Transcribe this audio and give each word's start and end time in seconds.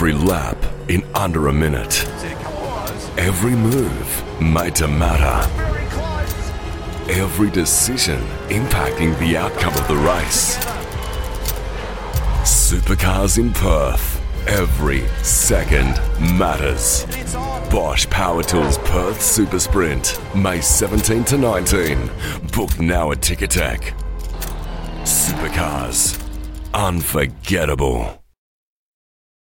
Every 0.00 0.14
lap 0.14 0.56
in 0.88 1.04
under 1.14 1.48
a 1.48 1.52
minute. 1.52 2.06
Every 3.18 3.50
move 3.50 4.40
made 4.40 4.74
to 4.76 4.88
matter. 4.88 5.46
Every 7.12 7.50
decision 7.50 8.18
impacting 8.48 9.18
the 9.18 9.36
outcome 9.36 9.74
of 9.74 9.86
the 9.88 9.96
race. 9.96 10.56
Supercars 12.48 13.36
in 13.36 13.52
Perth. 13.52 14.22
Every 14.48 15.06
second 15.22 16.00
matters. 16.38 17.04
Bosch 17.70 18.08
Power 18.08 18.42
Tools 18.42 18.78
Perth 18.78 19.20
Super 19.20 19.58
Sprint, 19.58 20.18
May 20.34 20.62
17 20.62 21.24
to 21.24 21.36
19. 21.36 22.10
Book 22.54 22.80
now 22.80 23.12
at 23.12 23.18
Ticketek. 23.18 23.92
Supercars. 25.02 26.18
Unforgettable. 26.72 28.19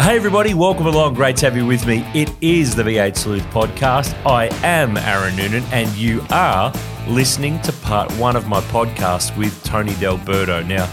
Hey 0.00 0.16
everybody, 0.16 0.54
welcome 0.54 0.86
along. 0.86 1.12
Great 1.12 1.36
to 1.36 1.44
have 1.44 1.54
you 1.54 1.66
with 1.66 1.86
me. 1.86 1.98
It 2.14 2.32
is 2.40 2.74
the 2.74 2.82
V8 2.82 3.14
Sleuth 3.14 3.44
podcast. 3.50 4.14
I 4.24 4.46
am 4.66 4.96
Aaron 4.96 5.36
Noonan, 5.36 5.62
and 5.72 5.94
you 5.94 6.24
are 6.30 6.72
listening 7.06 7.60
to 7.60 7.72
part 7.74 8.10
one 8.12 8.34
of 8.34 8.48
my 8.48 8.62
podcast 8.62 9.36
with 9.36 9.62
Tony 9.62 9.92
D'Alberto. 9.96 10.62
Now, 10.62 10.90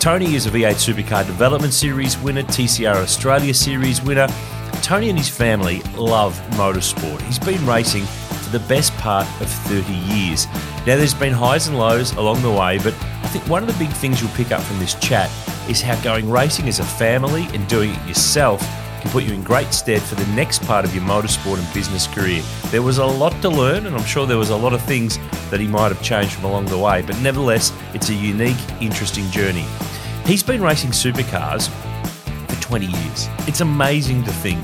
Tony 0.00 0.34
is 0.34 0.46
a 0.46 0.50
V8 0.50 0.74
Supercar 0.74 1.24
Development 1.24 1.72
Series 1.72 2.18
winner, 2.18 2.42
TCR 2.42 2.96
Australia 2.96 3.54
Series 3.54 4.02
winner. 4.02 4.26
Tony 4.82 5.08
and 5.08 5.18
his 5.18 5.28
family 5.28 5.80
love 5.96 6.36
motorsport. 6.54 7.22
He's 7.22 7.38
been 7.38 7.64
racing 7.64 8.06
for 8.48 8.58
the 8.58 8.66
best 8.66 8.94
part 8.94 9.26
of 9.40 9.48
30 9.48 9.92
years. 9.92 10.46
Now, 10.86 10.96
there's 10.96 11.14
been 11.14 11.32
highs 11.32 11.68
and 11.68 11.78
lows 11.78 12.12
along 12.12 12.40
the 12.42 12.50
way, 12.50 12.78
but 12.78 12.94
I 12.94 13.28
think 13.28 13.46
one 13.46 13.62
of 13.62 13.68
the 13.68 13.84
big 13.84 13.92
things 13.94 14.20
you'll 14.20 14.30
pick 14.30 14.52
up 14.52 14.62
from 14.62 14.78
this 14.78 14.94
chat 14.94 15.30
is 15.68 15.82
how 15.82 16.00
going 16.02 16.30
racing 16.30 16.66
as 16.66 16.78
a 16.78 16.84
family 16.84 17.46
and 17.52 17.68
doing 17.68 17.90
it 17.90 18.08
yourself 18.08 18.60
can 19.00 19.10
put 19.10 19.24
you 19.24 19.34
in 19.34 19.42
great 19.42 19.72
stead 19.72 20.00
for 20.02 20.14
the 20.14 20.26
next 20.34 20.62
part 20.64 20.84
of 20.84 20.94
your 20.94 21.04
motorsport 21.04 21.58
and 21.58 21.74
business 21.74 22.06
career. 22.06 22.42
There 22.70 22.82
was 22.82 22.98
a 22.98 23.04
lot 23.04 23.32
to 23.42 23.48
learn, 23.50 23.86
and 23.86 23.94
I'm 23.94 24.04
sure 24.04 24.26
there 24.26 24.38
was 24.38 24.50
a 24.50 24.56
lot 24.56 24.72
of 24.72 24.80
things 24.82 25.18
that 25.50 25.60
he 25.60 25.66
might 25.66 25.88
have 25.88 26.02
changed 26.02 26.32
from 26.32 26.46
along 26.46 26.66
the 26.66 26.78
way, 26.78 27.02
but 27.02 27.18
nevertheless, 27.20 27.72
it's 27.92 28.08
a 28.08 28.14
unique, 28.14 28.56
interesting 28.80 29.28
journey. 29.30 29.66
He's 30.24 30.42
been 30.42 30.62
racing 30.62 30.90
supercars 30.90 31.68
for 32.48 32.62
20 32.62 32.86
years. 32.86 33.28
It's 33.46 33.60
amazing 33.60 34.24
to 34.24 34.32
think 34.32 34.58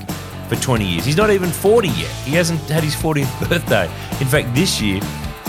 for 0.48 0.56
20 0.56 0.84
years. 0.84 1.04
He's 1.04 1.16
not 1.16 1.30
even 1.30 1.50
40 1.50 1.88
yet. 1.88 2.10
He 2.24 2.32
hasn't 2.32 2.60
had 2.68 2.84
his 2.84 2.94
40th 2.94 3.48
birthday. 3.48 3.84
In 4.20 4.26
fact, 4.26 4.54
this 4.54 4.80
year 4.80 5.00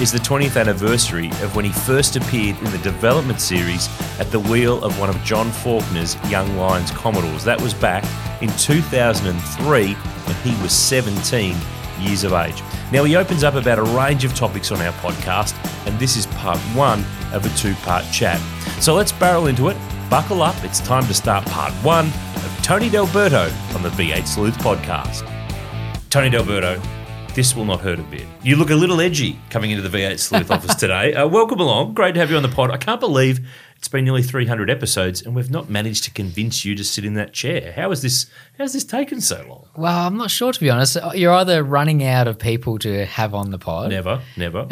is 0.02 0.12
the 0.12 0.20
20th 0.20 0.60
anniversary 0.60 1.30
of 1.42 1.56
when 1.56 1.64
he 1.64 1.72
first 1.72 2.16
appeared 2.16 2.58
in 2.58 2.72
the 2.72 2.78
development 2.80 3.40
series 3.40 3.88
at 4.20 4.30
the 4.30 4.40
wheel 4.40 4.84
of 4.84 5.00
one 5.00 5.10
of 5.10 5.22
John 5.24 5.50
Faulkner's 5.52 6.16
Young 6.30 6.58
Lions 6.58 6.92
Commodores. 6.92 7.46
That 7.46 7.62
was 7.62 7.74
back 7.74 8.04
in 8.42 8.50
2003 8.58 9.94
when 9.94 10.36
he 10.38 10.62
was 10.62 10.74
17 10.74 11.56
years 12.00 12.24
of 12.26 12.34
age. 12.34 12.62
Now, 12.92 13.04
he 13.06 13.16
opens 13.16 13.44
up 13.44 13.56
about 13.56 13.80
a 13.80 13.84
range 13.84 14.26
of 14.26 14.36
topics 14.36 14.72
on 14.72 14.82
our 14.82 14.94
podcast, 14.94 15.56
and 15.88 15.98
this 15.98 16.18
is 16.18 16.26
part 16.28 16.58
one 16.76 17.06
of 17.32 17.46
a 17.46 17.58
two 17.58 17.74
part 17.76 18.04
chat. 18.12 18.40
So 18.82 18.94
let's 18.96 19.14
barrel 19.14 19.48
into 19.48 19.70
it. 19.70 19.78
Buckle 20.10 20.42
up, 20.42 20.62
it's 20.64 20.82
time 20.82 21.06
to 21.08 21.14
start 21.14 21.46
part 21.46 21.74
one 21.76 22.12
Tony 22.66 22.90
D'Alberto 22.90 23.44
on 23.76 23.84
the 23.84 23.90
V8 23.90 24.26
Sleuth 24.26 24.58
podcast. 24.58 25.22
Tony 26.10 26.32
D'Alberto, 26.32 26.82
this 27.36 27.56
will 27.56 27.64
not 27.64 27.80
hurt 27.80 28.00
a 28.00 28.02
bit. 28.02 28.26
You 28.42 28.56
look 28.56 28.72
a 28.72 28.76
little 28.76 29.00
edgy 29.00 29.38
coming 29.52 29.70
into 29.70 29.88
the 29.88 29.96
V8 29.96 30.18
Sleuth 30.18 30.50
office 30.52 30.74
today. 30.74 31.14
Uh, 31.14 31.28
welcome 31.28 31.60
along. 31.60 31.94
Great 31.94 32.16
to 32.16 32.20
have 32.20 32.32
you 32.32 32.38
on 32.38 32.42
the 32.42 32.50
pod. 32.50 32.72
I 32.72 32.78
can't 32.78 33.00
believe 33.00 33.48
it's 33.76 33.88
been 33.88 34.04
nearly 34.04 34.24
300 34.24 34.72
episodes 34.72 35.22
and 35.22 35.36
we've 35.36 35.52
not 35.52 35.70
managed 35.70 36.06
to 36.06 36.12
convince 36.12 36.66
you 36.66 36.74
to 36.74 36.84
sit 36.84 37.06
in 37.06 37.14
that 37.14 37.34
chair. 37.34 37.72
How 37.72 37.92
is 37.92 38.02
this? 38.02 38.26
How's 38.58 38.74
this 38.74 38.84
taken 38.84 39.22
so 39.22 39.46
long? 39.48 39.68
Well, 39.76 40.08
I'm 40.08 40.18
not 40.18 40.32
sure 40.32 40.52
to 40.52 40.60
be 40.60 40.72
honest. 40.72 40.98
You're 41.14 41.34
either 41.34 41.64
running 41.64 42.04
out 42.04 42.28
of 42.28 42.40
people 42.40 42.80
to 42.80 43.06
have 43.06 43.36
on 43.36 43.52
the 43.52 43.60
pod, 43.60 43.92
Never, 43.92 44.24
never. 44.38 44.68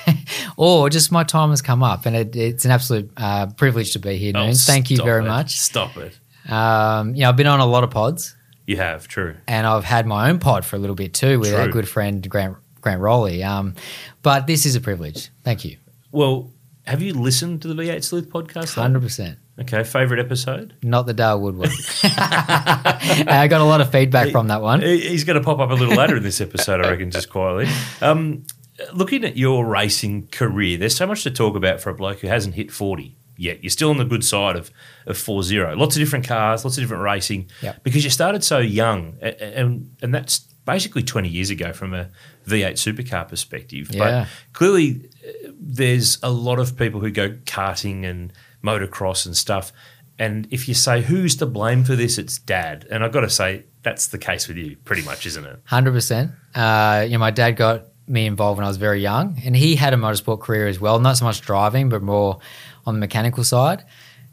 or 0.56 0.88
just 0.88 1.12
my 1.12 1.24
time 1.24 1.50
has 1.50 1.60
come 1.60 1.82
up, 1.82 2.06
and 2.06 2.16
it, 2.16 2.34
it's 2.34 2.64
an 2.64 2.70
absolute 2.70 3.10
uh, 3.18 3.48
privilege 3.48 3.92
to 3.92 3.98
be 3.98 4.16
here. 4.16 4.32
Oh, 4.34 4.50
Thank 4.54 4.90
you 4.90 4.96
very 4.96 5.22
it. 5.22 5.28
much. 5.28 5.58
Stop 5.60 5.98
it. 5.98 6.18
Um, 6.48 7.14
you 7.14 7.22
know, 7.22 7.28
I've 7.30 7.36
been 7.36 7.46
on 7.46 7.60
a 7.60 7.66
lot 7.66 7.84
of 7.84 7.90
pods, 7.90 8.34
You 8.66 8.76
have, 8.76 9.08
true. 9.08 9.36
and 9.48 9.66
I've 9.66 9.84
had 9.84 10.06
my 10.06 10.28
own 10.30 10.38
pod 10.38 10.64
for 10.64 10.76
a 10.76 10.78
little 10.78 10.96
bit 10.96 11.14
too 11.14 11.38
with 11.40 11.54
our 11.54 11.68
good 11.68 11.88
friend 11.88 12.28
Grant 12.28 12.56
Grant 12.80 13.00
Rowley. 13.00 13.42
Um, 13.42 13.74
but 14.22 14.46
this 14.46 14.66
is 14.66 14.76
a 14.76 14.80
privilege. 14.80 15.30
Thank 15.42 15.64
you. 15.64 15.78
Well, 16.12 16.50
have 16.86 17.00
you 17.00 17.14
listened 17.14 17.62
to 17.62 17.68
the 17.68 17.74
V8 17.74 18.04
Sleuth 18.04 18.28
podcast? 18.28 18.74
Hundred 18.74 19.02
percent. 19.02 19.38
Okay, 19.58 19.84
favourite 19.84 20.20
episode? 20.20 20.74
Not 20.82 21.06
the 21.06 21.14
Dale 21.14 21.40
Woodward. 21.40 21.70
I 22.02 23.46
got 23.48 23.60
a 23.60 23.64
lot 23.64 23.80
of 23.80 23.90
feedback 23.90 24.30
from 24.30 24.48
that 24.48 24.60
one. 24.62 24.82
He's 24.82 25.24
going 25.24 25.38
to 25.38 25.44
pop 25.44 25.60
up 25.60 25.70
a 25.70 25.74
little 25.74 25.94
later 25.94 26.16
in 26.16 26.22
this 26.24 26.40
episode, 26.40 26.84
I 26.84 26.90
reckon, 26.90 27.10
just 27.12 27.30
quietly. 27.30 27.68
Um, 28.02 28.44
looking 28.92 29.24
at 29.24 29.36
your 29.36 29.64
racing 29.64 30.26
career, 30.28 30.76
there's 30.76 30.96
so 30.96 31.06
much 31.06 31.22
to 31.22 31.30
talk 31.30 31.54
about 31.56 31.80
for 31.80 31.90
a 31.90 31.94
bloke 31.94 32.18
who 32.20 32.26
hasn't 32.28 32.56
hit 32.56 32.72
40 32.72 33.16
yet. 33.36 33.62
You're 33.62 33.70
still 33.70 33.90
on 33.90 33.96
the 33.98 34.04
good 34.04 34.24
side 34.24 34.56
of, 34.56 34.70
of 35.06 35.16
4-0. 35.16 35.76
Lots 35.78 35.96
of 35.96 36.00
different 36.00 36.26
cars, 36.26 36.64
lots 36.64 36.76
of 36.78 36.82
different 36.84 37.02
racing, 37.02 37.50
Yep. 37.62 37.82
because 37.82 38.04
you 38.04 38.10
started 38.10 38.42
so 38.44 38.58
young, 38.58 39.16
and, 39.20 39.94
and 40.02 40.14
that's 40.14 40.40
basically 40.64 41.02
20 41.02 41.28
years 41.28 41.50
ago 41.50 41.72
from 41.72 41.92
a 41.94 42.08
V8 42.46 42.72
supercar 42.72 43.28
perspective. 43.28 43.90
Yeah. 43.90 44.26
But 44.26 44.28
clearly, 44.54 45.10
uh, 45.26 45.50
there's 45.60 46.18
a 46.22 46.30
lot 46.30 46.58
of 46.58 46.76
people 46.76 47.00
who 47.00 47.10
go 47.10 47.30
karting 47.44 48.04
and 48.04 48.32
motocross 48.62 49.26
and 49.26 49.36
stuff. 49.36 49.72
And 50.18 50.46
if 50.50 50.68
you 50.68 50.74
say 50.74 51.02
who's 51.02 51.36
to 51.36 51.46
blame 51.46 51.84
for 51.84 51.96
this, 51.96 52.18
it's 52.18 52.38
dad. 52.38 52.86
And 52.90 53.04
I've 53.04 53.12
got 53.12 53.22
to 53.22 53.30
say 53.30 53.64
that's 53.82 54.06
the 54.08 54.18
case 54.18 54.46
with 54.48 54.56
you, 54.56 54.76
pretty 54.84 55.02
much, 55.02 55.26
isn't 55.26 55.44
it? 55.44 55.60
Hundred 55.64 55.92
percent. 55.92 56.30
Uh, 56.54 57.02
you 57.04 57.12
know, 57.12 57.18
my 57.18 57.30
dad 57.30 57.52
got 57.52 57.86
me 58.06 58.24
involved 58.26 58.58
when 58.58 58.64
I 58.64 58.68
was 58.68 58.76
very 58.76 59.00
young, 59.00 59.40
and 59.44 59.56
he 59.56 59.76
had 59.76 59.92
a 59.92 59.96
motorsport 59.96 60.40
career 60.40 60.68
as 60.68 60.78
well. 60.78 60.98
Not 61.00 61.16
so 61.16 61.24
much 61.24 61.40
driving, 61.40 61.88
but 61.88 62.00
more 62.02 62.38
on 62.86 62.94
the 62.94 63.00
mechanical 63.00 63.44
side. 63.44 63.84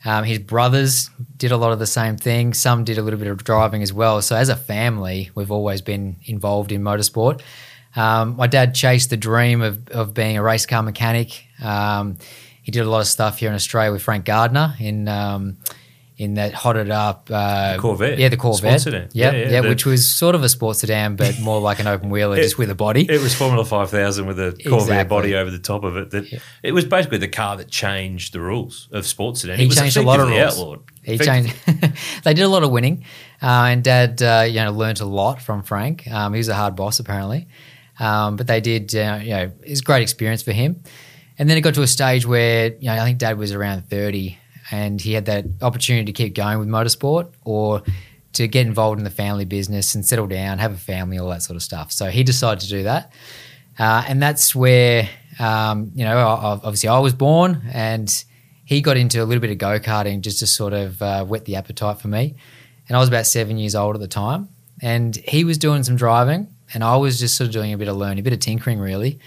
Um, 0.03 0.23
his 0.23 0.39
brothers 0.39 1.09
did 1.38 1.51
a 1.51 1.57
lot 1.57 1.72
of 1.72 1.79
the 1.79 1.85
same 1.85 2.17
thing. 2.17 2.53
Some 2.53 2.84
did 2.84 2.97
a 2.97 3.03
little 3.03 3.19
bit 3.19 3.28
of 3.28 3.44
driving 3.44 3.84
as 3.84 3.94
well. 3.94 4.22
So 4.22 4.35
as 4.35 4.50
a 4.50 4.56
family, 4.56 5.29
we've 5.35 5.51
always 5.51 5.81
been 5.81 6.17
involved 6.25 6.72
in 6.72 6.81
motorsport. 6.81 7.41
Um, 7.95 8.35
my 8.35 8.47
dad 8.47 8.73
chased 8.73 9.09
the 9.09 9.17
dream 9.17 9.62
of, 9.62 9.88
of 9.89 10.13
being 10.13 10.38
a 10.38 10.44
race 10.44 10.66
car 10.66 10.81
mechanic. 10.81 11.45
Um, 11.62 12.17
he 12.63 12.72
did 12.72 12.85
a 12.85 12.89
lot 12.89 13.01
of 13.01 13.07
stuff 13.07 13.39
here 13.39 13.50
in 13.50 13.56
Australia 13.56 13.91
with 13.91 14.01
Frank 14.01 14.25
Gardner 14.25 14.75
in 14.79 15.07
um, 15.07 15.57
in 16.22 16.36
that 16.36 16.54
hotted 16.54 16.92
up 16.92 17.30
uh, 17.32 17.78
Corvette. 17.80 18.20
Yeah, 18.20 18.30
the 18.30 18.38
Corvette. 18.38 18.80
Sports 18.82 18.84
sedan. 18.84 19.09
Yeah, 19.14 19.32
Yeah, 19.32 19.38
yeah, 19.38 19.50
yeah, 19.50 19.62
the- 19.62 19.70
which 19.70 19.86
was 19.86 20.08
sort 20.08 20.36
of 20.36 20.44
a 20.44 20.50
sports 20.50 20.80
sedan, 20.82 21.16
but 21.16 21.40
more 21.40 21.59
like 21.59 21.80
an 21.80 21.88
open 21.88 22.09
wheeler, 22.09 22.36
just 22.36 22.58
with 22.62 22.70
a 22.70 22.76
body. 22.76 23.06
It 23.09 23.22
was 23.22 23.34
Formula 23.34 23.66
5000 23.66 24.26
with 24.28 24.40
a 24.40 24.52
Corvette 24.64 24.81
Exactly. 24.84 25.10
body 25.10 25.36
over 25.36 25.50
the 25.50 25.60
top 25.60 25.84
of 25.84 25.98
it. 25.98 26.12
That 26.12 26.26
It 26.64 26.74
was 26.74 26.86
basically 26.86 27.18
the 27.18 27.28
car 27.28 27.58
that 27.58 27.70
changed 27.70 28.34
the 28.34 28.40
rules 28.42 28.88
of 28.92 29.06
sports 29.08 29.42
sedan. 29.42 29.58
he 29.58 29.66
it 29.66 29.68
was 29.70 29.78
changed 29.80 29.98
a 29.98 30.02
lot 30.04 30.20
of 30.20 30.28
rules. 30.30 30.40
outlawed. 30.60 30.80
He 31.04 31.18
changed. 31.18 31.54
they 32.24 32.34
did 32.36 32.44
a 32.44 32.48
lot 32.50 32.63
of 32.63 32.69
winning, 32.72 33.04
uh, 33.42 33.69
and 33.72 33.84
Dad, 33.84 34.22
uh, 34.22 34.45
you 34.48 34.56
know, 34.63 34.72
learned 34.72 35.00
a 35.01 35.06
lot 35.06 35.42
from 35.42 35.63
Frank. 35.63 36.07
Um, 36.07 36.34
he 36.34 36.38
was 36.38 36.50
a 36.50 36.54
hard 36.56 36.75
boss 36.75 37.00
apparently, 37.00 37.48
um, 38.00 38.36
but 38.36 38.45
they 38.45 38.62
did. 38.62 38.94
Uh, 38.95 39.19
you 39.24 39.31
know, 39.31 39.51
it 39.63 39.69
was 39.69 39.80
a 39.80 39.84
great 39.84 40.04
experience 40.04 40.44
for 40.44 40.51
him. 40.51 40.84
And 41.40 41.50
then 41.50 41.57
it 41.57 41.62
got 41.62 41.74
to 41.74 41.81
a 41.81 41.88
stage 41.88 42.28
where 42.28 42.68
you 42.80 42.86
know 42.86 42.94
I 42.94 43.04
think 43.04 43.18
Dad 43.18 43.40
was 43.40 43.51
around 43.51 43.90
thirty, 43.90 44.38
and 44.71 45.00
he 45.01 45.13
had 45.13 45.25
that 45.25 45.45
opportunity 45.62 46.06
to 46.06 46.13
keep 46.13 46.33
going 46.33 46.57
with 46.59 46.68
motorsport 46.68 47.31
or 47.44 47.83
to 48.33 48.47
get 48.47 48.65
involved 48.65 48.97
in 48.97 49.03
the 49.03 49.12
family 49.12 49.45
business 49.45 49.94
and 49.94 50.06
settle 50.06 50.27
down, 50.27 50.57
have 50.57 50.73
a 50.73 50.77
family, 50.77 51.19
all 51.19 51.29
that 51.29 51.44
sort 51.44 51.56
of 51.56 51.63
stuff. 51.63 51.91
So 51.91 52.09
he 52.09 52.23
decided 52.23 52.62
to 52.62 52.69
do 52.69 52.83
that. 52.83 53.12
Uh, 53.77 54.03
and 54.07 54.21
that's 54.21 54.56
where, 54.56 55.09
um, 55.39 55.91
you 55.95 56.06
know, 56.06 56.18
obviously 56.18 56.89
I 56.89 57.00
was 57.00 57.13
born 57.13 57.62
and 57.73 58.23
he 58.63 58.81
got 58.81 58.95
into 58.95 59.21
a 59.21 59.25
little 59.25 59.41
bit 59.41 59.51
of 59.51 59.57
go 59.57 59.79
karting 59.79 60.21
just 60.21 60.39
to 60.39 60.47
sort 60.47 60.73
of 60.73 61.01
uh, 61.01 61.25
whet 61.25 61.45
the 61.45 61.57
appetite 61.57 62.00
for 62.00 62.07
me. 62.07 62.35
And 62.88 62.95
I 62.95 63.00
was 63.00 63.09
about 63.09 63.25
seven 63.25 63.57
years 63.57 63.75
old 63.75 63.95
at 63.95 64.01
the 64.01 64.07
time. 64.07 64.50
And 64.81 65.15
he 65.15 65.44
was 65.44 65.57
doing 65.57 65.83
some 65.83 65.95
driving 65.95 66.47
and 66.73 66.83
I 66.83 66.95
was 66.95 67.19
just 67.19 67.35
sort 67.35 67.47
of 67.47 67.53
doing 67.53 67.73
a 67.73 67.77
bit 67.77 67.88
of 67.88 67.97
learning, 67.97 68.19
a 68.19 68.23
bit 68.23 68.33
of 68.33 68.39
tinkering 68.39 68.79
really. 68.79 69.19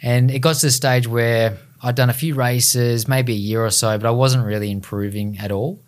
And 0.00 0.30
it 0.30 0.38
got 0.38 0.54
to 0.56 0.66
the 0.66 0.70
stage 0.70 1.08
where 1.08 1.58
I'd 1.82 1.94
done 1.94 2.10
a 2.10 2.14
few 2.14 2.34
races, 2.34 3.06
maybe 3.06 3.32
a 3.32 3.36
year 3.36 3.64
or 3.64 3.70
so, 3.70 3.96
but 3.98 4.06
I 4.06 4.10
wasn't 4.10 4.44
really 4.44 4.70
improving 4.70 5.38
at 5.38 5.52
all. 5.52 5.80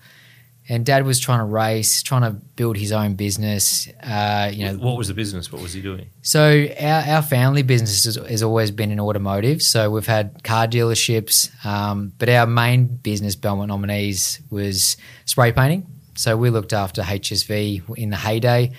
And 0.69 0.87
dad 0.87 1.05
was 1.05 1.19
trying 1.19 1.41
to 1.41 1.47
race, 1.47 2.01
trying 2.01 2.23
to 2.23 2.31
build 2.31 2.77
his 2.77 2.93
own 2.93 3.15
business. 3.15 3.89
Uh, 4.05 4.53
you 4.55 4.67
know, 4.67 4.75
What 4.75 4.97
was 4.97 5.09
the 5.09 5.15
business? 5.15 5.51
What 5.51 5.61
was 5.63 5.73
he 5.73 5.81
doing? 5.83 6.07
so 6.23 6.69
our, 6.81 7.03
our 7.17 7.23
family 7.23 7.63
business 7.63 8.05
has, 8.05 8.15
has 8.15 8.43
always 8.45 8.71
been 8.71 8.93
in 8.93 9.01
automotive. 9.01 9.63
So 9.63 9.91
we've 9.91 10.07
had 10.07 10.45
car 10.45 10.69
dealerships, 10.69 11.51
um, 11.67 12.13
but 12.19 12.29
our 12.29 12.47
main 12.47 12.87
business, 12.87 13.35
Belmont 13.35 13.69
Nominees, 13.69 14.41
was 14.51 14.97
spray 15.25 15.51
painting. 15.51 15.87
So 16.15 16.37
we 16.37 16.51
looked 16.51 16.73
after 16.73 17.03
HSV 17.03 17.97
in 17.99 18.11
the 18.11 18.17
heyday, 18.17 18.71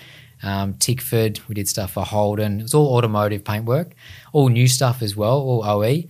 um, 0.42 0.74
Tickford. 0.74 1.40
We 1.46 1.54
did 1.54 1.68
stuff 1.68 1.92
for 1.92 2.04
Holden. 2.06 2.60
It 2.60 2.62
was 2.62 2.74
all 2.74 2.94
automotive 2.96 3.44
paintwork, 3.44 3.92
all 4.32 4.48
new 4.48 4.68
stuff 4.68 5.02
as 5.02 5.14
well, 5.14 5.38
all 5.40 5.62
OE. 5.64 6.04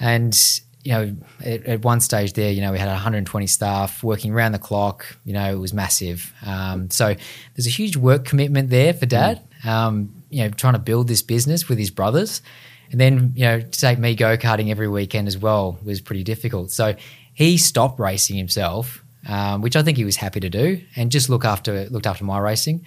And 0.00 0.60
you 0.84 0.92
know, 0.92 1.16
at, 1.44 1.66
at 1.66 1.84
one 1.84 2.00
stage 2.00 2.32
there, 2.32 2.50
you 2.50 2.60
know, 2.60 2.72
we 2.72 2.78
had 2.78 2.88
120 2.88 3.46
staff 3.46 4.02
working 4.02 4.32
around 4.32 4.52
the 4.52 4.58
clock. 4.58 5.04
You 5.24 5.34
know, 5.34 5.52
it 5.52 5.58
was 5.58 5.74
massive. 5.74 6.32
Um, 6.46 6.88
so 6.90 7.14
there's 7.54 7.66
a 7.66 7.70
huge 7.70 7.96
work 7.96 8.24
commitment 8.24 8.70
there 8.70 8.94
for 8.94 9.04
dad. 9.04 9.42
Um, 9.66 10.22
you 10.30 10.42
know, 10.42 10.50
trying 10.50 10.74
to 10.74 10.78
build 10.78 11.08
this 11.08 11.22
business 11.22 11.68
with 11.68 11.78
his 11.78 11.90
brothers, 11.90 12.42
and 12.90 13.00
then 13.00 13.32
you 13.34 13.44
know, 13.44 13.60
to 13.60 13.70
take 13.70 13.98
me 13.98 14.14
go 14.14 14.36
karting 14.36 14.70
every 14.70 14.88
weekend 14.88 15.26
as 15.28 15.36
well 15.36 15.78
was 15.84 16.00
pretty 16.00 16.22
difficult. 16.22 16.70
So 16.70 16.94
he 17.34 17.58
stopped 17.58 17.98
racing 17.98 18.36
himself, 18.36 19.04
um, 19.28 19.60
which 19.62 19.76
I 19.76 19.82
think 19.82 19.96
he 19.96 20.04
was 20.04 20.16
happy 20.16 20.40
to 20.40 20.48
do, 20.48 20.80
and 20.96 21.10
just 21.10 21.28
look 21.28 21.44
after 21.44 21.88
looked 21.90 22.06
after 22.06 22.24
my 22.24 22.38
racing. 22.38 22.86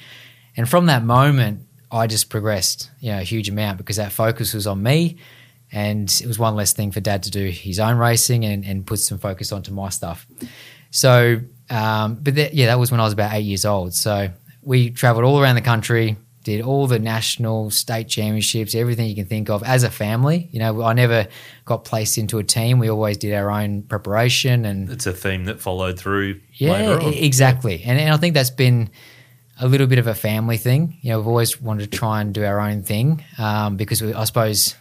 And 0.55 0.67
from 0.67 0.87
that 0.87 1.03
moment, 1.03 1.67
I 1.91 2.07
just 2.07 2.29
progressed, 2.29 2.89
you 2.99 3.11
know, 3.11 3.19
a 3.19 3.23
huge 3.23 3.49
amount 3.49 3.77
because 3.77 3.97
that 3.97 4.11
focus 4.11 4.53
was 4.53 4.65
on 4.65 4.81
me 4.81 5.17
and 5.71 6.09
it 6.21 6.27
was 6.27 6.38
one 6.38 6.56
less 6.56 6.73
thing 6.73 6.91
for 6.91 7.00
dad 7.00 7.23
to 7.23 7.31
do 7.31 7.45
his 7.50 7.79
own 7.79 7.97
racing 7.97 8.45
and, 8.45 8.65
and 8.65 8.85
put 8.85 9.00
some 9.00 9.18
focus 9.18 9.51
onto 9.51 9.71
my 9.71 9.89
stuff. 9.89 10.27
So, 10.89 11.39
um, 11.69 12.15
but 12.15 12.35
that, 12.35 12.53
yeah, 12.53 12.68
that 12.68 12.79
was 12.79 12.91
when 12.91 13.00
I 13.00 13.03
was 13.03 13.13
about 13.13 13.33
eight 13.33 13.45
years 13.45 13.65
old. 13.65 13.94
So 13.94 14.29
we 14.62 14.89
traveled 14.89 15.23
all 15.25 15.39
around 15.41 15.56
the 15.56 15.62
country, 15.62 16.18
did 16.44 16.62
all 16.62 16.88
the 16.88 17.00
national, 17.00 17.69
state 17.69 18.09
championships, 18.09 18.75
everything 18.75 19.07
you 19.07 19.15
can 19.15 19.27
think 19.27 19.50
of 19.50 19.63
as 19.63 19.83
a 19.83 19.89
family. 19.89 20.50
You 20.51 20.59
know, 20.59 20.81
I 20.81 20.94
never 20.94 21.27
got 21.65 21.85
placed 21.85 22.18
into 22.18 22.39
a 22.39 22.44
team. 22.44 22.79
We 22.79 22.89
always 22.89 23.18
did 23.18 23.33
our 23.33 23.50
own 23.50 23.83
preparation 23.83 24.65
and 24.65 24.89
It's 24.89 25.06
a 25.06 25.13
theme 25.13 25.45
that 25.45 25.62
followed 25.62 25.97
through 25.97 26.41
yeah, 26.56 26.71
later 26.71 27.01
on. 27.01 27.13
exactly. 27.13 27.81
And, 27.85 28.00
and 28.00 28.12
I 28.13 28.18
think 28.18 28.33
that's 28.33 28.50
been 28.50 28.89
a 29.59 29.68
little 29.68 29.88
bit 29.88 30.00
of 30.00 30.07
a 30.07 30.15
family 30.15 30.57
thing. 30.57 30.97
You 31.01 31.12
know, 31.12 31.19
we've 31.19 31.27
always 31.27 31.62
wanted 31.62 31.91
to 31.91 31.97
try 31.97 32.19
and 32.21 32.33
do 32.33 32.44
our 32.44 32.59
own 32.59 32.81
thing 32.83 33.23
um, 33.38 33.77
because 33.77 34.01
we, 34.01 34.13
I 34.13 34.23
suppose 34.23 34.75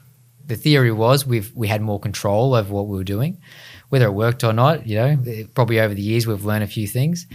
the 0.51 0.57
theory 0.57 0.93
was 0.93 1.25
we've 1.25 1.51
we 1.55 1.69
had 1.69 1.81
more 1.81 2.01
control 2.01 2.55
over 2.55 2.75
what 2.75 2.89
we 2.89 2.97
were 2.99 3.05
doing, 3.05 3.41
whether 3.89 4.07
it 4.07 4.13
worked 4.13 4.45
or 4.45 4.53
not. 4.53 4.87
You 4.87 4.97
know, 4.97 5.45
probably 5.55 5.81
over 5.81 5.95
the 5.95 6.03
years 6.03 6.27
we've 6.27 6.45
learned 6.45 6.65
a 6.65 6.67
few 6.67 6.87
things, 6.87 7.27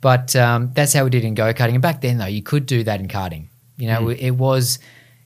but 0.00 0.34
um, 0.34 0.72
that's 0.74 0.92
how 0.92 1.04
we 1.04 1.10
did 1.10 1.24
in 1.24 1.34
go 1.34 1.52
karting. 1.52 1.74
And 1.74 1.82
back 1.82 2.00
then, 2.00 2.18
though, 2.18 2.26
you 2.26 2.42
could 2.42 2.66
do 2.66 2.82
that 2.84 3.00
in 3.00 3.08
karting. 3.08 3.48
You 3.76 3.88
know, 3.88 4.08
it 4.08 4.30
was, 4.30 4.78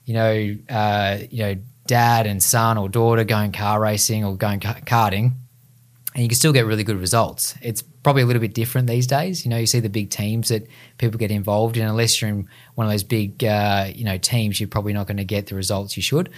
you 0.05 0.13
know, 0.13 0.57
uh, 0.69 1.19
you 1.29 1.43
know, 1.43 1.55
dad 1.87 2.27
and 2.27 2.43
son 2.43 2.77
or 2.77 2.89
daughter 2.89 3.23
going 3.23 3.51
car 3.51 3.79
racing 3.79 4.25
or 4.25 4.35
going 4.35 4.59
ka- 4.59 4.81
karting, 4.85 5.31
and 6.13 6.23
you 6.23 6.27
can 6.27 6.35
still 6.35 6.53
get 6.53 6.65
really 6.65 6.83
good 6.83 6.99
results. 6.99 7.55
It's 7.61 7.81
probably 8.03 8.23
a 8.23 8.25
little 8.25 8.41
bit 8.41 8.53
different 8.53 8.87
these 8.87 9.07
days. 9.07 9.45
You 9.45 9.51
know, 9.51 9.57
you 9.57 9.67
see 9.67 9.79
the 9.79 9.89
big 9.89 10.09
teams 10.09 10.49
that 10.49 10.67
people 10.97 11.17
get 11.17 11.31
involved 11.31 11.77
in. 11.77 11.87
Unless 11.87 12.21
you're 12.21 12.29
in 12.29 12.49
one 12.75 12.87
of 12.87 12.91
those 12.91 13.03
big, 13.03 13.43
uh, 13.43 13.87
you 13.93 14.03
know, 14.03 14.17
teams, 14.17 14.59
you're 14.59 14.69
probably 14.69 14.93
not 14.93 15.07
going 15.07 15.17
to 15.17 15.23
get 15.23 15.47
the 15.47 15.55
results 15.55 15.95
you 15.95 16.03
should. 16.03 16.29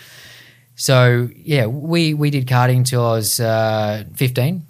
So 0.82 1.30
yeah, 1.36 1.68
we 1.68 2.16
we 2.16 2.32
did 2.32 2.48
karting 2.48 2.78
until 2.78 3.06
I 3.06 3.12
was 3.12 3.40
uh, 3.40 4.04
15, 4.16 4.64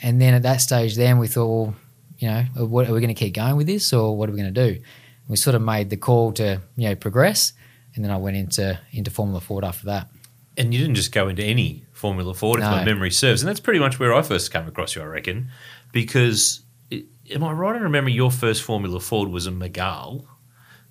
and 0.00 0.18
then 0.18 0.32
at 0.32 0.42
that 0.44 0.62
stage, 0.62 0.96
then 0.96 1.18
we 1.18 1.28
thought, 1.28 1.48
well, 1.48 1.74
you 2.18 2.28
know, 2.28 2.42
what, 2.64 2.88
are 2.88 2.94
we 2.94 3.00
going 3.00 3.14
to 3.14 3.18
keep 3.24 3.34
going 3.34 3.56
with 3.56 3.66
this, 3.66 3.92
or 3.92 4.16
what 4.16 4.30
are 4.30 4.32
we 4.32 4.40
going 4.40 4.54
to 4.54 4.72
do? 4.72 4.80
We 5.28 5.36
sort 5.36 5.54
of 5.54 5.60
made 5.60 5.90
the 5.90 5.98
call 5.98 6.32
to 6.32 6.62
you 6.76 6.88
know 6.88 6.94
progress, 6.94 7.52
and 7.94 8.02
then 8.02 8.10
I 8.10 8.16
went 8.16 8.38
into 8.38 8.80
into 8.92 9.10
Formula 9.10 9.38
Ford 9.38 9.62
after 9.62 9.84
that. 9.84 10.08
And 10.56 10.72
you 10.72 10.80
didn't 10.80 10.94
just 10.94 11.12
go 11.12 11.28
into 11.28 11.44
any 11.44 11.84
Formula 11.92 12.32
Ford, 12.32 12.60
if 12.60 12.64
No. 12.64 12.70
my 12.70 12.84
memory 12.86 13.10
serves. 13.10 13.42
And 13.42 13.48
that's 13.50 13.60
pretty 13.60 13.80
much 13.80 14.00
where 14.00 14.14
I 14.14 14.22
first 14.22 14.50
came 14.50 14.66
across 14.66 14.96
you, 14.96 15.02
I 15.02 15.04
reckon. 15.04 15.50
Because, 15.92 16.60
am 16.90 17.44
I 17.44 17.52
right 17.52 17.76
in 17.76 17.82
remembering 17.82 18.16
your 18.16 18.30
first 18.30 18.62
Formula 18.62 18.98
Ford 18.98 19.28
was 19.28 19.46
a 19.46 19.50
Mygale, 19.50 20.24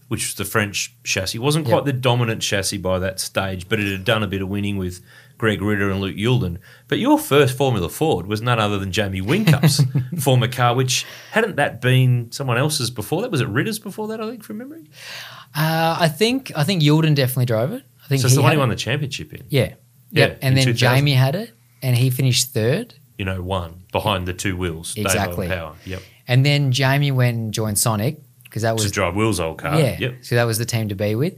which 0.10 0.28
was 0.28 0.36
the 0.36 0.44
French 0.46 0.94
chassis? 1.06 1.38
It 1.38 1.42
wasn't 1.42 1.66
quite 1.66 1.78
Yep. 1.78 1.86
the 1.86 1.94
dominant 1.94 2.42
chassis 2.42 2.78
by 2.78 3.00
that 3.00 3.20
stage, 3.22 3.70
but 3.70 3.80
it 3.80 3.90
had 3.90 4.04
done 4.04 4.22
a 4.22 4.28
bit 4.28 4.42
of 4.42 4.50
winning 4.50 4.76
with 4.78 5.02
Greg 5.38 5.62
Ritter 5.62 5.90
and 5.90 6.02
Luke 6.02 6.18
Youlden. 6.18 6.58
But 6.90 7.00
your 7.00 7.18
first 7.18 7.56
Formula 7.56 7.88
Ford 7.88 8.28
was 8.28 8.42
none 8.42 8.60
other 8.60 8.78
than 8.78 8.92
Jamie 8.92 9.22
Whincup's 9.22 9.82
former 10.20 10.50
car, 10.50 10.76
which 10.76 11.06
hadn't 11.32 11.56
that 11.56 11.80
been 11.80 12.30
someone 12.34 12.58
else's 12.58 12.92
before 12.92 13.22
that? 13.22 13.32
Was 13.32 13.40
it 13.40 13.48
Ritter's 13.48 13.80
before 13.80 14.10
that, 14.10 14.20
I 14.20 14.30
think, 14.30 14.44
from 14.44 14.58
memory? 14.58 14.90
Uh, 15.56 15.96
I 16.00 16.08
think 16.10 16.52
I 16.56 16.64
think 16.66 16.84
Yulden 16.84 17.16
definitely 17.16 17.46
drove 17.46 17.72
it. 17.72 17.84
I 18.04 18.08
think 18.10 18.22
So 18.22 18.26
it's 18.28 18.36
the 18.36 18.42
he 18.42 18.44
one 18.44 18.52
he 18.52 18.58
won 18.58 18.70
the 18.70 18.76
championship 18.76 19.34
in. 19.34 19.46
Yeah. 19.50 19.76
Yeah, 20.12 20.26
Yep. 20.26 20.40
And 20.42 20.58
then 20.58 20.76
Jamie 20.76 21.14
had 21.14 21.36
it 21.36 21.52
and 21.84 21.96
he 21.96 22.10
finished 22.10 22.48
third. 22.54 22.96
You 23.18 23.26
know, 23.26 23.42
one 23.42 23.84
behind 23.92 24.28
the 24.28 24.34
two 24.34 24.58
wheels. 24.58 24.94
Exactly. 24.98 25.48
Power. 25.48 25.76
Yep. 25.86 26.02
And 26.28 26.46
then 26.46 26.72
Jamie 26.72 27.12
went 27.12 27.38
and 27.38 27.54
joined 27.54 27.78
Sonic 27.78 28.18
because 28.50 28.64
that 28.64 28.78
to 28.78 28.84
was 28.84 28.92
drive 28.92 29.16
Will's 29.16 29.40
old 29.40 29.60
car. 29.60 29.80
yeah. 29.80 29.98
Yep. 30.00 30.16
So 30.22 30.36
that 30.36 30.46
was 30.46 30.58
the 30.58 30.66
team 30.66 30.90
to 30.90 30.96
be 30.96 31.16
with. 31.16 31.38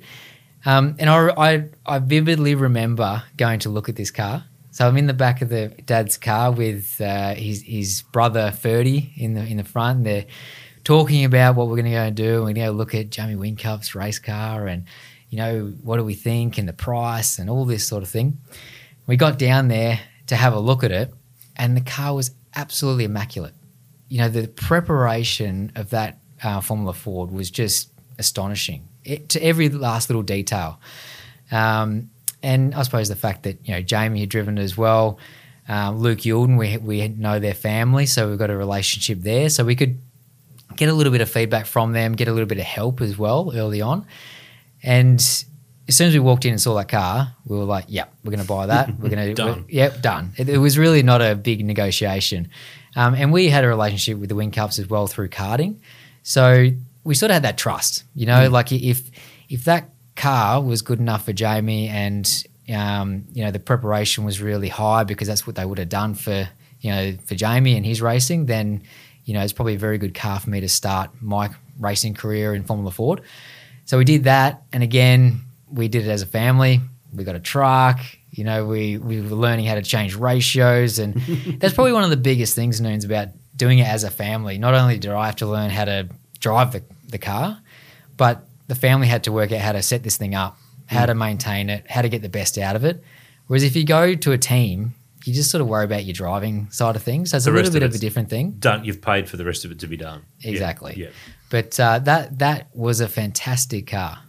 Um, 0.65 0.95
and 0.99 1.09
I, 1.09 1.29
I 1.37 1.69
I 1.85 1.99
vividly 1.99 2.55
remember 2.55 3.23
going 3.37 3.59
to 3.59 3.69
look 3.69 3.89
at 3.89 3.95
this 3.95 4.11
car. 4.11 4.45
So 4.71 4.87
I'm 4.87 4.95
in 4.95 5.07
the 5.07 5.13
back 5.13 5.41
of 5.41 5.49
the 5.49 5.67
dad's 5.85 6.17
car 6.17 6.51
with 6.51 7.01
uh, 7.01 7.33
his 7.35 7.61
his 7.63 8.03
brother 8.11 8.51
Ferdy 8.51 9.11
in 9.17 9.33
the 9.33 9.45
in 9.45 9.57
the 9.57 9.63
front. 9.63 9.97
And 9.97 10.05
they're 10.05 10.25
talking 10.83 11.25
about 11.25 11.55
what 11.55 11.67
we're 11.67 11.75
going 11.75 11.85
to 11.85 11.91
go 11.91 12.03
and 12.03 12.15
do. 12.15 12.33
We're 12.35 12.53
going 12.53 12.55
to 12.55 12.61
go 12.61 12.71
look 12.71 12.95
at 12.95 13.09
Jamie 13.09 13.35
Whincup's 13.35 13.95
race 13.95 14.19
car 14.19 14.67
and 14.67 14.85
you 15.29 15.37
know 15.37 15.73
what 15.83 15.97
do 15.97 16.03
we 16.03 16.13
think 16.13 16.57
and 16.57 16.67
the 16.67 16.73
price 16.73 17.39
and 17.39 17.49
all 17.49 17.65
this 17.65 17.85
sort 17.85 18.03
of 18.03 18.09
thing. 18.09 18.39
We 19.07 19.17
got 19.17 19.37
down 19.37 19.67
there 19.67 19.99
to 20.27 20.35
have 20.35 20.53
a 20.53 20.59
look 20.59 20.83
at 20.83 20.91
it, 20.91 21.13
and 21.57 21.75
the 21.75 21.81
car 21.81 22.13
was 22.15 22.31
absolutely 22.55 23.03
immaculate. 23.05 23.53
You 24.07 24.19
know, 24.19 24.29
the 24.29 24.47
preparation 24.47 25.71
of 25.75 25.89
that 25.89 26.20
uh, 26.43 26.61
Formula 26.61 26.93
Ford 26.93 27.31
was 27.31 27.49
just 27.51 27.89
astonishing 28.17 28.87
it, 29.03 29.29
to 29.29 29.43
every 29.43 29.69
last 29.69 30.09
little 30.09 30.23
detail. 30.23 30.79
Um, 31.51 32.09
and 32.43 32.73
I 32.73 32.83
suppose 32.83 33.09
the 33.09 33.15
fact 33.15 33.43
that 33.43 33.57
you 33.65 33.73
know 33.73 33.81
Jamie 33.81 34.21
had 34.21 34.29
driven 34.29 34.57
as 34.57 34.77
well, 34.77 35.19
um, 35.67 35.99
Luke 35.99 36.19
Youlden, 36.19 36.57
we 36.57 36.77
we 36.77 37.07
know 37.07 37.39
their 37.39 37.53
family, 37.53 38.05
so 38.05 38.29
we've 38.29 38.39
got 38.39 38.49
a 38.49 38.57
relationship 38.57 39.19
there, 39.19 39.49
so 39.49 39.63
we 39.63 39.75
could 39.75 39.99
get 40.75 40.89
a 40.89 40.93
little 40.93 41.11
bit 41.11 41.21
of 41.21 41.29
feedback 41.29 41.65
from 41.65 41.91
them, 41.91 42.13
get 42.13 42.27
a 42.27 42.31
little 42.31 42.47
bit 42.47 42.57
of 42.57 42.63
help 42.63 43.01
as 43.01 43.17
well 43.17 43.51
early 43.55 43.81
on. 43.81 44.05
And 44.81 45.19
as 45.19 45.97
soon 45.97 46.07
as 46.07 46.13
we 46.13 46.19
walked 46.19 46.45
in 46.45 46.51
and 46.51 46.61
saw 46.61 46.75
that 46.75 46.87
car, 46.87 47.35
we 47.45 47.57
were 47.57 47.65
like, 47.65 47.85
"Yep, 47.89 48.11
we're 48.23 48.31
going 48.31 48.41
to 48.41 48.47
buy 48.47 48.65
that. 48.67 48.89
We're 48.99 49.09
going 49.09 49.27
to, 49.27 49.33
Done. 49.35 49.65
yep, 49.69 50.01
done." 50.01 50.33
It, 50.37 50.49
it 50.49 50.57
was 50.57 50.77
really 50.77 51.03
not 51.03 51.21
a 51.21 51.35
big 51.35 51.63
negotiation, 51.63 52.49
um, 52.95 53.13
and 53.13 53.31
we 53.31 53.49
had 53.49 53.63
a 53.63 53.67
relationship 53.67 54.17
with 54.17 54.29
the 54.29 54.35
Whincups 54.35 54.79
as 54.79 54.89
well 54.89 55.05
through 55.05 55.29
karting, 55.29 55.75
so 56.23 56.69
we 57.03 57.15
sort 57.15 57.31
of 57.31 57.35
had 57.35 57.43
that 57.43 57.57
trust. 57.57 58.03
You 58.15 58.25
know, 58.25 58.49
like 58.49 58.71
if 58.71 59.09
if 59.49 59.65
that 59.65 59.89
car 60.15 60.61
was 60.61 60.81
good 60.81 60.99
enough 60.99 61.25
for 61.25 61.33
Jamie, 61.33 61.87
and 61.87 62.45
um, 62.73 63.25
you 63.33 63.43
know 63.43 63.51
the 63.51 63.59
preparation 63.59 64.23
was 64.23 64.41
really 64.41 64.69
high 64.69 65.03
because 65.03 65.27
that's 65.27 65.45
what 65.45 65.55
they 65.55 65.65
would 65.65 65.77
have 65.77 65.89
done 65.89 66.13
for 66.13 66.47
you 66.79 66.91
know 66.91 67.13
for 67.25 67.35
Jamie 67.35 67.75
and 67.75 67.85
his 67.85 68.01
racing, 68.01 68.45
then 68.45 68.83
you 69.25 69.33
know 69.33 69.41
it's 69.41 69.53
probably 69.53 69.75
a 69.75 69.79
very 69.79 69.97
good 69.97 70.13
car 70.13 70.39
for 70.39 70.49
me 70.49 70.61
to 70.61 70.69
start 70.69 71.09
my 71.21 71.49
racing 71.79 72.13
career 72.13 72.53
in 72.53 72.63
Formula 72.63 72.91
Ford. 72.91 73.21
So 73.85 73.97
we 73.97 74.05
did 74.05 74.25
that, 74.25 74.63
and 74.71 74.83
again, 74.83 75.41
we 75.69 75.87
did 75.87 76.05
it 76.05 76.09
as 76.09 76.21
a 76.21 76.27
family. 76.27 76.81
We 77.13 77.23
got 77.23 77.35
a 77.35 77.39
truck. 77.39 77.99
You 78.29 78.45
know, 78.45 78.65
we 78.65 78.97
we 78.97 79.19
were 79.21 79.35
learning 79.35 79.65
how 79.65 79.75
to 79.75 79.81
change 79.81 80.15
ratios, 80.15 80.99
and 80.99 81.15
that's 81.59 81.73
probably 81.73 81.93
one 81.93 82.03
of 82.03 82.09
the 82.09 82.17
biggest 82.17 82.55
things, 82.55 82.79
Noons, 82.79 83.03
about 83.03 83.29
doing 83.55 83.79
it 83.79 83.87
as 83.87 84.03
a 84.03 84.09
family. 84.09 84.57
Not 84.57 84.73
only 84.73 84.97
did 84.97 85.11
I 85.11 85.25
have 85.25 85.35
to 85.37 85.45
learn 85.45 85.69
how 85.69 85.85
to 85.85 86.07
drive 86.39 86.71
the, 86.71 86.83
the 87.07 87.17
car, 87.17 87.59
but 88.17 88.47
the 88.67 88.75
family 88.75 89.07
had 89.07 89.23
to 89.25 89.31
work 89.31 89.51
out 89.51 89.59
how 89.61 89.71
to 89.73 89.81
set 89.81 90.03
this 90.03 90.17
thing 90.17 90.33
up, 90.35 90.57
how 90.87 91.05
to 91.05 91.13
maintain 91.15 91.69
it, 91.69 91.85
how 91.89 92.01
to 92.01 92.09
get 92.09 92.21
the 92.21 92.29
best 92.29 92.57
out 92.57 92.75
of 92.75 92.83
it. 92.85 93.03
Whereas 93.47 93.63
if 93.63 93.75
you 93.75 93.83
go 93.85 94.15
to 94.15 94.31
a 94.31 94.37
team, 94.37 94.93
you 95.25 95.33
just 95.33 95.51
sort 95.51 95.61
of 95.61 95.67
worry 95.67 95.85
about 95.85 96.05
your 96.05 96.13
driving 96.13 96.69
side 96.71 96.95
of 96.95 97.03
things. 97.03 97.31
So 97.31 97.37
it's 97.37 97.45
The 97.45 97.51
a 97.51 97.53
little 97.53 97.71
bit 97.71 97.83
of 97.83 97.91
of 97.91 97.95
a 97.95 97.99
different 97.99 98.29
thing. 98.29 98.51
Done. 98.59 98.83
You've 98.85 99.01
paid 99.01 99.29
for 99.29 99.37
the 99.37 99.45
rest 99.45 99.65
of 99.65 99.71
it 99.71 99.79
to 99.79 99.87
be 99.87 99.97
done. 99.97 100.23
Exactly. 100.43 100.95
Yeah. 100.97 101.09
But 101.49 101.79
uh, 101.79 101.99
that 101.99 102.39
that 102.39 102.75
was 102.75 103.01
a 103.01 103.07
fantastic 103.07 103.87
car. 103.87 104.19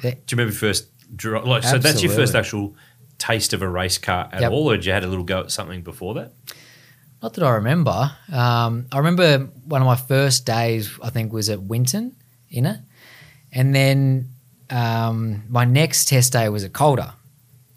Do 0.00 0.08
you 0.08 0.14
remember 0.32 0.52
first 0.54 0.86
Like, 1.22 1.62
so 1.64 1.76
that's 1.78 2.02
your 2.02 2.12
first 2.12 2.34
actual 2.34 2.74
taste 3.18 3.52
of 3.52 3.60
a 3.60 3.68
race 3.68 3.98
car 3.98 4.30
at 4.32 4.40
Yep. 4.40 4.52
all, 4.52 4.70
or 4.70 4.76
did 4.76 4.86
you 4.86 4.92
had 4.92 5.04
a 5.04 5.08
little 5.08 5.24
go 5.24 5.40
at 5.40 5.50
something 5.50 5.82
before 5.82 6.14
that? 6.14 6.32
Not 7.22 7.34
that 7.34 7.44
I 7.44 7.50
remember. 7.56 8.12
Um, 8.32 8.86
I 8.90 8.98
remember 8.98 9.38
one 9.66 9.82
of 9.82 9.86
my 9.86 9.96
first 9.96 10.46
days, 10.46 10.90
I 11.02 11.10
think, 11.10 11.32
was 11.32 11.50
at 11.50 11.60
Winton 11.62 12.16
in 12.48 12.66
it. 12.66 12.78
And 13.52 13.74
then 13.74 14.28
um, 14.70 15.42
my 15.48 15.64
next 15.64 16.06
test 16.08 16.32
day 16.32 16.48
was 16.48 16.64
at 16.64 16.72
Calder. 16.72 17.12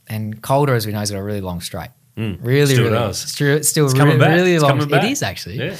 And 0.07 0.41
Calder, 0.41 0.75
as 0.75 0.85
we 0.85 0.93
know, 0.93 0.99
has 0.99 1.11
got 1.11 1.17
a 1.17 1.23
really 1.23 1.41
long 1.41 1.59
straight. 1.61 1.89
Mm, 2.15 2.37
Really, 2.41 2.73
still 2.73 2.85
really 2.85 2.97
does. 2.97 3.17
Still, 3.19 3.63
still 3.63 3.85
It's 3.85 3.95
really, 3.97 4.17
really 4.17 4.59
long. 4.59 4.79
It 4.91 5.03
is 5.03 5.23
actually. 5.23 5.57
Yeah. 5.57 5.75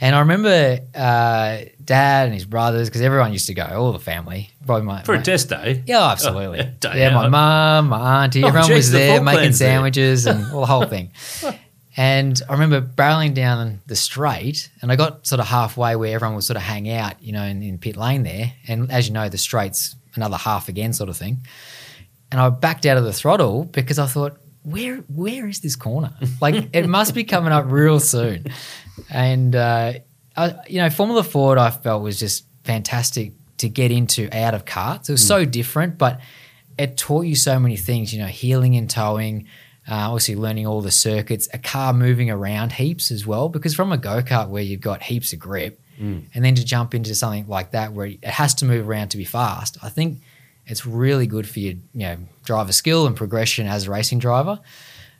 And 0.00 0.14
I 0.14 0.18
remember 0.18 0.80
uh, 0.94 1.58
dad 1.82 2.24
and 2.26 2.34
his 2.34 2.44
brothers, 2.44 2.88
because 2.90 3.00
everyone 3.00 3.32
used 3.32 3.46
to 3.46 3.54
go, 3.54 3.64
all 3.64 3.92
the 3.92 3.98
family. 4.00 4.50
Probably 4.66 4.84
my, 4.84 5.02
For 5.02 5.14
my- 5.14 5.20
a 5.20 5.24
test 5.24 5.48
day. 5.48 5.82
Yeah, 5.86 6.10
absolutely. 6.10 6.60
Oh, 6.84 6.94
yeah, 6.94 7.14
my 7.14 7.28
mum, 7.28 7.88
my 7.88 8.24
auntie, 8.24 8.44
Oh, 8.44 8.48
everyone 8.48 8.68
geez, 8.68 8.76
was 8.76 8.92
there 8.92 9.16
full 9.16 9.24
making 9.24 9.38
clan's 9.40 9.58
there. 9.60 9.68
sandwiches 9.70 10.26
and 10.26 10.52
all 10.52 10.60
the 10.60 10.66
whole 10.66 10.84
thing. 10.84 11.12
And 11.96 12.40
I 12.48 12.52
remember 12.52 12.80
barreling 12.80 13.34
down 13.34 13.80
the 13.86 13.94
straight, 13.94 14.68
and 14.82 14.90
I 14.90 14.96
got 14.96 15.26
sort 15.26 15.40
of 15.40 15.46
halfway 15.46 15.94
where 15.94 16.14
everyone 16.14 16.34
would 16.34 16.44
sort 16.44 16.56
of 16.56 16.62
hang 16.62 16.90
out, 16.90 17.22
you 17.22 17.32
know, 17.32 17.44
in, 17.44 17.62
in 17.62 17.78
pit 17.78 17.96
lane 17.96 18.24
there. 18.24 18.52
And 18.66 18.90
as 18.90 19.06
you 19.06 19.14
know, 19.14 19.28
the 19.28 19.38
straight's 19.38 19.94
another 20.14 20.36
half 20.36 20.68
again, 20.68 20.92
sort 20.92 21.08
of 21.08 21.16
thing. 21.16 21.46
And 22.32 22.40
I 22.40 22.48
backed 22.50 22.84
out 22.86 22.96
of 22.96 23.04
the 23.04 23.12
throttle 23.12 23.64
because 23.64 23.98
I 23.98 24.06
thought, 24.06 24.38
where 24.64 24.96
where 25.14 25.46
is 25.46 25.60
this 25.60 25.76
corner? 25.76 26.12
Like 26.40 26.70
it 26.72 26.88
must 26.88 27.14
be 27.14 27.24
coming 27.24 27.52
up 27.52 27.66
real 27.68 28.00
soon. 28.00 28.46
And 29.10 29.54
uh, 29.54 29.94
I, 30.36 30.54
you 30.66 30.80
know, 30.80 30.90
Formula 30.90 31.22
Ford 31.22 31.58
I 31.58 31.70
felt 31.70 32.02
was 32.02 32.18
just 32.18 32.44
fantastic 32.64 33.32
to 33.58 33.68
get 33.68 33.92
into 33.92 34.28
out 34.36 34.54
of 34.54 34.64
karts. 34.64 35.08
It 35.08 35.12
was 35.12 35.26
so 35.26 35.44
different, 35.44 35.96
but 35.96 36.20
it 36.76 36.96
taught 36.96 37.26
you 37.26 37.36
so 37.36 37.58
many 37.60 37.76
things. 37.76 38.12
You 38.12 38.20
know, 38.20 38.26
healing 38.26 38.76
and 38.76 38.90
towing. 38.90 39.46
Uh, 39.88 39.94
obviously, 40.08 40.34
learning 40.34 40.66
all 40.66 40.80
the 40.80 40.90
circuits, 40.90 41.48
a 41.52 41.58
car 41.58 41.92
moving 41.92 42.30
around 42.30 42.72
heaps 42.72 43.10
as 43.10 43.26
well. 43.26 43.48
Because 43.50 43.74
from 43.74 43.92
a 43.92 43.98
go 43.98 44.22
kart 44.22 44.48
where 44.48 44.62
you've 44.62 44.80
got 44.80 45.02
heaps 45.02 45.32
of 45.32 45.38
grip, 45.38 45.80
and 45.98 46.26
then 46.44 46.54
to 46.56 46.64
jump 46.64 46.94
into 46.94 47.14
something 47.14 47.46
like 47.48 47.70
that 47.70 47.92
where 47.92 48.06
it 48.06 48.24
has 48.24 48.54
to 48.54 48.64
move 48.64 48.88
around 48.88 49.08
to 49.10 49.16
be 49.16 49.24
fast, 49.24 49.76
I 49.82 49.88
think 49.90 50.20
it's 50.66 50.84
really 50.86 51.26
good 51.26 51.46
for 51.48 51.60
your 51.60 51.74
you 51.92 52.00
know 52.00 52.16
driver 52.44 52.72
skill 52.72 53.06
and 53.06 53.14
progression 53.14 53.66
as 53.66 53.86
a 53.86 53.90
racing 53.90 54.18
driver. 54.18 54.58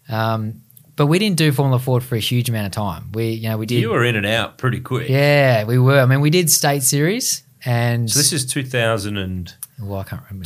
Um, 0.09 0.63
but 0.97 1.07
we 1.07 1.19
didn't 1.19 1.37
do 1.37 1.51
Formula 1.53 1.79
Ford 1.79 2.03
for 2.03 2.15
a 2.15 2.19
huge 2.21 2.49
amount 2.49 2.67
of 2.67 2.73
time. 2.73 3.13
We 3.13 3.31
you 3.31 3.49
know 3.49 3.59
we 3.59 3.67
did 3.67 3.81
You 3.81 3.91
were 3.91 4.05
in 4.05 4.17
and 4.17 4.27
out 4.27 4.59
pretty 4.59 4.81
quick. 4.81 5.09
yeah 5.09 5.65
we 5.65 5.79
were. 5.79 6.01
I 6.01 6.07
mean 6.07 6.21
we 6.21 6.31
did 6.31 6.51
state 6.51 6.83
series 6.83 7.43
and 7.65 8.11
So 8.11 8.19
this 8.19 8.33
is 8.33 8.45
2002. 8.47 9.55
well 9.85 10.01
I 10.01 10.05
can't 10.05 10.23
remember. 10.31 10.45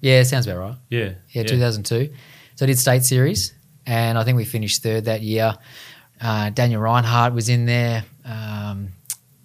Yeah. 0.00 0.16
Yeah, 0.18 0.22
sounds 0.24 0.46
about 0.46 0.58
right. 0.58 0.76
Yeah. 0.90 1.12
Yeah, 1.30 1.44
2002. 1.44 2.12
So 2.56 2.64
I 2.64 2.66
did 2.66 2.78
state 2.78 3.04
series, 3.04 3.52
and 3.86 4.16
I 4.16 4.24
think 4.24 4.36
we 4.36 4.44
finished 4.44 4.82
third 4.82 5.06
that 5.06 5.22
year. 5.22 5.56
Uh, 6.20 6.50
Daniel 6.50 6.80
Reinhardt 6.80 7.34
was 7.34 7.48
in 7.48 7.66
there. 7.66 8.04
Um, 8.24 8.90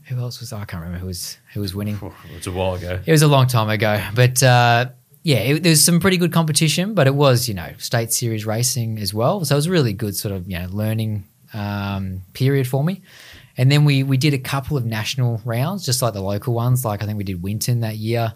who 0.05 0.17
else 0.19 0.39
was? 0.39 0.53
I 0.53 0.65
can't 0.65 0.83
remember 0.83 0.99
who 0.99 1.07
was 1.07 1.37
who 1.53 1.61
was 1.61 1.75
winning. 1.75 1.95
It 1.95 2.35
was 2.35 2.47
a 2.47 2.51
while 2.51 2.75
ago. 2.75 2.99
It 3.05 3.11
was 3.11 3.21
a 3.21 3.27
long 3.27 3.47
time 3.47 3.69
ago, 3.69 4.01
but 4.15 4.41
uh, 4.41 4.89
yeah, 5.23 5.37
it, 5.37 5.63
there 5.63 5.71
was 5.71 5.83
some 5.83 5.99
pretty 5.99 6.17
good 6.17 6.33
competition. 6.33 6.93
But 6.93 7.07
it 7.07 7.15
was 7.15 7.47
you 7.47 7.53
know 7.53 7.73
state 7.77 8.11
series 8.11 8.45
racing 8.45 8.99
as 8.99 9.13
well, 9.13 9.43
so 9.45 9.55
it 9.55 9.57
was 9.57 9.67
a 9.67 9.71
really 9.71 9.93
good 9.93 10.15
sort 10.15 10.33
of 10.33 10.49
you 10.49 10.57
know 10.57 10.67
learning 10.69 11.25
um, 11.53 12.21
period 12.33 12.67
for 12.67 12.83
me. 12.83 13.01
And 13.57 13.71
then 13.71 13.85
we 13.85 14.03
we 14.03 14.17
did 14.17 14.33
a 14.33 14.39
couple 14.39 14.77
of 14.77 14.85
national 14.85 15.41
rounds, 15.45 15.85
just 15.85 16.01
like 16.01 16.13
the 16.13 16.21
local 16.21 16.53
ones. 16.53 16.85
Like 16.85 17.03
I 17.03 17.05
think 17.05 17.17
we 17.17 17.23
did 17.23 17.41
Winton 17.43 17.81
that 17.81 17.97
year. 17.97 18.33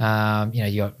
Um, 0.00 0.52
you 0.52 0.60
know, 0.62 0.66
you 0.66 0.82
got 0.82 0.94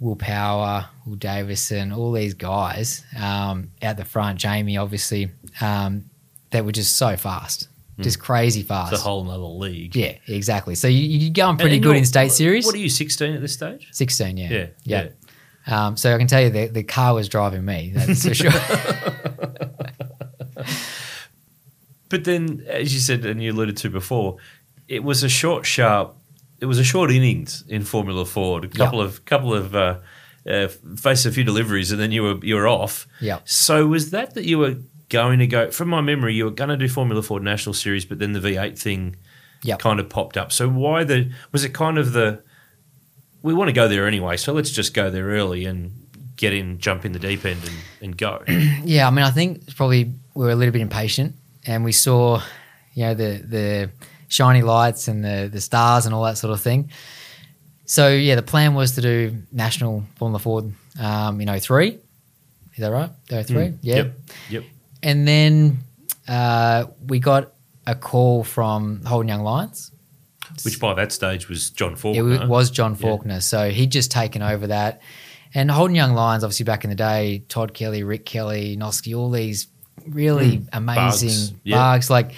Will 0.00 0.16
Power, 0.16 0.88
Will 1.06 1.16
Davison, 1.16 1.92
all 1.92 2.10
these 2.12 2.34
guys 2.34 3.04
um, 3.20 3.70
out 3.82 3.96
the 3.96 4.04
front. 4.04 4.38
Jamie, 4.38 4.76
obviously, 4.76 5.30
um, 5.60 6.06
that 6.50 6.64
were 6.64 6.72
just 6.72 6.96
so 6.96 7.16
fast, 7.16 7.68
just 8.00 8.18
crazy 8.18 8.62
fast. 8.62 8.92
It's 8.94 9.02
a 9.02 9.04
whole 9.04 9.30
other 9.30 9.42
league. 9.42 9.94
Yeah, 9.94 10.16
exactly. 10.26 10.74
So 10.74 10.88
you, 10.88 11.00
you're 11.06 11.32
going 11.32 11.58
pretty 11.58 11.78
good 11.78 11.96
in 11.96 12.04
state 12.06 12.32
series. 12.32 12.64
What 12.64 12.74
are 12.74 12.78
you, 12.78 12.88
16 12.88 13.34
at 13.34 13.40
this 13.42 13.52
stage? 13.52 13.88
16, 13.92 14.36
yeah. 14.38 14.48
Yeah, 14.48 14.66
Yeah. 14.84 15.08
Um, 15.66 15.96
so 15.98 16.14
I 16.14 16.18
can 16.18 16.26
tell 16.26 16.40
you 16.40 16.48
the, 16.48 16.66
the 16.68 16.82
car 16.82 17.14
was 17.14 17.28
driving 17.28 17.64
me, 17.64 17.92
that's 17.94 18.26
for 18.26 18.34
sure. 18.34 18.50
But 22.10 22.24
then, 22.24 22.64
as 22.66 22.92
you 22.92 22.98
said 23.00 23.24
and 23.24 23.42
you 23.42 23.52
alluded 23.52 23.76
to 23.78 23.88
before, 23.88 24.36
it 24.88 25.02
was 25.02 25.22
a 25.22 25.28
short, 25.28 25.64
sharp. 25.64 26.16
It 26.60 26.66
was 26.66 26.78
a 26.78 26.84
short 26.84 27.10
innings 27.10 27.64
in 27.68 27.84
Formula 27.84 28.24
Ford. 28.24 28.64
A 28.64 28.68
couple 28.68 29.00
of 29.00 29.24
couple 29.24 29.54
of 29.54 29.74
uh, 29.74 29.98
uh, 30.48 30.68
faced 30.96 31.26
a 31.26 31.32
few 31.32 31.44
deliveries, 31.44 31.90
and 31.90 32.00
then 32.00 32.12
you 32.12 32.22
were 32.22 32.44
you 32.44 32.54
were 32.54 32.68
off. 32.68 33.06
Yeah. 33.20 33.40
So 33.44 33.86
was 33.86 34.10
that 34.10 34.34
that 34.34 34.44
you 34.44 34.58
were 34.58 34.76
going 35.08 35.38
to 35.38 35.46
go? 35.46 35.70
From 35.70 35.88
my 35.88 36.00
memory, 36.00 36.34
you 36.34 36.44
were 36.44 36.50
going 36.50 36.70
to 36.70 36.76
do 36.76 36.88
Formula 36.88 37.22
Ford 37.22 37.42
National 37.42 37.74
Series, 37.74 38.04
but 38.04 38.18
then 38.18 38.32
the 38.32 38.40
V8 38.40 38.78
thing 38.78 39.16
Yep. 39.62 39.78
kind 39.78 40.00
of 40.00 40.08
popped 40.08 40.38
up. 40.38 40.52
So 40.52 40.70
why 40.70 41.04
the 41.04 41.30
was 41.52 41.64
it 41.64 41.74
kind 41.74 41.98
of 41.98 42.12
the 42.12 42.42
we 43.42 43.52
want 43.54 43.68
to 43.68 43.72
go 43.72 43.88
there 43.88 44.06
anyway, 44.06 44.36
so 44.36 44.52
let's 44.52 44.70
just 44.70 44.94
go 44.94 45.10
there 45.10 45.26
early 45.26 45.64
and 45.66 45.92
get 46.36 46.52
in, 46.54 46.78
jump 46.78 47.04
in 47.04 47.12
the 47.12 47.18
deep 47.18 47.44
end, 47.44 47.60
and, 47.64 47.76
and 48.00 48.16
go. 48.16 48.42
yeah, 48.84 49.06
I 49.06 49.10
mean, 49.10 49.24
I 49.24 49.30
think 49.30 49.62
it's 49.64 49.74
probably 49.74 50.12
we 50.34 50.44
were 50.46 50.50
a 50.50 50.54
little 50.54 50.72
bit 50.72 50.80
impatient 50.80 51.36
and 51.66 51.84
we 51.84 51.92
saw, 51.92 52.42
you 52.94 53.04
know, 53.04 53.14
the, 53.14 53.42
the 53.44 53.90
shiny 54.30 54.62
lights 54.62 55.08
and 55.08 55.22
the, 55.22 55.50
the 55.52 55.60
stars 55.60 56.06
and 56.06 56.14
all 56.14 56.24
that 56.24 56.38
sort 56.38 56.54
of 56.54 56.60
thing. 56.60 56.90
So, 57.84 58.08
yeah, 58.08 58.36
the 58.36 58.42
plan 58.42 58.74
was 58.74 58.92
to 58.92 59.00
do 59.00 59.36
National 59.52 60.04
Formula 60.16 60.38
Ford 60.38 60.72
um, 60.98 61.40
in 61.40 61.60
03. 61.60 61.88
Is 61.88 61.98
that 62.78 62.92
right? 62.92 63.10
03? 63.28 63.74
Yeah. 63.82 63.96
Yep. 63.96 64.18
Yep. 64.50 64.64
And 65.02 65.26
then 65.28 65.78
uh, 66.28 66.86
we 67.04 67.18
got 67.18 67.52
a 67.86 67.96
call 67.96 68.44
from 68.44 69.04
Holden 69.04 69.28
Young 69.28 69.42
Lions. 69.42 69.90
Which 70.64 70.78
by 70.78 70.94
that 70.94 71.10
stage 71.10 71.48
was 71.48 71.70
John 71.70 71.96
Faulkner. 71.96 72.38
wa- 72.40 72.46
was 72.46 72.70
John 72.70 72.94
Faulkner. 72.94 73.40
So 73.40 73.70
he'd 73.70 73.90
just 73.90 74.10
taken 74.10 74.42
over 74.42 74.68
that. 74.68 75.02
And 75.52 75.70
Holden 75.70 75.96
Young 75.96 76.14
Lions, 76.14 76.44
obviously 76.44 76.64
back 76.64 76.84
in 76.84 76.90
the 76.90 76.96
day, 76.96 77.42
Todd 77.48 77.74
Kelly, 77.74 78.04
Rick 78.04 78.24
Kelly, 78.24 78.76
Noske, 78.76 79.16
all 79.16 79.30
these 79.30 79.66
really 80.06 80.62
amazing 80.72 81.28
Bugs, 81.28 81.50
bugs, 81.50 81.60
yeah. 81.64 82.00
like 82.08 82.32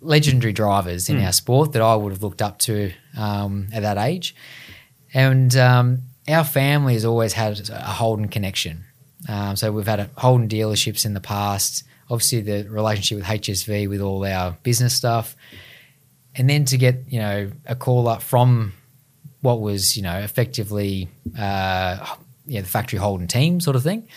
legendary 0.00 0.52
drivers 0.52 1.08
in 1.08 1.22
our 1.22 1.32
sport 1.32 1.72
that 1.72 1.82
I 1.82 1.94
would 1.94 2.12
have 2.12 2.22
looked 2.22 2.42
up 2.42 2.58
to 2.60 2.92
um, 3.16 3.68
at 3.72 3.82
that 3.82 3.98
age. 3.98 4.34
And 5.12 5.54
um, 5.56 6.02
our 6.28 6.44
family 6.44 6.94
has 6.94 7.04
always 7.04 7.32
had 7.32 7.68
a 7.70 7.80
Holden 7.80 8.28
connection. 8.28 8.84
Um, 9.28 9.56
so 9.56 9.72
we've 9.72 9.86
had 9.86 10.00
a 10.00 10.10
Holden 10.16 10.48
dealerships 10.48 11.04
in 11.04 11.14
the 11.14 11.20
past. 11.20 11.84
Obviously, 12.08 12.40
the 12.40 12.68
relationship 12.68 13.18
with 13.18 13.26
HSV 13.26 13.88
with 13.88 14.00
all 14.00 14.24
our 14.24 14.56
business 14.62 14.94
stuff, 14.94 15.36
and 16.34 16.48
then 16.48 16.64
to 16.66 16.76
get 16.76 17.04
you 17.08 17.18
know 17.18 17.50
a 17.66 17.76
call 17.76 18.08
up 18.08 18.22
from 18.22 18.72
what 19.42 19.60
was 19.60 19.96
you 19.96 20.02
know 20.02 20.18
effectively 20.18 21.08
uh, 21.38 22.16
yeah 22.46 22.60
the 22.60 22.66
factory 22.66 22.98
Holden 22.98 23.28
team 23.28 23.60
sort 23.60 23.76
of 23.76 23.82
thing 23.82 24.08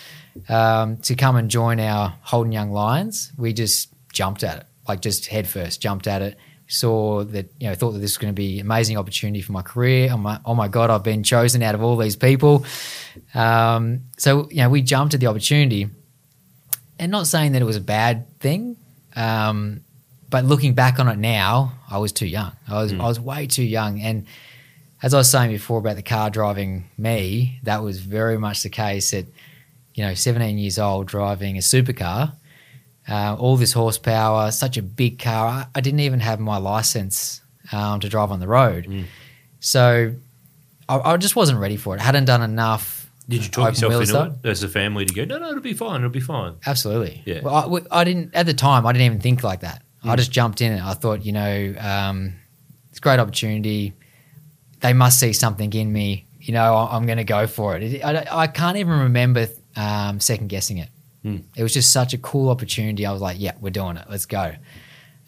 um, 0.50 0.98
to 0.98 1.16
come 1.16 1.36
and 1.36 1.50
join 1.50 1.80
our 1.80 2.16
Holden 2.22 2.52
Young 2.52 2.72
Lions. 2.72 3.32
We 3.38 3.54
just 3.54 3.90
jumped 4.12 4.44
at 4.44 4.60
it, 4.60 4.66
like 4.88 5.02
just 5.02 5.28
head 5.28 5.48
first, 5.48 5.82
jumped 5.82 6.08
at 6.08 6.22
it. 6.22 6.38
Saw 6.68 7.24
that 7.26 7.52
you 7.60 7.68
know 7.68 7.76
thought 7.76 7.92
that 7.92 8.00
this 8.00 8.12
was 8.12 8.18
going 8.18 8.34
to 8.34 8.36
be 8.36 8.60
an 8.60 8.66
amazing 8.66 8.98
opportunity 8.98 9.42
for 9.42 9.52
my 9.52 9.62
career. 9.62 10.10
Oh 10.12 10.18
my, 10.18 10.40
oh 10.46 10.56
my 10.56 10.68
god, 10.68 10.90
I've 10.90 11.04
been 11.04 11.24
chosen 11.24 11.62
out 11.62 11.76
of 11.76 11.84
all 11.84 11.98
these 11.98 12.16
people. 12.16 12.66
Um, 13.36 14.04
so 14.18 14.48
you 14.50 14.58
know 14.58 14.70
we 14.70 14.82
jumped 14.82 15.14
at 15.14 15.20
the 15.20 15.28
opportunity, 15.28 15.90
and 16.98 17.12
not 17.12 17.28
saying 17.28 17.52
that 17.52 17.62
it 17.62 17.66
was 17.66 17.76
a 17.76 17.82
bad 17.82 18.40
thing. 18.40 18.78
Um, 19.16 19.82
but 20.30 20.46
looking 20.46 20.74
back 20.74 21.00
on 21.00 21.08
it 21.10 21.18
now, 21.18 21.74
I 21.92 21.98
was 21.98 22.12
too 22.12 22.26
young. 22.28 22.54
I 22.68 22.82
was 22.82 22.94
I 22.94 23.08
was 23.08 23.20
way 23.20 23.46
too 23.46 23.64
young, 23.64 24.02
and 24.02 24.26
as 25.04 25.14
I 25.14 25.18
was 25.18 25.30
saying 25.30 25.52
before 25.52 25.80
about 25.80 25.98
the 25.98 26.02
car 26.02 26.30
driving 26.30 26.86
me, 26.98 27.60
that 27.64 27.84
was 27.84 28.00
very 28.00 28.38
much 28.38 28.64
the 28.64 28.70
case. 28.70 29.14
At 29.14 29.26
you 29.94 30.04
know, 30.04 30.14
17 30.14 30.58
years 30.58 30.80
old, 30.80 31.08
driving 31.08 31.58
a 31.58 31.60
supercar, 31.60 32.34
uh, 33.10 33.36
all 33.38 33.58
this 33.58 33.74
horsepower, 33.74 34.52
such 34.52 34.78
a 34.78 34.82
big 34.82 35.20
car. 35.20 35.48
I, 35.48 35.66
I 35.76 35.82
didn't 35.82 36.02
even 36.02 36.20
have 36.22 36.40
my 36.40 36.58
license 36.58 37.42
um, 37.72 38.00
to 38.02 38.10
drive 38.10 38.32
on 38.32 38.40
the 38.40 38.48
road, 38.48 39.06
so 39.60 40.14
I, 40.90 41.00
I 41.00 41.18
just 41.18 41.36
wasn't 41.36 41.60
ready 41.60 41.78
for 41.78 41.96
it. 41.96 42.02
I 42.02 42.04
hadn't 42.04 42.26
done 42.26 42.42
enough. 42.42 43.10
Did 43.30 43.44
you 43.46 43.50
talk 43.50 43.70
yourself 43.70 43.94
into 43.94 44.06
stuff. 44.08 44.34
it 44.44 44.50
as 44.50 44.64
a 44.64 44.68
family 44.68 45.06
to 45.06 45.14
go? 45.14 45.24
No, 45.24 45.38
no, 45.40 45.50
it'll 45.50 45.62
be 45.62 45.74
fine. 45.74 46.02
It'll 46.02 46.10
be 46.10 46.20
fine. 46.20 46.56
Absolutely. 46.66 47.22
Yeah. 47.26 47.40
Well, 47.42 47.82
I, 47.92 48.02
I 48.02 48.04
didn't 48.04 48.36
at 48.36 48.46
the 48.46 48.54
time. 48.54 48.86
I 48.86 48.92
didn't 48.92 49.06
even 49.06 49.22
think 49.22 49.44
like 49.44 49.62
that. 49.62 49.82
I 50.06 50.18
just 50.18 50.32
jumped 50.32 50.60
in 50.60 50.74
and 50.74 50.82
I 50.82 50.94
thought, 50.96 51.24
you 51.24 51.32
know, 51.32 51.74
um, 51.80 52.34
it's 52.90 52.98
a 52.98 53.02
great 53.02 53.22
opportunity. 53.22 53.94
They 54.82 54.92
must 54.92 55.18
see 55.18 55.32
something 55.32 55.72
in 55.72 55.94
me. 55.94 56.26
You 56.42 56.54
know, 56.54 56.76
I- 56.76 56.98
I'm 56.98 57.06
going 57.06 57.20
to 57.20 57.24
go 57.24 57.48
for 57.48 57.78
it. 57.78 57.84
It- 57.84 58.04
I, 58.04 58.26
I 58.30 58.48
can't 58.48 58.76
even 58.76 59.00
remember 59.00 59.48
um, 59.78 60.20
second 60.20 60.48
guessing 60.50 60.80
it. 60.80 60.90
It 61.24 61.64
was 61.64 61.74
just 61.74 61.92
such 61.92 62.14
a 62.14 62.18
cool 62.18 62.50
opportunity. 62.50 63.06
I 63.06 63.12
was 63.12 63.22
like, 63.22 63.40
yeah, 63.40 63.54
we're 63.60 63.70
doing 63.70 63.98
it. 63.98 64.06
Let's 64.10 64.26
go. 64.26 64.56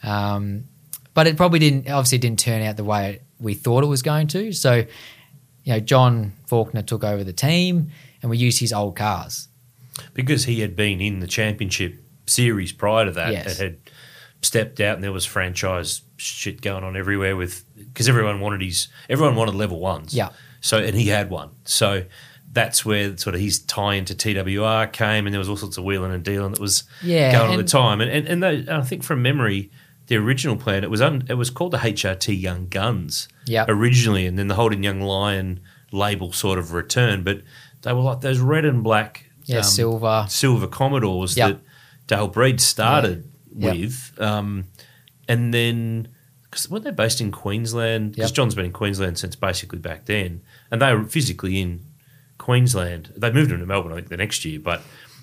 Um, 0.03 0.65
but 1.13 1.27
it 1.27 1.37
probably 1.37 1.59
didn't. 1.59 1.89
Obviously, 1.89 2.17
didn't 2.17 2.39
turn 2.39 2.61
out 2.61 2.77
the 2.77 2.83
way 2.83 3.21
we 3.39 3.53
thought 3.53 3.83
it 3.83 3.87
was 3.87 4.01
going 4.01 4.27
to. 4.27 4.51
So, 4.51 4.85
you 5.63 5.73
know, 5.73 5.79
John 5.79 6.33
Faulkner 6.47 6.81
took 6.81 7.03
over 7.03 7.23
the 7.23 7.33
team, 7.33 7.91
and 8.21 8.29
we 8.29 8.37
used 8.37 8.59
his 8.59 8.73
old 8.73 8.95
cars. 8.95 9.47
Because 10.13 10.45
he 10.45 10.59
had 10.59 10.75
been 10.75 10.99
in 10.99 11.21
the 11.21 11.27
championship 11.27 11.95
series 12.25 12.71
prior 12.71 13.05
to 13.05 13.11
that. 13.11 13.31
Yes. 13.31 13.59
It 13.59 13.63
had 13.63 13.77
stepped 14.41 14.79
out 14.79 14.95
and 14.95 15.03
there 15.03 15.11
was 15.11 15.25
franchise 15.25 16.01
shit 16.17 16.61
going 16.61 16.83
on 16.83 16.95
everywhere 16.95 17.35
with 17.35 17.65
because 17.75 18.07
everyone 18.07 18.39
wanted 18.39 18.61
his 18.61 18.87
everyone 19.09 19.35
wanted 19.35 19.55
level 19.55 19.79
ones. 19.79 20.13
Yeah. 20.13 20.29
So 20.61 20.77
and 20.77 20.95
he 20.95 21.07
had 21.07 21.29
one. 21.29 21.51
So 21.63 22.03
that's 22.55 22.83
where 22.83 23.15
sort 23.17 23.35
of 23.35 23.41
his 23.41 23.59
tie 23.59 23.93
into 23.93 24.15
TWR 24.15 24.91
came 24.91 25.27
and 25.27 25.33
there 25.33 25.39
was 25.39 25.47
all 25.49 25.57
sorts 25.57 25.77
of 25.77 25.83
wheeling 25.83 26.11
and 26.13 26.23
dealing 26.23 26.51
that 26.53 26.59
was 26.59 26.85
Yeah, 27.03 27.31
going 27.33 27.51
on 27.51 27.59
at 27.59 27.65
the 27.65 27.71
time. 27.71 28.01
And 28.01 28.09
and, 28.27 28.43
and 28.43 28.69
I 28.69 28.81
think 28.81 29.03
from 29.03 29.21
memory 29.21 29.69
the 30.07 30.15
original 30.17 30.55
plan 30.55 30.83
it 30.83 30.89
was 30.89 31.01
un, 31.01 31.23
it 31.29 31.33
was 31.35 31.49
called 31.51 31.73
the 31.73 31.77
HRT 31.79 32.39
Young 32.41 32.67
Guns 32.67 33.27
Yep. 33.45 33.67
originally, 33.69 34.25
and 34.25 34.39
then 34.39 34.47
the 34.47 34.55
Holden 34.55 34.81
Young 34.81 35.01
Lion 35.01 35.59
label 35.91 36.31
sort 36.31 36.57
of 36.57 36.73
returned, 36.73 37.23
but 37.25 37.41
they 37.83 37.93
were 37.93 38.01
like 38.01 38.21
those 38.21 38.39
red 38.39 38.65
and 38.65 38.83
black 38.83 39.29
Yeah, 39.45 39.57
um, 39.57 39.63
silver. 39.63 40.25
silver 40.29 40.67
Commodores 40.67 41.37
Yep. 41.37 41.47
that 41.49 41.59
Dale 42.07 42.27
Brede 42.27 42.59
started 42.61 43.29
Yeah. 43.55 43.71
Yep. 43.73 43.77
with, 43.81 44.13
um, 44.21 44.65
and 45.27 45.53
then 45.53 46.07
because 46.43 46.69
weren't 46.69 46.85
they 46.85 46.91
based 46.91 47.19
in 47.19 47.31
Queensland? 47.31 48.13
Because. 48.15 48.31
John's 48.31 48.55
been 48.55 48.65
in 48.65 48.71
Queensland 48.71 49.17
since 49.17 49.35
basically 49.35 49.79
back 49.79 50.05
then, 50.05 50.41
and 50.71 50.81
they 50.81 50.93
were 50.93 51.03
physically 51.03 51.59
in 51.59 51.81
Queensland. 52.45 53.11
They 53.17 53.31
moved 53.31 53.51
him 53.51 53.59
to 53.59 53.65
Melbourne, 53.65 53.91
I 53.91 53.95
think, 53.95 54.09
the 54.09 54.17
next 54.17 54.45
year, 54.45 54.59
but. 54.59 54.81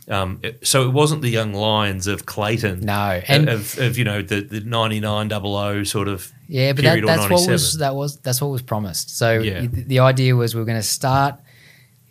Um, 0.09 0.41
it- 0.43 0.67
so 0.67 0.83
it 0.83 0.93
wasn't 0.93 1.23
the 1.23 1.29
young 1.31 1.55
lions 1.55 2.09
of 2.09 2.27
Clayton, 2.27 2.81
No, 2.81 3.23
and- 3.29 3.49
of, 3.49 3.79
of 3.79 3.97
you 3.97 4.03
know 4.03 4.21
the 4.21 4.41
the 4.41 4.59
ninety 4.61 4.99
nine 4.99 5.29
double 5.29 5.55
O 5.55 5.85
sort 5.85 6.09
of 6.09 6.29
Yeah, 6.49 6.73
but 6.73 6.83
that, 6.83 7.07
that's 7.07 7.31
what 7.31 7.49
was 7.49 7.79
that 7.79 7.95
was 7.95 8.17
that's 8.19 8.41
what 8.43 8.49
was 8.51 8.63
promised. 8.63 9.17
So 9.17 9.39
Yeah. 9.39 9.61
y- 9.61 9.69
the 9.69 10.01
idea 10.01 10.35
was 10.35 10.57
we 10.57 10.61
are 10.61 10.65
going 10.65 10.77
to 10.81 10.83
start 11.01 11.37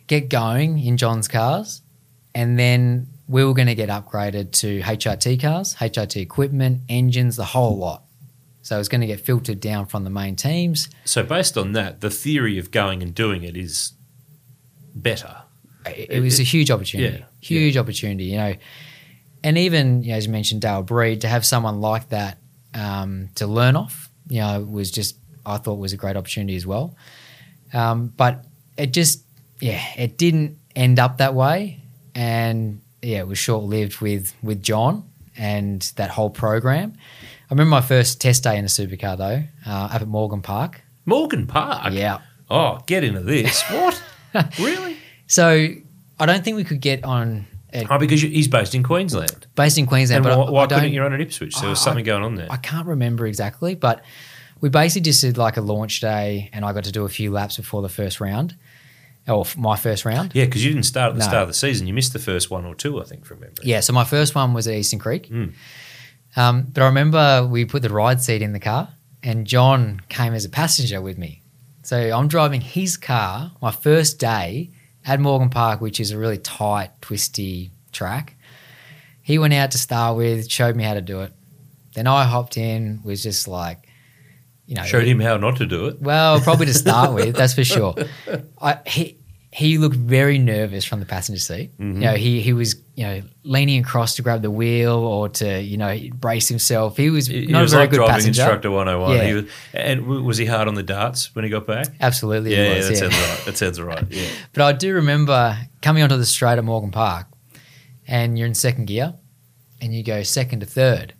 get 0.06 0.30
going 0.30 0.78
in 0.78 0.96
John's 0.96 1.28
cars, 1.28 1.82
and 2.34 2.58
then 2.58 3.08
we 3.28 3.44
were 3.44 3.52
going 3.52 3.68
to 3.68 3.74
get 3.74 3.90
upgraded 3.90 4.52
to 4.52 4.80
HRT 4.80 5.38
cars, 5.42 5.74
HRT 5.78 6.16
equipment, 6.22 6.80
engines, 6.88 7.36
the 7.36 7.44
whole 7.44 7.76
lot. 7.76 8.04
So 8.62 8.80
it's 8.80 8.88
going 8.88 9.02
to 9.02 9.06
get 9.06 9.20
filtered 9.20 9.60
down 9.60 9.84
from 9.84 10.04
the 10.04 10.10
main 10.10 10.34
teams. 10.34 10.88
So 11.04 11.22
based 11.22 11.58
on 11.58 11.72
that, 11.72 12.00
the 12.00 12.10
theory 12.10 12.56
of 12.56 12.70
going 12.70 13.02
and 13.02 13.14
doing 13.14 13.42
it 13.42 13.54
is 13.54 13.92
better. 14.94 15.36
It, 15.86 16.10
it 16.10 16.20
was 16.20 16.38
a 16.38 16.44
huge 16.44 16.70
opportunity, 16.70 17.18
yeah, 17.18 17.24
huge 17.40 17.76
opportunity, 17.76 18.24
you 18.24 18.36
know. 18.36 18.54
And 19.44 19.58
even 19.58 20.02
you 20.04 20.10
know, 20.10 20.16
as 20.16 20.26
you 20.26 20.32
mentioned, 20.32 20.62
Dale 20.62 20.82
Brede 20.82 21.22
to 21.22 21.28
have 21.28 21.44
someone 21.44 21.80
like 21.80 22.10
that 22.10 22.38
um, 22.74 23.30
to 23.34 23.46
learn 23.46 23.76
off, 23.76 24.08
you 24.28 24.40
know, 24.40 24.62
was 24.62 24.90
just 24.90 25.16
I 25.44 25.58
thought 25.58 25.78
was 25.78 25.92
a 25.92 25.96
great 25.96 26.16
opportunity 26.16 26.56
as 26.56 26.66
well. 26.66 26.96
Um, 27.72 28.12
but 28.16 28.44
it 28.76 28.92
just, 28.92 29.24
yeah, 29.60 29.82
it 29.96 30.18
didn't 30.18 30.58
end 30.76 30.98
up 30.98 31.18
that 31.18 31.34
way, 31.34 31.80
and 32.14 32.80
yeah, 33.00 33.18
it 33.18 33.26
was 33.26 33.38
short 33.38 33.64
lived 33.64 34.00
with 34.00 34.34
with 34.42 34.62
John 34.62 35.08
and 35.36 35.80
that 35.96 36.10
whole 36.10 36.30
program. 36.30 36.94
I 37.50 37.54
remember 37.54 37.70
my 37.70 37.80
first 37.80 38.20
test 38.20 38.44
day 38.44 38.56
in 38.56 38.64
a 38.64 38.68
supercar 38.68 39.18
though, 39.18 39.42
uh, 39.66 39.84
up 39.92 40.02
at 40.02 40.08
Morgan 40.08 40.42
Park. 40.42 40.82
Morgan 41.04 41.46
Park. 41.46 41.92
Yeah. 41.92 42.18
Oh, 42.48 42.80
get 42.86 43.02
into 43.02 43.20
this. 43.20 43.62
What? 43.70 44.02
really? 44.58 44.96
So 45.26 45.68
I 46.20 46.26
don't 46.26 46.44
think 46.44 46.56
we 46.56 46.64
could 46.64 46.80
get 46.80 47.04
on. 47.04 47.46
At, 47.72 47.90
Oh, 47.90 47.98
because 47.98 48.20
he's 48.20 48.48
based 48.48 48.74
in 48.74 48.82
Queensland. 48.82 49.46
based 49.54 49.78
in 49.78 49.86
Queensland, 49.86 50.26
And 50.26 50.34
but 50.36 50.38
why, 50.46 50.50
why 50.50 50.62
I 50.64 50.66
don't, 50.66 50.78
couldn't 50.80 50.92
you 50.94 51.00
run 51.02 51.14
at 51.14 51.20
Ipswich? 51.22 51.54
There 51.58 51.70
was 51.70 51.80
I- 51.80 51.84
something 51.84 52.04
going 52.04 52.22
on 52.22 52.34
there. 52.34 52.46
I 52.50 52.58
can't 52.58 52.86
remember 52.86 53.26
exactly, 53.26 53.74
but 53.74 54.04
we 54.60 54.68
basically 54.68 55.02
just 55.02 55.22
did 55.22 55.38
like 55.38 55.56
a 55.56 55.62
launch 55.62 56.00
day, 56.00 56.50
and 56.52 56.64
I 56.66 56.72
got 56.74 56.84
to 56.84 56.92
do 56.92 57.04
a 57.04 57.08
few 57.08 57.30
laps 57.30 57.56
before 57.56 57.80
the 57.80 57.88
first 57.88 58.20
round, 58.20 58.54
or 59.26 59.46
my 59.56 59.74
first 59.76 60.04
round. 60.04 60.32
yeah, 60.34 60.44
because 60.44 60.62
you 60.64 60.70
didn't 60.70 60.84
start 60.84 61.10
at 61.10 61.14
the 61.14 61.20
No. 61.20 61.24
start 61.28 61.42
of 61.44 61.48
the 61.48 61.54
season. 61.54 61.86
You 61.86 61.94
missed 61.94 62.12
the 62.12 62.18
first 62.18 62.50
one 62.50 62.66
or 62.66 62.74
two, 62.74 63.00
I 63.00 63.04
think, 63.04 63.24
from 63.24 63.40
memory. 63.40 63.54
Yeah, 63.62 63.80
so 63.80 63.92
my 63.94 64.04
first 64.04 64.34
one 64.34 64.52
was 64.52 64.68
at 64.68 64.74
Eastern 64.74 64.98
Creek. 64.98 65.30
Mm. 65.30 65.54
Um, 66.36 66.62
but 66.72 66.82
I 66.82 66.86
remember 66.86 67.46
we 67.50 67.64
put 67.64 67.82
the 67.82 67.88
ride 67.90 68.20
seat 68.20 68.42
in 68.42 68.52
the 68.52 68.60
car, 68.60 68.88
and 69.22 69.46
John 69.46 70.00
came 70.08 70.34
as 70.34 70.44
a 70.44 70.48
passenger 70.48 71.00
with 71.00 71.16
me. 71.18 71.41
So 71.82 71.96
I'm 71.98 72.28
driving 72.28 72.60
his 72.60 72.96
car 72.96 73.52
my 73.60 73.70
first 73.70 74.18
day 74.18 74.70
at 75.04 75.20
Morgan 75.20 75.50
Park, 75.50 75.80
which 75.80 75.98
is 76.00 76.12
a 76.12 76.18
really 76.18 76.38
tight, 76.38 76.90
twisty 77.00 77.72
track. 77.90 78.36
He 79.22 79.38
went 79.38 79.54
out 79.54 79.72
to 79.72 79.78
start 79.78 80.16
with, 80.16 80.50
showed 80.50 80.76
me 80.76 80.84
how 80.84 80.94
to 80.94 81.00
do 81.00 81.20
it. 81.22 81.32
Then 81.94 82.06
I 82.06 82.24
hopped 82.24 82.56
in, 82.56 83.00
was 83.04 83.22
just 83.22 83.48
like, 83.48 83.88
you 84.66 84.76
know, 84.76 84.84
Showed 84.84 85.06
him 85.06 85.20
how 85.20 85.36
not 85.36 85.56
to 85.56 85.66
do 85.66 85.86
it. 85.86 86.00
well, 86.00 86.40
probably 86.40 86.66
to 86.66 86.74
start 86.74 87.12
with, 87.12 87.36
that's 87.36 87.54
for 87.54 87.64
sure. 87.64 87.94
I, 88.60 88.78
he 88.86 89.18
he 89.54 89.76
looked 89.76 89.96
very 89.96 90.38
nervous 90.38 90.82
from 90.84 91.00
the 91.00 91.04
passenger 91.06 91.38
seat. 91.40 91.72
Mm-hmm. 91.78 91.94
You 91.96 92.00
know, 92.08 92.14
he 92.14 92.40
he 92.40 92.52
was 92.54 92.76
you 92.94 93.04
know 93.04 93.22
leaning 93.44 93.80
across 93.82 94.16
to 94.16 94.22
grab 94.22 94.40
the 94.40 94.50
wheel 94.50 94.94
or 94.94 95.28
to 95.28 95.60
you 95.60 95.76
know 95.76 95.98
brace 96.14 96.48
himself. 96.48 96.96
He 96.96 97.10
was 97.10 97.26
He 97.26 97.46
not 97.46 97.60
was 97.62 97.72
a 97.72 97.76
very 97.76 97.82
like 97.84 97.90
good 97.90 97.96
driving 97.98 98.14
passenger. 98.14 98.42
instructor 98.42 98.70
101. 98.70 99.16
Yeah. 99.16 99.24
He 99.26 99.34
was, 99.34 99.44
and 99.74 100.00
w- 100.00 100.22
was 100.24 100.38
he 100.38 100.46
hard 100.46 100.68
on 100.68 100.74
the 100.74 100.82
darts 100.82 101.34
when 101.34 101.44
he 101.44 101.50
got 101.50 101.66
back? 101.66 101.86
Absolutely, 102.00 102.52
Yeah, 102.52 102.64
he 102.64 102.74
yeah, 102.76 102.80
that 102.82 102.90
yeah. 102.92 102.96
sounds 102.98 103.14
right. 103.14 103.42
That 103.44 103.56
sounds 103.58 103.80
right. 103.80 104.04
Yeah. 104.10 104.28
But 104.54 104.62
I 104.62 104.72
do 104.72 104.94
remember 104.94 105.58
coming 105.82 106.02
onto 106.02 106.16
the 106.16 106.24
straight 106.26 106.56
at 106.58 106.64
Morgan 106.64 106.90
Park, 106.90 107.26
and 108.08 108.38
you're 108.38 108.46
in 108.48 108.54
second 108.54 108.86
gear, 108.86 109.14
and 109.82 109.94
you 109.94 110.02
go 110.02 110.22
second 110.22 110.60
to 110.60 110.66
third. 110.66 111.12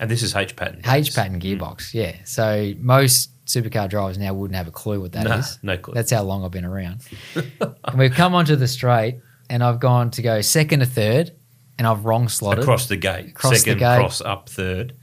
And 0.00 0.08
this 0.10 0.22
is 0.22 0.34
H 0.36 0.54
pattern. 0.56 0.82
H 0.86 1.14
pattern 1.14 1.40
gearbox, 1.40 1.94
yeah. 1.94 2.14
So 2.24 2.74
most 2.78 3.30
supercar 3.60 3.88
drivers 3.88 4.18
now 4.18 4.32
wouldn't 4.32 4.56
have 4.56 4.68
a 4.68 4.70
clue 4.72 5.00
what 5.00 5.12
that 5.12 5.26
is. 5.38 5.58
Nah, 5.62 5.72
no 5.74 5.78
clue. 5.78 5.94
That's 5.94 6.10
how 6.10 6.22
long 6.22 6.44
I've 6.44 6.50
been 6.50 6.64
around. 6.64 7.00
and 7.34 7.98
we've 7.98 8.12
come 8.12 8.34
onto 8.34 8.56
the 8.56 8.68
straight, 8.68 9.20
and 9.50 9.62
I've 9.62 9.80
gone 9.80 10.10
to 10.12 10.22
go 10.22 10.40
second 10.40 10.80
to 10.80 10.86
third, 10.86 11.32
and 11.78 11.86
I've 11.86 12.04
wrong 12.04 12.28
slotted. 12.28 12.62
Across 12.64 12.86
the 12.88 12.96
gate. 12.96 13.28
Across 13.30 13.52
the 13.52 13.58
Second 13.58 13.78
gate. 13.78 13.98
cross 13.98 14.20
up 14.20 14.48
third. 14.48 14.94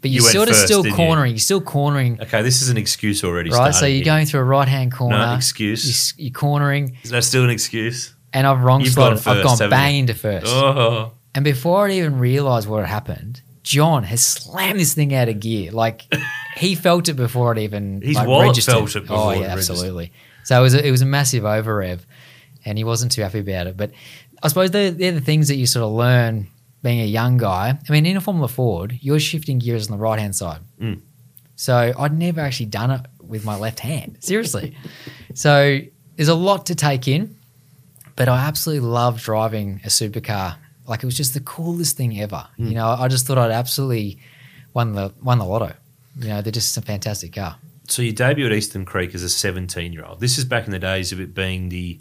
but 0.00 0.10
you 0.10 0.16
you're 0.16 0.22
went 0.24 0.32
sort 0.32 0.48
of 0.48 0.54
first, 0.54 0.66
still 0.66 0.82
didn't 0.82 0.98
you? 0.98 1.04
cornering. 1.04 1.30
You're 1.32 1.38
still 1.38 1.60
cornering, 1.60 2.20
Okay, 2.20 2.42
this 2.42 2.60
is 2.62 2.68
an 2.68 2.76
excuse 2.76 3.22
already. 3.24 3.50
right? 3.50 3.74
So 3.74 3.86
you're 3.86 3.96
here. 3.96 4.04
going 4.04 4.26
through 4.26 4.40
a 4.40 4.44
right 4.44 4.68
hand 4.68 4.92
corner. 4.92 5.18
No 5.18 5.26
You're, 5.26 5.36
excuse. 5.36 6.14
you're 6.18 6.30
cornering, 6.32 6.96
Is 7.02 7.10
that 7.10 7.24
still 7.24 7.44
an 7.44 7.50
excuse? 7.50 8.14
and 8.32 8.46
I've 8.46 8.60
wrong 8.62 8.80
You've 8.80 8.94
slotted. 8.94 9.18
I've 9.26 9.44
gone 9.44 9.70
bang 9.70 9.94
you? 9.94 10.00
into 10.00 10.14
first. 10.14 10.46
Oh, 10.48 11.12
And 11.34 11.44
before 11.44 11.86
I 11.86 11.92
even 11.92 12.18
realised 12.18 12.66
what 12.68 12.80
had 12.80 12.88
happened, 12.88 13.42
John 13.62 14.02
has 14.04 14.24
slammed 14.24 14.80
this 14.80 14.94
thing 14.94 15.14
out 15.14 15.28
of 15.28 15.40
gear. 15.40 15.70
Like 15.70 16.12
he 16.56 16.74
felt 16.74 17.08
it 17.08 17.14
before 17.14 17.52
it 17.52 17.58
even 17.58 18.00
His 18.02 18.16
like, 18.16 18.26
wallet 18.26 18.48
registered. 18.48 18.74
felt 18.74 18.96
it 18.96 19.00
before 19.02 19.16
oh 19.18 19.30
it 19.30 19.40
yeah, 19.40 19.48
registered. 19.48 19.74
absolutely. 19.74 20.12
So 20.44 20.58
it 20.58 20.62
was 20.62 20.74
a, 20.74 20.86
it 20.86 20.90
was 20.90 21.02
a 21.02 21.06
massive 21.06 21.44
over 21.44 21.76
rev, 21.76 22.04
and 22.64 22.76
he 22.76 22.84
wasn't 22.84 23.12
too 23.12 23.22
happy 23.22 23.38
about 23.38 23.68
it. 23.68 23.76
But 23.76 23.92
I 24.42 24.48
suppose 24.48 24.72
they're, 24.72 24.90
they're 24.90 25.12
the 25.12 25.20
things 25.20 25.48
that 25.48 25.56
you 25.56 25.66
sort 25.66 25.84
of 25.84 25.92
learn 25.92 26.48
being 26.82 27.00
a 27.00 27.06
young 27.06 27.36
guy. 27.36 27.78
I 27.88 27.92
mean, 27.92 28.06
in 28.06 28.16
a 28.16 28.20
Formula 28.20 28.48
Ford, 28.48 28.98
you're 29.00 29.20
shifting 29.20 29.60
gears 29.60 29.88
on 29.88 29.96
the 29.96 30.02
right 30.02 30.18
hand 30.18 30.34
side. 30.34 30.60
Mm. 30.80 31.00
So 31.54 31.92
I'd 31.96 32.18
never 32.18 32.40
actually 32.40 32.66
done 32.66 32.90
it 32.90 33.02
with 33.22 33.44
my 33.44 33.56
left 33.56 33.78
hand. 33.78 34.18
Seriously. 34.18 34.76
so 35.34 35.78
there's 36.16 36.28
a 36.28 36.34
lot 36.34 36.66
to 36.66 36.74
take 36.74 37.06
in, 37.06 37.36
but 38.16 38.28
I 38.28 38.38
absolutely 38.38 38.88
love 38.88 39.20
driving 39.22 39.80
a 39.84 39.88
supercar. 39.88 40.56
Like 40.92 41.02
it 41.02 41.06
was 41.06 41.16
just 41.16 41.32
the 41.32 41.40
coolest 41.40 41.96
thing 41.96 42.20
ever. 42.20 42.46
Hmm. 42.58 42.66
You 42.66 42.74
know, 42.74 42.86
I 42.86 43.08
just 43.08 43.26
thought 43.26 43.38
I'd 43.38 43.50
absolutely 43.50 44.18
won 44.74 44.92
the 44.92 45.14
won 45.22 45.38
the 45.38 45.46
lotto. 45.46 45.72
You 46.18 46.28
know, 46.28 46.42
they're 46.42 46.52
just 46.52 46.76
a 46.76 46.82
fantastic 46.82 47.32
car. 47.32 47.56
so 47.88 48.02
you 48.02 48.12
debut 48.12 48.44
at 48.44 48.52
Eastern 48.52 48.84
Creek 48.84 49.14
as 49.14 49.22
a 49.22 49.30
17 49.30 49.94
year 49.94 50.04
old. 50.04 50.20
This 50.20 50.36
is 50.36 50.44
back 50.44 50.66
in 50.66 50.70
the 50.70 50.78
days 50.78 51.10
of 51.10 51.18
it 51.18 51.34
being 51.34 51.70
the 51.70 51.98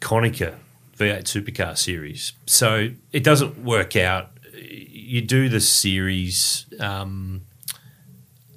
Konica 0.00 0.56
V8 0.98 1.22
Supercar 1.26 1.78
series. 1.78 2.32
So 2.46 2.88
it 3.12 3.22
doesn't 3.22 3.62
work 3.62 3.94
out. 3.94 4.30
You 4.60 5.20
do 5.20 5.48
the 5.48 5.60
series, 5.60 6.66
um, 6.80 7.42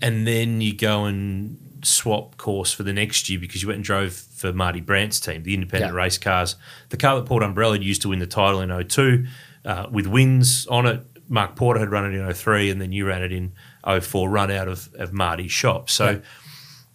and 0.02 0.26
then 0.26 0.60
you 0.60 0.76
go 0.76 1.06
and 1.06 1.60
swap 1.84 2.38
course 2.38 2.74
for 2.74 2.82
the 2.82 2.94
next 2.94 3.30
year 3.30 3.40
because 3.40 3.62
you 3.62 3.68
went 3.68 3.76
and 3.76 3.86
drove 3.86 4.26
for 4.40 4.54
Marty 4.54 4.80
Brandt's 4.82 5.20
team, 5.20 5.44
the 5.44 5.54
independent 5.54 5.94
Yeah. 5.94 5.98
race 5.98 6.18
cars. 6.18 6.56
The 6.90 6.98
car 6.98 7.16
that 7.18 7.26
Paul 7.26 7.42
Dumbrell 7.42 7.82
used 7.82 8.02
to 8.04 8.10
win 8.10 8.20
the 8.20 8.28
title 8.28 8.62
in 8.62 8.70
02 8.72 9.26
uh, 9.66 9.88
with 9.92 10.08
wins 10.08 10.66
on 10.68 10.86
it. 10.86 11.06
Mark 11.28 11.56
Porter 11.56 11.80
had 11.80 11.92
run 11.92 12.06
it 12.06 12.18
in 12.18 12.34
03 12.34 12.70
and 12.70 12.82
then 12.82 12.92
you 12.92 13.06
ran 13.06 13.22
it 13.22 13.32
in 13.32 13.52
04, 13.86 14.30
run 14.30 14.50
out 14.50 14.68
of, 14.68 14.90
of 14.96 15.12
Marty's 15.14 15.52
shop. 15.52 15.90
So 15.90 16.10
Yeah. 16.10 16.18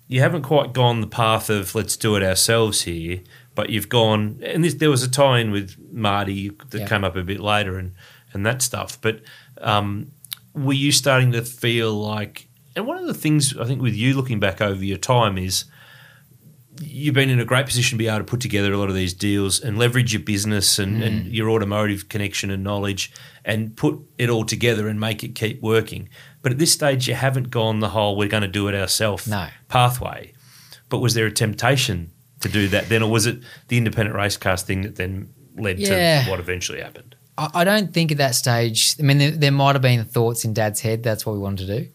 you 0.09 0.21
haven't 0.21 0.43
quite 0.43 0.73
gone 0.73 1.01
the 1.03 1.07
path 1.07 1.51
of 1.51 1.75
let's 1.75 1.97
do 1.97 2.17
it 2.17 2.23
ourselves 2.23 2.83
here, 2.83 3.21
but 3.55 3.71
you've 3.71 3.89
gone, 3.89 4.41
and 4.43 4.65
this, 4.65 4.75
there 4.75 4.91
was 4.91 5.03
a 5.03 5.11
tie 5.11 5.39
in 5.39 5.51
with 5.51 5.77
Marty 5.93 6.51
that 6.71 6.81
Yeah. 6.81 6.89
came 6.89 7.05
up 7.05 7.15
a 7.17 7.23
bit 7.23 7.41
later 7.41 7.79
and, 7.79 7.93
and 8.33 8.45
that 8.47 8.63
stuff. 8.63 8.99
But 9.01 9.21
um, 9.61 10.11
were 10.55 10.73
you 10.73 10.91
starting 10.93 11.31
to 11.33 11.43
feel 11.43 11.93
like, 11.95 12.49
and 12.75 12.87
one 12.87 12.97
of 12.99 13.07
the 13.07 13.15
things 13.15 13.57
I 13.57 13.65
think 13.67 13.81
with 13.83 13.95
you 13.95 14.15
looking 14.15 14.41
back 14.41 14.61
over 14.61 14.85
your 14.85 14.99
time 14.99 15.39
is 15.39 15.65
you've 16.81 17.15
been 17.15 17.31
in 17.31 17.39
a 17.41 17.45
great 17.45 17.67
position 17.67 17.97
to 17.97 18.03
be 18.03 18.09
able 18.09 18.19
to 18.19 18.25
put 18.25 18.41
together 18.41 18.73
a 18.73 18.79
lot 18.79 18.89
of 18.89 18.95
these 18.95 19.15
deals 19.15 19.61
and 19.61 19.79
leverage 19.79 20.13
your 20.13 20.23
business 20.23 20.79
and, 20.79 21.03
Mm. 21.03 21.07
and 21.07 21.27
your 21.33 21.51
automotive 21.51 22.09
connection 22.09 22.51
and 22.51 22.65
knowledge 22.65 23.13
and 23.45 23.77
put 23.77 23.99
it 24.19 24.29
all 24.29 24.45
together 24.45 24.89
and 24.89 24.99
make 24.99 25.23
it 25.23 25.35
keep 25.35 25.63
working. 25.63 26.09
But 26.43 26.53
at 26.53 26.59
this 26.59 26.73
stage, 26.73 27.07
you 27.09 27.15
haven't 27.15 27.51
gone 27.51 27.81
the 27.81 27.91
whole 27.91 28.17
we're 28.17 28.29
going 28.29 28.43
to 28.43 28.49
do 28.49 28.67
it 28.69 28.75
ourselves 28.75 29.27
No. 29.29 29.47
pathway. 29.69 30.33
But 30.89 30.99
was 30.99 31.15
there 31.15 31.27
a 31.27 31.31
temptation 31.33 32.11
to 32.41 32.49
do 32.49 32.69
that 32.69 32.89
then, 32.89 33.03
or 33.03 33.11
was 33.11 33.27
it 33.27 33.39
the 33.69 33.79
independent 33.79 34.17
race 34.17 34.37
cast 34.37 34.67
thing 34.67 34.83
that 34.83 34.97
then 34.97 35.29
led 35.57 35.79
Yeah. 35.79 36.25
to 36.25 36.31
what 36.31 36.41
eventually 36.41 36.81
happened? 36.81 37.15
I, 37.39 37.51
I 37.55 37.65
don't 37.65 37.93
think 37.93 38.11
at 38.13 38.19
that 38.19 38.35
stage. 38.35 38.95
I 38.99 39.03
mean, 39.03 39.19
there, 39.19 39.31
there 39.31 39.53
might 39.53 39.75
have 39.75 39.83
been 39.83 40.05
thoughts 40.05 40.45
in 40.45 40.53
Dad's 40.55 40.81
head. 40.81 41.03
That's 41.03 41.25
what 41.25 41.33
we 41.35 41.39
wanted 41.39 41.67
to 41.67 41.81
do. 41.81 41.89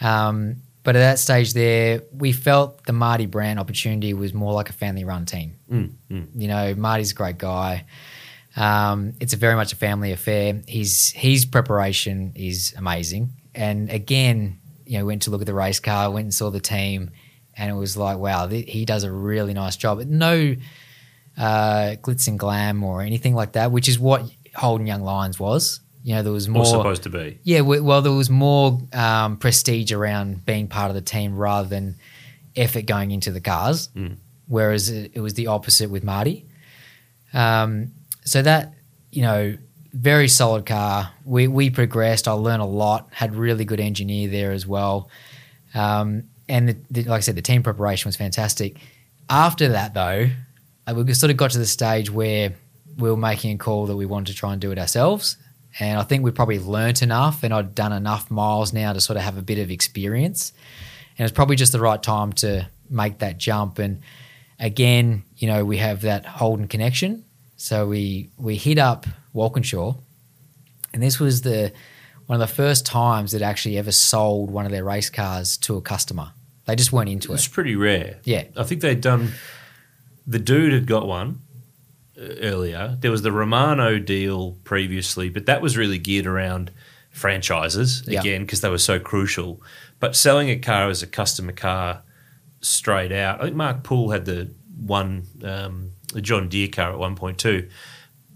Um, 0.00 0.56
but 0.84 0.96
at 0.96 1.00
that 1.00 1.18
stage, 1.18 1.52
there 1.52 2.02
we 2.12 2.32
felt 2.32 2.84
the 2.86 2.92
Marty 2.92 3.26
Brand 3.26 3.58
opportunity 3.58 4.14
was 4.14 4.32
more 4.32 4.52
like 4.52 4.70
a 4.70 4.72
family-run 4.72 5.26
team. 5.26 5.56
Mm, 5.70 5.92
mm. 6.10 6.26
You 6.34 6.48
know, 6.48 6.74
Marty's 6.74 7.12
a 7.12 7.14
great 7.14 7.38
guy. 7.38 7.84
Um, 8.56 9.12
it's 9.20 9.34
a 9.34 9.36
very 9.36 9.54
much 9.54 9.72
a 9.72 9.76
family 9.76 10.12
affair. 10.12 10.62
His 10.66 11.12
his 11.14 11.44
preparation 11.44 12.32
is 12.34 12.74
amazing. 12.76 13.30
and 13.54 13.90
again, 13.90 14.60
you 14.86 14.98
know, 14.98 15.04
went 15.04 15.22
to 15.22 15.30
look 15.30 15.40
at 15.42 15.46
the 15.46 15.54
race 15.54 15.80
car, 15.80 16.10
went 16.10 16.24
and 16.24 16.34
saw 16.34 16.50
the 16.50 16.60
team, 16.60 17.10
and 17.56 17.70
it 17.70 17.74
was 17.74 17.96
like, 17.96 18.18
wow, 18.18 18.46
th- 18.46 18.70
he 18.70 18.84
does 18.84 19.04
a 19.04 19.12
really 19.12 19.52
nice 19.52 19.76
job. 19.76 19.98
No 20.06 20.54
uh, 21.36 21.96
glitz 22.02 22.26
and 22.28 22.38
glam 22.38 22.82
or 22.82 23.02
anything 23.02 23.34
like 23.34 23.52
that, 23.52 23.70
which 23.70 23.88
is 23.88 23.98
what 23.98 24.22
Holden 24.54 24.86
Young 24.86 25.02
Lions 25.02 25.38
was. 25.38 25.80
You 26.08 26.14
know, 26.14 26.22
there 26.22 26.32
was 26.32 26.48
more 26.48 26.62
Or 26.62 26.64
supposed 26.64 27.02
to 27.02 27.10
be. 27.10 27.38
yeah, 27.44 27.60
well, 27.60 28.00
there 28.00 28.12
was 28.12 28.30
more 28.30 28.80
um, 28.94 29.36
prestige 29.36 29.92
around 29.92 30.46
being 30.46 30.66
part 30.66 30.88
of 30.90 30.94
the 30.94 31.02
team 31.02 31.36
rather 31.36 31.68
than 31.68 31.96
effort 32.56 32.86
going 32.86 33.10
into 33.10 33.30
the 33.30 33.42
cars, 33.42 33.90
whereas 34.46 34.88
it, 34.88 35.10
it 35.12 35.20
was 35.20 35.34
the 35.34 35.48
opposite 35.48 35.90
with 35.90 36.02
Marty. 36.02 36.46
Um, 37.34 37.92
so 38.24 38.40
that 38.40 38.72
you 39.10 39.20
know, 39.20 39.58
very 39.92 40.28
solid 40.28 40.64
car. 40.64 41.10
We 41.26 41.46
we 41.46 41.68
progressed. 41.68 42.26
I 42.26 42.32
learned 42.32 42.62
a 42.62 42.66
lot. 42.84 43.08
Had 43.12 43.34
really 43.34 43.66
good 43.66 43.80
engineer 43.80 44.30
there 44.30 44.52
as 44.52 44.66
well, 44.66 45.10
um, 45.74 46.24
and 46.48 46.70
the, 46.70 46.76
the, 46.90 47.04
like 47.04 47.18
I 47.18 47.20
said, 47.20 47.36
the 47.36 47.42
team 47.42 47.62
preparation 47.62 48.08
was 48.08 48.16
fantastic. 48.16 48.78
After 49.28 49.68
that, 49.68 49.92
though, 49.92 50.30
uh, 50.86 50.94
we 50.94 51.12
sort 51.12 51.30
of 51.30 51.36
got 51.36 51.50
to 51.50 51.58
the 51.58 51.66
stage 51.66 52.10
where 52.10 52.54
we 52.96 53.10
were 53.10 53.16
making 53.16 53.54
a 53.54 53.58
call 53.58 53.84
that 53.86 53.96
we 53.96 54.06
wanted 54.06 54.32
to 54.32 54.38
try 54.38 54.52
and 54.52 54.60
do 54.60 54.72
it 54.72 54.78
ourselves. 54.78 55.36
And 55.80 55.98
I 55.98 56.02
think 56.02 56.24
we've 56.24 56.34
probably 56.34 56.58
learnt 56.58 57.02
enough, 57.02 57.42
and 57.44 57.54
I'd 57.54 57.74
done 57.74 57.92
enough 57.92 58.30
miles 58.30 58.72
now 58.72 58.92
to 58.92 59.00
sort 59.00 59.16
of 59.16 59.22
have 59.22 59.38
a 59.38 59.42
bit 59.42 59.58
of 59.58 59.70
experience. 59.70 60.52
And 61.16 61.24
it's 61.24 61.34
probably 61.34 61.56
just 61.56 61.72
the 61.72 61.80
right 61.80 62.02
time 62.02 62.32
to 62.34 62.68
make 62.90 63.18
that 63.18 63.38
jump. 63.38 63.78
And 63.78 64.00
again, 64.58 65.22
you 65.36 65.46
know, 65.46 65.64
we 65.64 65.76
have 65.78 66.02
that 66.02 66.26
Holden 66.26 66.68
connection. 66.68 67.24
So 67.56 67.86
we 67.86 68.30
we 68.36 68.56
hit 68.56 68.78
up 68.78 69.06
Walkinshaw, 69.32 69.94
and 70.92 71.02
this 71.02 71.18
was 71.18 71.42
the 71.42 71.72
one 72.26 72.40
of 72.40 72.48
the 72.48 72.54
first 72.54 72.86
times 72.86 73.32
that 73.32 73.42
actually 73.42 73.78
ever 73.78 73.90
sold 73.90 74.50
one 74.50 74.66
of 74.66 74.70
their 74.70 74.84
race 74.84 75.10
cars 75.10 75.56
to 75.58 75.76
a 75.76 75.80
customer. 75.80 76.32
They 76.66 76.76
just 76.76 76.92
weren't 76.92 77.08
into 77.08 77.32
It's 77.32 77.42
it. 77.42 77.46
It's 77.46 77.54
pretty 77.54 77.74
rare. 77.74 78.18
Yeah. 78.24 78.44
I 78.56 78.62
think 78.62 78.82
they'd 78.82 79.00
done. 79.00 79.32
The 80.26 80.38
dude 80.38 80.74
had 80.74 80.86
got 80.86 81.08
one 81.08 81.40
earlier. 82.18 82.96
There 83.00 83.10
was 83.10 83.22
the 83.22 83.32
Romano 83.32 83.98
deal 83.98 84.58
previously, 84.64 85.28
but 85.28 85.46
that 85.46 85.62
was 85.62 85.76
really 85.76 85.98
geared 85.98 86.26
around 86.26 86.70
franchises 87.10 88.02
Yeah. 88.06 88.20
again 88.20 88.42
because 88.42 88.60
they 88.60 88.68
were 88.68 88.78
so 88.78 88.98
crucial. 88.98 89.62
But 90.00 90.14
selling 90.16 90.48
a 90.50 90.56
car 90.56 90.88
as 90.88 91.02
a 91.02 91.06
customer 91.06 91.52
car 91.52 92.02
straight 92.60 93.12
out. 93.12 93.40
I 93.40 93.44
think 93.44 93.56
Mark 93.56 93.82
Poole 93.82 94.10
had 94.10 94.24
the 94.24 94.50
one, 94.80 95.24
um, 95.44 95.90
the 96.12 96.20
John 96.20 96.48
Deere 96.48 96.68
car 96.68 96.90
at 96.92 96.98
one 96.98 97.16
point 97.16 97.38
too. 97.38 97.68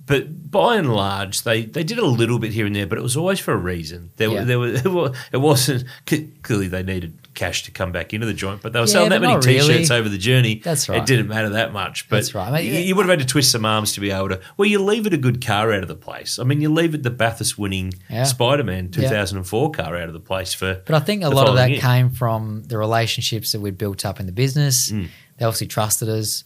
But 0.04 0.50
by 0.50 0.76
and 0.76 0.92
large, 0.92 1.42
they, 1.42 1.64
they 1.64 1.84
did 1.84 1.98
a 1.98 2.04
little 2.04 2.40
bit 2.40 2.52
here 2.52 2.66
and 2.66 2.74
there, 2.74 2.88
but 2.88 2.98
it 2.98 3.02
was 3.02 3.16
always 3.16 3.38
for 3.38 3.52
a 3.54 3.56
reason. 3.56 4.10
There, 4.16 4.28
Yeah. 4.28 4.42
there 4.44 4.58
was, 4.58 4.82
it 5.32 5.38
wasn't 5.38 5.84
clearly 6.42 6.66
they 6.66 6.82
needed 6.82 7.16
cash 7.34 7.62
to 7.62 7.70
come 7.70 7.92
back 7.92 8.12
into 8.12 8.26
the 8.26 8.34
joint, 8.34 8.60
but 8.62 8.72
they 8.72 8.80
were 8.80 8.86
Yeah, 8.86 8.92
selling 8.92 9.10
that 9.10 9.20
many 9.22 9.34
really. 9.36 9.60
t-shirts 9.60 9.90
over 9.92 10.08
the 10.08 10.18
journey. 10.18 10.56
That's 10.56 10.88
right. 10.88 10.98
It 10.98 11.06
didn't 11.06 11.28
matter 11.28 11.50
that 11.50 11.72
much. 11.72 12.08
But 12.08 12.16
That's 12.16 12.34
right. 12.34 12.48
I 12.48 12.62
mean, 12.62 12.74
you, 12.74 12.80
you 12.80 12.96
would 12.96 13.06
have 13.06 13.16
had 13.18 13.26
to 13.26 13.32
twist 13.32 13.52
some 13.52 13.64
arms 13.64 13.92
to 13.92 14.00
be 14.00 14.10
able 14.10 14.28
to. 14.30 14.40
Well, 14.56 14.68
you 14.68 14.80
leave 14.82 15.06
it 15.06 15.14
a 15.14 15.16
good 15.18 15.44
car 15.44 15.72
out 15.72 15.82
of 15.82 15.88
the 15.88 15.94
place. 15.94 16.38
I 16.38 16.42
mean, 16.44 16.60
you 16.60 16.68
leave 16.72 16.94
it 16.94 17.04
the 17.04 17.10
Bathurst 17.10 17.56
winning 17.56 17.94
Yeah. 18.10 18.24
Spider-Man 18.24 18.90
Yeah. 18.96 19.08
2004 19.08 19.70
car 19.70 19.96
out 19.96 20.08
of 20.08 20.12
the 20.14 20.20
place 20.20 20.52
for. 20.52 20.82
But 20.84 20.96
I 20.96 21.00
think 21.00 21.22
a 21.22 21.28
lot 21.30 21.48
of 21.48 21.54
that 21.54 21.70
year. 21.70 21.80
came 21.80 22.10
from 22.10 22.64
the 22.64 22.76
relationships 22.76 23.52
that 23.52 23.60
we'd 23.60 23.78
built 23.78 24.04
up 24.04 24.18
in 24.20 24.26
the 24.26 24.32
business. 24.32 24.90
Mm. 24.90 25.08
They 25.38 25.44
obviously 25.44 25.68
trusted 25.68 26.08
us. 26.08 26.42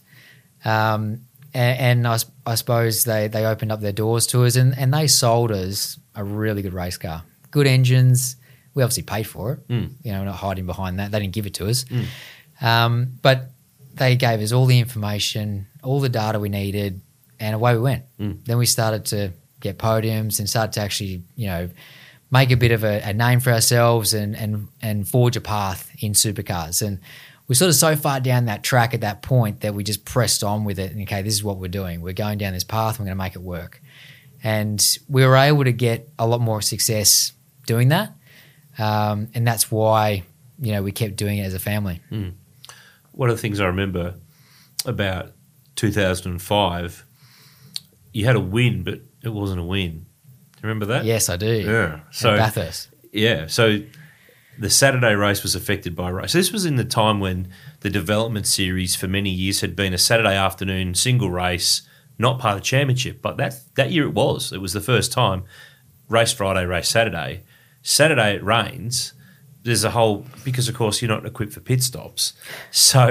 Um, 0.63 1.21
and, 1.53 1.79
and 1.79 2.07
I, 2.07 2.17
I 2.45 2.55
suppose 2.55 3.03
they, 3.03 3.27
they 3.27 3.45
opened 3.45 3.71
up 3.71 3.81
their 3.81 3.91
doors 3.91 4.27
to 4.27 4.43
us 4.45 4.55
and, 4.55 4.77
and 4.77 4.93
they 4.93 5.07
sold 5.07 5.51
us 5.51 5.99
a 6.15 6.23
really 6.23 6.61
good 6.61 6.73
race 6.73 6.97
car. 6.97 7.23
Good 7.51 7.67
engines. 7.67 8.35
We 8.73 8.83
obviously 8.83 9.03
paid 9.03 9.23
for 9.23 9.53
it. 9.53 9.67
Mm. 9.67 9.91
You 10.03 10.11
know, 10.11 10.19
we're 10.19 10.25
not 10.25 10.35
hiding 10.35 10.65
behind 10.65 10.99
that. 10.99 11.11
They 11.11 11.19
didn't 11.19 11.33
give 11.33 11.45
it 11.45 11.55
to 11.55 11.67
us. 11.67 11.85
Um, 12.61 13.13
but 13.21 13.49
they 13.95 14.15
gave 14.15 14.41
us 14.41 14.51
all 14.51 14.65
the 14.65 14.79
information, 14.79 15.67
all 15.83 15.99
the 15.99 16.09
data 16.09 16.39
we 16.39 16.49
needed, 16.49 17.01
and 17.39 17.55
away 17.55 17.75
we 17.75 17.81
went. 17.81 18.03
Mm. 18.19 18.45
Then 18.45 18.57
we 18.57 18.65
started 18.65 19.05
to 19.05 19.31
get 19.59 19.77
podiums 19.77 20.39
and 20.39 20.49
started 20.49 20.73
to 20.73 20.81
actually, 20.81 21.23
you 21.35 21.47
know, 21.47 21.69
make 22.29 22.51
a 22.51 22.57
bit 22.57 22.71
of 22.71 22.83
a, 22.83 23.01
a 23.01 23.13
name 23.13 23.39
for 23.39 23.51
ourselves 23.51 24.13
and 24.13 24.35
and 24.35 24.67
and 24.81 25.07
forge 25.07 25.37
a 25.37 25.41
path 25.41 25.89
in 25.99 26.13
supercars. 26.13 26.85
And 26.85 26.99
we're 27.47 27.55
sort 27.55 27.69
of 27.69 27.75
so 27.75 27.95
far 27.95 28.19
down 28.19 28.45
that 28.45 28.63
track 28.63 28.93
at 28.93 29.01
that 29.01 29.21
point 29.21 29.61
that 29.61 29.73
we 29.73 29.83
just 29.83 30.03
pressed 30.05 30.43
on 30.43 30.65
with 30.65 30.79
it. 30.79 30.91
And 30.91 31.01
okay, 31.03 31.21
this 31.21 31.33
is 31.33 31.43
what 31.43 31.57
we're 31.57 31.67
doing. 31.69 32.01
We're 32.01 32.13
going 32.13 32.37
down 32.37 32.53
this 32.53 32.63
path. 32.63 32.99
We're 32.99 33.05
going 33.05 33.17
to 33.17 33.23
make 33.23 33.35
it 33.35 33.41
work. 33.41 33.81
And 34.43 34.83
we 35.07 35.25
were 35.25 35.35
able 35.35 35.63
to 35.63 35.71
get 35.71 36.09
a 36.19 36.27
lot 36.27 36.41
more 36.41 36.61
success 36.61 37.31
doing 37.65 37.89
that. 37.89 38.13
Um, 38.77 39.29
and 39.33 39.47
that's 39.47 39.71
why 39.71 40.23
you 40.59 40.71
know 40.71 40.83
we 40.83 40.91
kept 40.91 41.15
doing 41.15 41.37
it 41.37 41.43
as 41.43 41.53
a 41.53 41.59
family. 41.59 42.01
One 43.11 43.29
of 43.29 43.35
the 43.35 43.41
things 43.41 43.59
I 43.59 43.65
remember 43.65 44.15
about 44.85 45.31
2005, 45.75 47.05
you 48.13 48.25
had 48.25 48.35
a 48.35 48.39
win, 48.39 48.83
but 48.83 49.01
it 49.23 49.29
wasn't 49.29 49.59
a 49.59 49.63
win. 49.63 49.91
Do 49.91 50.61
you 50.61 50.69
remember 50.69 50.85
that? 50.87 51.05
Yes, 51.05 51.29
I 51.29 51.37
do. 51.37 51.47
Yeah. 51.47 51.99
So 52.11 52.31
So 52.31 52.37
Bathurst. 52.37 52.89
Yeah. 53.11 53.47
So 53.47 53.79
the 54.59 54.69
Saturday 54.69 55.13
race 55.13 55.43
was 55.43 55.55
affected 55.55 55.95
by 55.95 56.09
race. 56.09 56.31
So 56.31 56.37
this 56.37 56.51
was 56.51 56.65
in 56.65 56.75
the 56.75 56.85
time 56.85 57.19
when 57.19 57.49
the 57.81 57.89
development 57.89 58.47
series 58.47 58.95
for 58.95 59.07
many 59.07 59.29
years 59.29 59.61
had 59.61 59.75
been 59.75 59.93
a 59.93 59.97
Saturday 59.97 60.35
afternoon 60.35 60.95
single 60.95 61.29
race, 61.29 61.83
not 62.17 62.39
part 62.39 62.55
of 62.55 62.61
the 62.61 62.65
championship. 62.65 63.21
But 63.21 63.37
that 63.37 63.59
that 63.75 63.91
year 63.91 64.05
it 64.05 64.13
was. 64.13 64.51
It 64.51 64.61
was 64.61 64.73
the 64.73 64.81
first 64.81 65.11
time 65.11 65.43
race 66.09 66.31
Friday, 66.31 66.65
race 66.65 66.89
Saturday. 66.89 67.43
Saturday 67.81 68.35
it 68.35 68.43
rains. 68.43 69.13
There's 69.63 69.83
a 69.83 69.91
whole 69.91 70.25
because 70.43 70.69
of 70.69 70.75
course 70.75 71.01
you're 71.01 71.09
not 71.09 71.25
equipped 71.25 71.53
for 71.53 71.59
pit 71.59 71.83
stops. 71.83 72.33
So 72.71 73.01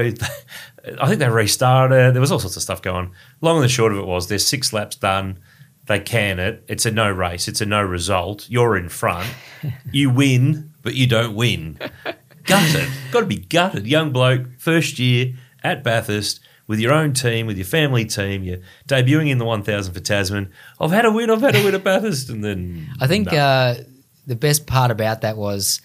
I 1.00 1.06
think 1.06 1.18
they 1.18 1.28
restarted. 1.28 2.14
There 2.14 2.20
was 2.20 2.32
all 2.32 2.38
sorts 2.38 2.56
of 2.56 2.62
stuff 2.62 2.82
going. 2.82 3.12
Long 3.40 3.56
and 3.56 3.64
the 3.64 3.68
short 3.68 3.92
of 3.92 3.98
it 3.98 4.06
was 4.06 4.28
there's 4.28 4.46
six 4.46 4.72
laps 4.72 4.96
done. 4.96 5.38
They 5.86 6.00
can 6.00 6.40
it. 6.40 6.64
It's 6.66 6.84
a 6.84 6.90
no 6.90 7.10
race. 7.10 7.46
It's 7.46 7.60
a 7.60 7.66
no 7.66 7.82
result. 7.82 8.48
You're 8.50 8.76
in 8.76 8.88
front. 8.88 9.28
You 9.92 10.10
win, 10.10 10.72
but 10.86 10.94
you 10.94 11.04
don't 11.08 11.34
win. 11.34 11.76
Gutted. 12.44 12.88
Got 13.10 13.20
to 13.20 13.26
be 13.26 13.38
gutted. 13.38 13.88
Young 13.88 14.12
bloke, 14.12 14.46
first 14.56 15.00
year 15.00 15.34
at 15.64 15.82
Bathurst 15.82 16.38
with 16.68 16.78
your 16.78 16.92
own 16.92 17.12
team, 17.12 17.48
with 17.48 17.56
your 17.56 17.66
family 17.66 18.04
team. 18.04 18.44
You're 18.44 18.60
debuting 18.86 19.30
in 19.30 19.38
the 19.38 19.44
1000 19.44 19.92
for 19.92 19.98
Tasman. 19.98 20.52
I've 20.80 20.92
had 20.92 21.04
a 21.04 21.10
win. 21.10 21.28
I've 21.28 21.40
had 21.40 21.56
a 21.56 21.64
win 21.64 21.74
at 21.74 21.82
Bathurst. 21.82 22.30
And 22.30 22.44
then 22.44 22.88
I 23.00 23.08
think 23.08 23.32
no. 23.32 23.36
uh, 23.36 23.74
the 24.28 24.36
best 24.36 24.68
part 24.68 24.92
about 24.92 25.22
that 25.22 25.36
was 25.36 25.80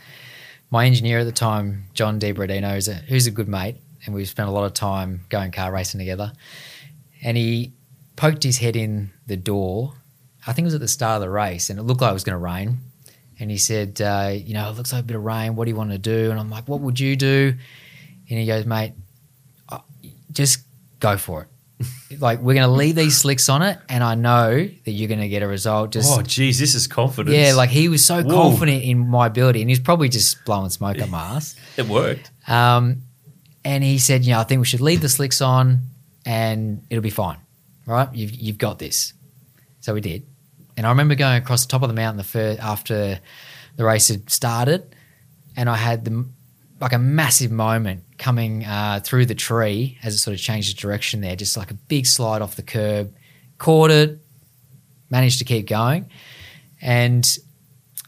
my 0.70 0.86
engineer 0.86 1.22
at 1.22 1.24
the 1.24 1.32
time, 1.32 1.86
John 1.96 2.20
DiBradino, 2.20 2.76
who's 2.76 2.88
a, 2.88 2.94
who's 2.94 3.26
a 3.26 3.32
good 3.32 3.48
mate, 3.48 3.78
and 4.06 4.14
we've 4.14 4.30
spent 4.30 4.48
a 4.48 4.52
lot 4.52 4.66
of 4.66 4.76
time 4.76 5.22
going 5.30 5.52
car 5.52 5.72
racing 5.72 5.98
together. 5.98 6.32
And 7.24 7.38
he 7.38 7.74
poked 8.18 8.44
his 8.44 8.60
head 8.60 8.76
in 8.76 9.14
the 9.26 9.36
door. 9.36 9.94
I 10.46 10.54
think 10.54 10.66
it 10.66 10.68
was 10.68 10.76
at 10.76 10.82
the 10.82 10.88
start 10.88 11.16
of 11.16 11.22
the 11.22 11.30
race, 11.32 11.72
and 11.72 11.80
it 11.80 11.84
looked 11.84 12.02
like 12.02 12.12
it 12.12 12.14
was 12.14 12.24
going 12.24 12.40
to 12.40 12.46
rain. 12.46 12.82
And 13.42 13.50
he 13.50 13.58
said, 13.58 14.00
uh, 14.00 14.32
"You 14.34 14.54
know, 14.54 14.70
it 14.70 14.78
looks 14.78 14.94
like 14.94 15.02
a 15.02 15.06
bit 15.06 15.18
of 15.18 15.24
rain. 15.24 15.56
What 15.56 15.66
do 15.66 15.72
you 15.72 15.76
want 15.76 15.92
to 15.92 15.98
do?" 15.98 16.30
And 16.32 16.40
I'm 16.40 16.50
like, 16.50 16.68
"What 16.68 16.80
would 16.82 17.00
you 17.00 17.16
do?" 17.16 17.56
And 18.30 18.40
he 18.40 18.46
goes, 18.46 18.66
"Mate, 18.66 18.94
uh, 19.68 19.80
just 20.32 20.60
go 21.00 21.18
for 21.18 21.42
it. 21.42 21.48
like 22.20 22.40
we're 22.40 22.54
going 22.54 22.68
to 22.68 22.72
leave 22.72 22.96
these 22.96 23.18
slicks 23.18 23.50
on 23.50 23.62
it, 23.62 23.80
and 23.90 24.04
I 24.04 24.16
know 24.16 24.70
that 24.86 24.92
you're 24.92 25.08
going 25.08 25.22
to 25.22 25.28
get 25.28 25.42
a 25.44 25.48
result. 25.48 25.92
Just 25.92 26.18
oh, 26.18 26.22
geez, 26.22 26.60
this 26.60 26.76
is 26.76 26.88
confidence. 26.88 27.36
yeah, 27.36 27.54
like 27.56 27.72
he 27.72 27.90
was 27.90 28.06
so 28.06 28.22
Whoa. 28.22 28.30
confident 28.50 28.84
in 28.84 29.08
my 29.10 29.28
ability, 29.28 29.62
and 29.62 29.70
he's 29.70 29.80
probably 29.80 30.10
just 30.10 30.46
blowing 30.46 30.70
smoke 30.70 31.00
up 31.02 31.10
my 31.10 31.20
ass. 31.36 31.56
it 31.78 31.88
worked. 31.88 32.30
Um, 32.48 33.02
and 33.64 33.84
he 33.84 33.98
said, 33.98 34.24
you 34.24 34.34
know, 34.34 34.40
I 34.40 34.44
think 34.44 34.60
we 34.60 34.66
should 34.66 34.82
leave 34.82 35.02
the 35.02 35.10
slicks 35.10 35.42
on, 35.42 35.80
and 36.26 36.86
it'll 36.90 37.02
be 37.02 37.10
fine. 37.10 37.38
Right, 37.86 38.14
you've 38.14 38.32
you've 38.32 38.58
got 38.60 38.80
this. 38.80 39.14
So 39.80 39.96
we 39.96 40.02
did, 40.02 40.28
and 40.82 40.88
I 40.88 40.90
remember 40.90 41.14
going 41.14 41.38
across 41.38 41.64
the 41.64 41.70
top 41.70 41.84
of 41.84 41.90
the 41.90 41.94
mountain 41.94 42.18
the 42.18 42.24
fir- 42.24 42.58
after 42.60 43.20
the 43.76 43.86
race 43.86 44.08
had 44.08 44.32
started, 44.32 44.96
and 45.56 45.70
I 45.70 45.76
had 45.76 46.06
the 46.06 46.26
like 46.80 46.92
a 46.92 46.98
massive 46.98 47.52
moment 47.52 48.04
coming 48.18 48.66
uh, 48.66 49.00
through 49.04 49.28
the 49.28 49.36
tree 49.36 50.00
as 50.02 50.16
it 50.16 50.18
sort 50.18 50.34
of 50.34 50.42
changed 50.42 50.72
its 50.72 50.82
direction 50.82 51.22
there, 51.22 51.36
just 51.36 51.56
like 51.56 51.70
a 51.70 51.76
big 51.76 52.08
slide 52.08 52.42
off 52.42 52.56
the 52.56 52.64
curb, 52.64 53.14
caught 53.60 53.92
it, 53.92 54.20
managed 55.12 55.38
to 55.38 55.46
keep 55.46 55.68
going, 55.68 56.10
and 56.82 57.38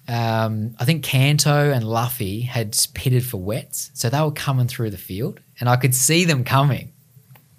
um, 0.07 0.75
I 0.79 0.85
think 0.85 1.03
Canto 1.03 1.69
and 1.69 1.87
Luffy 1.87 2.41
had 2.41 2.75
pitted 2.95 3.23
for 3.23 3.37
wets, 3.37 3.91
so 3.93 4.09
they 4.09 4.19
were 4.19 4.31
coming 4.31 4.67
through 4.67 4.89
the 4.89 4.97
field, 4.97 5.39
and 5.59 5.69
I 5.69 5.75
could 5.75 5.93
see 5.93 6.25
them 6.25 6.43
coming. 6.43 6.91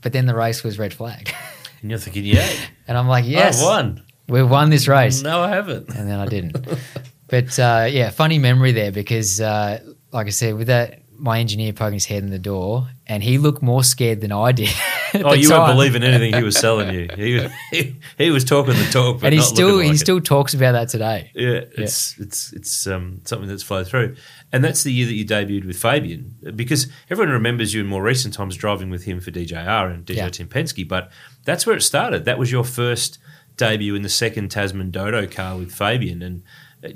But 0.00 0.12
then 0.12 0.27
the 0.27 0.35
race 0.35 0.64
was 0.64 0.77
red 0.77 0.92
flagged, 0.92 1.33
And 1.83 1.90
you're 1.90 2.00
thinking, 2.00 2.24
yeah, 2.24 2.50
and 2.88 2.98
I'm 2.98 3.07
like, 3.07 3.27
"Yes, 3.27 3.62
I 3.62 3.66
won. 3.66 4.04
We've 4.29 4.49
won 4.49 4.71
this 4.71 4.89
race." 4.89 5.23
No, 5.23 5.41
I 5.41 5.51
haven't. 5.51 5.89
and 5.91 6.09
then 6.09 6.19
I 6.19 6.27
didn't. 6.27 6.57
but 7.29 7.59
uh, 7.59 7.87
yeah, 7.91 8.11
funny 8.11 8.39
memory 8.39 8.73
there 8.73 8.93
because, 8.93 9.41
uh, 9.41 9.81
like 10.13 10.27
I 10.27 10.31
said, 10.31 10.55
with 10.57 10.69
that, 10.69 11.03
my 11.17 11.39
engineer 11.41 11.73
poking 11.73 11.95
his 11.95 12.07
head 12.07 12.23
in 12.23 12.31
the 12.31 12.39
door, 12.39 12.89
and 13.07 13.23
he 13.23 13.39
looked 13.39 13.63
more 13.63 13.85
scared 13.85 14.21
than 14.21 14.33
I 14.33 14.53
did. 14.53 14.71
Oh, 15.17 15.33
you 15.33 15.49
weren't 15.49 15.69
believe 15.69 15.95
in 15.95 16.03
anything 16.03 16.35
he 16.35 16.43
was 16.43 16.57
selling 16.59 16.93
you. 16.93 17.07
He 17.17 17.35
was, 17.35 17.53
he, 17.71 17.95
he 18.19 18.31
was 18.33 18.43
talking 18.45 18.75
the 18.75 18.89
talk, 18.91 19.21
but 19.21 19.27
and 19.27 19.35
he 19.37 19.41
still 19.41 19.69
looking 19.77 19.91
he 19.91 19.95
it. 19.95 19.99
still 20.01 20.21
talks 20.21 20.55
about 20.55 20.73
that 20.73 20.89
today. 20.89 21.31
Yeah, 21.37 21.61
it's 21.79 22.19
it's 22.19 22.53
it's 22.53 22.85
um, 22.89 23.21
something 23.25 23.47
that's 23.49 23.63
flowed 23.63 23.87
through, 23.87 24.17
and 24.53 24.65
that's 24.65 24.83
the 24.83 24.93
year 24.93 25.07
that 25.07 25.13
you 25.15 25.25
debuted 25.25 25.67
with 25.69 25.77
Fabian, 25.77 26.35
because 26.57 26.89
everyone 27.11 27.33
remembers 27.33 27.73
you 27.73 27.81
in 27.83 27.87
more 27.87 28.03
recent 28.03 28.35
times 28.35 28.57
driving 28.57 28.91
with 28.91 29.05
him 29.05 29.21
for 29.21 29.31
DJR 29.31 29.95
and 29.95 30.05
DJ 30.05 30.17
Yeah. 30.17 30.29
Team 30.31 30.49
Penske, 30.49 30.89
but 30.89 31.13
that's 31.45 31.65
where 31.65 31.77
it 31.77 31.83
started. 31.83 32.25
That 32.25 32.37
was 32.41 32.51
your 32.51 32.65
first 32.65 33.19
debut 33.57 33.95
in 33.95 34.03
the 34.03 34.09
second 34.09 34.51
Tasman 34.51 34.90
Dodo 34.90 35.27
car 35.27 35.57
with 35.57 35.73
Fabian, 35.73 36.23
and 36.23 36.43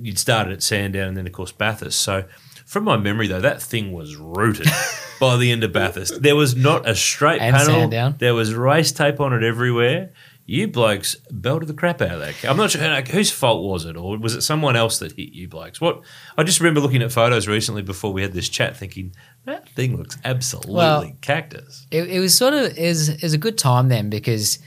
you'd 0.04 0.18
started 0.18 0.52
at 0.52 0.62
Sandown 0.62 1.08
and 1.08 1.16
then 1.16 1.26
of 1.26 1.32
course 1.32 1.52
Bathurst. 1.52 2.00
So. 2.00 2.24
From 2.66 2.84
my 2.84 2.98
memory, 2.98 3.28
though, 3.28 3.40
that 3.40 3.62
thing 3.62 3.92
was 3.92 4.14
rooted 4.16 4.66
by 5.20 5.38
the 5.38 5.50
end 5.50 5.64
of 5.64 5.72
Bathurst. 5.72 6.20
There 6.20 6.36
was 6.36 6.54
not 6.54 6.86
a 6.86 6.94
straight 6.94 7.40
And 7.40 7.56
panel. 7.56 7.74
Sandown. 7.74 8.16
There 8.18 8.34
was 8.34 8.52
race 8.52 8.92
tape 8.92 9.20
on 9.20 9.32
it 9.32 9.42
everywhere. 9.42 10.10
You 10.44 10.68
blokes 10.68 11.14
belted 11.30 11.66
the 11.70 11.72
crap 11.72 12.02
out 12.02 12.10
of 12.10 12.20
that. 12.20 12.34
car. 12.38 12.50
I'm 12.50 12.58
not 12.58 12.72
sure 12.72 12.82
like, 12.86 13.08
whose 13.08 13.30
fault 13.30 13.64
was 13.64 13.86
it, 13.86 13.96
or 13.96 14.18
was 14.18 14.34
it 14.34 14.42
someone 14.42 14.76
else 14.76 14.98
that 14.98 15.12
hit 15.12 15.32
you 15.32 15.48
blokes? 15.48 15.80
What 15.80 16.02
I 16.36 16.42
just 16.42 16.60
remember 16.60 16.80
looking 16.80 17.00
at 17.02 17.10
photos 17.10 17.48
recently 17.48 17.80
before 17.80 18.12
we 18.12 18.20
had 18.20 18.34
this 18.34 18.50
chat, 18.50 18.76
thinking 18.76 19.14
that 19.46 19.66
thing 19.70 19.96
looks 19.96 20.18
absolutely 20.22 20.74
Well- 20.74 21.10
cactus. 21.22 21.86
It, 21.90 22.10
it 22.10 22.20
was 22.20 22.36
sort 22.36 22.52
of 22.52 22.76
is 22.76 23.08
is 23.08 23.32
a 23.32 23.38
good 23.38 23.56
time 23.56 23.88
then 23.88 24.10
because 24.10 24.58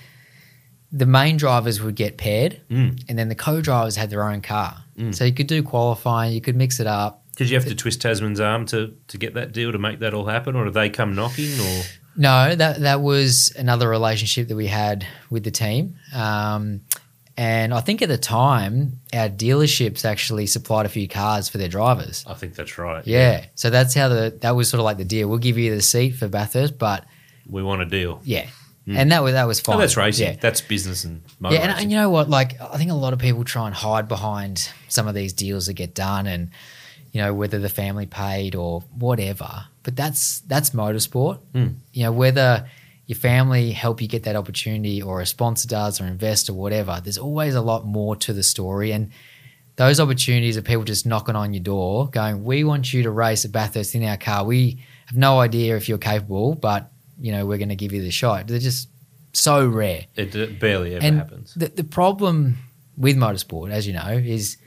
the 0.91 1.06
main 1.06 1.38
drivers 1.38 1.82
would 1.82 1.95
get 1.95 2.17
paired, 2.17 2.62
Mm. 2.69 3.01
and 3.08 3.17
then 3.17 3.30
the 3.30 3.36
co-drivers 3.36 3.95
had 3.95 4.10
their 4.10 4.23
own 4.23 4.41
car, 4.41 4.84
so 5.12 5.23
you 5.25 5.34
could 5.34 5.47
do 5.47 5.63
qualifying, 5.63 6.34
you 6.34 6.41
could 6.41 6.56
mix 6.56 6.80
it 6.80 6.88
up. 6.88 7.23
Did 7.38 7.49
you 7.49 7.58
have 7.58 7.65
to 7.67 7.75
twist 7.75 8.01
Tasman's 8.01 8.39
arm 8.39 8.65
to 8.67 8.93
to 9.08 9.17
get 9.17 9.34
that 9.36 9.51
deal 9.54 9.71
to 9.71 9.77
make 9.80 9.99
that 9.99 10.13
all 10.13 10.25
happen, 10.25 10.56
or 10.56 10.65
did 10.65 10.73
they 10.73 10.89
come 10.89 11.15
knocking? 11.15 11.60
Or 11.60 11.84
No, 12.17 12.54
that 12.56 12.82
that 12.82 13.01
was 13.01 13.54
another 13.58 13.88
relationship 13.89 14.47
that 14.49 14.56
we 14.56 14.67
had 14.67 15.06
with 15.30 15.43
the 15.45 15.51
team. 15.51 15.95
Um, 16.13 16.82
and 17.38 17.73
I 17.73 17.80
think 17.80 18.01
at 18.01 18.10
the 18.10 18.17
time, 18.17 18.99
our 19.13 19.30
dealerships 19.30 20.04
actually 20.04 20.45
supplied 20.45 20.86
a 20.86 20.89
few 20.89 21.08
cars 21.08 21.47
for 21.47 21.58
their 21.58 21.69
drivers. 21.69 22.25
I 22.27 22.34
think 22.34 22.54
that's 22.56 22.77
right. 22.77 23.08
Yeah. 23.08 23.45
So 23.56 23.69
that's 23.69 23.95
how 23.95 24.10
the 24.10 24.38
that 24.41 24.56
was 24.58 24.67
sort 24.69 24.80
of 24.80 24.84
like 24.86 24.97
the 24.97 25.06
deal. 25.06 25.30
We'll 25.30 25.39
give 25.39 25.58
you 25.58 25.73
the 25.73 25.82
seat 25.82 26.12
for 26.12 26.27
Bathurst, 26.27 26.77
but 26.77 27.06
we 27.47 27.63
want 27.63 27.82
a 27.82 27.86
deal. 27.86 28.19
yeah. 28.23 28.47
And 28.97 29.12
that 29.12 29.23
was 29.23 29.34
that 29.34 29.45
was 29.45 29.60
fine. 29.60 29.75
Oh, 29.75 29.80
that's 29.80 29.97
racing. 29.97 30.27
Yeah. 30.27 30.38
That's 30.39 30.62
business 30.62 31.04
and 31.04 31.21
Yeah, 31.41 31.60
and, 31.60 31.71
and 31.71 31.91
you 31.91 31.97
know 31.97 32.10
what? 32.10 32.30
Like, 32.30 32.60
I 32.62 32.77
think 32.77 32.91
a 32.91 32.95
lot 32.95 33.13
of 33.13 33.19
people 33.19 33.43
try 33.43 33.65
and 33.67 33.75
hide 33.75 34.08
behind 34.08 34.69
some 34.88 35.08
of 35.08 35.15
these 35.15 35.34
deals 35.34 35.67
that 35.67 35.73
get 35.73 35.93
done, 35.93 36.27
and 36.27 36.49
you 37.12 37.21
know 37.21 37.34
whether 37.34 37.60
the 37.60 37.69
family 37.69 38.06
paid 38.06 38.56
or 38.56 38.82
whatever. 38.93 39.65
But 39.84 39.95
that's 39.95 40.41
that's 40.41 40.71
motorsport. 40.71 41.39
Hmm. 41.54 41.67
You 41.93 42.04
know 42.04 42.12
whether 42.12 42.67
your 43.08 43.17
family 43.17 43.71
help 43.71 44.01
you 44.01 44.08
get 44.08 44.23
that 44.23 44.36
opportunity, 44.36 45.01
or 45.01 45.21
a 45.21 45.25
sponsor 45.25 45.67
does, 45.67 45.99
or 45.99 46.06
invest, 46.06 46.49
or 46.49 46.54
whatever. 46.54 47.01
There's 47.04 47.17
always 47.17 47.56
a 47.56 47.62
lot 47.62 47.86
more 47.86 48.15
to 48.17 48.34
the 48.34 48.43
story, 48.43 48.91
and 48.91 49.12
those 49.75 49.99
opportunities 49.99 50.58
are 50.58 50.62
people 50.62 50.84
just 50.84 51.06
knocking 51.06 51.36
on 51.36 51.54
your 51.54 51.63
door, 51.63 52.10
going, 52.10 52.43
"We 52.43 52.63
want 52.63 52.93
you 52.93 53.04
to 53.04 53.12
race 53.12 53.45
at 53.45 53.51
Bathurst 53.51 53.95
in 53.95 54.04
our 54.04 54.17
car. 54.17 54.45
We 54.45 54.84
have 55.08 55.17
no 55.17 55.39
idea 55.39 55.75
if 55.75 55.89
you're 55.89 55.97
capable, 55.97 56.56
but 56.56 56.90
you 57.21 57.31
know 57.31 57.45
we're 57.45 57.57
going 57.57 57.69
to 57.69 57.75
give 57.75 57.93
you 57.93 58.01
the 58.01 58.12
shot." 58.12 58.47
They're 58.47 58.60
just 58.60 58.89
so 59.34 59.65
rare 59.65 60.05
it, 60.15 60.36
it 60.36 60.60
barely 60.60 60.95
ever 60.95 61.05
and 61.05 61.17
happens. 61.17 61.53
The, 61.53 61.67
the 61.67 61.84
problem 61.84 62.57
with 62.97 63.15
motorsport, 63.15 63.71
as 63.71 63.88
you 63.88 63.93
know, 63.93 64.10
is 64.10 64.57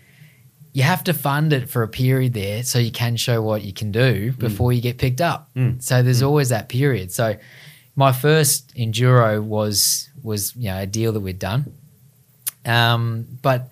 you 0.73 0.83
have 0.83 1.05
to 1.05 1.15
fund 1.15 1.53
it 1.53 1.69
for 1.71 1.83
a 1.83 1.89
period 1.89 2.33
there 2.33 2.63
so 2.65 2.79
you 2.79 2.91
can 2.91 3.17
show 3.17 3.41
what 3.41 3.63
you 3.63 3.73
can 3.73 3.93
do 3.93 4.33
mm. 4.33 4.39
before 4.39 4.73
you 4.73 4.81
get 4.81 4.99
picked 4.99 5.21
up. 5.21 5.49
Mm. 5.55 5.83
So 5.83 6.03
there's 6.03 6.23
mm. 6.23 6.27
always 6.27 6.49
that 6.49 6.69
period. 6.69 7.13
So 7.13 7.37
my 7.97 8.13
first 8.13 8.75
enduro 8.75 9.43
was 9.43 10.09
was 10.23 10.55
you 10.57 10.69
know 10.69 10.81
a 10.81 10.87
deal 10.87 11.13
that 11.13 11.21
we'd 11.21 11.39
done, 11.39 11.73
um, 12.65 13.27
but 13.43 13.69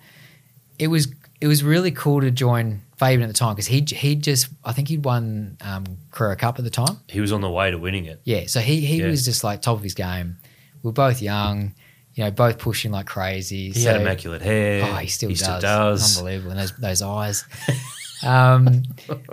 it 0.79 0.87
was 0.87 1.13
it 1.41 1.47
was 1.47 1.63
really 1.63 1.91
cool 1.91 2.21
to 2.21 2.31
join 2.31 2.81
Fabian 3.03 3.21
at 3.23 3.27
the 3.27 3.33
time 3.33 3.53
because 3.55 3.67
he 3.67 3.83
he 3.87 4.15
just 4.15 4.47
I 4.63 4.71
think 4.73 4.87
he'd 4.87 5.03
won 5.05 5.57
um, 5.61 5.83
Carrera 6.11 6.35
Cup 6.35 6.57
at 6.59 6.63
the 6.63 6.69
time. 6.71 6.97
He 7.09 7.19
was 7.21 7.31
on 7.31 7.41
the 7.41 7.49
way 7.49 7.71
to 7.71 7.77
winning 7.77 8.05
it. 8.05 8.21
Yeah, 8.23 8.43
so 8.47 8.59
he 8.59 8.79
he 8.85 8.97
Yeah. 9.01 9.07
was 9.07 9.25
just 9.25 9.43
like 9.43 9.61
top 9.61 9.77
of 9.77 9.83
his 9.83 9.93
game. 9.93 10.37
We 10.83 10.89
are 10.89 10.93
both 10.93 11.21
young, 11.21 11.73
you 12.13 12.23
know, 12.23 12.31
both 12.31 12.57
pushing 12.59 12.91
like 12.91 13.05
crazy. 13.07 13.71
He 13.71 13.79
so, 13.79 13.91
had 13.91 14.01
immaculate 14.01 14.41
hair. 14.41 14.83
Oh, 14.85 14.95
he 14.95 15.07
still 15.07 15.29
he 15.29 15.35
does. 15.35 15.43
Still 15.45 15.59
does. 15.61 16.17
Unbelievable, 16.17 16.51
and 16.51 16.59
those 16.59 16.73
those 16.77 17.01
eyes. 17.01 17.45
um, 18.23 18.83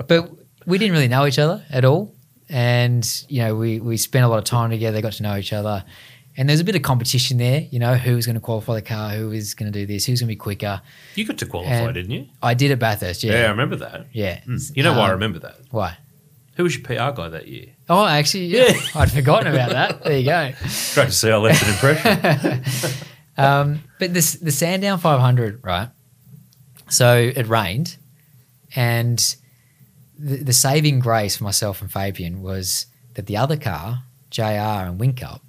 but 0.09 0.31
we 0.67 0.79
didn't 0.79 0.93
really 0.93 1.09
know 1.09 1.27
each 1.27 1.39
other 1.39 1.65
at 1.71 1.85
all, 1.85 2.13
and 2.49 3.25
you 3.29 3.43
know, 3.43 3.55
we 3.57 3.81
we 3.81 3.97
spent 3.97 4.25
a 4.25 4.29
lot 4.29 4.39
of 4.39 4.45
time 4.45 4.71
together, 4.71 5.01
got 5.01 5.13
to 5.15 5.23
know 5.23 5.37
each 5.37 5.53
other, 5.53 5.85
and 6.41 6.49
there's 6.49 6.59
a 6.61 6.65
bit 6.65 6.75
of 6.75 6.81
competition 6.83 7.37
there. 7.37 7.67
You 7.71 7.79
know, 7.79 7.95
who 7.95 8.17
was 8.17 8.25
going 8.27 8.35
to 8.35 8.41
qualify 8.41 8.75
the 8.75 8.83
car, 8.83 9.11
who 9.11 9.29
was 9.29 9.53
going 9.55 9.71
to 9.71 9.79
do 9.79 9.85
this, 9.87 10.07
who's 10.07 10.21
going 10.21 10.29
to 10.29 10.33
be 10.33 10.37
quicker. 10.37 10.81
You 11.15 11.25
got 11.27 11.37
to 11.39 11.47
qualify, 11.47 11.73
And- 11.73 11.95
didn't 11.95 12.11
you? 12.11 12.27
I 12.43 12.55
did 12.55 12.71
at 12.73 12.79
Bathurst, 12.79 13.23
yeah, 13.23 13.33
Yeah, 13.33 13.47
I 13.47 13.51
remember 13.51 13.77
that. 13.77 14.07
yeah. 14.13 14.41
Mm. 14.49 14.77
You 14.77 14.83
know 14.83 14.93
why 14.95 15.01
I 15.03 15.05
Um, 15.05 15.11
remember 15.13 15.39
that? 15.41 15.57
Why? 15.71 15.97
Who 16.57 16.65
was 16.65 16.75
your 16.77 16.83
PR 16.85 17.15
guy 17.15 17.29
that 17.29 17.47
year? 17.49 17.67
Oh, 17.89 18.05
actually, 18.05 18.47
yeah, 18.47 18.73
I'd 18.95 19.11
forgotten 19.13 19.53
about 19.53 19.71
that. 19.71 20.03
There 20.05 20.19
you 20.19 20.25
go. 20.25 20.51
Great 20.95 21.07
to 21.07 21.13
see 21.13 21.31
I 21.31 21.37
left 21.37 21.63
an 21.63 21.69
impression. 21.71 22.97
Um, 23.39 23.85
but 23.99 24.13
this 24.13 24.33
the 24.35 24.51
Sandown 24.51 24.99
500, 24.99 25.61
right? 25.65 25.89
So 26.91 27.17
it 27.17 27.47
rained, 27.49 27.97
and 28.77 29.19
the, 30.19 30.37
the 30.39 30.53
saving 30.53 30.99
grace 31.01 31.37
for 31.39 31.45
myself 31.45 31.81
and 31.81 31.91
Fabian 31.91 32.43
was 32.43 32.87
that 33.15 33.27
the 33.27 33.39
other 33.39 33.57
car, 33.57 34.03
JR 34.31 34.43
and 34.85 35.01
Whincup, 35.01 35.41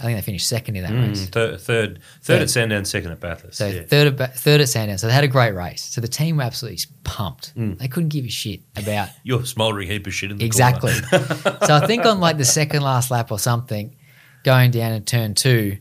I 0.00 0.04
think 0.04 0.16
they 0.18 0.22
finished 0.22 0.48
second 0.48 0.76
in 0.76 0.82
that 0.84 0.92
Mm, 0.92 1.08
race. 1.10 1.26
third, 1.28 1.60
third, 1.60 1.98
third 1.98 2.00
Third. 2.22 2.42
at 2.42 2.50
Sandown, 2.50 2.84
second 2.84 3.12
at 3.12 3.20
Bathurst. 3.20 3.58
So 3.58 3.66
yeah. 3.66 3.82
third, 3.82 4.06
at, 4.08 4.16
Ba- 4.16 4.26
third 4.34 4.60
at 4.62 4.68
Sandown. 4.68 4.96
So 4.98 5.06
they 5.06 5.12
had 5.12 5.24
a 5.24 5.28
great 5.28 5.52
race. 5.54 5.82
So 5.82 6.00
the 6.00 6.08
team 6.08 6.38
were 6.38 6.42
absolutely 6.42 6.80
pumped. 7.04 7.54
Mm. 7.56 7.78
They 7.78 7.86
couldn't 7.88 8.08
give 8.08 8.24
a 8.24 8.28
shit 8.30 8.60
about 8.76 9.08
You're 9.24 9.44
smouldering 9.44 9.88
heap 9.88 10.06
of 10.06 10.14
shit 10.14 10.30
in 10.30 10.38
the 10.38 10.44
Exactly. 10.44 10.92
so 11.10 11.74
I 11.74 11.86
think 11.86 12.06
on 12.06 12.18
like 12.20 12.38
the 12.38 12.44
second 12.44 12.82
last 12.82 13.10
lap 13.10 13.30
or 13.30 13.38
something, 13.38 13.94
going 14.42 14.70
down 14.70 14.92
in 14.92 15.04
turn 15.04 15.34
two, 15.34 15.76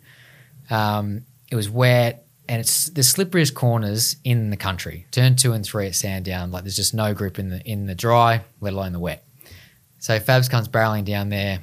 um, 0.69 1.25
it 1.49 1.55
was 1.55 1.69
wet 1.69 2.25
and 2.47 2.59
it's 2.59 2.87
the 2.87 3.01
slipperiest 3.01 3.53
corners 3.53 4.15
in 4.23 4.49
the 4.49 4.57
country. 4.57 5.05
Turn 5.11 5.35
two 5.35 5.53
and 5.53 5.65
three 5.65 5.87
at 5.87 5.95
Sandown, 5.95 6.51
like 6.51 6.63
there's 6.63 6.75
just 6.75 6.93
no 6.93 7.13
grip 7.13 7.39
in 7.39 7.49
the 7.49 7.61
in 7.61 7.85
the 7.85 7.95
dry, 7.95 8.41
let 8.59 8.73
alone 8.73 8.91
the 8.91 8.99
wet. 8.99 9.23
So 9.99 10.19
Fabs 10.19 10.49
comes 10.49 10.67
barreling 10.67 11.05
down 11.05 11.29
there, 11.29 11.59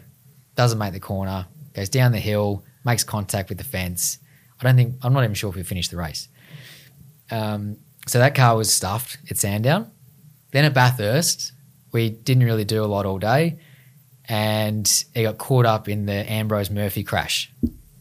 doesn't 0.57 0.79
make 0.79 0.93
the 0.93 1.01
corner, 1.01 1.47
goes 1.77 1.89
down 1.89 2.13
the 2.13 2.19
hill, 2.19 2.65
makes 2.85 3.05
contact 3.05 3.51
with 3.51 3.59
the 3.59 3.65
fence. 3.65 4.19
I 4.61 4.65
don't 4.65 4.77
think 4.77 4.97
I'm 5.03 5.13
not 5.13 5.23
even 5.23 5.35
sure 5.35 5.51
if 5.51 5.57
we 5.57 5.63
finished 5.63 5.91
the 5.91 5.99
race. 5.99 6.29
Um, 7.31 7.77
so 8.07 8.19
that 8.19 8.35
car 8.35 8.57
was 8.57 8.73
stuffed 8.73 9.19
at 9.31 9.37
Sandown. 9.37 9.91
Then 10.53 10.65
at 10.65 10.75
Bathurst, 10.75 11.53
we 11.93 12.09
didn't 12.11 12.45
really 12.45 12.65
do 12.65 12.83
a 12.83 12.87
lot 12.87 13.05
all 13.05 13.19
day, 13.19 13.59
and 14.29 15.05
it 15.15 15.23
got 15.23 15.39
caught 15.39 15.67
up 15.67 15.89
in 15.89 16.07
the 16.07 16.31
Ambrose 16.31 16.71
Murphy 16.71 17.05
crash. 17.05 17.53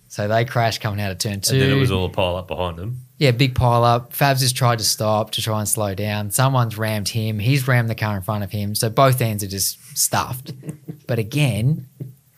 So 0.07 0.29
they 0.29 0.45
crashed 0.45 0.79
coming 0.79 1.01
out 1.01 1.11
of 1.11 1.17
turn 1.17 1.41
two. 1.41 1.55
And 1.55 1.61
then 1.61 1.71
it 1.71 1.79
was 1.79 1.91
all 1.91 2.05
a 2.05 2.09
pile 2.09 2.37
up 2.37 2.47
behind 2.47 2.77
them. 2.77 3.01
Yeah, 3.17 3.31
big 3.31 3.55
pile 3.55 3.83
up. 3.83 4.13
Fabs 4.13 4.41
has 4.41 4.53
tried 4.53 4.79
to 4.79 4.85
stop 4.85 5.31
to 5.31 5.41
try 5.41 5.59
and 5.59 5.67
slow 5.67 5.93
down. 5.93 6.31
Someone's 6.31 6.77
rammed 6.77 7.09
him. 7.09 7.39
He's 7.39 7.67
rammed 7.67 7.89
the 7.89 7.95
car 7.95 8.15
in 8.15 8.21
front 8.21 8.43
of 8.43 8.51
him. 8.51 8.75
So 8.75 8.89
both 8.89 9.21
ends 9.21 9.43
are 9.43 9.47
just 9.47 9.77
stuffed. 9.97 10.53
but 11.07 11.19
again, 11.19 11.87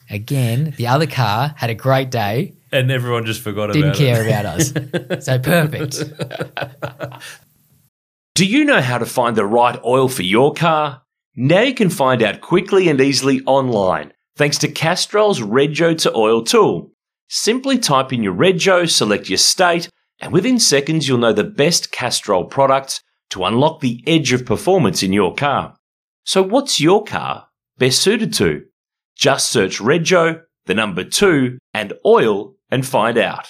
again, 0.09 0.73
the 0.77 0.87
other 0.87 1.07
car 1.07 1.53
had 1.57 1.69
a 1.69 1.75
great 1.75 2.11
day. 2.11 2.53
And 2.71 2.91
everyone 2.91 3.25
just 3.25 3.41
forgot 3.41 3.69
about 3.69 3.75
it. 3.75 3.81
Didn't 3.81 3.89
about 3.89 3.97
care 3.97 4.23
it. 4.23 4.27
about 4.27 4.45
us. 4.45 5.23
So 5.25 5.39
perfect. 5.39 6.03
Do 8.35 8.45
you 8.45 8.65
know 8.65 8.81
how 8.81 8.99
to 8.99 9.05
find 9.05 9.35
the 9.35 9.45
right 9.45 9.79
oil 9.83 10.07
for 10.09 10.21
your 10.23 10.53
car? 10.53 11.01
Now 11.35 11.61
you 11.61 11.73
can 11.73 11.89
find 11.89 12.21
out 12.21 12.41
quickly 12.41 12.87
and 12.89 13.01
easily 13.01 13.41
online 13.45 14.13
thanks 14.37 14.59
to 14.59 14.67
Castrol's 14.67 15.39
Rego 15.39 15.97
to 16.01 16.15
Oil 16.15 16.43
tool. 16.43 16.91
Simply 17.29 17.79
type 17.79 18.13
in 18.13 18.23
your 18.23 18.35
Rego, 18.35 18.89
select 18.89 19.27
your 19.27 19.39
state, 19.39 19.89
and 20.19 20.31
within 20.31 20.59
seconds 20.59 21.07
you'll 21.07 21.17
know 21.17 21.33
the 21.33 21.43
best 21.43 21.91
Castrol 21.91 22.45
products 22.45 23.01
to 23.31 23.43
unlock 23.43 23.79
the 23.79 24.03
edge 24.07 24.31
of 24.31 24.45
performance 24.45 25.03
in 25.03 25.11
your 25.11 25.33
car. 25.33 25.75
So 26.23 26.41
what's 26.43 26.79
your 26.79 27.03
car 27.03 27.47
best 27.77 28.01
suited 28.01 28.33
to? 28.35 28.65
Just 29.17 29.51
search 29.51 29.79
Rego, 29.79 30.41
the 30.65 30.73
number 30.75 31.03
two, 31.03 31.57
and 31.73 31.93
oil 32.05 32.55
and 32.69 32.85
find 32.85 33.17
out. 33.17 33.47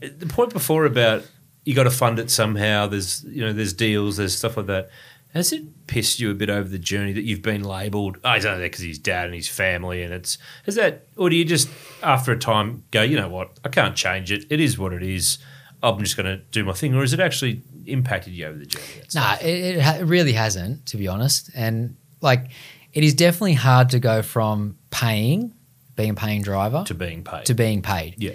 The 0.00 0.26
point 0.26 0.52
before 0.52 0.84
about 0.86 1.26
you 1.64 1.74
got 1.74 1.84
to 1.84 1.90
fund 1.90 2.18
it 2.18 2.30
somehow. 2.30 2.86
There's 2.86 3.22
you 3.24 3.44
know 3.44 3.52
there's 3.52 3.72
deals, 3.74 4.16
there's 4.16 4.36
stuff 4.36 4.56
like 4.56 4.66
that. 4.66 4.90
Has 5.34 5.52
it 5.52 5.86
pissed 5.86 6.18
you 6.18 6.30
a 6.30 6.34
bit 6.34 6.50
over 6.50 6.68
the 6.68 6.78
journey 6.78 7.12
that 7.12 7.22
you've 7.22 7.42
been 7.42 7.62
labelled? 7.62 8.18
Oh, 8.24 8.32
he's 8.34 8.44
only 8.44 8.58
there 8.60 8.68
because 8.68 8.80
he's 8.80 8.98
dad 8.98 9.26
and 9.26 9.34
his 9.34 9.48
family, 9.48 10.02
and 10.02 10.12
it's 10.12 10.38
is 10.66 10.74
that, 10.76 11.06
or 11.16 11.30
do 11.30 11.36
you 11.36 11.44
just 11.44 11.68
after 12.02 12.32
a 12.32 12.38
time 12.38 12.84
go, 12.90 13.02
you 13.02 13.16
know 13.16 13.28
what, 13.28 13.58
I 13.64 13.68
can't 13.68 13.94
change 13.94 14.32
it. 14.32 14.44
It 14.50 14.58
is 14.60 14.78
what 14.78 14.92
it 14.92 15.02
is. 15.02 15.38
I'm 15.82 15.98
just 16.00 16.16
going 16.16 16.26
to 16.26 16.38
do 16.50 16.64
my 16.64 16.72
thing, 16.72 16.94
or 16.94 17.00
has 17.00 17.12
it 17.12 17.20
actually 17.20 17.62
impacted 17.86 18.32
you 18.34 18.46
over 18.46 18.58
the 18.58 18.66
journey? 18.66 18.84
That's- 18.96 19.14
Nah, 19.14 19.36
it, 19.40 19.76
it, 19.76 20.00
it 20.00 20.04
really 20.04 20.32
hasn't, 20.32 20.86
to 20.86 20.96
be 20.96 21.08
honest. 21.08 21.50
And 21.54 21.96
like, 22.20 22.50
it 22.92 23.04
is 23.04 23.14
definitely 23.14 23.54
hard 23.54 23.90
to 23.90 24.00
go 24.00 24.22
from 24.22 24.76
paying 24.90 25.54
being 25.96 26.10
a 26.10 26.14
paying 26.14 26.42
driver 26.42 26.82
to 26.86 26.94
being 26.94 27.22
paid. 27.22 27.46
to 27.46 27.54
being 27.54 27.82
paid. 27.82 28.14
yeah. 28.18 28.32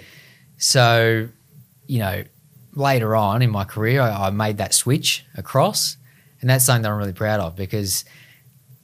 So, 0.58 1.28
you 1.86 1.98
know, 1.98 2.24
later 2.74 3.14
on 3.16 3.42
in 3.42 3.50
my 3.50 3.64
career, 3.64 4.00
I, 4.00 4.28
I 4.28 4.30
made 4.30 4.58
that 4.58 4.72
switch 4.72 5.26
across, 5.36 5.96
and 6.40 6.48
that's 6.48 6.64
something 6.64 6.82
that 6.82 6.90
I'm 6.90 6.96
really 6.96 7.12
proud 7.12 7.40
of 7.40 7.56
because 7.56 8.04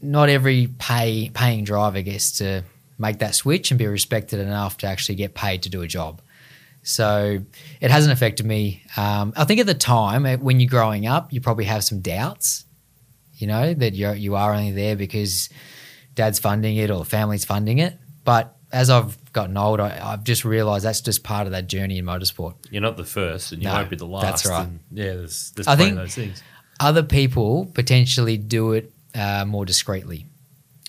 not 0.01 0.29
every 0.29 0.69
pay 0.79 1.31
paying 1.33 1.65
driver 1.65 2.03
gets 2.03 2.39
to 2.39 2.65
make 2.99 3.19
that 3.21 3.35
switch 3.35 3.71
and 3.71 3.79
be 3.79 3.87
respected 3.87 4.41
enough 4.41 4.79
to 4.79 4.87
actually 4.87 5.15
get 5.15 5.35
paid 5.35 5.63
to 5.63 5.69
do 5.69 5.83
a 5.83 5.87
job. 5.87 6.21
So 6.83 7.41
it 7.81 7.91
hasn't 7.91 8.13
affected 8.13 8.45
me. 8.45 8.83
Um, 8.97 9.33
I 9.37 9.45
think 9.45 9.61
at 9.61 9.67
the 9.67 9.75
time 9.75 10.27
eh, 10.27 10.37
when 10.37 10.59
you're 10.59 10.69
growing 10.69 11.07
up, 11.07 11.33
you 11.33 11.41
probably 11.41 11.65
have 11.67 11.85
some 11.85 12.01
doubts, 12.01 12.65
you 13.43 13.49
know, 13.49 13.75
that 13.75 13.93
you're 13.95 14.15
you 14.15 14.37
are 14.37 14.55
only 14.55 14.71
there 14.73 14.97
because 14.97 15.51
dad's 16.15 16.39
funding 16.39 16.77
it 16.77 16.91
or 16.91 16.99
the 17.01 17.05
family's 17.05 17.45
funding 17.45 17.79
it. 17.79 17.99
But 18.25 18.57
as 18.73 18.89
I've 18.89 19.19
gotten 19.35 19.57
older, 19.59 19.83
I've 19.83 20.25
just 20.25 20.45
realised 20.47 20.85
that's 20.85 21.01
just 21.03 21.23
part 21.25 21.47
of 21.47 21.53
that 21.53 21.67
journey 21.67 21.99
in 21.99 22.07
motorsport. 22.07 22.55
You're 22.71 22.81
not 22.83 22.97
the 22.97 23.05
first, 23.05 23.53
and 23.53 23.61
you 23.63 23.69
No, 23.69 23.75
won't 23.75 23.91
be 23.91 23.97
the 23.97 24.07
last. 24.07 24.23
that's 24.25 24.47
right. 24.47 24.67
and 24.67 24.81
yeah, 24.91 25.05
there's, 25.15 25.51
there's 25.51 25.67
I 25.67 25.75
plenty 25.77 25.91
think- 25.91 25.99
of 26.01 26.05
those 26.07 26.15
things. 26.15 26.43
Other 26.81 27.03
people 27.03 27.67
potentially 27.75 28.37
do 28.39 28.73
it 28.73 28.93
uh, 29.15 29.45
more 29.45 29.65
discreetly. 29.67 30.27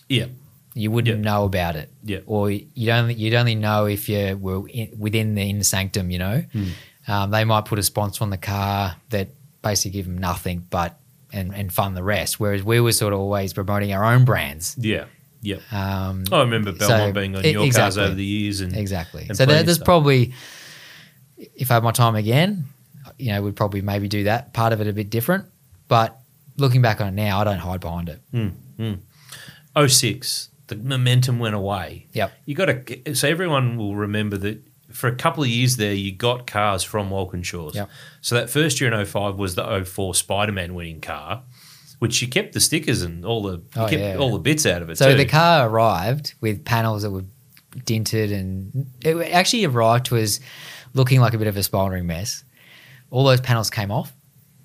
Yeah, 0.07 0.27
You 0.75 0.89
wouldn't 0.91 1.17
Yeah. 1.17 1.21
know 1.31 1.43
about 1.45 1.75
it, 1.75 1.91
Yeah. 2.03 2.19
or 2.25 2.49
you'd 2.49 2.89
only 2.89 3.13
you'd 3.15 3.33
only 3.35 3.53
know 3.55 3.85
if 3.85 4.07
you 4.09 4.37
were 4.37 4.67
in, 4.69 4.89
within 4.97 5.35
the 5.35 5.41
inner 5.41 5.63
sanctum. 5.63 6.09
You 6.09 6.19
know, 6.19 6.43
Hmm. 6.51 6.67
um, 7.07 7.31
they 7.31 7.43
might 7.43 7.65
put 7.65 7.77
a 7.79 7.83
sponsor 7.83 8.23
on 8.23 8.29
the 8.31 8.37
car 8.37 8.95
that 9.09 9.29
basically 9.61 9.91
give 9.91 10.05
them 10.05 10.17
nothing, 10.17 10.65
but 10.69 10.97
and 11.33 11.53
and 11.53 11.73
fund 11.73 11.97
the 11.97 12.03
rest. 12.03 12.39
Whereas 12.39 12.63
we 12.63 12.79
were 12.79 12.91
sort 12.93 13.11
of 13.13 13.19
always 13.19 13.53
promoting 13.53 13.91
our 13.93 14.05
own 14.05 14.23
brands. 14.25 14.75
yeah, 14.79 15.05
yeah. 15.41 15.57
Um, 15.71 16.23
I 16.31 16.39
remember 16.41 16.71
Belmont 16.71 17.09
so- 17.09 17.11
being 17.19 17.35
on 17.35 17.43
your 17.43 17.71
cars 17.71 17.97
over 17.97 18.13
the 18.13 18.23
years, 18.23 18.61
and 18.61 18.75
Exactly. 18.75 19.25
and 19.27 19.35
so 19.37 19.45
there, 19.45 19.63
there's 19.63 19.75
stuff. 19.77 19.85
probably, 19.85 20.33
if 21.37 21.69
I 21.71 21.73
had 21.75 21.83
my 21.83 21.91
time 21.91 22.15
again, 22.15 22.65
you 23.17 23.31
know, 23.33 23.41
we'd 23.41 23.55
probably 23.55 23.81
maybe 23.81 24.07
do 24.07 24.23
that 24.25 24.53
part 24.53 24.71
of 24.73 24.79
it 24.81 24.87
a 24.87 24.93
bit 24.93 25.09
different. 25.09 25.45
But 25.89 26.17
looking 26.57 26.81
back 26.81 27.01
on 27.01 27.07
it 27.09 27.11
now, 27.13 27.39
I 27.41 27.43
don't 27.43 27.59
hide 27.59 27.81
behind 27.81 28.09
it. 28.09 28.19
06, 29.75 30.49
the 30.67 30.75
momentum 30.75 31.39
went 31.39 31.55
away. 31.55 32.07
Yep. 32.13 32.31
You 32.45 32.55
got 32.55 32.65
to 32.65 33.15
so 33.15 33.27
everyone 33.27 33.77
will 33.77 33.95
remember 33.95 34.37
that 34.37 34.63
for 34.93 35.07
a 35.07 35.15
couple 35.15 35.43
of 35.43 35.49
years 35.49 35.77
there, 35.77 35.93
you 35.93 36.11
got 36.13 36.47
cars 36.47 36.83
from 36.83 37.09
Walkinshaws. 37.09 37.75
Yep. 37.75 37.89
So 38.21 38.35
that 38.35 38.49
first 38.49 38.79
year 38.79 38.91
in 38.93 39.05
05 39.05 39.35
was 39.35 39.55
the 39.55 39.83
04 39.85 40.15
Spider-Man 40.15 40.73
winning 40.75 41.01
car, 41.01 41.43
which 41.99 42.21
you 42.21 42.27
kept 42.27 42.53
the 42.53 42.59
stickers 42.59 43.01
and 43.01 43.25
all 43.25 43.41
the 43.43 43.57
you 43.57 43.63
Oh, 43.75 43.87
kept 43.87 44.01
yeah. 44.01 44.15
all 44.17 44.31
the 44.31 44.39
bits 44.39 44.65
out 44.65 44.81
of 44.81 44.89
it. 44.89 44.97
So 44.97 45.11
too. 45.11 45.17
the 45.17 45.25
car 45.25 45.67
arrived 45.69 46.35
with 46.41 46.63
panels 46.65 47.01
that 47.03 47.11
were 47.11 47.25
dinted, 47.85 48.31
and 48.31 48.87
it 49.01 49.15
actually 49.31 49.65
arrived 49.65 50.11
us 50.13 50.39
looking 50.93 51.19
like 51.19 51.33
a 51.33 51.37
bit 51.37 51.47
of 51.47 51.57
a 51.57 51.63
smoldering 51.63 52.05
mess. 52.05 52.43
All 53.09 53.23
those 53.23 53.41
panels 53.41 53.69
came 53.69 53.91
off, 53.91 54.13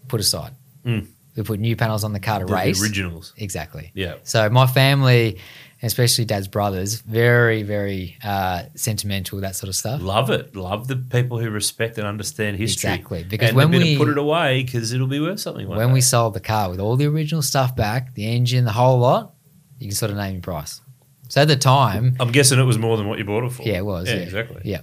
put 0.08 0.20
aside. 0.20 0.52
Mm. 0.84 1.06
We 1.36 1.42
put 1.44 1.60
new 1.60 1.76
panels 1.76 2.02
on 2.04 2.12
the 2.12 2.20
car 2.20 2.40
to 2.40 2.44
race. 2.46 2.52
the 2.52 2.56
race. 2.66 2.82
originals. 2.82 3.32
Exactly. 3.36 3.92
Yeah. 3.94 4.16
So 4.24 4.50
my 4.50 4.66
family, 4.66 5.38
especially 5.82 6.24
Dad's 6.24 6.48
brothers, 6.48 7.00
very, 7.00 7.62
very 7.62 8.16
uh, 8.24 8.64
sentimental 8.74 9.40
that 9.40 9.54
sort 9.56 9.68
of 9.68 9.76
stuff. 9.76 10.00
Love 10.02 10.30
it. 10.30 10.56
Love 10.56 10.88
the 10.88 10.96
people 10.96 11.38
who 11.38 11.50
respect 11.50 11.98
and 11.98 12.06
understand 12.06 12.56
history. 12.56 12.90
Exactly, 12.90 13.24
because 13.24 13.48
and 13.50 13.56
when 13.56 13.70
we- 13.70 13.96
put 13.96 14.08
it 14.08 14.18
away 14.18 14.62
because 14.64 14.92
it'll 14.92 15.06
be 15.06 15.20
worth 15.20 15.40
something. 15.40 15.68
When 15.68 15.78
day. 15.88 15.92
we 15.92 16.00
sold 16.00 16.34
the 16.34 16.40
car 16.40 16.70
with 16.70 16.80
all 16.80 16.96
the 16.96 17.06
original 17.06 17.42
stuff 17.42 17.76
back, 17.76 18.14
the 18.14 18.26
engine, 18.26 18.64
the 18.64 18.72
whole 18.72 18.98
lot, 18.98 19.34
you 19.78 19.86
can 19.88 19.94
sort 19.94 20.10
of 20.10 20.16
name 20.16 20.34
your 20.34 20.42
price. 20.42 20.80
So 21.28 21.42
at 21.42 21.48
the 21.48 21.56
time, 21.56 22.16
I'm 22.20 22.32
guessing 22.32 22.58
it 22.58 22.62
was 22.64 22.78
more 22.78 22.96
than 22.96 23.06
what 23.06 23.18
you 23.18 23.24
bought 23.24 23.44
it 23.44 23.52
for. 23.52 23.62
yeah, 23.62 23.74
it 23.78 23.84
was. 23.84 24.08
Yeah, 24.08 24.14
Yeah, 24.16 24.20
exactly. 24.22 24.62
Yeah. 24.64 24.80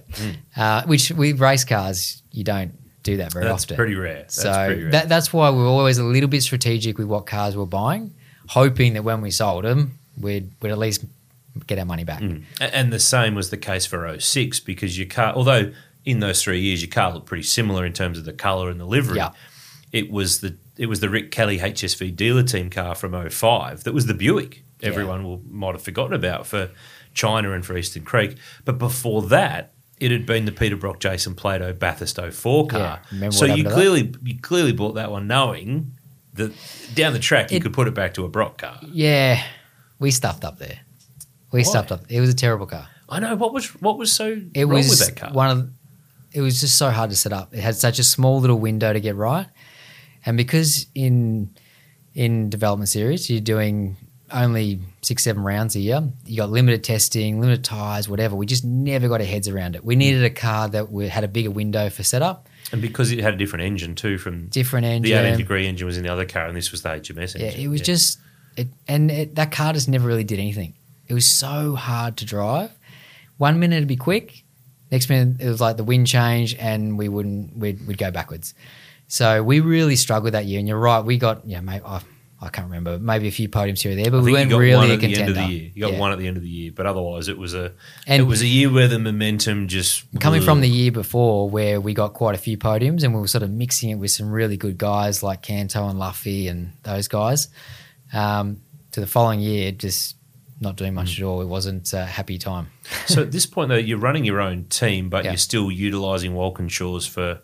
Uh, 0.56 0.82
which 0.86 1.10
with 1.10 1.40
race 1.40 1.64
cars, 1.64 2.22
you 2.30 2.44
don't 2.44 2.72
do 3.02 3.16
that 3.18 3.32
very 3.32 3.44
That's 3.46 3.64
often. 3.64 3.76
pretty 3.76 3.96
rare. 3.96 4.14
That's 4.22 4.34
so 4.42 4.52
pretty 4.66 4.82
rare. 4.84 4.92
That, 4.92 5.08
that's 5.08 5.32
why 5.32 5.50
we're 5.50 5.66
always 5.66 5.98
a 5.98 6.04
little 6.04 6.28
bit 6.28 6.42
strategic 6.42 6.98
with 6.98 7.08
what 7.08 7.26
cars 7.26 7.56
we're 7.56 7.66
buying, 7.66 8.14
hoping 8.48 8.94
that 8.94 9.02
when 9.02 9.20
we 9.22 9.30
sold 9.32 9.64
them, 9.64 9.98
we'd, 10.18 10.50
we'd 10.60 10.70
at 10.70 10.78
least 10.78 11.04
get 11.66 11.78
our 11.78 11.84
money 11.84 12.04
back. 12.04 12.20
Mm. 12.22 12.42
A- 12.60 12.74
And 12.76 12.92
the 12.92 12.98
same 13.00 13.34
was 13.34 13.50
the 13.50 13.56
case 13.56 13.86
for 13.86 14.18
06 14.18 14.60
because 14.60 14.98
your 14.98 15.08
car, 15.08 15.32
although 15.34 15.72
in 16.04 16.20
those 16.20 16.42
three 16.42 16.60
years 16.60 16.82
your 16.82 16.90
car 16.90 17.12
looked 17.12 17.26
pretty 17.26 17.42
similar 17.42 17.84
in 17.84 17.92
terms 17.92 18.18
of 18.18 18.24
the 18.24 18.32
colour 18.32 18.70
and 18.70 18.78
the 18.80 18.84
livery, 18.84 19.16
Yeah. 19.16 19.30
it 19.92 20.10
was 20.10 20.40
the 20.40 20.56
it 20.78 20.86
was 20.90 21.00
the 21.00 21.08
Rick 21.08 21.30
Kelly 21.30 21.58
HSV 21.58 22.14
dealer 22.14 22.42
team 22.42 22.68
car 22.68 22.94
from 22.94 23.12
05 23.30 23.84
that 23.84 23.94
was 23.94 24.04
the 24.06 24.12
Buick. 24.14 24.62
Yeah. 24.80 24.88
Everyone 24.90 25.24
will 25.24 25.40
might 25.50 25.72
have 25.72 25.80
forgotten 25.82 26.12
about 26.12 26.46
for 26.46 26.68
China 27.14 27.52
and 27.52 27.64
for 27.64 27.74
Eastern 27.78 28.04
Creek. 28.04 28.36
But 28.66 28.76
before 28.76 29.22
that, 29.28 29.72
it 29.98 30.10
had 30.10 30.26
been 30.26 30.44
the 30.44 30.52
Peter 30.52 30.76
Brock 30.76 31.00
Jason 31.00 31.34
Plato 31.34 31.72
Bathurst 31.72 32.18
04 32.20 32.66
car. 32.66 33.00
Yeah. 33.10 33.30
So 33.30 33.46
you 33.46 33.62
to 33.62 33.68
that? 33.70 33.72
clearly 33.74 34.12
you 34.22 34.38
clearly 34.38 34.72
bought 34.72 34.96
that 34.96 35.10
one 35.10 35.26
knowing 35.26 35.92
that 36.34 36.52
down 36.94 37.14
the 37.14 37.18
track 37.18 37.50
you 37.50 37.56
It- 37.56 37.62
could 37.62 37.72
put 37.72 37.88
it 37.88 37.94
back 37.94 38.12
to 38.14 38.24
a 38.26 38.28
Brock 38.28 38.58
car. 38.58 38.78
Yeah, 38.82 39.42
we 39.98 40.10
stuffed 40.10 40.44
up 40.44 40.58
there. 40.58 40.80
We 41.52 41.60
Why? 41.60 41.62
stuffed 41.62 41.92
up. 41.92 42.04
It 42.08 42.20
was 42.20 42.30
a 42.30 42.34
terrible 42.34 42.66
car. 42.66 42.88
I 43.08 43.20
know 43.20 43.36
what 43.36 43.52
was 43.52 43.68
what 43.80 43.98
was 43.98 44.12
so 44.12 44.40
It 44.54 44.64
wrong 44.64 44.78
was 44.78 44.88
with 44.88 44.98
that 45.06 45.16
car. 45.16 45.32
one 45.32 45.50
of. 45.50 45.70
It 46.32 46.40
was 46.40 46.60
just 46.60 46.76
so 46.76 46.90
hard 46.90 47.10
to 47.10 47.16
set 47.16 47.32
up. 47.32 47.54
It 47.54 47.60
had 47.60 47.76
such 47.76 47.98
a 47.98 48.04
small 48.04 48.40
little 48.40 48.58
window 48.58 48.92
to 48.92 49.00
get 49.00 49.16
right, 49.16 49.46
and 50.24 50.36
because 50.36 50.86
in 50.94 51.50
in 52.14 52.50
development 52.50 52.88
series 52.88 53.30
you're 53.30 53.40
doing 53.40 53.96
only 54.32 54.80
six 55.02 55.22
seven 55.22 55.42
rounds 55.42 55.76
a 55.76 55.80
year, 55.80 56.02
you 56.24 56.36
got 56.36 56.50
limited 56.50 56.82
testing, 56.82 57.40
limited 57.40 57.64
tires, 57.64 58.08
whatever. 58.08 58.34
We 58.34 58.46
just 58.46 58.64
never 58.64 59.08
got 59.08 59.20
our 59.20 59.26
heads 59.26 59.48
around 59.48 59.76
it. 59.76 59.84
We 59.84 59.94
hmm. 59.94 60.00
needed 60.00 60.24
a 60.24 60.30
car 60.30 60.68
that 60.68 60.90
we 60.90 61.08
had 61.08 61.24
a 61.24 61.28
bigger 61.28 61.50
window 61.50 61.88
for 61.90 62.02
setup, 62.02 62.48
And 62.72 62.82
because 62.82 63.12
it 63.12 63.20
had 63.20 63.34
a 63.34 63.36
different 63.36 63.64
engine 63.64 63.94
too, 63.94 64.18
from 64.18 64.48
different 64.48 64.86
engine. 64.86 65.02
the 65.16 65.24
18 65.28 65.38
degree 65.38 65.66
engine 65.66 65.86
was 65.86 65.96
in 65.96 66.02
the 66.02 66.12
other 66.12 66.26
car, 66.26 66.46
and 66.46 66.56
this 66.56 66.72
was 66.72 66.82
the 66.82 66.88
HMS 66.88 67.36
engine. 67.36 67.40
Yeah, 67.40 67.64
it 67.66 67.68
was 67.68 67.80
just, 67.80 68.18
it, 68.56 68.68
and 68.88 69.10
it, 69.10 69.34
that 69.36 69.52
car 69.52 69.72
just 69.72 69.88
never 69.88 70.06
really 70.06 70.24
did 70.24 70.38
anything. 70.38 70.74
It 71.08 71.14
was 71.14 71.26
so 71.26 71.74
hard 71.74 72.16
to 72.18 72.24
drive. 72.24 72.70
One 73.38 73.60
minute 73.60 73.76
it'd 73.76 73.88
be 73.88 73.96
quick, 73.96 74.42
next 74.90 75.08
minute 75.08 75.40
it 75.40 75.48
was 75.48 75.60
like 75.60 75.76
the 75.76 75.84
wind 75.84 76.06
change, 76.06 76.54
and 76.56 76.98
we 76.98 77.08
wouldn't, 77.08 77.56
we'd, 77.56 77.86
we'd 77.86 77.98
go 77.98 78.10
backwards. 78.10 78.54
So 79.08 79.42
we 79.42 79.60
really 79.60 79.94
struggled 79.96 80.34
that 80.34 80.46
year. 80.46 80.58
And 80.58 80.66
you're 80.66 80.78
right, 80.78 81.00
we 81.00 81.16
got, 81.18 81.46
yeah, 81.46 81.60
maybe, 81.60 81.84
I, 81.84 82.00
I 82.40 82.48
can't 82.48 82.66
remember, 82.66 82.98
maybe 82.98 83.28
a 83.28 83.30
few 83.30 83.48
podiums 83.48 83.80
here 83.80 83.92
or 83.92 83.94
there, 83.94 84.10
but 84.10 84.22
we 84.22 84.32
weren't 84.32 84.46
you 84.46 84.50
got 84.50 84.58
really 84.58 84.76
one 84.76 84.90
a 84.90 84.94
at 84.94 85.00
the 85.00 85.06
contender. 85.06 85.20
end 85.20 85.30
of 85.30 85.48
the 85.48 85.54
year. 85.54 85.70
You 85.74 85.80
got 85.82 85.92
Yeah. 85.92 85.98
one 85.98 86.12
at 86.12 86.18
the 86.18 86.26
end 86.26 86.36
of 86.36 86.42
the 86.42 86.48
year, 86.48 86.72
but 86.74 86.84
otherwise 86.86 87.28
it 87.28 87.38
was 87.38 87.54
a 87.54 87.72
And- 88.06 88.20
it 88.20 88.26
was 88.26 88.42
a 88.42 88.46
year 88.46 88.70
where 88.70 88.88
the 88.88 88.98
momentum 88.98 89.68
just 89.68 90.04
Coming 90.20 90.42
from 90.42 90.60
the 90.60 90.68
year 90.68 90.90
before, 90.92 91.48
where 91.48 91.80
we 91.80 91.94
got 91.94 92.14
quite 92.14 92.34
a 92.34 92.38
few 92.38 92.58
podiums, 92.58 93.04
and 93.04 93.14
we 93.14 93.20
were 93.20 93.28
sort 93.28 93.42
of 93.44 93.50
mixing 93.50 93.90
it 93.90 93.94
with 93.94 94.10
some 94.10 94.30
really 94.30 94.56
good 94.56 94.76
guys 94.76 95.22
like 95.22 95.40
Canto 95.42 95.88
and 95.88 95.98
Luffy 95.98 96.48
and 96.48 96.72
those 96.82 97.06
guys, 97.08 97.48
um, 98.12 98.60
to 98.92 99.00
the 99.00 99.06
following 99.06 99.40
year, 99.40 99.72
just 99.72 100.16
not 100.60 100.76
doing 100.76 100.92
Mm. 100.92 100.96
much 100.96 101.18
at 101.18 101.24
all. 101.24 101.40
It 101.42 101.46
wasn't 101.48 101.92
a 101.92 102.04
happy 102.06 102.38
time. 102.38 102.68
so 103.06 103.22
at 103.22 103.32
this 103.32 103.44
point 103.46 103.68
though, 103.68 103.74
you're 103.76 103.98
running 103.98 104.24
your 104.24 104.40
own 104.40 104.64
team, 104.64 105.08
but 105.10 105.24
Yeah. 105.24 105.32
you're 105.32 105.38
still 105.38 105.70
utilising 105.70 106.32
Walkinshaws 106.32 107.06
for 107.08 107.40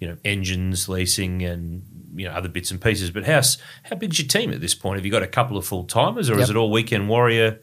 you 0.00 0.08
know 0.08 0.16
engines, 0.24 0.88
leasing, 0.88 1.42
and 1.42 1.82
you 2.16 2.26
know 2.26 2.32
other 2.32 2.48
bits 2.48 2.70
and 2.70 2.80
pieces. 2.80 3.10
But 3.10 3.24
how 3.26 3.40
how 3.84 3.96
big's 3.96 4.18
your 4.18 4.28
team 4.28 4.52
at 4.52 4.60
this 4.60 4.74
point? 4.74 4.96
Have 4.98 5.04
you 5.04 5.12
got 5.12 5.22
a 5.22 5.26
couple 5.28 5.56
of 5.56 5.66
full 5.66 5.84
timers, 5.84 6.30
or 6.30 6.38
is 6.38 6.48
it 6.50 6.56
all 6.56 6.70
weekend 6.70 7.08
warrior 7.08 7.60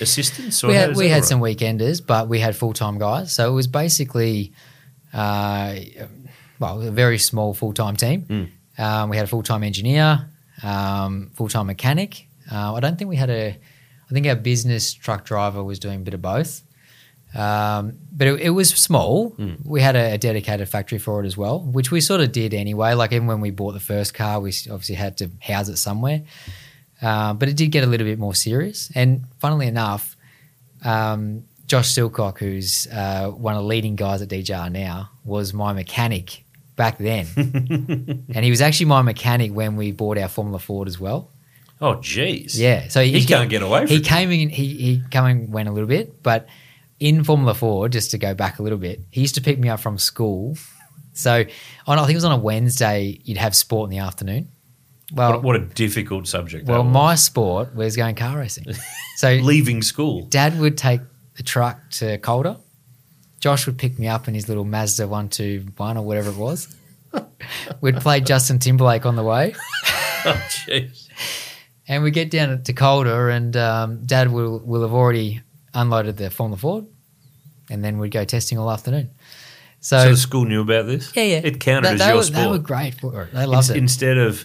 assistants? 0.00 0.62
Or 0.64 0.68
we 0.68 0.74
had, 0.74 0.96
we 0.96 1.08
had 1.08 1.24
some 1.24 1.40
weekenders, 1.40 2.04
but 2.04 2.28
we 2.28 2.40
had 2.40 2.56
full 2.56 2.72
time 2.72 2.98
guys. 2.98 3.32
So 3.32 3.48
it 3.50 3.54
was 3.54 3.66
basically, 3.66 4.52
uh, 5.12 5.74
well, 6.58 6.82
a 6.82 6.90
very 6.90 7.18
small 7.18 7.54
full 7.54 7.72
time 7.72 7.96
team. 7.96 8.22
Hmm. 8.22 8.82
Um, 8.82 9.08
we 9.10 9.16
had 9.16 9.24
a 9.24 9.28
full 9.28 9.42
time 9.42 9.62
engineer, 9.62 10.28
um, 10.62 11.30
full 11.34 11.48
time 11.48 11.66
mechanic. 11.66 12.26
Uh, 12.50 12.74
I 12.74 12.80
don't 12.80 12.98
think 12.98 13.08
we 13.08 13.16
had 13.16 13.30
a. 13.30 13.58
I 14.10 14.14
think 14.14 14.26
our 14.26 14.36
business 14.36 14.94
truck 14.94 15.24
driver 15.24 15.62
was 15.62 15.78
doing 15.78 16.00
a 16.00 16.02
bit 16.02 16.14
of 16.14 16.22
both. 16.22 16.62
Um, 17.34 17.98
but 18.10 18.26
it, 18.26 18.40
it 18.40 18.50
was 18.50 18.70
small. 18.70 19.30
Hmm. 19.30 19.54
We 19.64 19.82
had 19.82 19.96
a, 19.96 20.14
a 20.14 20.18
dedicated 20.18 20.68
factory 20.68 20.98
for 20.98 21.22
it 21.22 21.26
as 21.26 21.36
well, 21.36 21.60
which 21.60 21.90
we 21.90 22.00
sort 22.00 22.22
of 22.22 22.32
did 22.32 22.54
anyway. 22.54 22.94
Like 22.94 23.12
even 23.12 23.26
when 23.26 23.40
we 23.40 23.50
bought 23.50 23.72
the 23.72 23.80
first 23.80 24.14
car, 24.14 24.40
we 24.40 24.50
obviously 24.70 24.94
had 24.94 25.18
to 25.18 25.30
house 25.40 25.68
it 25.68 25.76
somewhere. 25.76 26.22
Uh, 27.02 27.34
but 27.34 27.48
it 27.48 27.56
did 27.56 27.68
get 27.68 27.84
a 27.84 27.86
little 27.86 28.06
bit 28.06 28.18
more 28.18 28.34
serious. 28.34 28.90
And 28.94 29.24
funnily 29.40 29.66
enough, 29.66 30.16
um, 30.84 31.44
Josh 31.66 31.88
Silcock, 31.94 32.38
who's 32.38 32.86
uh, 32.88 33.28
one 33.28 33.54
of 33.54 33.62
the 33.62 33.68
leading 33.68 33.94
guys 33.94 34.22
at 34.22 34.28
DJR 34.28 34.72
now, 34.72 35.10
was 35.24 35.52
my 35.52 35.72
mechanic 35.72 36.44
back 36.78 36.96
then. 36.96 37.26
and 38.34 38.42
he 38.44 38.48
was 38.48 38.62
actually 38.62 38.86
my 38.86 39.02
mechanic 39.02 39.52
when 39.52 39.76
we 39.76 39.92
bought 39.92 40.16
our 40.16 40.28
Formula 40.28 40.58
Ford 40.58 40.88
as 40.88 40.98
well. 40.98 41.30
Oh, 41.80 41.96
jeez. 41.96 42.58
Yeah, 42.58 42.88
so 42.88 43.02
He 43.04 43.22
can't 43.24 43.50
get 43.50 43.62
away 43.62 43.80
from 43.80 43.88
He 43.94 44.00
came 44.00 44.30
in. 44.30 44.48
He 44.48 44.66
he 44.78 45.02
came 45.10 45.24
and 45.26 45.52
went 45.52 45.68
a 45.68 45.72
little 45.72 45.86
bit, 45.88 46.22
but 46.22 46.48
in 46.98 47.22
Formula 47.22 47.54
Ford, 47.54 47.92
just 47.92 48.10
to 48.12 48.18
go 48.18 48.34
back 48.34 48.58
a 48.58 48.62
little 48.62 48.78
bit, 48.78 49.00
he 49.10 49.20
used 49.20 49.34
to 49.34 49.40
pick 49.42 49.58
me 49.58 49.68
up 49.68 49.78
from 49.80 49.98
school. 49.98 50.56
So 51.12 51.44
on, 51.86 51.98
I 51.98 52.02
think 52.02 52.12
it 52.12 52.16
was 52.16 52.24
on 52.24 52.32
a 52.32 52.38
Wednesday. 52.42 53.20
You'd 53.24 53.38
have 53.38 53.54
sport 53.54 53.90
in 53.90 53.96
the 53.98 54.02
afternoon. 54.04 54.48
Well, 55.12 55.32
What, 55.34 55.42
what 55.42 55.56
a 55.56 55.60
difficult 55.60 56.26
subject. 56.28 56.66
well, 56.66 56.82
that 56.82 56.88
was. 56.88 56.92
my 56.94 57.14
sport 57.14 57.74
was 57.74 57.96
going 57.96 58.14
car 58.14 58.38
racing. 58.38 58.64
So 59.16 59.30
leaving 59.32 59.82
school. 59.82 60.26
Dad 60.26 60.60
would 60.60 60.78
take 60.78 61.00
the 61.34 61.42
truck 61.42 61.90
to 61.98 62.18
Calder. 62.18 62.56
Josh 63.40 63.66
would 63.66 63.78
pick 63.78 63.98
me 63.98 64.08
up 64.08 64.26
in 64.28 64.34
his 64.34 64.48
little 64.48 64.64
Mazda 64.64 65.06
121 65.06 65.96
or 65.96 66.04
whatever 66.04 66.30
it 66.30 66.36
was. 66.36 66.74
We'd 67.80 67.96
play 67.96 68.20
Justin 68.20 68.58
Timberlake 68.58 69.06
on 69.06 69.16
the 69.16 69.24
way. 69.24 69.54
Oh, 70.24 70.32
jeez. 70.66 71.08
And 71.86 72.02
we 72.02 72.10
get 72.10 72.28
down 72.32 72.60
to 72.64 72.72
Calder, 72.72 73.30
and 73.30 73.56
um, 73.56 74.04
Dad 74.04 74.32
will, 74.32 74.58
will 74.58 74.82
have 74.82 74.92
already 74.92 75.42
unloaded 75.72 76.16
the 76.16 76.28
Formula 76.28 76.58
Ford, 76.58 76.86
and 77.70 77.84
then 77.84 77.98
we'd 77.98 78.10
go 78.10 78.24
testing 78.24 78.58
all 78.58 78.68
afternoon. 78.68 79.10
So, 79.78 80.00
So 80.02 80.10
the 80.10 80.16
school 80.16 80.44
knew 80.44 80.60
about 80.60 80.86
this? 80.86 81.12
yeah, 81.14 81.22
yeah, 81.22 81.40
It 81.44 81.60
counted 81.60 81.86
They- 81.90 81.94
as 81.94 82.00
they 82.00 82.06
your 82.08 82.16
were, 82.16 82.22
sport. 82.24 82.42
They 82.42 82.50
were 82.50 82.58
great 82.58 82.94
for 82.94 83.22
it. 83.22 83.32
They 83.32 83.46
loved 83.46 83.70
In- 83.70 83.76
it. 83.76 83.78
Instead 83.78 84.18
of, 84.18 84.44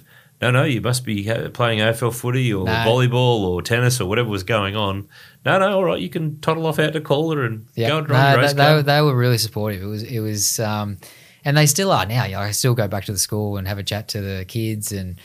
no, 0.52 0.52
no, 0.52 0.64
you 0.64 0.82
must 0.82 1.06
be 1.06 1.24
playing 1.54 1.80
AFL 1.80 2.14
footy 2.14 2.54
or 2.54 2.66
No. 2.66 2.72
volleyball 2.72 3.42
or 3.46 3.62
tennis 3.62 4.00
or 4.02 4.08
whatever 4.08 4.30
was 4.30 4.44
going 4.44 4.76
on. 4.76 5.08
No, 5.46 5.60
no, 5.60 5.76
all 5.78 5.84
right, 5.84 6.00
you 6.02 6.10
can 6.10 6.40
toddle 6.40 6.66
off 6.68 6.80
out 6.80 6.94
to 6.94 7.02
Calder 7.02 7.46
and 7.46 7.66
Yeah, 7.76 7.90
go 7.90 7.98
and 8.00 8.08
drive 8.08 8.36
no, 8.36 8.42
race 8.42 8.54
they, 8.54 8.76
they, 8.76 8.82
they 8.82 9.02
were 9.02 9.16
really 9.16 9.38
supportive. 9.38 9.82
It 9.82 9.86
was, 9.88 10.04
it 10.04 10.20
was, 10.20 10.60
um, 10.60 10.98
and 11.46 11.56
they 11.58 11.66
still 11.66 11.92
are 11.92 12.06
now. 12.06 12.26
You 12.26 12.34
know, 12.34 12.40
I 12.40 12.52
still 12.52 12.74
go 12.74 12.88
back 12.88 13.06
to 13.06 13.12
the 13.12 13.18
school 13.20 13.58
and 13.58 13.68
have 13.68 13.78
a 13.78 13.84
chat 13.84 14.08
to 14.10 14.22
the 14.22 14.46
kids, 14.46 14.92
and 14.92 15.16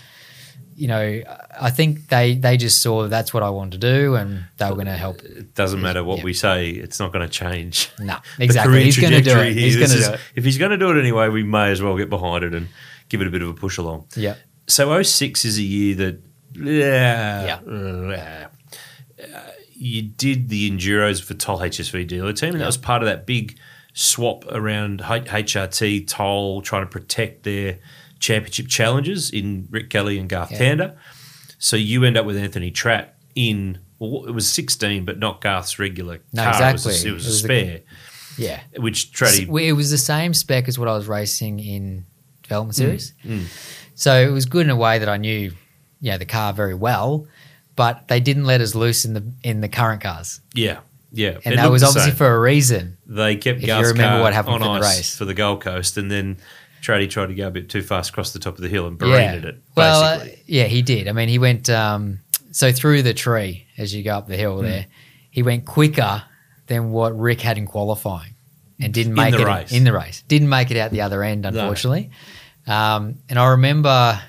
you 0.77 0.87
know, 0.87 1.23
I 1.61 1.71
think 1.71 2.07
they 2.09 2.35
they 2.37 2.57
just 2.57 2.81
saw 2.83 3.03
that 3.03 3.09
that's 3.09 3.35
what 3.35 3.43
I 3.43 3.51
wanted 3.51 3.81
to 3.81 3.93
do, 3.95 4.15
and 4.15 4.45
they 4.59 4.67
were 4.69 4.75
going 4.77 4.87
to 4.87 4.93
help. 4.97 5.23
It 5.23 5.55
doesn't 5.55 5.81
matter 5.81 6.05
what 6.05 6.19
Yeah. 6.19 6.25
we 6.25 6.35
say; 6.35 6.71
it's 6.71 7.01
not 7.01 7.13
going 7.13 7.27
to 7.27 7.33
change. 7.33 7.91
No, 7.99 8.17
exactly. 8.39 8.85
He's 8.85 8.97
going 8.99 9.13
to 9.13 9.21
do 9.23 9.37
it. 9.39 9.55
He's 9.55 9.77
going 9.77 9.91
to 9.91 9.97
do 9.99 10.13
it. 10.13 10.21
If 10.37 10.45
he's 10.45 10.59
going 10.59 10.71
to 10.71 10.77
do 10.77 10.91
it 10.91 11.01
anyway, 11.01 11.29
we 11.29 11.43
may 11.43 11.71
as 11.73 11.83
well 11.83 11.97
get 11.97 12.09
behind 12.11 12.45
it 12.45 12.55
and 12.55 12.69
give 13.09 13.21
it 13.21 13.27
a 13.27 13.31
bit 13.31 13.43
of 13.43 13.49
a 13.49 13.55
push 13.55 13.79
along. 13.79 14.07
Yeah, 14.17 14.35
So 14.69 15.03
06 15.03 15.45
is 15.45 15.59
a 15.59 15.63
year 15.63 15.95
that, 15.97 16.21
yeah, 16.55 17.59
Yeah. 17.67 18.49
uh, 19.25 19.51
you 19.75 20.03
did 20.03 20.49
the 20.49 20.71
enduros 20.71 21.23
for 21.23 21.35
Toll 21.35 21.59
HSV 21.61 22.07
dealer 22.07 22.33
team, 22.33 22.53
and 22.53 22.61
that 22.61 22.67
was 22.67 22.77
part 22.77 23.03
of 23.03 23.07
that 23.09 23.27
big 23.27 23.57
swap 23.95 24.45
around 24.51 25.01
HRT 25.01 26.07
Toll 26.07 26.63
trying 26.63 26.83
to 26.83 26.87
protect 26.89 27.43
their 27.45 27.79
championship 28.21 28.69
challenges 28.69 29.31
in 29.31 29.67
Rick 29.71 29.91
Kelly 29.91 30.19
and 30.19 30.29
Garth 30.29 30.53
Yeah. 30.53 30.59
Tander. 30.59 30.97
So 31.59 31.77
you 31.77 32.05
end 32.05 32.17
up 32.17 32.27
with 32.27 32.37
Anthony 32.37 32.71
Tratt 32.71 33.09
in. 33.35 33.79
Well, 34.01 34.27
it 34.27 34.31
was 34.33 34.49
16, 34.53 35.05
but 35.05 35.19
not 35.19 35.41
Garth's 35.41 35.79
regular 35.81 36.21
No, 36.33 36.45
car. 36.45 36.71
It 36.71 36.73
was 36.75 36.87
a- 36.87 36.91
exactly. 36.91 37.11
It 37.11 37.15
was, 37.15 37.25
It 37.27 37.29
a 37.29 37.31
was 37.33 37.43
a- 37.43 37.45
spare, 37.45 37.81
yeah. 38.37 38.61
which 38.77 39.13
Tratty. 39.13 39.49
It 39.67 39.73
was 39.73 39.91
the 39.91 39.99
same 39.99 40.35
spec 40.35 40.69
as 40.69 40.79
what 40.79 40.87
I 40.89 40.93
was 40.97 41.09
racing 41.09 41.59
in 41.59 42.05
development 42.45 42.77
Mm, 42.77 42.79
series. 42.79 43.13
So 43.99 44.15
it 44.23 44.31
was 44.31 44.47
good 44.47 44.65
in 44.65 44.71
a 44.71 44.77
way 44.77 45.01
that 45.01 45.09
I 45.09 45.17
knew, 45.17 45.51
yeah, 46.01 46.19
the 46.19 46.25
car 46.25 46.53
very 46.53 46.75
well, 46.75 47.27
but 47.75 48.07
they 48.07 48.21
didn't 48.21 48.45
let 48.45 48.61
us 48.61 48.77
loose 48.77 49.05
in 49.05 49.13
the 49.15 49.25
in 49.43 49.61
the 49.61 49.69
current 49.69 50.01
cars, 50.03 50.41
yeah, 50.55 50.79
yeah. 51.11 51.39
and 51.45 51.55
It 51.55 51.57
that 51.57 51.69
was 51.71 51.83
obviously 51.83 52.13
for 52.13 52.33
a 52.33 52.39
reason. 52.39 52.97
they 53.07 53.35
kept 53.35 53.61
If 53.61 53.67
you 53.67 53.75
remember 53.75 54.23
what 54.23 54.33
happened 54.35 54.63
on 54.63 54.79
for 54.79 54.85
the 54.85 54.89
race. 54.89 55.17
for 55.17 55.25
the 55.25 55.35
Gold 55.35 55.63
Coast, 55.63 55.97
and 55.97 56.09
then 56.09 56.37
Tratty 56.81 57.11
tried 57.11 57.27
to 57.27 57.35
go 57.35 57.49
a 57.49 57.51
bit 57.51 57.69
too 57.69 57.83
fast 57.83 58.11
across 58.11 58.33
the 58.33 58.39
top 58.39 58.55
of 58.55 58.61
the 58.61 58.69
hill 58.69 58.87
and 58.87 58.97
berated 58.97 59.45
it. 59.45 59.61
Well, 59.75 60.01
uh, 60.21 60.27
yeah, 60.47 60.65
he 60.65 60.81
did. 60.83 61.09
I 61.09 61.13
mean, 61.13 61.29
he 61.29 61.41
went 61.41 61.69
um, 61.69 62.21
so 62.53 62.71
through 62.71 63.03
the 63.03 63.15
tree 63.15 63.67
as 63.77 63.93
you 63.93 64.05
go 64.05 64.13
up 64.17 64.29
the 64.29 64.37
hill 64.37 64.59
there. 64.59 64.87
He 65.31 65.43
went 65.43 65.67
quicker 65.67 66.23
than 66.69 66.91
what 66.93 67.19
Rick 67.19 67.41
had 67.41 67.59
in 67.59 67.67
qualifying, 67.67 68.35
and 68.81 68.95
didn't 68.95 69.13
In 69.13 69.17
make 69.17 69.35
the 69.35 69.43
it 69.43 69.47
race. 69.47 69.73
in 69.73 69.83
the 69.83 69.93
race. 69.93 70.23
Didn't 70.29 70.49
make 70.49 70.71
it 70.71 70.77
out 70.77 70.93
the 70.93 71.01
other 71.01 71.25
end, 71.25 71.45
unfortunately. 71.47 72.11
Um, 72.69 73.17
and 73.29 73.39
I 73.39 73.49
remember 73.49 74.21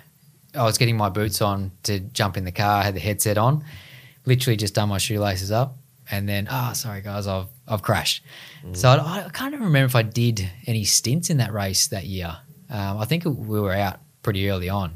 I 0.56 0.64
was 0.64 0.78
getting 0.78 0.98
my 0.98 1.10
boots 1.10 1.42
on 1.42 1.72
to 1.84 2.00
jump 2.00 2.38
in 2.38 2.46
the 2.46 2.52
car. 2.52 2.82
I 2.82 2.84
had 2.84 2.96
the 2.96 3.00
headset 3.00 3.38
on, 3.38 3.64
literally 4.26 4.58
just 4.58 4.74
done 4.74 4.90
my 4.90 4.98
shoelaces 4.98 5.52
up, 5.52 5.78
and 6.10 6.28
then 6.28 6.48
oh, 6.50 6.74
sorry 6.74 7.02
guys, 7.02 7.28
I've 7.28 7.48
I've 7.68 7.82
crashed. 7.82 8.24
Hmm. 8.64 8.74
So 8.74 8.90
I, 8.90 9.26
I 9.26 9.30
can't 9.30 9.54
even 9.54 9.66
remember 9.66 9.86
if 9.86 9.96
I 9.96 10.02
did 10.02 10.50
any 10.66 10.86
stints 10.86 11.30
in 11.30 11.38
that 11.38 11.54
race 11.54 11.88
that 11.88 12.06
year. 12.06 12.38
Um, 12.70 12.98
I 12.98 13.06
think 13.06 13.26
we 13.26 13.60
were 13.60 13.74
out 13.74 14.00
pretty 14.24 14.50
early 14.50 14.70
on. 14.70 14.94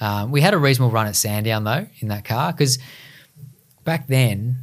Um, 0.00 0.30
we 0.30 0.40
had 0.40 0.54
a 0.54 0.58
reasonable 0.58 0.90
run 0.90 1.06
at 1.06 1.16
Sandown 1.16 1.64
though 1.64 1.86
in 2.00 2.08
that 2.08 2.24
car 2.24 2.52
because 2.52 2.78
back 3.84 4.06
then 4.08 4.56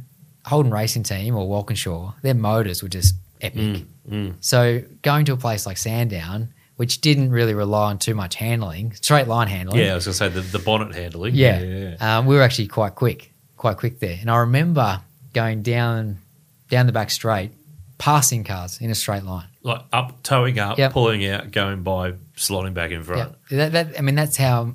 Holden 0.44 0.72
Racing 0.72 1.02
Team 1.02 1.34
or 1.36 1.48
Walkinshaw, 1.48 2.14
their 2.22 2.34
motors 2.34 2.82
were 2.82 2.88
just 2.88 3.14
epic. 3.40 3.84
Mm, 4.08 4.34
So 4.40 4.82
going 5.02 5.24
to 5.26 5.32
a 5.32 5.36
place 5.36 5.66
like 5.66 5.76
Sandown, 5.78 6.52
which 6.80 7.02
didn't 7.02 7.30
really 7.30 7.52
rely 7.52 7.90
on 7.90 7.98
too 7.98 8.14
much 8.14 8.36
handling, 8.36 8.94
straight 8.94 9.28
line 9.28 9.48
handling. 9.48 9.78
yeah, 9.78 9.92
I 9.92 9.94
was 9.96 10.06
going 10.06 10.12
to 10.14 10.16
say 10.16 10.28
the, 10.30 10.40
the 10.40 10.58
bonnet 10.58 10.94
handling. 10.94 11.34
Yeah. 11.34 11.60
yeah, 11.60 11.94
yeah. 12.00 12.16
Um, 12.18 12.24
we 12.24 12.34
were 12.34 12.40
actually 12.40 12.68
quite 12.68 12.94
quick, 12.94 13.34
quite 13.58 13.76
quick 13.76 14.00
there. 14.00 14.16
And 14.18 14.30
I 14.30 14.38
remember 14.38 15.02
going 15.34 15.60
down 15.60 16.16
down 16.70 16.86
the 16.86 16.92
back 16.92 17.10
straight, 17.10 17.50
passing 17.98 18.44
cars 18.44 18.80
in 18.80 18.90
a 18.90 18.94
straight 18.94 19.24
line. 19.24 19.48
Like 19.62 19.82
up, 19.92 20.22
towing 20.22 20.58
up, 20.58 20.78
Yep. 20.78 20.92
pulling 20.92 21.26
out, 21.26 21.50
going 21.50 21.82
by, 21.82 22.12
slotting 22.34 22.72
back 22.72 22.92
in 22.92 23.02
front. 23.02 23.34
Yeah. 23.50 23.68
That, 23.68 23.72
that, 23.72 23.98
I 23.98 24.00
mean, 24.00 24.14
that's 24.14 24.38
how 24.38 24.72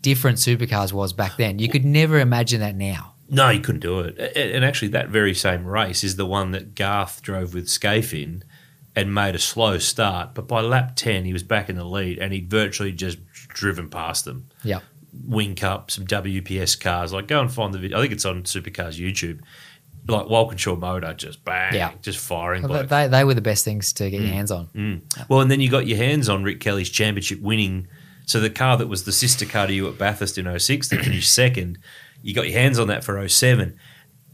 different 0.00 0.38
supercars 0.38 0.92
was 0.92 1.12
back 1.12 1.36
then. 1.36 1.60
You 1.60 1.68
could 1.68 1.84
never 1.84 2.18
imagine 2.18 2.58
that 2.62 2.74
now. 2.74 3.14
No, 3.30 3.48
you 3.50 3.60
couldn't 3.60 3.82
do 3.82 4.00
it. 4.00 4.36
And 4.36 4.64
actually, 4.64 4.88
that 4.88 5.10
very 5.10 5.34
same 5.34 5.66
race 5.66 6.02
is 6.02 6.16
the 6.16 6.26
one 6.26 6.50
that 6.50 6.74
Garth 6.74 7.22
drove 7.22 7.54
with 7.54 7.68
Skaife 7.68 8.12
in 8.20 8.42
and 8.98 9.14
made 9.14 9.36
a 9.36 9.38
slow 9.38 9.78
start. 9.78 10.34
But 10.34 10.48
by 10.48 10.60
lap 10.60 10.96
10, 10.96 11.24
he 11.24 11.32
was 11.32 11.44
back 11.44 11.68
in 11.68 11.76
the 11.76 11.84
lead 11.84 12.18
and 12.18 12.32
he'd 12.32 12.50
virtually 12.50 12.90
just 12.90 13.24
driven 13.46 13.88
past 13.88 14.24
them. 14.24 14.48
Yeah. 14.64 14.80
Whincup, 15.28 15.92
some 15.92 16.04
WPS 16.04 16.80
cars. 16.80 17.12
Like, 17.12 17.28
go 17.28 17.40
and 17.40 17.52
find 17.52 17.72
the 17.72 17.78
video. 17.78 17.98
I 17.98 18.00
think 18.00 18.12
it's 18.12 18.24
on 18.24 18.42
Supercars 18.42 19.00
YouTube. 19.00 19.40
Like 20.08 20.28
Walkinshaw 20.28 20.74
motor, 20.74 21.14
just 21.14 21.44
bang, 21.44 21.74
Yeah. 21.74 21.92
just 22.02 22.18
firing. 22.18 22.66
Well. 22.66 22.84
They, 22.84 23.06
they 23.06 23.22
were 23.22 23.34
the 23.34 23.40
best 23.40 23.64
things 23.64 23.92
to 23.94 24.10
get 24.10 24.20
your 24.20 24.30
mm. 24.30 24.32
hands 24.32 24.50
on. 24.50 24.66
Mm. 24.74 25.28
Well, 25.28 25.42
and 25.42 25.50
then 25.50 25.60
you 25.60 25.70
got 25.70 25.86
your 25.86 25.98
hands 25.98 26.28
on 26.28 26.42
Rick 26.42 26.58
Kelly's 26.58 26.90
championship 26.90 27.40
winning. 27.40 27.86
So 28.26 28.40
the 28.40 28.50
car 28.50 28.76
that 28.78 28.88
was 28.88 29.04
the 29.04 29.12
sister 29.12 29.46
car 29.46 29.68
to 29.68 29.72
you 29.72 29.86
at 29.88 29.96
Bathurst 29.96 30.38
in 30.38 30.58
06 30.58 30.88
that 30.88 31.04
finished 31.04 31.32
second, 31.34 31.78
you 32.20 32.34
got 32.34 32.48
your 32.48 32.58
hands 32.58 32.80
on 32.80 32.88
that 32.88 33.04
for 33.04 33.28
07. 33.28 33.78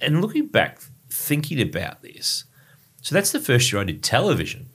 And 0.00 0.22
looking 0.22 0.46
back, 0.46 0.78
thinking 1.10 1.60
about 1.60 2.02
this, 2.02 2.44
so 3.04 3.14
that's 3.14 3.32
the 3.32 3.38
first 3.38 3.70
year 3.70 3.82
I 3.82 3.84
did 3.84 4.02
television. 4.02 4.70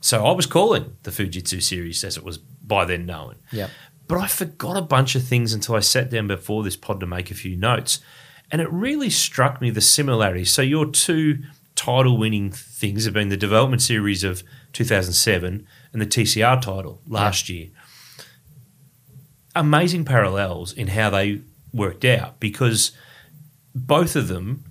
So 0.00 0.24
I 0.24 0.30
was 0.30 0.46
calling 0.46 0.96
the 1.02 1.10
Fujitsu 1.10 1.60
series 1.60 2.04
as 2.04 2.16
it 2.16 2.22
was 2.22 2.38
by 2.38 2.84
then 2.84 3.04
known. 3.04 3.34
Yep. 3.50 3.68
But 4.06 4.18
I 4.18 4.28
forgot 4.28 4.76
a 4.76 4.82
bunch 4.82 5.16
of 5.16 5.24
things 5.24 5.52
until 5.52 5.74
I 5.74 5.80
sat 5.80 6.08
down 6.08 6.28
before 6.28 6.62
this 6.62 6.76
pod 6.76 7.00
to 7.00 7.06
make 7.06 7.32
a 7.32 7.34
few 7.34 7.56
notes. 7.56 7.98
And 8.52 8.62
it 8.62 8.70
really 8.70 9.10
struck 9.10 9.60
me 9.60 9.70
the 9.70 9.80
similarities. 9.80 10.52
So 10.52 10.62
your 10.62 10.86
two 10.86 11.42
title 11.74 12.16
winning 12.16 12.52
things 12.52 13.06
have 13.06 13.14
been 13.14 13.28
the 13.28 13.36
development 13.36 13.82
series 13.82 14.22
of 14.22 14.44
2007 14.72 15.66
and 15.92 16.00
the 16.00 16.06
TCR 16.06 16.62
title 16.62 17.02
last 17.08 17.48
year. 17.48 17.70
Amazing 19.56 20.04
parallels 20.04 20.72
in 20.72 20.88
how 20.88 21.10
they 21.10 21.40
worked 21.72 22.04
out 22.04 22.38
because 22.38 22.92
both 23.74 24.14
of 24.14 24.28
them 24.28 24.62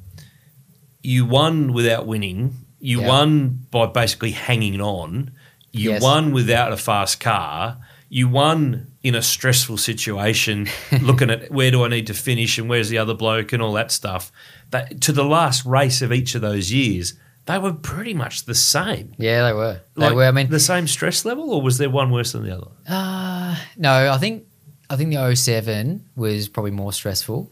you 1.01 1.25
won 1.25 1.73
without 1.73 2.07
winning, 2.07 2.62
you 2.85 2.99
Yeah. 3.01 3.07
won 3.07 3.65
by 3.71 3.85
basically 3.85 4.31
hanging 4.31 4.81
on, 4.81 5.31
you 5.71 5.91
Yes. 5.91 6.01
won 6.01 6.33
without 6.33 6.73
a 6.73 6.77
fast 6.77 7.19
car, 7.21 7.77
you 8.09 8.27
won 8.27 8.87
in 9.01 9.15
a 9.15 9.21
stressful 9.21 9.77
situation, 9.77 10.67
looking 11.01 11.29
at 11.29 11.49
where 11.49 11.71
do 11.71 11.83
I 11.85 11.87
need 11.87 12.07
to 12.07 12.13
finish 12.13 12.57
and 12.57 12.67
where's 12.67 12.89
the 12.89 12.97
other 12.97 13.13
bloke 13.13 13.53
and 13.53 13.61
all 13.63 13.71
that 13.73 13.89
stuff. 13.91 14.31
That 14.71 14.99
to 15.01 15.11
the 15.13 15.23
last 15.23 15.65
race 15.65 16.01
of 16.01 16.11
each 16.11 16.35
of 16.35 16.41
those 16.41 16.71
years, 16.73 17.13
they 17.45 17.57
were 17.57 17.71
pretty 17.73 18.13
much 18.13 18.43
the 18.45 18.53
same. 18.55 19.13
Yeah, 19.17 19.47
they 19.47 19.53
were. 19.53 19.79
They 19.95 20.05
Like 20.07 20.15
were. 20.15 20.25
I 20.25 20.31
mean, 20.31 20.49
the 20.49 20.59
same 20.59 20.85
stress 20.87 21.23
level, 21.25 21.49
or 21.51 21.61
was 21.61 21.77
there 21.77 21.89
one 21.89 22.11
worse 22.11 22.33
than 22.33 22.43
the 22.43 22.55
other? 22.57 22.67
Uh, 22.87 23.55
no, 23.77 24.11
I 24.11 24.17
think 24.17 24.43
I 24.89 24.95
think 24.97 25.11
the 25.13 25.35
07 25.35 26.03
was 26.15 26.49
probably 26.49 26.71
more 26.71 26.91
stressful 26.93 27.49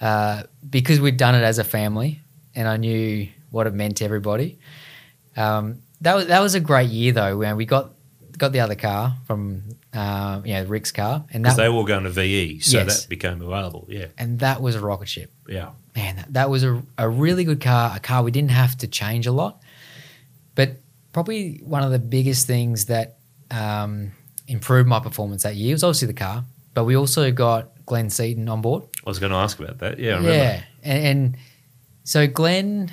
uh, 0.00 0.44
because 0.68 0.98
we'd 1.00 1.16
done 1.18 1.34
it 1.34 1.42
as 1.44 1.58
a 1.58 1.64
family, 1.64 2.20
and 2.54 2.66
I 2.66 2.76
knew 2.78 3.28
what 3.50 3.66
it 3.66 3.74
meant 3.74 3.98
to 3.98 4.04
everybody. 4.04 4.58
Um, 5.36 5.82
that 6.00 6.14
was 6.16 6.26
that 6.26 6.40
was 6.40 6.54
a 6.54 6.60
great 6.60 6.90
year 6.90 7.12
though, 7.12 7.38
when 7.38 7.56
we 7.56 7.64
got 7.66 7.92
got 8.38 8.52
the 8.52 8.60
other 8.60 8.74
car 8.74 9.14
from 9.26 9.62
uh, 9.92 10.40
you 10.44 10.54
know 10.54 10.64
Rick's 10.64 10.90
car, 10.92 11.24
and 11.32 11.42
Because 11.42 11.56
they 11.56 11.68
were 11.68 11.76
all 11.76 11.84
going 11.84 12.04
to 12.04 12.10
VE, 12.10 12.60
so 12.60 12.78
Yes. 12.78 13.02
that 13.02 13.08
became 13.08 13.40
available. 13.42 13.86
Yeah, 13.88 14.06
and 14.18 14.38
that 14.40 14.60
was 14.60 14.74
a 14.74 14.80
rocket 14.80 15.08
ship. 15.08 15.32
yeah. 15.48 15.70
Man, 15.94 16.16
that, 16.16 16.32
that 16.32 16.50
was 16.50 16.64
a, 16.64 16.82
a 16.96 17.06
really 17.06 17.44
good 17.44 17.60
car, 17.60 17.92
a 17.94 18.00
car 18.00 18.22
we 18.22 18.30
didn't 18.30 18.50
have 18.52 18.78
to 18.78 18.86
change 18.88 19.26
a 19.26 19.32
lot. 19.32 19.60
But 20.54 20.80
probably 21.12 21.60
one 21.62 21.82
of 21.82 21.90
the 21.92 21.98
biggest 21.98 22.46
things 22.46 22.86
that 22.86 23.18
um, 23.50 24.12
improved 24.48 24.88
my 24.88 25.00
performance 25.00 25.42
that 25.42 25.54
year 25.56 25.74
was 25.74 25.84
obviously 25.84 26.06
the 26.08 26.14
car, 26.14 26.44
but 26.72 26.84
we 26.84 26.96
also 26.96 27.30
got 27.30 27.72
Glenn 27.84 28.08
Seton 28.08 28.48
on 28.48 28.62
board. 28.62 28.84
I 29.06 29.10
was 29.10 29.18
going 29.18 29.32
to 29.32 29.36
ask 29.38 29.58
about 29.60 29.78
that. 29.80 29.98
Yeah, 29.98 30.12
I 30.12 30.16
remember. 30.16 30.32
Yeah. 30.32 30.62
And, 30.82 31.06
and 31.06 31.36
so 32.04 32.26
Glenn 32.26 32.90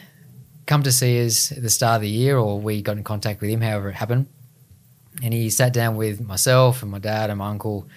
come 0.70 0.84
to 0.84 0.92
see 0.92 1.26
us 1.26 1.52
at 1.52 1.62
the 1.62 1.70
start 1.70 1.98
of 1.98 2.02
the 2.04 2.10
year, 2.10 2.38
or 2.38 2.60
we 2.60 2.82
got 2.82 2.96
in 2.96 3.04
contact 3.04 3.42
with 3.42 3.50
him, 3.50 3.62
however 3.62 3.90
it 3.90 3.96
happened. 3.96 4.28
And 5.24 5.34
he 5.34 5.50
sat 5.50 5.74
down 5.74 5.96
with 5.96 6.22
myself 6.22 6.82
and 6.82 6.92
my 6.92 7.00
dad 7.00 7.30
and 7.30 7.40
my 7.40 7.50
uncle, 7.50 7.88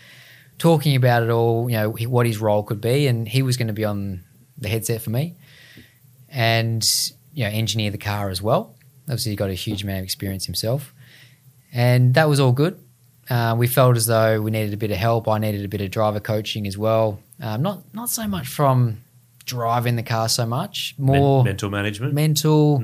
talking 0.59 0.97
about 0.97 1.23
it 1.23 1.31
all, 1.31 1.71
you 1.71 1.77
know, 1.77 1.91
what 1.91 2.27
his 2.27 2.39
role 2.39 2.63
could 2.65 2.81
be. 2.81 3.07
And 3.07 3.29
he 3.29 3.43
was 3.43 3.57
going 3.57 3.69
to 3.69 3.75
be 3.75 3.85
on 3.85 4.25
the 4.59 4.69
headset 4.69 5.03
for 5.03 5.11
me. 5.11 5.37
And 6.29 6.83
you 7.35 7.45
know 7.45 7.51
engineer 7.51 7.91
the 7.91 7.99
car 7.99 8.31
as 8.31 8.43
well. 8.43 8.75
Obviously, 9.05 9.31
he 9.33 9.37
got 9.37 9.51
a 9.51 9.55
huge 9.55 9.83
amount 9.83 9.99
of 9.99 10.05
experience 10.05 10.47
himself, 10.47 10.95
and 11.73 12.15
that 12.15 12.29
was 12.29 12.39
all 12.41 12.53
good. 12.53 12.79
Uh, 13.29 13.55
we 13.57 13.67
felt 13.67 13.97
as 13.97 14.07
though 14.07 14.41
we 14.41 14.51
needed 14.51 14.75
a 14.75 14.77
bit 14.77 14.91
of 14.91 14.97
help. 14.97 15.29
I 15.29 15.39
needed 15.39 15.65
a 15.65 15.69
bit 15.69 15.81
of 15.81 15.91
driver 15.91 16.21
coaching 16.21 16.67
as 16.67 16.77
well. 16.77 17.19
Um, 17.41 17.63
not 17.63 17.95
not 17.95 18.09
so 18.09 18.27
much 18.29 18.47
from 18.47 19.03
driving 19.47 19.97
the 19.97 20.03
car 20.03 20.29
so 20.29 20.47
much, 20.47 20.95
Men- 20.99 21.19
more 21.21 21.45
mental 21.45 21.71
management. 21.71 22.15
mental, 22.15 22.83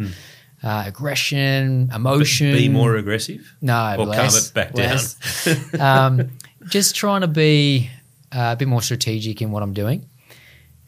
uh, 0.62 0.84
aggression, 0.86 1.90
emotion. 1.94 2.52
Be 2.52 2.68
more 2.68 2.96
aggressive. 2.96 3.54
no, 3.61 3.96
or 3.98 4.06
less, 4.06 4.50
calm 4.50 4.64
it 4.66 4.74
back 4.74 4.76
less. 4.76 5.74
um, 5.80 6.30
just 6.68 6.94
trying 6.96 7.20
to 7.22 7.28
be 7.28 7.90
uh, 8.32 8.50
a 8.52 8.56
bit 8.56 8.68
more 8.68 8.82
strategic 8.82 9.40
in 9.40 9.50
what 9.50 9.62
I'm 9.62 9.72
doing. 9.72 10.06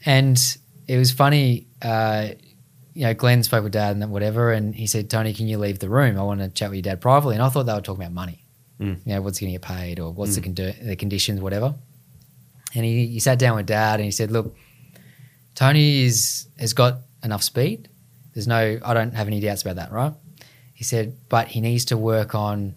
And 0.05 0.37
it 0.87 0.97
was 0.97 1.11
funny, 1.11 1.67
uh, 1.81 2.29
you 2.93 3.03
know, 3.05 3.13
Glenn 3.13 3.43
spoke 3.43 3.63
with 3.63 3.71
dad 3.73 3.95
and 3.95 4.11
whatever, 4.11 4.51
and 4.51 4.75
he 4.75 4.87
said, 4.87 5.09
Tony, 5.09 5.33
can 5.33 5.47
you 5.47 5.57
leave 5.57 5.79
the 5.79 5.89
room? 5.89 6.17
I 6.19 6.23
want 6.23 6.41
to 6.41 6.49
chat 6.49 6.69
with 6.69 6.77
your 6.77 6.83
dad 6.83 6.99
privately. 7.01 7.35
And 7.35 7.43
I 7.43 7.49
thought 7.49 7.63
they 7.65 7.73
were 7.73 7.81
talking 7.81 8.03
about 8.03 8.13
money, 8.13 8.43
Mm. 8.79 8.97
you 9.05 9.13
know, 9.13 9.21
what's 9.21 9.39
going 9.39 9.51
to 9.53 9.59
get 9.59 9.61
paid 9.61 9.99
or 9.99 10.11
what's 10.11 10.35
the, 10.35 10.41
condi- 10.41 10.83
the 10.85 10.95
conditions, 10.95 11.39
whatever. 11.39 11.75
And 12.73 12.83
he, 12.83 13.05
he 13.07 13.19
sat 13.19 13.37
down 13.37 13.55
with 13.57 13.67
dad 13.67 13.95
and 13.99 14.05
he 14.05 14.11
said, 14.11 14.31
look, 14.31 14.55
Tony 15.61 16.01
is, 16.05 16.47
has 16.57 16.73
got 16.73 17.01
enough 17.23 17.43
speed. 17.43 17.87
There's 18.33 18.47
no, 18.47 18.79
I 18.83 18.93
don't 18.95 19.13
have 19.13 19.27
any 19.27 19.39
doubts 19.39 19.61
about 19.61 19.75
that, 19.75 19.91
right? 19.91 20.11
He 20.73 20.83
said, 20.83 21.15
but 21.29 21.49
he 21.49 21.61
needs 21.61 21.85
to 21.85 21.97
work 21.97 22.33
on 22.33 22.75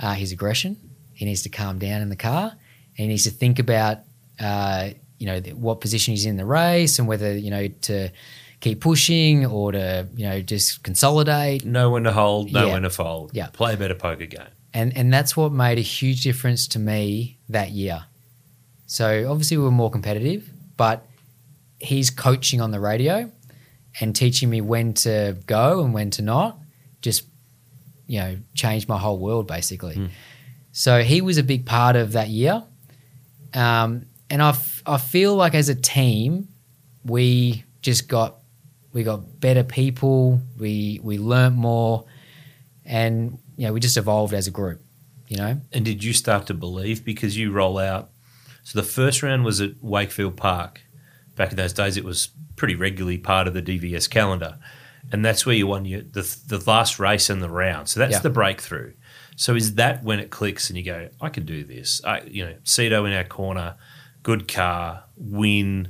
uh, 0.00 0.14
his 0.14 0.32
aggression. 0.32 0.78
He 1.12 1.26
needs 1.26 1.42
to 1.42 1.50
calm 1.50 1.78
down 1.78 2.00
in 2.00 2.08
the 2.08 2.16
car. 2.16 2.44
And 2.50 2.96
he 2.96 3.06
needs 3.06 3.24
to 3.24 3.30
think 3.30 3.58
about, 3.58 3.98
uh, 4.40 4.90
you 5.18 5.26
know, 5.26 5.40
what 5.56 5.82
position 5.82 6.12
he's 6.12 6.24
in 6.24 6.38
the 6.38 6.46
race 6.46 6.98
and 6.98 7.06
whether, 7.06 7.36
you 7.36 7.50
know, 7.50 7.68
to 7.68 8.08
keep 8.60 8.80
pushing 8.80 9.44
or 9.44 9.72
to, 9.72 10.08
you 10.16 10.26
know, 10.26 10.40
just 10.40 10.82
consolidate. 10.82 11.66
Know 11.66 11.90
when 11.90 12.04
to 12.04 12.12
hold, 12.12 12.50
know 12.50 12.68
Yeah. 12.68 12.72
when 12.72 12.82
to 12.82 12.90
fold. 12.90 13.32
Yeah. 13.34 13.48
Play 13.52 13.74
a 13.74 13.76
better 13.76 13.94
poker 13.94 14.24
game. 14.24 14.48
And, 14.72 14.96
and 14.96 15.12
that's 15.12 15.36
what 15.36 15.52
made 15.52 15.76
a 15.76 15.82
huge 15.82 16.22
difference 16.22 16.66
to 16.68 16.78
me 16.78 17.36
that 17.50 17.72
year. 17.72 18.06
So 18.86 19.30
obviously 19.30 19.58
we 19.58 19.64
were 19.64 19.70
more 19.70 19.90
competitive, 19.90 20.48
but 20.78 21.06
he's 21.82 22.10
coaching 22.10 22.60
on 22.60 22.70
the 22.70 22.80
radio 22.80 23.30
and 24.00 24.14
teaching 24.16 24.48
me 24.48 24.60
when 24.60 24.94
to 24.94 25.36
go 25.46 25.82
and 25.84 25.92
when 25.92 26.10
to 26.10 26.22
not 26.22 26.58
just 27.00 27.24
you 28.06 28.18
know 28.20 28.36
changed 28.54 28.88
my 28.88 28.98
whole 28.98 29.18
world 29.18 29.46
basically 29.46 30.10
so 30.70 31.02
he 31.02 31.20
was 31.20 31.36
a 31.38 31.42
big 31.42 31.66
part 31.66 31.96
of 31.96 32.12
that 32.12 32.28
year 32.28 32.62
um, 33.54 34.06
and 34.30 34.42
I, 34.42 34.50
f- 34.50 34.82
I 34.86 34.96
feel 34.98 35.34
like 35.34 35.54
as 35.54 35.68
a 35.68 35.74
team 35.74 36.48
we 37.04 37.64
just 37.82 38.08
got 38.08 38.36
we 38.92 39.02
got 39.02 39.40
better 39.40 39.64
people 39.64 40.40
we 40.58 41.00
we 41.02 41.18
learnt 41.18 41.56
more 41.56 42.04
and 42.84 43.38
you 43.56 43.66
know 43.66 43.72
we 43.72 43.80
just 43.80 43.96
evolved 43.96 44.32
as 44.34 44.46
a 44.46 44.50
group 44.50 44.80
you 45.28 45.36
know 45.36 45.60
And 45.72 45.84
did 45.84 46.02
you 46.04 46.12
start 46.12 46.46
to 46.46 46.54
believe 46.54 47.04
because 47.04 47.36
you 47.36 47.52
roll 47.52 47.78
out? 47.78 48.10
So 48.64 48.78
the 48.78 48.86
first 48.86 49.22
round 49.22 49.44
was 49.44 49.60
at 49.60 49.72
Wakefield 49.82 50.36
Park. 50.36 50.82
Back 51.36 51.50
in 51.50 51.56
those 51.56 51.72
days, 51.72 51.96
it 51.96 52.04
was 52.04 52.28
pretty 52.56 52.74
regularly 52.74 53.18
part 53.18 53.48
of 53.48 53.54
the 53.54 53.62
DVS 53.62 54.08
calendar, 54.08 54.58
and 55.10 55.24
that's 55.24 55.46
where 55.46 55.54
you 55.54 55.66
won 55.66 55.84
your 55.84 56.02
the 56.02 56.22
the 56.46 56.62
last 56.66 56.98
race 56.98 57.30
in 57.30 57.40
the 57.40 57.48
round. 57.48 57.88
So 57.88 58.00
that's 58.00 58.12
Yeah. 58.12 58.18
the 58.20 58.30
breakthrough. 58.30 58.92
So 59.36 59.54
is 59.54 59.74
that 59.76 60.04
when 60.04 60.18
it 60.20 60.30
clicks 60.30 60.68
and 60.68 60.76
you 60.78 60.84
go, 60.84 61.08
I 61.20 61.30
can 61.30 61.46
do 61.46 61.64
this? 61.64 62.02
I, 62.04 62.20
you 62.22 62.44
know, 62.44 62.54
Seto 62.64 63.06
in 63.06 63.14
our 63.14 63.24
corner, 63.24 63.76
good 64.22 64.46
car, 64.46 65.04
win. 65.16 65.88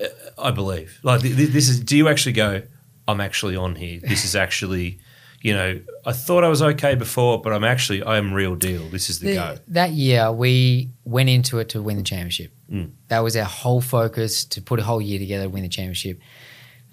Uh, 0.00 0.06
I 0.38 0.50
believe. 0.50 0.98
Like 1.02 1.22
th- 1.22 1.34
th- 1.36 1.48
this 1.50 1.68
is. 1.68 1.80
Do 1.80 1.96
you 1.96 2.08
actually 2.08 2.32
go? 2.32 2.62
I'm 3.08 3.20
actually 3.20 3.56
on 3.56 3.76
here. 3.76 4.00
This 4.00 4.24
is 4.24 4.36
actually. 4.36 5.00
You 5.42 5.54
know, 5.54 5.80
I 6.06 6.12
thought 6.12 6.44
I 6.44 6.48
was 6.48 6.62
okay 6.62 6.94
before, 6.94 7.40
but 7.42 7.52
I'm 7.52 7.64
actually 7.64 8.02
I 8.02 8.16
am 8.16 8.32
real 8.32 8.54
deal. 8.54 8.88
This 8.88 9.10
is 9.10 9.18
the, 9.18 9.26
The- 9.28 9.34
go. 9.34 9.56
That 9.68 9.90
year, 9.90 10.30
we 10.30 10.90
went 11.04 11.28
into 11.28 11.58
it 11.58 11.70
to 11.70 11.82
win 11.82 11.96
the 11.96 12.02
championship. 12.02 12.52
Mm. 12.70 12.92
That 13.08 13.20
was 13.20 13.36
our 13.36 13.44
whole 13.44 13.80
focus 13.80 14.44
to 14.46 14.62
put 14.62 14.78
a 14.78 14.82
whole 14.82 15.02
year 15.02 15.18
together 15.18 15.44
to 15.44 15.50
win 15.50 15.62
the 15.62 15.68
championship. 15.68 16.20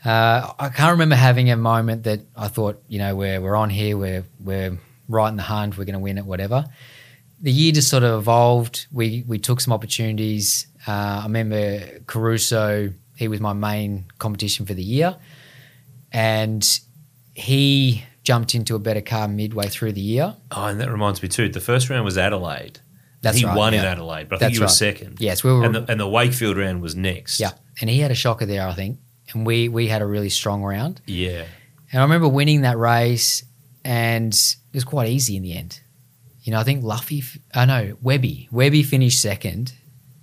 Uh, 0.04 0.54
I 0.58 0.70
can't 0.70 0.92
remember 0.92 1.16
having 1.16 1.52
a 1.52 1.58
moment 1.58 2.04
that 2.04 2.22
I 2.36 2.48
thought, 2.48 2.82
you 2.88 3.00
know, 3.00 3.16
we're, 3.16 3.42
we're 3.42 3.56
on 3.56 3.70
here, 3.70 3.98
we're, 3.98 4.24
we're 4.40 4.78
right 5.08 5.30
in 5.30 5.36
the 5.36 5.44
hunt, 5.44 5.78
we're 5.78 5.86
going 5.86 5.94
to 5.94 6.00
win 6.00 6.18
it, 6.18 6.26
whatever. 6.26 6.66
The 7.42 7.52
year 7.52 7.72
just 7.74 7.90
sort 7.90 8.04
of 8.04 8.20
evolved. 8.20 8.88
We, 8.92 9.24
we 9.28 9.40
took 9.40 9.60
some 9.62 9.74
opportunities. 9.74 10.68
Uh, 10.88 11.20
I 11.22 11.24
remember 11.24 12.00
Caruso, 12.08 12.94
he 13.16 13.28
was 13.28 13.40
my 13.42 13.54
main 13.54 14.06
competition 14.20 14.66
for 14.66 14.74
the 14.74 14.84
year. 14.84 15.18
And 16.12 16.66
he 17.34 18.04
jumped 18.24 18.54
into 18.56 18.76
a 18.76 18.80
better 18.80 19.02
car 19.02 19.28
midway 19.28 19.68
through 19.68 19.94
the 19.94 20.02
year. 20.02 20.36
Oh, 20.52 20.66
and 20.66 20.80
that 20.80 20.92
reminds 20.92 21.22
me 21.22 21.30
too. 21.30 21.50
The 21.50 21.60
first 21.62 21.90
round 21.90 22.06
was 22.06 22.18
Adelaide. 22.18 22.80
That's 23.22 23.38
he 23.38 23.46
right, 23.46 23.58
won 23.58 23.74
in. 23.74 23.82
Adelaide, 23.84 24.30
but 24.30 24.36
I 24.36 24.40
think 24.40 24.52
That's 24.52 24.58
he 24.58 24.64
was 24.64 24.82
right. 24.82 24.94
second. 24.94 25.18
Yes, 25.20 25.44
we 25.44 25.52
were. 25.52 25.66
And 25.66 25.76
the, 25.76 25.86
and 25.92 26.00
the 26.00 26.08
Wakefield 26.08 26.58
round 26.58 26.82
was 26.82 26.96
next. 26.96 27.40
Yeah, 27.40 27.52
and 27.82 27.90
he 27.90 28.00
had 28.00 28.12
a 28.12 28.16
shocker 28.16 28.46
there, 28.46 28.66
I 28.68 28.74
think, 28.74 29.00
and 29.34 29.46
we 29.46 29.68
we 29.68 29.88
had 29.88 30.02
a 30.02 30.06
really 30.06 30.30
strong 30.30 30.64
round. 30.64 31.02
Yeah. 31.06 31.46
And 31.92 32.00
I 32.02 32.04
remember 32.04 32.28
winning 32.30 32.62
that 32.62 32.78
race, 32.78 33.44
and 33.84 34.32
it 34.34 34.58
was 34.74 34.84
quite 34.86 35.10
easy 35.10 35.36
in 35.36 35.44
the 35.44 35.54
end. 35.54 35.82
You 36.44 36.54
know, 36.54 36.60
I 36.60 36.64
think 36.64 36.84
Luffy, 36.84 37.24
I 37.54 37.66
know 37.66 37.92
uh, 37.92 37.96
Webby, 38.02 38.48
Webby 38.52 38.84
finished 38.84 39.22
second, 39.22 39.74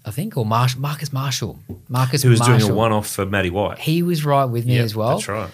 I 0.04 0.10
think, 0.10 0.36
or 0.36 0.46
Marsh, 0.46 0.76
Marcus 0.76 1.12
Marshall, 1.12 1.58
Marcus 1.88 2.22
who 2.22 2.30
was 2.30 2.38
Marshall. 2.40 2.58
doing 2.58 2.70
a 2.70 2.74
one 2.74 2.92
off 2.92 3.08
for 3.08 3.26
Matty 3.26 3.50
White. 3.50 3.78
He 3.78 4.02
was 4.02 4.24
right 4.24 4.46
with 4.46 4.64
me 4.64 4.76
Yep, 4.76 4.84
as 4.84 4.96
well. 4.96 5.16
That's 5.18 5.28
right. 5.28 5.50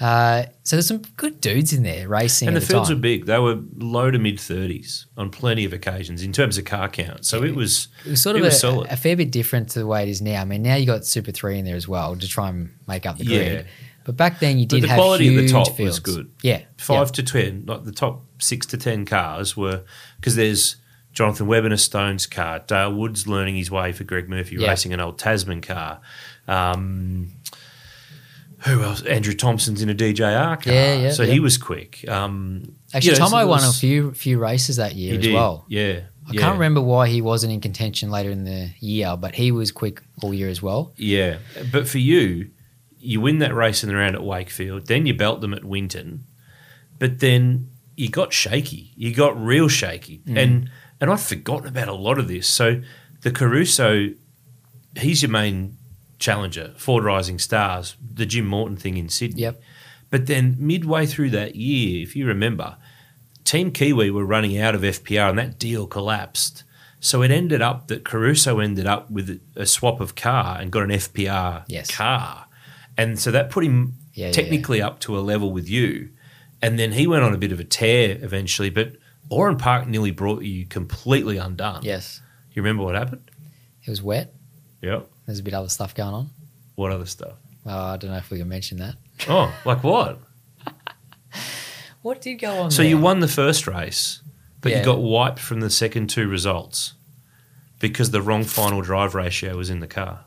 Uh, 0.00 0.44
so 0.62 0.76
there's 0.76 0.86
some 0.86 1.02
good 1.18 1.40
dudes 1.42 1.72
in 1.74 1.82
there 1.82 2.08
racing. 2.08 2.48
And 2.48 2.56
the 2.56 2.60
the 2.60 2.66
fields 2.66 2.88
time. 2.88 2.96
were 2.96 3.02
big. 3.02 3.26
They 3.26 3.38
were 3.38 3.60
low 3.76 4.10
to 4.10 4.18
mid 4.18 4.36
30s 4.38 5.04
on 5.18 5.28
plenty 5.30 5.64
of 5.66 5.72
occasions 5.74 6.22
in 6.22 6.32
terms 6.32 6.56
of 6.56 6.64
car 6.64 6.88
count. 6.88 7.26
So 7.26 7.42
it 7.44 7.54
was 7.54 7.88
It 8.06 8.10
was 8.12 8.22
sort 8.22 8.36
it 8.36 8.38
of 8.40 8.44
was 8.46 8.64
a, 8.64 8.78
a 8.90 8.96
fair 8.96 9.14
bit 9.14 9.30
different 9.30 9.68
to 9.70 9.78
the 9.78 9.86
way 9.86 10.02
it 10.02 10.08
is 10.08 10.22
now. 10.22 10.40
I 10.40 10.44
mean, 10.46 10.62
now 10.62 10.76
you 10.76 10.86
got 10.86 11.04
Super 11.04 11.32
Three 11.32 11.58
in 11.58 11.64
there 11.66 11.76
as 11.76 11.86
well 11.86 12.16
to 12.16 12.26
try 12.28 12.48
and 12.48 12.70
make 12.88 13.04
up 13.04 13.18
the 13.18 13.24
Yeah. 13.26 13.38
grid. 13.44 13.66
But 14.04 14.16
back 14.16 14.40
then 14.40 14.58
you 14.58 14.64
But 14.66 14.70
did 14.76 14.82
the 14.84 14.88
have 14.88 14.96
quality 14.98 15.28
of 15.36 15.42
the 15.42 15.48
top 15.48 15.78
was 15.78 16.00
good. 16.00 16.30
Yeah, 16.42 16.62
five 16.78 17.08
yeah. 17.08 17.12
to 17.12 17.22
ten, 17.22 17.64
like 17.66 17.84
the 17.84 17.92
top 17.92 18.24
six 18.38 18.64
to 18.68 18.78
ten 18.78 19.04
cars 19.04 19.54
were 19.56 19.82
because 20.16 20.34
there's 20.36 20.76
Jonathan 21.12 21.46
Webb 21.46 21.66
in 21.66 21.72
a 21.72 21.76
Stones 21.76 22.26
car, 22.26 22.60
Dale 22.60 22.94
Woods 22.94 23.26
learning 23.26 23.56
his 23.56 23.70
way 23.70 23.92
for 23.92 24.04
Greg 24.04 24.30
Murphy 24.30 24.56
Yeah. 24.56 24.70
racing 24.70 24.94
an 24.94 25.00
old 25.00 25.18
Tasman 25.18 25.60
car. 25.60 26.00
Um, 26.48 27.32
who 28.66 28.82
else? 28.82 29.02
Andrew 29.02 29.32
Thompson's 29.34 29.82
in 29.82 29.88
a 29.88 29.94
DJR 29.94 30.62
car, 30.62 30.72
Yeah, 30.72 30.94
yeah, 30.94 31.10
so 31.12 31.22
yeah. 31.22 31.32
he 31.32 31.40
was 31.40 31.56
quick. 31.56 32.06
Um, 32.08 32.76
Actually, 32.92 33.12
you 33.14 33.18
know, 33.18 33.24
Tomo 33.26 33.36
there 33.38 33.46
won 33.46 33.64
a 33.64 33.72
few 33.72 34.12
few 34.12 34.38
races 34.38 34.76
that 34.76 34.94
year 34.94 35.16
as 35.16 35.22
did, 35.24 35.34
well. 35.34 35.64
Yeah, 35.68 36.00
I 36.28 36.32
yeah. 36.32 36.40
can't 36.40 36.54
remember 36.54 36.80
why 36.80 37.08
he 37.08 37.22
wasn't 37.22 37.52
in 37.52 37.60
contention 37.60 38.10
later 38.10 38.30
in 38.30 38.44
the 38.44 38.70
year, 38.78 39.16
but 39.16 39.34
he 39.34 39.50
was 39.50 39.72
quick 39.72 40.02
all 40.22 40.34
year 40.34 40.48
as 40.48 40.60
well. 40.62 40.92
Yeah, 40.96 41.38
but 41.72 41.88
for 41.88 41.98
you, 41.98 42.50
you 42.98 43.20
win 43.20 43.38
that 43.38 43.54
race 43.54 43.82
in 43.82 43.88
the 43.88 43.96
round 43.96 44.14
at 44.14 44.22
Wakefield, 44.22 44.86
then 44.86 45.06
you 45.06 45.14
belt 45.14 45.40
them 45.40 45.54
at 45.54 45.64
Winton, 45.64 46.24
but 46.98 47.20
then 47.20 47.70
you 47.96 48.10
got 48.10 48.32
shaky. 48.32 48.92
You 48.94 49.14
got 49.14 49.42
real 49.42 49.68
shaky, 49.68 50.22
and 50.26 50.70
and 51.00 51.10
I've 51.10 51.22
forgotten 51.22 51.66
about 51.66 51.88
a 51.88 51.94
lot 51.94 52.18
of 52.18 52.28
this. 52.28 52.46
So 52.46 52.82
the 53.22 53.30
Caruso, 53.30 54.10
he's 54.96 55.22
your 55.22 55.30
main 55.30 55.78
challenger, 56.20 56.72
Ford 56.76 57.02
Rising 57.02 57.38
Stars, 57.40 57.96
the 58.00 58.26
Jim 58.26 58.46
Morton 58.46 58.76
thing 58.76 58.96
in 58.96 59.08
Sydney. 59.08 59.42
Yep. 59.42 59.60
But 60.10 60.26
then 60.26 60.56
midway 60.58 61.06
through 61.06 61.30
that 61.30 61.56
year, 61.56 62.02
if 62.02 62.14
you 62.14 62.26
remember, 62.26 62.76
Team 63.44 63.72
Kiwi 63.72 64.10
were 64.10 64.24
running 64.24 64.58
out 64.58 64.74
of 64.74 64.82
FPR 64.82 65.30
and 65.30 65.38
that 65.38 65.58
deal 65.58 65.86
collapsed. 65.86 66.62
So 67.00 67.22
it 67.22 67.30
ended 67.30 67.62
up 67.62 67.88
that 67.88 68.04
Caruso 68.04 68.58
ended 68.60 68.86
up 68.86 69.10
with 69.10 69.40
a 69.56 69.64
swap 69.66 70.00
of 70.00 70.14
car 70.14 70.58
and 70.60 70.70
got 70.70 70.82
an 70.84 70.90
FPR 70.90 71.64
Yes. 71.66 71.90
car. 71.90 72.46
And 72.98 73.18
so 73.18 73.30
that 73.30 73.48
put 73.50 73.64
him 73.64 73.94
Yeah, 74.12 74.26
yeah, 74.26 74.32
technically 74.32 74.82
up 74.82 75.00
to 75.00 75.18
a 75.18 75.20
level 75.20 75.50
with 75.52 75.68
you. 75.68 76.10
And 76.60 76.78
then 76.78 76.92
he 76.92 77.06
went 77.06 77.24
on 77.24 77.32
a 77.32 77.38
bit 77.38 77.52
of 77.52 77.60
a 77.60 77.64
tear 77.64 78.18
eventually, 78.20 78.68
but 78.68 78.96
Oran 79.30 79.56
Park 79.56 79.86
nearly 79.88 80.10
brought 80.10 80.42
you 80.42 80.66
completely 80.66 81.38
undone. 81.38 81.82
Yes, 81.84 82.20
You 82.52 82.60
remember 82.62 82.82
what 82.82 82.94
happened? 82.96 83.30
it 83.82 83.88
was 83.88 84.02
wet. 84.02 84.34
Yep. 84.82 85.08
There's 85.30 85.38
a 85.38 85.44
bit 85.44 85.54
of 85.54 85.60
other 85.60 85.68
stuff 85.68 85.94
going 85.94 86.12
on. 86.12 86.30
What 86.74 86.90
other 86.90 87.06
stuff? 87.06 87.34
Well, 87.64 87.78
I 87.78 87.96
don't 87.96 88.10
know 88.10 88.16
if 88.16 88.30
we 88.30 88.38
can 88.38 88.48
mention 88.48 88.78
that. 88.78 88.96
Oh, 89.28 89.54
like 89.64 89.84
what? 89.84 90.18
What 92.02 92.20
did 92.22 92.40
go 92.40 92.50
on? 92.62 92.70
So 92.70 92.80
there? 92.82 92.88
you 92.90 92.98
won 92.98 93.20
the 93.20 93.28
first 93.28 93.66
race, 93.66 94.22
but 94.62 94.72
Yeah. 94.72 94.78
you 94.78 94.84
got 94.84 95.02
wiped 95.02 95.38
from 95.38 95.60
the 95.60 95.68
second 95.70 96.08
two 96.08 96.26
results 96.28 96.94
because 97.78 98.10
the 98.10 98.22
wrong 98.22 98.42
final 98.44 98.80
drive 98.80 99.14
ratio 99.14 99.56
was 99.56 99.68
in 99.70 99.80
the 99.80 99.86
car. 99.86 100.24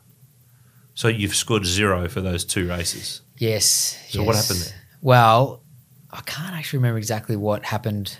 So 0.93 1.07
you've 1.07 1.35
scored 1.35 1.65
zero 1.65 2.07
for 2.07 2.21
those 2.21 2.45
two 2.45 2.69
races. 2.69 3.21
Yes. 3.39 3.97
So 4.09 4.23
what 4.23 4.35
happened 4.35 4.59
there? 4.59 4.73
Well, 5.01 5.63
I 6.11 6.21
can't 6.21 6.53
actually 6.53 6.77
remember 6.77 6.99
exactly 6.99 7.35
what 7.35 7.65
happened 7.65 8.17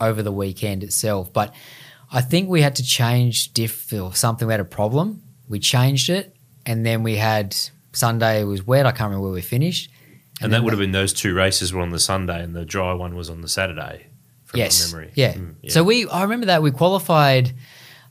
over 0.00 0.20
the 0.22 0.32
weekend 0.32 0.82
itself, 0.82 1.32
but 1.32 1.54
I 2.10 2.20
think 2.20 2.48
we 2.48 2.60
had 2.60 2.74
to 2.76 2.82
change 2.82 3.52
diff 3.54 3.92
or 3.92 4.14
something. 4.16 4.48
We 4.48 4.52
had 4.52 4.60
a 4.60 4.64
problem. 4.64 5.22
We 5.48 5.58
changed 5.58 6.10
it, 6.10 6.34
and 6.64 6.84
then 6.84 7.02
we 7.02 7.16
had 7.16 7.56
Sunday 7.92 8.44
was 8.44 8.66
wet. 8.66 8.86
I 8.86 8.90
can't 8.90 9.08
remember 9.08 9.22
where 9.22 9.32
we 9.32 9.42
finished, 9.42 9.90
And, 10.40 10.52
that 10.52 10.62
would 10.62 10.72
have 10.72 10.80
been 10.80 10.92
those 10.92 11.12
two 11.12 11.34
races 11.34 11.72
were 11.72 11.80
on 11.80 11.90
the 11.90 11.98
Sunday, 11.98 12.42
and 12.42 12.54
the 12.54 12.64
dry 12.64 12.92
one 12.92 13.16
was 13.16 13.30
on 13.30 13.40
the 13.40 13.48
Saturday. 13.48 14.06
From 14.44 14.58
yes. 14.58 14.92
my 14.92 14.98
memory. 14.98 15.12
Yeah. 15.14 15.34
Mm, 15.34 15.70
So 15.70 15.82
we, 15.82 16.08
I 16.08 16.22
remember 16.22 16.46
that 16.46 16.62
we 16.62 16.70
qualified 16.70 17.52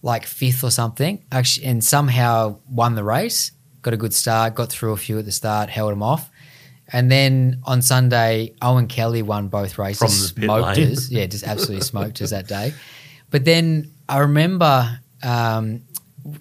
like 0.02 0.26
fifth 0.26 0.64
or 0.64 0.72
something, 0.72 1.24
actually, 1.32 1.68
and 1.68 1.84
somehow 1.84 2.60
won 2.70 2.96
the 2.96 3.04
race. 3.04 3.52
Got 3.82 3.94
a 3.94 3.98
good 3.98 4.14
start, 4.14 4.56
got 4.56 4.70
through 4.70 4.94
a 4.94 4.98
few 4.98 5.20
at 5.20 5.26
the 5.26 5.32
start, 5.32 5.70
held 5.70 5.92
them 5.92 6.02
off, 6.04 6.30
and 6.92 7.12
then 7.12 7.62
on 7.64 7.82
Sunday, 7.82 8.54
Owen 8.62 8.88
Kelly 8.88 9.22
won 9.22 9.48
both 9.48 9.78
races. 9.78 10.32
From 10.32 10.36
the 10.36 10.42
pit 10.42 10.46
smoked 10.46 10.78
us, 10.78 11.10
yeah, 11.12 11.26
just 11.26 11.44
absolutely 11.44 11.82
smoked 11.82 12.22
us 12.22 12.32
that 12.32 12.48
day. 12.48 12.74
But 13.32 13.46
then 13.46 13.92
I 14.08 14.20
remember 14.20 15.00
um, 15.24 15.82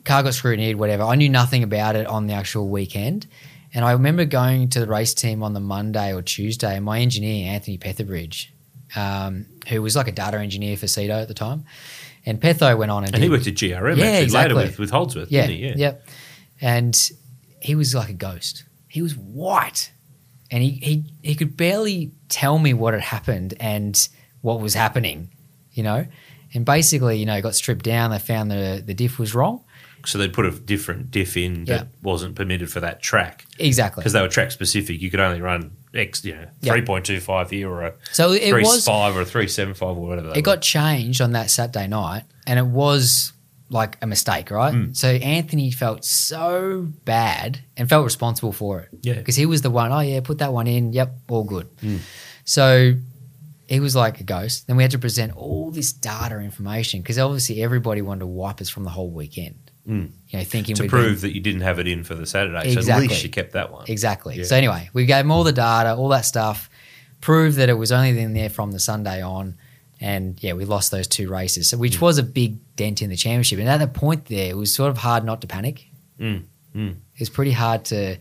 car 0.04 0.22
got 0.22 0.32
scrutineered, 0.34 0.76
whatever. 0.76 1.02
I 1.02 1.14
knew 1.14 1.28
nothing 1.28 1.62
about 1.62 1.96
it 1.96 2.06
on 2.06 2.26
the 2.26 2.34
actual 2.34 2.68
weekend. 2.68 3.26
And 3.72 3.84
I 3.84 3.92
remember 3.92 4.24
going 4.24 4.68
to 4.70 4.80
the 4.80 4.86
race 4.86 5.14
team 5.14 5.42
on 5.42 5.52
the 5.52 5.60
Monday 5.60 6.14
or 6.14 6.22
Tuesday, 6.22 6.76
and 6.76 6.84
my 6.84 7.00
engineer, 7.00 7.52
Anthony 7.52 7.76
Petherbridge, 7.76 8.46
um, 8.94 9.46
who 9.68 9.82
was 9.82 9.96
like 9.96 10.06
a 10.06 10.12
data 10.12 10.38
engineer 10.38 10.76
for 10.76 10.86
Seto 10.86 11.20
at 11.20 11.26
the 11.26 11.34
time, 11.34 11.64
and 12.24 12.40
Petho 12.40 12.78
went 12.78 12.90
on 12.90 13.04
and, 13.04 13.14
And 13.14 13.22
he 13.22 13.28
worked 13.28 13.46
at 13.46 13.54
GRM 13.54 13.96
Yeah, 13.98 14.04
actually 14.04 14.22
exactly. 14.22 14.54
later 14.54 14.68
with, 14.68 14.78
with 14.78 14.90
Holdsworth, 14.90 15.30
yeah, 15.30 15.46
didn't 15.46 15.56
he? 15.56 15.66
Yeah. 15.66 15.74
Yep. 15.76 16.08
And 16.60 17.10
he 17.60 17.74
was 17.74 17.94
like 17.94 18.08
a 18.08 18.14
ghost. 18.14 18.64
He 18.88 19.02
was 19.02 19.16
white. 19.16 19.90
And 20.50 20.62
he, 20.62 20.70
he, 20.70 21.04
he 21.22 21.34
could 21.34 21.56
barely 21.56 22.12
tell 22.28 22.58
me 22.58 22.74
what 22.74 22.94
had 22.94 23.02
happened 23.02 23.54
and 23.58 24.08
what 24.40 24.60
was 24.60 24.74
happening, 24.74 25.30
you 25.72 25.82
know? 25.82 26.06
And 26.54 26.64
basically, 26.64 27.18
you 27.18 27.26
know, 27.26 27.40
got 27.42 27.56
stripped 27.56 27.84
down. 27.84 28.12
They 28.12 28.20
found 28.20 28.50
the, 28.50 28.82
the 28.84 28.94
diff 28.94 29.18
was 29.18 29.34
wrong. 29.34 29.64
So 30.06 30.18
they'd 30.18 30.32
put 30.32 30.46
a 30.46 30.50
different 30.50 31.10
diff 31.10 31.36
in 31.36 31.66
Yeah. 31.66 31.78
that 31.78 31.88
wasn't 32.02 32.34
permitted 32.36 32.70
for 32.70 32.80
that 32.80 33.00
track 33.02 33.46
Exactly. 33.58 34.00
because 34.02 34.12
they 34.12 34.20
were 34.20 34.28
track 34.28 34.50
specific. 34.50 35.00
You 35.00 35.10
could 35.10 35.20
only 35.20 35.40
run 35.40 35.72
X, 35.94 36.24
you 36.24 36.34
know, 36.34 36.46
Yeah. 36.60 36.72
three 36.72 36.82
point 36.82 37.04
two 37.06 37.20
five 37.20 37.50
here 37.50 37.70
or 37.70 37.82
a 37.86 37.92
So 38.12 38.32
it 38.32 38.48
three 38.48 38.62
was, 38.62 38.84
five 38.84 39.16
or 39.16 39.22
a 39.22 39.24
three 39.24 39.48
seven 39.48 39.74
five 39.74 39.96
or 39.96 40.06
whatever. 40.06 40.32
it 40.34 40.42
got 40.42 40.60
changed 40.62 41.20
on 41.20 41.32
that 41.32 41.50
Saturday 41.50 41.86
night 41.86 42.24
and 42.46 42.58
it 42.58 42.66
was 42.66 43.32
like 43.70 43.96
a 44.02 44.06
mistake, 44.06 44.50
right? 44.50 44.74
Mm. 44.74 44.94
So 44.96 45.08
Anthony 45.08 45.70
felt 45.70 46.04
so 46.04 46.88
bad 47.04 47.60
and 47.76 47.88
felt 47.88 48.04
responsible 48.04 48.52
for 48.52 48.80
it. 48.80 48.88
Yeah. 49.02 49.14
Because 49.14 49.36
he 49.36 49.46
was 49.46 49.62
the 49.62 49.70
one, 49.70 49.90
oh 49.90 50.00
yeah, 50.00 50.20
put 50.20 50.38
that 50.38 50.52
one 50.52 50.66
in. 50.66 50.92
Yep, 50.92 51.16
all 51.28 51.44
good. 51.44 51.68
Mm. 51.78 51.98
So 52.44 52.94
he 53.66 53.80
was 53.80 53.96
like 53.96 54.20
a 54.20 54.22
ghost. 54.24 54.66
Then 54.66 54.76
we 54.76 54.82
had 54.82 54.90
to 54.92 54.98
present 54.98 55.34
all 55.36 55.70
this 55.70 55.92
data 55.92 56.38
information 56.40 57.00
because 57.00 57.18
obviously 57.18 57.62
everybody 57.62 58.02
wanted 58.02 58.20
to 58.20 58.26
wipe 58.26 58.60
us 58.60 58.68
from 58.68 58.84
the 58.84 58.90
whole 58.90 59.10
weekend. 59.10 59.70
Mm. 59.88 60.10
You 60.28 60.38
know, 60.38 60.44
thinking 60.44 60.74
to 60.76 60.86
prove 60.88 61.20
been- 61.20 61.28
that 61.28 61.34
you 61.34 61.40
didn't 61.40 61.60
have 61.60 61.78
it 61.78 61.86
in 61.86 62.04
for 62.04 62.14
the 62.14 62.26
Saturday. 62.26 62.72
So 62.74 62.90
at 62.90 63.00
least 63.00 63.22
you 63.22 63.28
kept 63.28 63.52
that 63.52 63.70
one. 63.70 63.84
Exactly. 63.88 64.36
Yeah. 64.38 64.44
So 64.44 64.56
anyway, 64.56 64.88
we 64.94 65.04
gave 65.04 65.18
them 65.18 65.30
all 65.30 65.44
the 65.44 65.52
data, 65.52 65.94
all 65.94 66.08
that 66.08 66.24
stuff, 66.24 66.70
proved 67.20 67.56
that 67.58 67.68
it 67.68 67.74
was 67.74 67.92
only 67.92 68.18
in 68.18 68.32
there 68.32 68.48
from 68.50 68.72
the 68.72 68.80
Sunday 68.80 69.20
on, 69.22 69.56
and 70.00 70.42
yeah, 70.42 70.54
we 70.54 70.64
lost 70.64 70.90
those 70.90 71.06
two 71.06 71.28
races, 71.28 71.68
so 71.68 71.76
Mm. 71.76 71.80
which 71.80 72.00
was 72.00 72.16
a 72.18 72.22
big 72.22 72.56
dent 72.76 73.02
in 73.02 73.10
the 73.10 73.16
championship. 73.16 73.58
And 73.58 73.68
at 73.68 73.78
that 73.78 73.92
point, 73.94 74.26
there 74.26 74.50
it 74.50 74.56
was 74.56 74.74
sort 74.74 74.90
of 74.90 74.98
hard 74.98 75.24
not 75.24 75.40
to 75.42 75.46
panic. 75.46 75.86
Mm, 76.18 76.42
mm. 76.74 76.94
It's 77.16 77.30
pretty 77.30 77.52
hard 77.52 77.84
to 77.86 78.16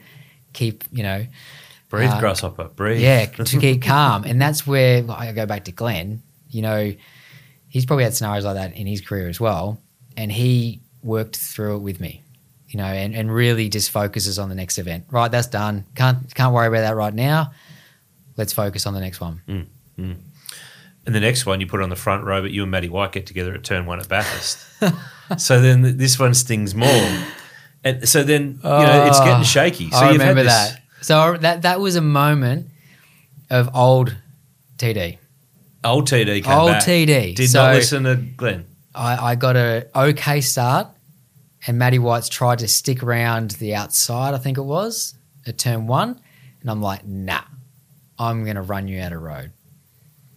keep, 0.53 0.83
you 0.91 1.03
know, 1.03 1.25
Breathe, 1.89 2.09
Uh, 2.09 2.19
grasshopper, 2.19 2.65
breathe. 2.75 3.01
yeah, 3.01 3.25
to 3.51 3.59
keep 3.59 3.83
calm. 3.83 4.23
And 4.23 4.41
that's 4.41 4.65
where 4.67 5.03
I 5.11 5.31
go 5.31 5.45
back 5.45 5.65
to 5.65 5.71
Glenn. 5.71 6.23
You 6.49 6.61
know, 6.63 6.93
he's 7.67 7.85
probably 7.85 8.03
had 8.03 8.13
scenarios 8.15 8.45
like 8.45 8.55
that 8.55 8.75
in 8.75 8.87
his 8.87 8.99
career 8.99 9.29
as 9.29 9.39
well, 9.39 9.79
and 10.17 10.31
he 10.31 10.79
worked 11.03 11.35
through 11.37 11.75
it 11.77 11.79
with 11.79 11.99
me. 11.99 12.21
You 12.67 12.77
know, 12.77 12.85
and, 12.85 13.13
and 13.13 13.31
really 13.31 13.69
just 13.69 13.91
focuses 13.91 14.39
on 14.39 14.49
the 14.49 14.55
next 14.55 14.79
event. 14.79 15.05
Right, 15.11 15.29
that's 15.29 15.45
done. 15.45 15.85
Can't 15.93 16.33
can't 16.33 16.53
worry 16.55 16.67
about 16.67 16.81
that 16.81 16.95
right 16.95 17.13
now. 17.13 17.51
Let's 18.35 18.51
focus 18.51 18.87
on 18.87 18.95
the 18.95 18.99
next 18.99 19.21
one. 19.21 19.41
Mm, 19.47 19.65
mm. 19.99 20.15
And 21.05 21.13
the 21.13 21.19
next 21.19 21.45
one 21.45 21.59
you 21.61 21.67
put 21.67 21.81
on 21.81 21.89
the 21.89 21.95
front 21.95 22.23
row, 22.23 22.41
but 22.41 22.49
you 22.49 22.63
and 22.63 22.71
Matty 22.71 22.89
White 22.89 23.11
get 23.11 23.27
together 23.27 23.53
at 23.53 23.63
turn 23.63 23.85
one 23.85 23.99
at 23.99 24.07
Bathurst. 24.09 24.57
so 25.37 25.61
then 25.61 25.97
this 25.97 26.17
one 26.17 26.33
stings 26.33 26.73
more. 26.73 26.89
And 27.83 28.07
so 28.07 28.23
then, 28.23 28.59
you 28.63 28.69
know, 28.69 29.05
it's 29.07 29.19
getting 29.19 29.41
Oh, 29.41 29.43
shaky. 29.43 29.91
So 29.91 29.97
I 29.97 30.11
remember 30.13 30.43
that. 30.43 30.79
So 31.01 31.37
that 31.37 31.61
that 31.63 31.79
was 31.79 31.95
a 31.95 32.01
moment 32.01 32.69
of 33.51 33.69
old 33.75 34.15
TD. 34.77 35.17
Old 35.83 36.07
TD 36.07 36.43
came 36.43 36.51
Old 36.57 36.71
back. 36.71 36.83
TD. 36.83 37.35
Did 37.35 37.49
So- 37.51 37.61
not 37.61 37.75
listen 37.75 38.03
to 38.05 38.15
Glenn. 38.15 38.65
I, 38.95 39.31
I 39.31 39.35
got 39.35 39.55
a 39.57 39.87
okay 39.95 40.39
start, 40.41 40.87
and 41.67 41.77
Matty 41.77 41.99
White's 41.99 42.29
tried 42.29 42.59
to 42.59 42.67
stick 42.67 43.03
around 43.03 43.51
the 43.51 43.75
outside. 43.75 44.33
I 44.33 44.37
think 44.37 44.57
it 44.57 44.63
was 44.63 45.15
at 45.45 45.57
turn 45.57 45.87
one, 45.87 46.19
and 46.61 46.69
I'm 46.69 46.81
like, 46.81 47.05
nah, 47.05 47.41
I'm 48.19 48.45
gonna 48.45 48.61
run 48.61 48.87
you 48.87 48.99
out 49.01 49.13
of 49.13 49.21
road. 49.21 49.51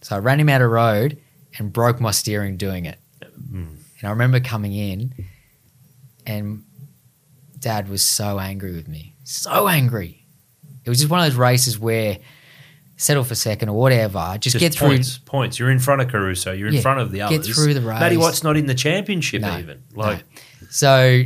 So 0.01 0.15
I 0.15 0.19
ran 0.19 0.39
him 0.39 0.49
out 0.49 0.61
of 0.61 0.69
road 0.71 1.17
and 1.57 1.71
broke 1.73 1.99
my 1.99 2.11
steering 2.11 2.57
doing 2.57 2.85
it. 2.85 2.99
Hmm. 3.23 3.65
And 3.99 4.03
I 4.05 4.09
remember 4.09 4.39
coming 4.39 4.73
in, 4.73 5.13
and 6.25 6.63
Dad 7.59 7.89
was 7.89 8.03
so 8.03 8.39
angry 8.39 8.73
with 8.73 8.87
me, 8.87 9.15
so 9.23 9.67
angry. 9.67 10.23
It 10.85 10.89
was 10.89 10.99
just 10.99 11.09
one 11.11 11.19
of 11.19 11.25
those 11.25 11.35
races 11.37 11.77
where 11.79 12.19
settle 12.95 13.23
for 13.23 13.35
second 13.35 13.69
or 13.69 13.77
whatever, 13.77 14.37
just, 14.39 14.53
Just 14.53 14.59
get 14.59 14.73
through. 14.73 14.87
points, 14.89 15.17
points. 15.19 15.59
You're 15.59 15.69
in 15.69 15.79
front 15.79 16.01
of 16.01 16.07
Caruso. 16.07 16.51
You're 16.51 16.69
in 16.69 16.75
Yeah, 16.75 16.81
front 16.81 16.99
of 16.99 17.11
the 17.11 17.21
others. 17.21 17.45
get 17.45 17.53
through 17.55 17.73
the 17.75 17.81
race. 17.81 17.99
Matty 17.99 18.17
White's 18.17 18.43
not 18.43 18.57
in 18.57 18.65
the 18.65 18.73
championship 18.73 19.41
No, 19.41 19.57
even. 19.59 19.83
Like, 19.93 20.23
So, 20.77 21.23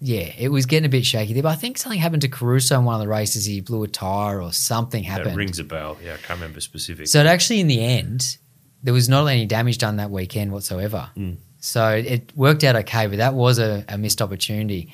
yeah, 0.00 0.30
it 0.38 0.50
was 0.50 0.66
getting 0.66 0.84
a 0.84 0.90
bit 0.90 1.06
shaky 1.06 1.32
there. 1.32 1.42
But 1.42 1.52
I 1.52 1.54
think 1.54 1.78
something 1.78 1.98
happened 1.98 2.22
to 2.22 2.28
Caruso 2.28 2.78
in 2.78 2.84
one 2.84 2.96
of 2.96 3.00
the 3.00 3.08
races. 3.08 3.46
He 3.46 3.62
blew 3.62 3.82
a 3.82 3.88
tire 3.88 4.42
or 4.42 4.52
something 4.52 5.02
happened. 5.02 5.30
that 5.30 5.36
rings 5.36 5.58
a 5.58 5.64
bell. 5.64 5.96
Yeah, 6.04 6.14
I 6.14 6.16
can't 6.18 6.38
remember 6.38 6.60
specific. 6.60 7.06
So, 7.06 7.20
it 7.20 7.26
actually, 7.26 7.60
in 7.60 7.66
the 7.66 7.82
end, 7.82 8.36
there 8.82 8.92
was 8.92 9.08
not 9.08 9.26
any 9.26 9.46
damage 9.46 9.78
done 9.78 9.96
that 9.96 10.10
weekend 10.10 10.52
whatsoever. 10.52 11.10
Mm. 11.16 11.38
So, 11.60 11.88
it 11.88 12.30
worked 12.36 12.62
out 12.62 12.76
okay, 12.76 13.06
but 13.06 13.16
that 13.16 13.32
was 13.32 13.58
a, 13.58 13.84
a 13.88 13.96
missed 13.96 14.20
opportunity. 14.20 14.92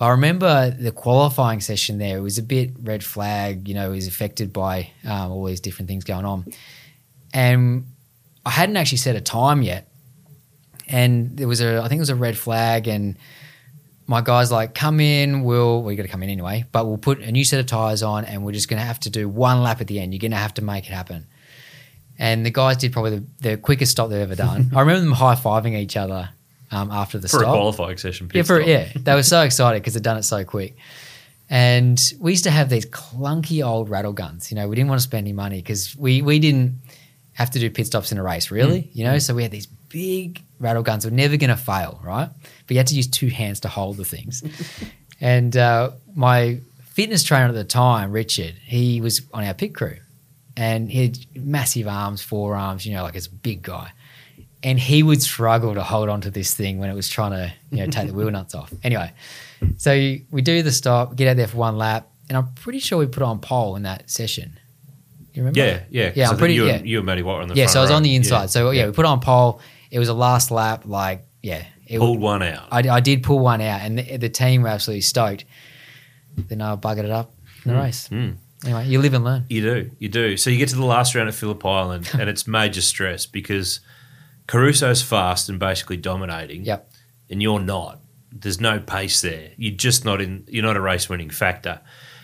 I 0.00 0.10
remember 0.10 0.70
the 0.70 0.90
qualifying 0.90 1.60
session 1.60 1.98
there. 1.98 2.18
It 2.18 2.22
was 2.22 2.38
a 2.38 2.42
bit 2.42 2.72
red 2.80 3.04
flag, 3.04 3.68
you 3.68 3.74
know, 3.74 3.92
it 3.92 3.94
was 3.94 4.08
affected 4.08 4.52
by 4.52 4.90
um, 5.04 5.30
all 5.30 5.44
these 5.44 5.60
different 5.60 5.88
things 5.88 6.02
going 6.02 6.24
on. 6.24 6.46
And 7.32 7.86
I 8.44 8.50
hadn't 8.50 8.76
actually 8.76 8.98
set 8.98 9.14
a 9.14 9.20
time 9.20 9.62
yet. 9.62 9.91
And 10.88 11.36
there 11.36 11.48
was 11.48 11.60
a, 11.60 11.78
I 11.78 11.88
think 11.88 11.98
it 11.98 12.02
was 12.02 12.10
a 12.10 12.16
red 12.16 12.36
flag, 12.36 12.88
and 12.88 13.16
my 14.06 14.20
guy's 14.20 14.50
like, 14.50 14.74
come 14.74 15.00
in, 15.00 15.42
we'll, 15.42 15.82
we 15.82 15.96
got 15.96 16.02
to 16.02 16.08
come 16.08 16.22
in 16.22 16.30
anyway, 16.30 16.64
but 16.72 16.86
we'll 16.86 16.98
put 16.98 17.20
a 17.20 17.32
new 17.32 17.44
set 17.44 17.60
of 17.60 17.66
tyres 17.66 18.02
on 18.02 18.24
and 18.24 18.44
we're 18.44 18.52
just 18.52 18.68
going 18.68 18.80
to 18.80 18.86
have 18.86 19.00
to 19.00 19.10
do 19.10 19.28
one 19.28 19.62
lap 19.62 19.80
at 19.80 19.86
the 19.86 20.00
end. 20.00 20.12
You're 20.12 20.20
going 20.20 20.32
to 20.32 20.36
have 20.36 20.54
to 20.54 20.62
make 20.62 20.86
it 20.86 20.92
happen. 20.92 21.26
And 22.18 22.44
the 22.44 22.50
guys 22.50 22.76
did 22.76 22.92
probably 22.92 23.18
the, 23.18 23.26
the 23.40 23.56
quickest 23.56 23.92
stop 23.92 24.10
they've 24.10 24.20
ever 24.20 24.34
done. 24.34 24.70
I 24.76 24.80
remember 24.80 25.00
them 25.00 25.12
high 25.12 25.34
fiving 25.34 25.76
each 25.76 25.96
other 25.96 26.30
um, 26.70 26.90
after 26.90 27.18
the 27.18 27.28
for 27.28 27.38
stop. 27.38 27.42
For 27.42 27.48
a 27.48 27.52
qualifying 27.52 27.96
session. 27.96 28.30
Yeah, 28.34 28.42
for, 28.42 28.56
stop. 28.56 28.68
yeah, 28.68 28.88
they 28.94 29.14
were 29.14 29.22
so 29.22 29.40
excited 29.44 29.80
because 29.82 29.94
they'd 29.94 30.02
done 30.02 30.18
it 30.18 30.24
so 30.24 30.44
quick. 30.44 30.76
And 31.48 32.00
we 32.18 32.32
used 32.32 32.44
to 32.44 32.50
have 32.50 32.70
these 32.70 32.86
clunky 32.86 33.66
old 33.66 33.88
rattle 33.88 34.12
guns. 34.12 34.50
You 34.50 34.56
know, 34.56 34.68
we 34.68 34.76
didn't 34.76 34.88
want 34.88 35.00
to 35.00 35.04
spend 35.04 35.26
any 35.26 35.32
money 35.32 35.56
because 35.56 35.96
we, 35.96 36.22
we 36.22 36.38
didn't 36.38 36.80
have 37.34 37.50
to 37.50 37.58
do 37.58 37.70
pit 37.70 37.86
stops 37.86 38.12
in 38.12 38.18
a 38.18 38.22
race, 38.22 38.50
really. 38.50 38.90
You 38.92 39.04
know, 39.04 39.18
so 39.18 39.34
we 39.34 39.42
had 39.42 39.50
these 39.52 39.68
big 39.92 40.42
rattle 40.58 40.82
guns. 40.82 41.04
were 41.04 41.10
never 41.10 41.36
going 41.36 41.50
to 41.50 41.56
fail, 41.56 42.00
right? 42.02 42.28
But 42.66 42.70
you 42.70 42.76
had 42.78 42.86
to 42.88 42.94
use 42.94 43.08
two 43.08 43.28
hands 43.28 43.60
to 43.60 43.68
hold 43.68 43.96
the 43.96 44.04
things. 44.04 44.42
and 45.20 45.56
uh, 45.56 45.90
my 46.14 46.60
fitness 46.82 47.22
trainer 47.22 47.46
at 47.46 47.54
the 47.54 47.64
time, 47.64 48.12
Richard, 48.12 48.54
he 48.64 49.00
was 49.00 49.22
on 49.32 49.44
our 49.44 49.54
pit 49.54 49.74
crew, 49.74 49.96
and 50.56 50.90
he 50.90 51.02
had 51.02 51.18
massive 51.34 51.86
arms, 51.88 52.22
forearms. 52.22 52.86
You 52.86 52.94
know, 52.94 53.02
like 53.02 53.14
it's 53.14 53.26
a 53.26 53.30
big 53.30 53.62
guy 53.62 53.92
and 54.62 54.78
he 54.78 55.02
would 55.02 55.22
struggle 55.22 55.74
to 55.74 55.82
hold 55.82 56.08
on 56.08 56.20
to 56.22 56.30
this 56.30 56.54
thing 56.54 56.78
when 56.78 56.88
it 56.88 56.94
was 56.94 57.08
trying 57.08 57.32
to 57.32 57.52
you 57.70 57.78
know 57.78 57.86
take 57.86 58.08
the 58.08 58.14
wheel 58.14 58.30
nuts 58.30 58.54
off. 58.54 58.72
Anyway, 58.82 59.12
so 59.76 59.92
we 60.30 60.42
do 60.42 60.62
the 60.62 60.72
stop, 60.72 61.16
get 61.16 61.28
out 61.28 61.36
there 61.36 61.48
for 61.48 61.56
one 61.56 61.76
lap, 61.76 62.08
and 62.28 62.36
I'm 62.38 62.52
pretty 62.54 62.78
sure 62.78 62.98
we 62.98 63.06
put 63.06 63.22
on 63.22 63.40
pole 63.40 63.76
in 63.76 63.82
that 63.82 64.10
session. 64.10 64.58
You 65.34 65.42
remember? 65.42 65.60
Yeah, 65.60 65.82
yeah. 65.90 66.08
'cause 66.08 66.16
yeah. 66.16 66.28
I 66.28 66.32
I'm 66.32 66.38
pretty 66.38 66.54
you, 66.54 66.66
yeah. 66.66 66.72
and, 66.74 66.88
you 66.88 66.98
and 66.98 67.06
Matty 67.06 67.22
White 67.22 67.36
were 67.36 67.42
on 67.42 67.48
the 67.48 67.54
yeah, 67.54 67.64
front 67.64 67.72
so 67.72 67.80
I 67.80 67.82
was 67.82 67.90
row. 67.90 67.96
on 67.96 68.02
the 68.02 68.14
inside. 68.14 68.42
Yeah. 68.42 68.46
So 68.46 68.70
yeah, 68.70 68.86
we 68.86 68.92
put 68.92 69.06
on 69.06 69.20
pole. 69.20 69.60
It 69.92 69.98
was 69.98 70.08
a 70.08 70.14
last 70.14 70.50
lap. 70.50 70.84
Like 70.86 71.26
yeah, 71.42 71.64
it, 71.86 71.98
pulled 71.98 72.18
one 72.18 72.42
out. 72.42 72.68
I, 72.72 72.88
I 72.88 73.00
did 73.00 73.22
pull 73.22 73.38
one 73.38 73.60
out, 73.60 73.82
and 73.82 73.98
the, 73.98 74.16
the 74.16 74.28
team 74.30 74.62
were 74.62 74.68
absolutely 74.68 75.02
stoked. 75.02 75.44
Then 76.34 76.62
I 76.62 76.74
buggered 76.76 77.04
it 77.04 77.10
up 77.10 77.34
in 77.64 77.74
the 77.74 77.78
race. 77.78 78.08
Mm. 78.08 78.36
Anyway, 78.64 78.86
you 78.86 79.00
live 79.00 79.12
and 79.12 79.22
learn. 79.22 79.44
You 79.50 79.60
do, 79.60 79.90
you 79.98 80.08
do. 80.08 80.36
So 80.38 80.48
you 80.48 80.56
get 80.56 80.70
to 80.70 80.76
the 80.76 80.84
last 80.84 81.14
round 81.14 81.28
at 81.28 81.34
Phillip 81.34 81.64
Island, 81.64 82.08
and 82.14 82.30
it's 82.30 82.46
major 82.46 82.80
stress 82.80 83.26
because 83.26 83.80
Caruso's 84.46 85.02
fast 85.02 85.50
and 85.50 85.58
basically 85.58 85.98
dominating. 85.98 86.64
Yep. 86.64 86.90
and 87.28 87.42
you're 87.42 87.60
not. 87.60 88.00
There's 88.30 88.60
no 88.60 88.80
pace 88.80 89.20
there. 89.20 89.50
You're 89.58 89.74
just 89.74 90.06
not 90.06 90.22
in. 90.22 90.46
You're 90.48 90.64
not 90.64 90.78
a 90.78 90.80
race 90.80 91.10
winning 91.10 91.28
factor. 91.28 91.82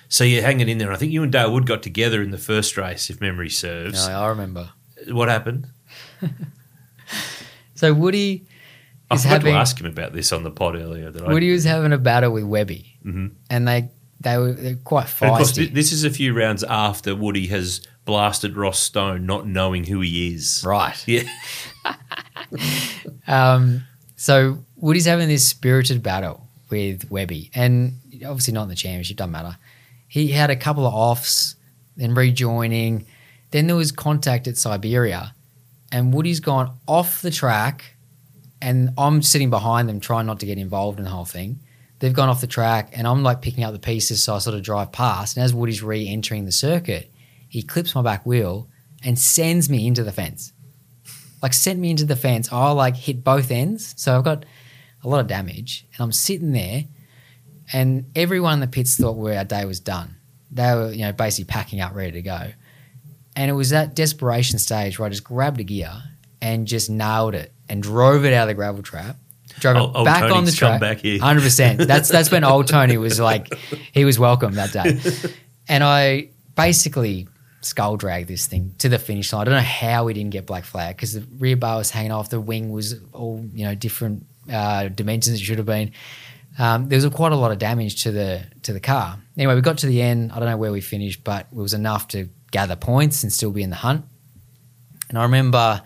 So 0.09 0.25
you're 0.25 0.43
hanging 0.43 0.71
in 0.71 0.79
there. 0.79 0.91
I 0.91 0.97
think 0.97 1.13
you 1.13 1.23
and 1.23 1.31
Dale 1.31 1.53
Wood 1.53 1.67
got 1.67 1.83
together 1.83 2.23
in 2.23 2.31
the 2.31 2.39
first 2.39 2.79
race, 2.79 3.11
if 3.11 3.21
memory 3.21 3.51
serves. 3.51 4.09
No, 4.09 4.19
I 4.19 4.29
remember. 4.29 4.71
What 5.09 5.29
happened? 5.29 5.67
So 7.79 7.95
Woody 7.95 8.45
I 9.11 9.15
is 9.15 9.23
having 9.25 9.53
to 9.53 9.59
ask 9.59 9.81
him 9.81 9.87
about 9.87 10.13
this 10.13 10.33
on 10.33 10.43
the 10.43 10.51
pod 10.51 10.75
earlier. 10.75 11.11
That 11.13 11.23
I, 11.29 11.33
Woody 11.33 11.53
was 11.53 11.63
having 11.65 11.93
a 11.93 11.99
battle 11.99 12.33
with 12.33 12.45
Webby, 12.45 12.99
Mhm. 13.07 13.31
and 13.49 13.69
they 13.69 13.89
they 14.21 14.37
were 14.37 14.53
they're 14.53 14.75
quite 14.75 15.05
of 15.05 15.17
course, 15.19 15.53
feisty. 15.53 15.73
this 15.73 15.93
is 15.93 16.03
a 16.03 16.11
few 16.11 16.35
rounds 16.37 16.65
after 16.65 17.15
Woody 17.15 17.47
has 17.47 17.81
blasted 18.05 18.57
Ross 18.57 18.81
Stone, 18.81 19.27
not 19.27 19.47
knowing 19.47 19.85
who 19.85 20.01
he 20.01 20.35
is. 20.35 20.65
right. 20.67 20.97
Yeah. 21.07 21.23
Um, 23.27 23.85
so 24.17 24.59
Woody's 24.77 25.05
having 25.05 25.29
this 25.29 25.47
spirited 25.49 26.03
battle 26.03 26.49
with 26.71 27.11
Webby, 27.11 27.51
and 27.55 27.99
obviously 28.27 28.55
not 28.55 28.65
in 28.65 28.69
the 28.71 28.75
championship, 28.75 29.17
doesn't 29.19 29.31
matter. 29.33 29.57
He 30.07 30.29
had 30.29 30.51
a 30.51 30.57
couple 30.57 30.87
of 30.87 30.95
offs, 30.95 31.57
then 31.97 32.15
rejoining. 32.15 33.07
Then 33.51 33.67
there 33.67 33.77
was 33.77 33.93
contact 33.93 34.49
at 34.49 34.57
Siberia, 34.57 35.35
and 35.93 36.13
Woody's 36.13 36.41
gone 36.41 36.79
off 36.87 37.23
the 37.23 37.31
track, 37.31 37.97
and 38.61 38.91
I'm 38.99 39.23
sitting 39.23 39.51
behind 39.51 39.89
them 39.89 40.01
trying 40.01 40.27
not 40.27 40.41
to 40.41 40.47
get 40.47 40.59
involved 40.59 40.99
in 40.99 41.05
the 41.05 41.11
whole 41.11 41.25
thing. 41.25 41.61
They've 42.01 42.13
gone 42.13 42.29
off 42.29 42.41
the 42.41 42.47
track, 42.47 42.91
and 42.93 43.07
I'm 43.07 43.23
like 43.23 43.43
picking 43.43 43.65
up 43.65 43.73
the 43.73 43.79
pieces, 43.79 44.23
so 44.23 44.35
I 44.35 44.39
sort 44.39 44.57
of 44.57 44.63
drive 44.63 44.93
past. 44.93 45.37
And 45.37 45.45
as 45.45 45.55
Woody's 45.55 45.83
re 45.83 46.09
entering 46.09 46.45
the 46.45 46.53
circuit, 46.53 47.11
he 47.49 47.63
clips 47.63 47.95
my 47.95 48.03
back 48.03 48.25
wheel 48.27 48.69
and 49.05 49.19
sends 49.19 49.71
me 49.71 49.87
into 49.87 50.05
the 50.05 50.13
fence 50.13 50.53
like 51.43 51.53
sent 51.53 51.79
me 51.79 51.91
into 51.91 52.05
the 52.05 52.17
fence. 52.17 52.53
I 52.53 52.71
like 52.71 52.97
hit 52.97 53.23
both 53.23 53.51
ends, 53.51 53.95
so 53.97 54.17
I've 54.17 54.25
got 54.25 54.45
a 55.05 55.09
lot 55.09 55.21
of 55.21 55.27
damage, 55.27 55.87
and 55.93 56.01
I'm 56.01 56.13
sitting 56.13 56.53
there, 56.53 56.85
and 57.73 58.11
everyone 58.15 58.55
in 58.55 58.61
the 58.61 58.67
pits 58.67 58.97
thought 58.97 59.19
our 59.19 59.45
day 59.45 59.65
was 59.65 59.81
done. 59.81 60.17
They 60.51 60.75
were, 60.75 60.93
you 60.93 61.03
know, 61.03 61.13
basically 61.13 61.45
packing 61.45 61.81
up, 61.81 61.95
ready 61.95 62.13
to 62.13 62.23
go, 62.23 62.53
and 63.39 63.49
it 63.49 63.55
was 63.55 63.71
that 63.71 63.95
desperation 63.95 64.59
stage 64.59 64.99
where 64.99 65.07
I 65.07 65.11
just 65.11 65.23
grabbed 65.23 65.61
a 65.61 65.65
gear 65.65 65.93
and 66.43 66.67
just 66.67 66.91
nailed 66.91 67.37
it 67.37 67.53
and 67.69 67.81
drove 67.81 68.25
it 68.25 68.33
out 68.33 68.43
of 68.43 68.49
the 68.49 68.55
gravel 68.55 68.83
trap. 68.83 69.17
Drove 69.61 69.77
Old- 69.77 69.97
it 69.97 70.05
back 70.05 70.31
on 70.33 70.45
the 70.45 70.51
track. 70.51 70.81
back 70.81 70.99
here. 70.99 71.21
Hundred 71.21 71.43
percent. 71.43 71.87
That's 71.87 72.09
that's 72.09 72.33
when 72.33 72.43
old 72.43 72.67
Tony 72.67 72.97
was 72.97 73.21
like, 73.21 73.55
he 73.93 74.05
was 74.05 74.19
welcome 74.19 74.55
that 74.55 74.73
day, 74.73 75.01
and 75.69 75.85
I 75.85 76.31
basically 76.57 77.29
skull 77.61 77.97
dragged 77.97 78.29
this 78.29 78.47
thing 78.47 78.75
to 78.79 78.89
the 78.89 78.99
finish 78.99 79.33
line. 79.33 79.43
I 79.43 79.45
don't 79.45 79.55
know 79.55 79.61
how 79.61 80.05
we 80.05 80.15
didn't 80.15 80.31
get 80.31 80.45
black 80.45 80.65
flag 80.65 80.97
because 80.97 81.13
the 81.13 81.25
rear 81.39 81.57
bar 81.57 81.79
was 81.79 81.91
hanging 81.91 82.13
off, 82.13 82.31
the 82.31 82.41
wing 82.41 82.71
was 82.71 82.97
all 83.13 83.45
you 83.53 83.65
know 83.65 83.75
different 83.77 84.27
uh, 84.53 84.89
dimensions 84.89 85.41
it 85.41 85.45
should 85.45 85.59
have 85.59 85.67
been. 85.67 85.93
Um, 86.59 86.89
there 86.89 86.97
was 86.97 87.09
quite 87.11 87.31
a 87.31 87.37
lot 87.37 87.53
of 87.53 87.59
damage 87.59 88.03
to 88.03 88.11
the 88.11 88.43
to 88.63 88.73
the 88.73 88.81
car. 88.81 89.17
Anyway, 89.37 89.55
we 89.55 89.61
got 89.61 89.79
to 89.79 89.87
the 89.87 90.03
end. 90.03 90.33
I 90.33 90.41
don't 90.41 90.49
know 90.49 90.57
where 90.57 90.73
we 90.73 90.81
finished, 90.81 91.23
but 91.23 91.47
it 91.53 91.57
was 91.57 91.75
enough 91.75 92.09
to 92.09 92.29
gather 92.51 92.77
points 92.77 93.23
and 93.23 93.33
still 93.33 93.51
be 93.51 93.63
in 93.63 93.71
the 93.71 93.77
hunt. 93.77 94.05
And 95.09 95.19
I 95.19 95.23
remember, 95.23 95.83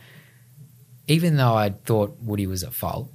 even 1.06 1.36
though 1.36 1.54
I 1.54 1.70
thought 1.70 2.16
Woody 2.20 2.46
was 2.46 2.62
at 2.64 2.72
fault, 2.72 3.10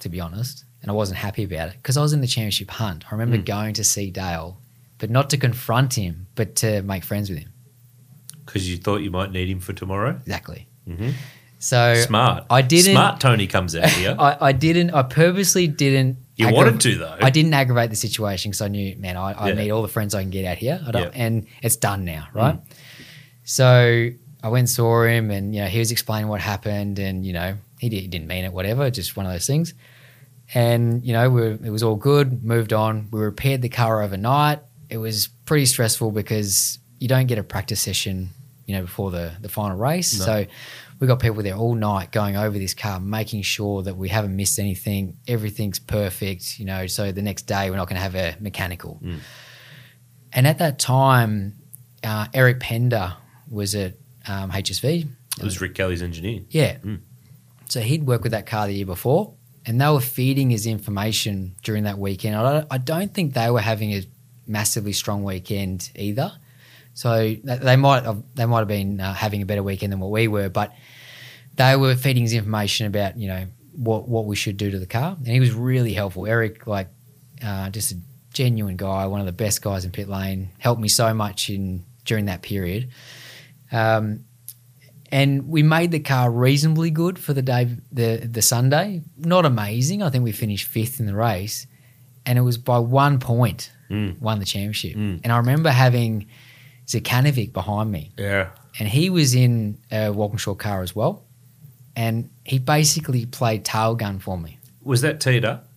to 0.00 0.08
be 0.08 0.20
honest, 0.20 0.64
and 0.82 0.90
I 0.90 0.94
wasn't 0.94 1.18
happy 1.18 1.44
about 1.44 1.68
it 1.70 1.76
because 1.76 1.96
I 1.96 2.02
was 2.02 2.12
in 2.12 2.20
the 2.20 2.26
championship 2.26 2.70
hunt. 2.70 3.04
I 3.10 3.14
remember 3.14 3.38
going 3.38 3.74
to 3.74 3.84
see 3.84 4.10
Dale, 4.10 4.58
but 4.98 5.10
not 5.10 5.30
to 5.30 5.36
confront 5.36 5.94
him, 5.94 6.26
but 6.34 6.56
to 6.56 6.82
make 6.82 7.04
friends 7.04 7.30
with 7.30 7.38
him. 7.38 7.52
Because 8.44 8.68
you 8.70 8.76
thought 8.76 8.98
you 8.98 9.10
might 9.10 9.32
need 9.32 9.48
him 9.48 9.60
for 9.60 9.72
tomorrow. 9.72 10.10
Exactly. 10.22 10.68
Mhm. 10.88 11.14
So 11.58 11.94
Smart. 11.94 12.44
I 12.50 12.60
didn't. 12.60 12.92
Smart 12.92 13.20
Tony 13.20 13.46
comes 13.46 13.74
out 13.74 13.88
here. 13.88 14.14
I, 14.18 14.36
I 14.48 14.52
didn't. 14.52 14.90
I 14.90 15.02
purposely 15.02 15.66
didn't. 15.66 16.18
You 16.36 16.46
aggra- 16.48 16.52
wanted 16.54 16.80
to, 16.80 16.98
though. 16.98 17.16
I 17.20 17.30
didn't 17.30 17.54
aggravate 17.54 17.90
the 17.90 17.96
situation 17.96 18.50
because 18.50 18.60
I 18.62 18.68
knew, 18.68 18.96
man, 18.96 19.16
I, 19.16 19.32
I 19.32 19.48
Yeah. 19.48 19.54
need 19.54 19.70
all 19.70 19.82
the 19.82 19.88
friends 19.88 20.14
I 20.14 20.22
can 20.22 20.30
get 20.30 20.44
out 20.44 20.56
here, 20.58 20.82
I 20.86 20.90
don't, 20.90 21.02
Yeah. 21.02 21.08
Mm. 21.08 21.12
and 21.26 21.46
it's 21.62 21.76
done 21.76 22.04
now, 22.04 22.26
right? 22.32 22.58
So 23.44 24.10
I 24.42 24.48
went 24.48 24.60
and 24.60 24.70
saw 24.70 25.04
him, 25.04 25.30
and 25.30 25.54
you 25.54 25.60
know 25.62 25.66
he 25.68 25.78
was 25.78 25.90
explaining 25.92 26.28
what 26.28 26.40
happened, 26.40 26.98
and 26.98 27.24
you 27.24 27.32
know 27.32 27.56
he, 27.78 27.88
did, 27.88 28.00
he 28.02 28.08
didn't 28.08 28.26
mean 28.28 28.44
it, 28.44 28.52
whatever, 28.52 28.90
just 28.90 29.16
one 29.16 29.26
of 29.26 29.32
those 29.32 29.46
things. 29.46 29.74
And 30.54 31.04
you 31.04 31.12
know 31.12 31.30
we 31.30 31.40
were, 31.40 31.58
it 31.64 31.70
was 31.70 31.82
all 31.82 31.96
good. 31.96 32.44
Moved 32.44 32.72
on. 32.72 33.08
We 33.10 33.20
repaired 33.20 33.62
the 33.62 33.68
car 33.68 34.02
overnight. 34.02 34.60
It 34.90 34.98
was 34.98 35.28
pretty 35.46 35.66
stressful 35.66 36.10
because 36.12 36.78
you 36.98 37.08
don't 37.08 37.26
get 37.26 37.38
a 37.38 37.42
practice 37.42 37.80
session, 37.80 38.30
you 38.66 38.74
know, 38.76 38.82
before 38.82 39.10
the 39.10 39.32
the 39.40 39.48
final 39.48 39.76
race. 39.76 40.18
No. 40.18 40.24
So 40.24 40.46
we 41.00 41.06
got 41.06 41.20
people 41.20 41.42
there 41.42 41.56
all 41.56 41.74
night 41.74 42.12
going 42.12 42.36
over 42.36 42.58
this 42.58 42.74
car, 42.74 43.00
making 43.00 43.42
sure 43.42 43.82
that 43.82 43.96
we 43.96 44.08
haven't 44.08 44.34
missed 44.34 44.58
anything. 44.58 45.16
Everything's 45.26 45.78
perfect, 45.78 46.58
you 46.58 46.64
know. 46.64 46.86
So 46.86 47.12
the 47.12 47.22
next 47.22 47.42
day 47.42 47.70
we're 47.70 47.76
not 47.76 47.88
going 47.88 47.96
to 47.96 48.02
have 48.02 48.14
a 48.14 48.36
mechanical. 48.40 49.00
Mm. 49.02 49.18
And 50.32 50.46
at 50.46 50.58
that 50.58 50.78
time, 50.78 51.54
uh, 52.02 52.26
Eric 52.32 52.60
Pender 52.60 53.14
was 53.50 53.74
at 53.74 53.94
um, 54.26 54.50
HSV. 54.50 55.06
it 55.38 55.44
was 55.44 55.60
Rick 55.60 55.74
Kelly's 55.74 56.02
engineer. 56.02 56.42
Yeah. 56.50 56.78
Mm. 56.78 57.00
So 57.68 57.80
he'd 57.80 58.06
worked 58.06 58.22
with 58.22 58.32
that 58.32 58.46
car 58.46 58.66
the 58.66 58.74
year 58.74 58.86
before, 58.86 59.34
and 59.66 59.80
they 59.80 59.88
were 59.88 60.00
feeding 60.00 60.50
his 60.50 60.66
information 60.66 61.56
during 61.62 61.84
that 61.84 61.98
weekend. 61.98 62.36
I 62.36 62.52
don't, 62.52 62.66
I 62.70 62.78
don't 62.78 63.12
think 63.12 63.34
they 63.34 63.50
were 63.50 63.60
having 63.60 63.92
a 63.92 64.04
massively 64.46 64.92
strong 64.92 65.24
weekend 65.24 65.90
either. 65.96 66.32
So 66.94 67.34
they 67.42 67.76
might 67.76 68.04
have, 68.04 68.22
they 68.34 68.46
might 68.46 68.60
have 68.60 68.68
been 68.68 69.00
uh, 69.00 69.12
having 69.12 69.42
a 69.42 69.46
better 69.46 69.62
weekend 69.62 69.92
than 69.92 70.00
what 70.00 70.10
we 70.10 70.28
were, 70.28 70.48
but 70.48 70.72
they 71.56 71.76
were 71.76 71.96
feeding 71.96 72.24
us 72.24 72.32
information 72.32 72.86
about 72.86 73.18
you 73.18 73.28
know 73.28 73.46
what 73.72 74.08
what 74.08 74.26
we 74.26 74.36
should 74.36 74.56
do 74.56 74.70
to 74.70 74.78
the 74.78 74.86
car, 74.86 75.16
and 75.18 75.26
he 75.26 75.40
was 75.40 75.52
really 75.52 75.92
helpful. 75.92 76.26
Eric, 76.26 76.66
like, 76.66 76.88
uh, 77.44 77.68
just 77.70 77.92
a 77.92 77.96
genuine 78.32 78.76
guy, 78.76 79.06
one 79.06 79.20
of 79.20 79.26
the 79.26 79.32
best 79.32 79.60
guys 79.62 79.84
in 79.84 79.90
pit 79.90 80.08
lane, 80.08 80.50
helped 80.58 80.80
me 80.80 80.88
so 80.88 81.12
much 81.12 81.50
in 81.50 81.84
during 82.04 82.26
that 82.26 82.42
period. 82.42 82.90
Um, 83.72 84.24
and 85.10 85.48
we 85.48 85.62
made 85.62 85.90
the 85.90 86.00
car 86.00 86.30
reasonably 86.30 86.90
good 86.90 87.18
for 87.18 87.32
the 87.32 87.42
day, 87.42 87.76
the 87.90 88.28
the 88.30 88.42
Sunday. 88.42 89.02
Not 89.16 89.44
amazing. 89.44 90.02
I 90.02 90.10
think 90.10 90.22
we 90.22 90.32
finished 90.32 90.66
fifth 90.68 91.00
in 91.00 91.06
the 91.06 91.14
race, 91.14 91.66
and 92.24 92.38
it 92.38 92.42
was 92.42 92.56
by 92.58 92.78
one 92.78 93.18
point 93.18 93.72
Mm. 93.90 94.18
won 94.18 94.38
the 94.38 94.46
championship. 94.46 94.96
Mm. 94.96 95.20
And 95.22 95.30
I 95.32 95.36
remember 95.36 95.68
having 95.68 96.26
Zekanovic 96.86 97.52
behind 97.52 97.90
me, 97.90 98.12
Yeah. 98.18 98.48
and 98.78 98.88
he 98.88 99.10
was 99.10 99.34
in 99.34 99.78
a 99.90 100.10
Walkinshaw 100.12 100.54
car 100.54 100.82
as 100.82 100.94
well, 100.94 101.24
and 101.96 102.30
he 102.44 102.58
basically 102.58 103.26
played 103.26 103.64
tail 103.64 103.94
gun 103.94 104.18
for 104.18 104.38
me. 104.38 104.58
Was 104.82 105.00
that 105.02 105.20
teed 105.20 105.44
up? 105.44 105.68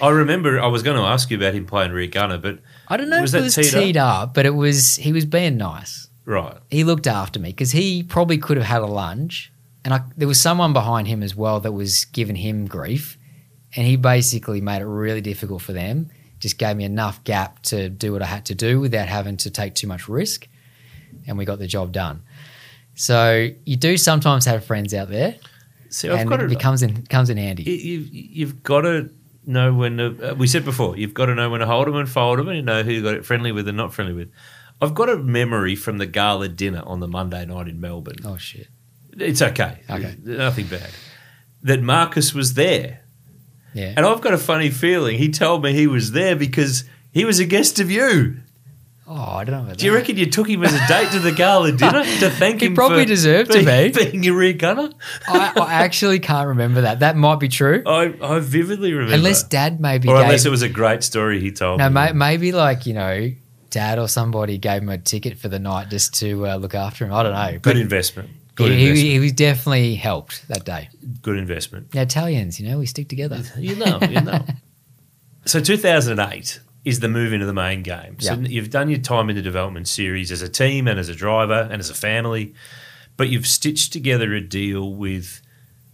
I 0.00 0.08
remember 0.08 0.60
I 0.60 0.66
was 0.66 0.82
going 0.82 0.96
to 0.96 1.02
ask 1.04 1.30
you 1.30 1.36
about 1.36 1.54
him 1.54 1.66
playing 1.66 1.92
rear 1.92 2.06
gunner, 2.08 2.38
but 2.38 2.58
I 2.88 2.96
don't 2.96 3.10
know 3.10 3.20
Was 3.20 3.34
if 3.34 3.40
that 3.54 3.58
it 3.60 3.64
was 3.64 3.70
teed 3.72 3.96
up? 3.96 4.34
but 4.34 4.46
it 4.46 4.54
was 4.54 4.96
he 4.96 5.12
was 5.12 5.24
being 5.26 5.56
nice. 5.58 6.08
right. 6.24 6.56
he 6.70 6.84
looked 6.84 7.06
after 7.06 7.38
me 7.38 7.50
because 7.50 7.70
he 7.72 8.02
probably 8.02 8.38
could 8.38 8.56
have 8.56 8.66
had 8.66 8.82
a 8.82 8.86
lunge, 8.86 9.52
and 9.84 9.94
I, 9.94 10.00
there 10.16 10.26
was 10.28 10.40
someone 10.40 10.72
behind 10.72 11.06
him 11.06 11.22
as 11.22 11.36
well 11.36 11.60
that 11.60 11.72
was 11.72 12.06
giving 12.06 12.36
him 12.36 12.66
grief, 12.66 13.18
and 13.76 13.86
he 13.86 13.96
basically 13.96 14.60
made 14.60 14.80
it 14.82 14.86
really 14.86 15.20
difficult 15.20 15.62
for 15.62 15.72
them. 15.74 16.08
Just 16.40 16.58
gave 16.58 16.76
me 16.76 16.84
enough 16.84 17.22
gap 17.24 17.62
to 17.64 17.88
do 17.88 18.12
what 18.12 18.22
I 18.22 18.26
had 18.26 18.46
to 18.46 18.54
do 18.54 18.80
without 18.80 19.08
having 19.08 19.36
to 19.38 19.50
take 19.50 19.74
too 19.74 19.86
much 19.86 20.08
risk, 20.08 20.48
and 21.26 21.38
we 21.38 21.44
got 21.44 21.58
the 21.58 21.66
job 21.66 21.92
done. 21.92 22.22
So 22.94 23.48
you 23.64 23.76
do 23.76 23.96
sometimes 23.96 24.44
have 24.46 24.64
friends 24.64 24.92
out 24.94 25.08
there, 25.10 25.36
See, 25.90 26.08
I've 26.08 26.20
and 26.20 26.28
got 26.28 26.40
it 26.40 26.44
to. 26.44 26.48
becomes 26.48 26.82
in 26.82 27.04
comes 27.06 27.30
in 27.30 27.36
handy. 27.36 27.62
You, 27.64 27.72
you've, 27.74 28.08
you've 28.14 28.62
got 28.62 28.82
to 28.82 29.10
know 29.46 29.72
when 29.74 29.96
to. 29.98 30.30
Uh, 30.30 30.34
we 30.34 30.46
said 30.46 30.64
before, 30.64 30.96
you've 30.96 31.14
got 31.14 31.26
to 31.26 31.34
know 31.34 31.50
when 31.50 31.60
to 31.60 31.66
hold 31.66 31.86
them 31.86 31.96
and 31.96 32.08
fold 32.08 32.38
them, 32.38 32.48
and 32.48 32.56
you 32.56 32.62
know 32.62 32.82
who 32.82 32.92
you 32.92 33.02
got 33.02 33.14
it 33.14 33.24
friendly 33.24 33.52
with 33.52 33.68
and 33.68 33.76
not 33.76 33.92
friendly 33.94 34.14
with. 34.14 34.30
I've 34.82 34.94
got 34.94 35.10
a 35.10 35.16
memory 35.18 35.76
from 35.76 35.98
the 35.98 36.06
gala 36.06 36.48
dinner 36.48 36.82
on 36.86 37.00
the 37.00 37.08
Monday 37.08 37.44
night 37.44 37.68
in 37.68 37.80
Melbourne. 37.80 38.16
oh 38.24 38.36
shit! 38.38 38.68
It's 39.12 39.42
okay. 39.42 39.78
Okay. 39.90 40.14
Nothing 40.22 40.66
bad. 40.68 40.88
That 41.62 41.82
Marcus 41.82 42.32
was 42.32 42.54
there. 42.54 42.99
Yeah. 43.74 43.94
And 43.96 44.04
I've 44.06 44.20
got 44.20 44.32
a 44.34 44.38
funny 44.38 44.70
feeling 44.70 45.18
he 45.18 45.28
told 45.30 45.62
me 45.62 45.72
he 45.72 45.86
was 45.86 46.12
there 46.12 46.34
because 46.36 46.84
he 47.12 47.24
was 47.24 47.38
a 47.38 47.44
guest 47.44 47.78
of 47.80 47.90
you. 47.90 48.36
Oh, 49.12 49.14
I 49.14 49.42
don't 49.42 49.56
know. 49.56 49.62
About 49.64 49.78
Do 49.78 49.86
you 49.86 49.90
that. 49.92 49.98
reckon 49.98 50.16
you 50.18 50.26
took 50.30 50.48
him 50.48 50.62
as 50.62 50.72
a 50.72 50.86
date 50.86 51.10
to 51.10 51.18
the 51.18 51.32
gala 51.32 51.72
dinner 51.82 52.04
to 52.04 52.30
thank 52.30 52.60
He 52.60 52.66
him? 52.66 52.74
probably 52.76 53.02
for 53.02 53.08
deserved 53.08 53.50
to 53.50 53.58
be. 53.64 53.88
being 54.10 54.22
your 54.22 54.36
rear 54.36 54.52
gunner. 54.52 54.90
I, 55.26 55.52
I 55.60 55.72
actually 55.82 56.20
can't 56.20 56.46
remember 56.48 56.82
that. 56.82 57.00
That 57.00 57.16
might 57.16 57.40
be 57.40 57.48
true, 57.48 57.82
I, 57.86 58.14
I 58.22 58.38
vividly 58.38 58.92
remember. 58.92 59.14
unless 59.14 59.42
Dad 59.42 59.80
maybe 59.80 60.08
or 60.08 60.14
gave 60.14 60.24
unless 60.26 60.44
it 60.46 60.50
was 60.50 60.62
a 60.62 60.68
great 60.68 61.02
story 61.02 61.40
he 61.40 61.50
told 61.50 61.78
No, 61.80 61.90
may, 61.90 62.12
maybe 62.12 62.52
like 62.52 62.86
you 62.86 62.94
know, 62.94 63.32
dad 63.70 63.98
or 63.98 64.06
somebody 64.06 64.58
gave 64.58 64.82
him 64.82 64.88
a 64.90 64.98
ticket 64.98 65.38
for 65.38 65.48
the 65.48 65.58
night 65.58 65.90
just 65.90 66.14
to 66.20 66.46
uh, 66.46 66.54
look 66.56 66.76
after 66.76 67.04
him. 67.04 67.12
I 67.12 67.22
don't 67.24 67.32
know. 67.32 67.50
Good 67.54 67.62
But 67.62 67.76
investment. 67.78 68.30
Good 68.60 68.78
he, 68.78 68.94
he, 68.94 69.10
he 69.12 69.18
was 69.18 69.32
definitely 69.32 69.94
helped 69.94 70.46
that 70.48 70.64
day. 70.64 70.88
Good 71.22 71.36
investment. 71.38 71.90
The 71.90 72.02
Italians, 72.02 72.60
you 72.60 72.68
know, 72.68 72.78
we 72.78 72.86
stick 72.86 73.08
together. 73.08 73.42
You 73.56 73.76
know, 73.76 73.98
you 74.02 74.20
know. 74.20 74.44
so 75.44 75.60
2008 75.60 76.60
is 76.84 77.00
the 77.00 77.08
move 77.08 77.32
into 77.32 77.46
the 77.46 77.52
main 77.52 77.82
game. 77.82 78.18
So 78.20 78.34
Yeah. 78.34 78.48
you've 78.48 78.70
done 78.70 78.88
your 78.88 79.00
time 79.00 79.28
in 79.30 79.36
the 79.36 79.42
development 79.42 79.88
series 79.88 80.32
as 80.32 80.42
a 80.42 80.48
team 80.48 80.88
and 80.88 80.98
as 80.98 81.08
a 81.08 81.14
driver 81.14 81.68
and 81.70 81.80
as 81.80 81.90
a 81.90 81.94
family, 81.94 82.54
but 83.16 83.28
you've 83.28 83.46
stitched 83.46 83.92
together 83.92 84.32
a 84.34 84.40
deal 84.40 84.94
with 84.94 85.42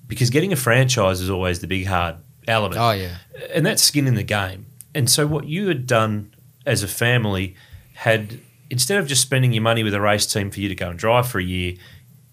because 0.07 0.31
getting 0.31 0.53
a 0.53 0.57
franchise 0.57 1.21
is 1.21 1.29
always 1.29 1.59
the 1.61 1.67
big 1.67 1.87
hard 1.87 2.17
element. 2.47 2.81
Oh 2.81 2.93
yeah, 2.93 3.17
and 3.53 3.67
that's 3.67 3.83
skin 3.83 4.07
in 4.07 4.14
the 4.14 4.23
game. 4.23 4.67
And 4.95 5.11
so 5.11 5.27
what 5.27 5.47
you 5.47 5.67
had 5.69 5.87
done 5.87 6.33
as 6.64 6.83
a 6.85 6.89
family 6.89 7.57
had 7.95 8.39
instead 8.71 8.99
of 8.99 9.07
just 9.09 9.23
spending 9.23 9.53
your 9.53 9.62
money 9.62 9.83
with 9.83 9.95
a 9.95 10.01
race 10.01 10.27
team 10.27 10.51
for 10.51 10.61
you 10.61 10.69
to 10.69 10.75
go 10.75 10.91
and 10.91 10.99
drive 10.99 11.29
for 11.29 11.39
a 11.39 11.45
year, 11.45 11.75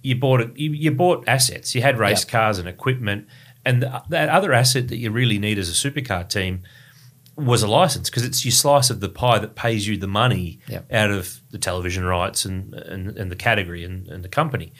you 0.03 0.15
bought. 0.15 0.55
You, 0.57 0.71
you 0.71 0.91
bought 0.91 1.23
assets. 1.27 1.73
You 1.73 1.81
had 1.81 1.97
race 1.97 2.21
Yep. 2.23 2.29
cars 2.29 2.59
and 2.59 2.67
equipment, 2.67 3.27
and 3.65 3.81
th 3.81 3.91
that 4.09 4.29
other 4.29 4.53
asset 4.53 4.87
that 4.89 4.97
you 4.97 5.09
really 5.11 5.39
need 5.39 5.57
as 5.57 5.69
a 5.69 5.73
supercar 5.73 6.27
team 6.29 6.61
was 7.35 7.63
a 7.63 7.67
license 7.67 8.09
because 8.11 8.23
it's 8.23 8.45
your 8.45 8.51
slice 8.51 8.91
of 8.91 8.99
the 8.99 9.09
pie 9.09 9.39
that 9.39 9.55
pays 9.55 9.87
you 9.87 9.97
the 9.97 10.07
money 10.07 10.59
Yep. 10.67 10.93
out 10.93 11.09
of 11.09 11.39
the 11.49 11.57
television 11.57 12.03
rights 12.05 12.45
and, 12.45 12.75
and, 12.75 13.17
and 13.17 13.31
the 13.31 13.35
category 13.35 13.83
and, 13.83 14.07
and 14.07 14.23
the 14.23 14.29
company. 14.29 14.71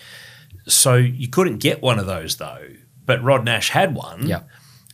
So 0.67 0.95
you 0.95 1.28
couldn't 1.30 1.57
get 1.57 1.82
one 1.82 1.97
of 1.97 2.05
those 2.05 2.38
though. 2.38 2.67
But 3.05 3.24
Rod 3.24 3.43
Nash 3.43 3.69
had 3.71 3.95
one 3.95 4.28
Yep. 4.28 4.47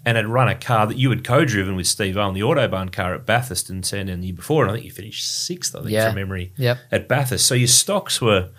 and 0.06 0.16
had 0.16 0.26
run 0.28 0.48
a 0.48 0.56
car 0.56 0.88
that 0.88 0.96
you 0.98 1.10
had 1.10 1.24
co-driven 1.26 1.76
with 1.76 1.86
Steve 1.88 2.16
Owen, 2.18 2.34
the 2.34 2.40
Autobahn 2.42 2.92
car 2.94 3.14
at 3.14 3.26
Bathurst 3.26 3.70
in 3.70 3.84
Sandown 3.84 4.22
the 4.22 4.28
year 4.28 4.36
before. 4.36 4.64
And 4.64 4.72
I 4.72 4.76
think 4.76 4.86
you 4.86 4.92
finished 4.92 5.28
sixth, 5.46 5.76
I 5.76 5.80
think, 5.80 5.92
Yeah. 5.92 6.08
from 6.08 6.16
memory 6.16 6.54
Yep. 6.56 6.78
at 6.94 7.08
Bathurst. 7.10 7.46
So 7.46 7.56
your 7.56 7.68
stocks 7.68 8.22
were 8.22 8.50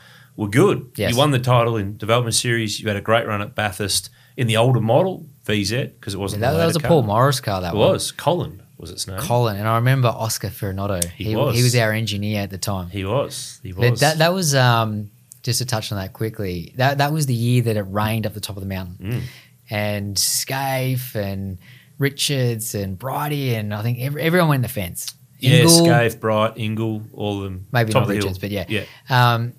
were 0.40 0.48
good. 0.48 0.90
Yes. 0.96 1.12
You 1.12 1.18
won 1.18 1.30
the 1.30 1.38
title 1.38 1.76
in 1.76 1.96
development 1.96 2.34
series. 2.34 2.80
You 2.80 2.88
had 2.88 2.96
a 2.96 3.00
great 3.00 3.26
run 3.26 3.40
at 3.42 3.54
Bathurst 3.54 4.10
in 4.36 4.46
the 4.46 4.56
older 4.56 4.80
model 4.80 5.26
VZ 5.46 5.92
because 5.98 6.14
it 6.14 6.18
wasn't 6.18 6.40
that, 6.40 6.52
the 6.52 6.58
that 6.58 6.66
was 6.66 6.76
a 6.76 6.78
later 6.78 6.88
Paul. 6.88 7.02
Morris 7.02 7.40
car. 7.40 7.60
That 7.60 7.74
It 7.74 7.76
was 7.76 8.12
Colin 8.12 8.62
was 8.78 8.90
its 8.90 9.06
name. 9.06 9.18
Colin, 9.18 9.56
and 9.56 9.68
I 9.68 9.74
remember 9.76 10.08
Oscar 10.08 10.48
Ferranotto. 10.48 11.04
He 11.10 11.24
He, 11.24 11.36
was. 11.36 11.54
he 11.54 11.62
was 11.62 11.76
our 11.76 11.92
engineer 11.92 12.40
at 12.42 12.50
the 12.50 12.56
time. 12.58 12.88
He 12.88 13.04
was. 13.04 13.60
He 13.62 13.72
But 13.72 13.90
was. 13.90 14.00
that 14.00 14.18
that 14.18 14.32
was 14.32 14.54
um, 14.54 15.10
just 15.42 15.58
to 15.58 15.66
touch 15.66 15.92
on 15.92 15.98
that 15.98 16.12
quickly. 16.14 16.72
That 16.76 16.98
that 16.98 17.12
was 17.12 17.26
the 17.26 17.34
year 17.34 17.60
that 17.62 17.76
it 17.76 17.82
rained 17.82 18.24
up 18.26 18.32
the 18.34 18.40
top 18.40 18.56
of 18.56 18.62
the 18.62 18.68
mountain, 18.68 18.96
Mm. 19.00 19.22
and 19.68 20.16
Skaife 20.16 21.14
and 21.14 21.58
Richards 21.98 22.74
and 22.74 22.98
Bridie 22.98 23.54
and 23.54 23.74
I 23.74 23.82
think 23.82 23.98
every, 24.00 24.22
everyone 24.22 24.48
went 24.48 24.58
in 24.60 24.62
the 24.62 24.68
fence. 24.68 25.12
yeah, 25.38 25.64
Skaife, 25.64 26.18
Bright, 26.18 26.54
Ingall, 26.56 27.04
all 27.12 27.38
of 27.38 27.44
them. 27.44 27.66
maybe 27.72 27.92
top 27.92 28.00
not 28.00 28.02
of 28.04 28.08
the 28.08 28.14
hill. 28.14 28.22
Richards, 28.24 28.38
but 28.38 28.50
yeah. 28.50 28.64
Yeah. 28.68 28.84
Um, 29.10 29.52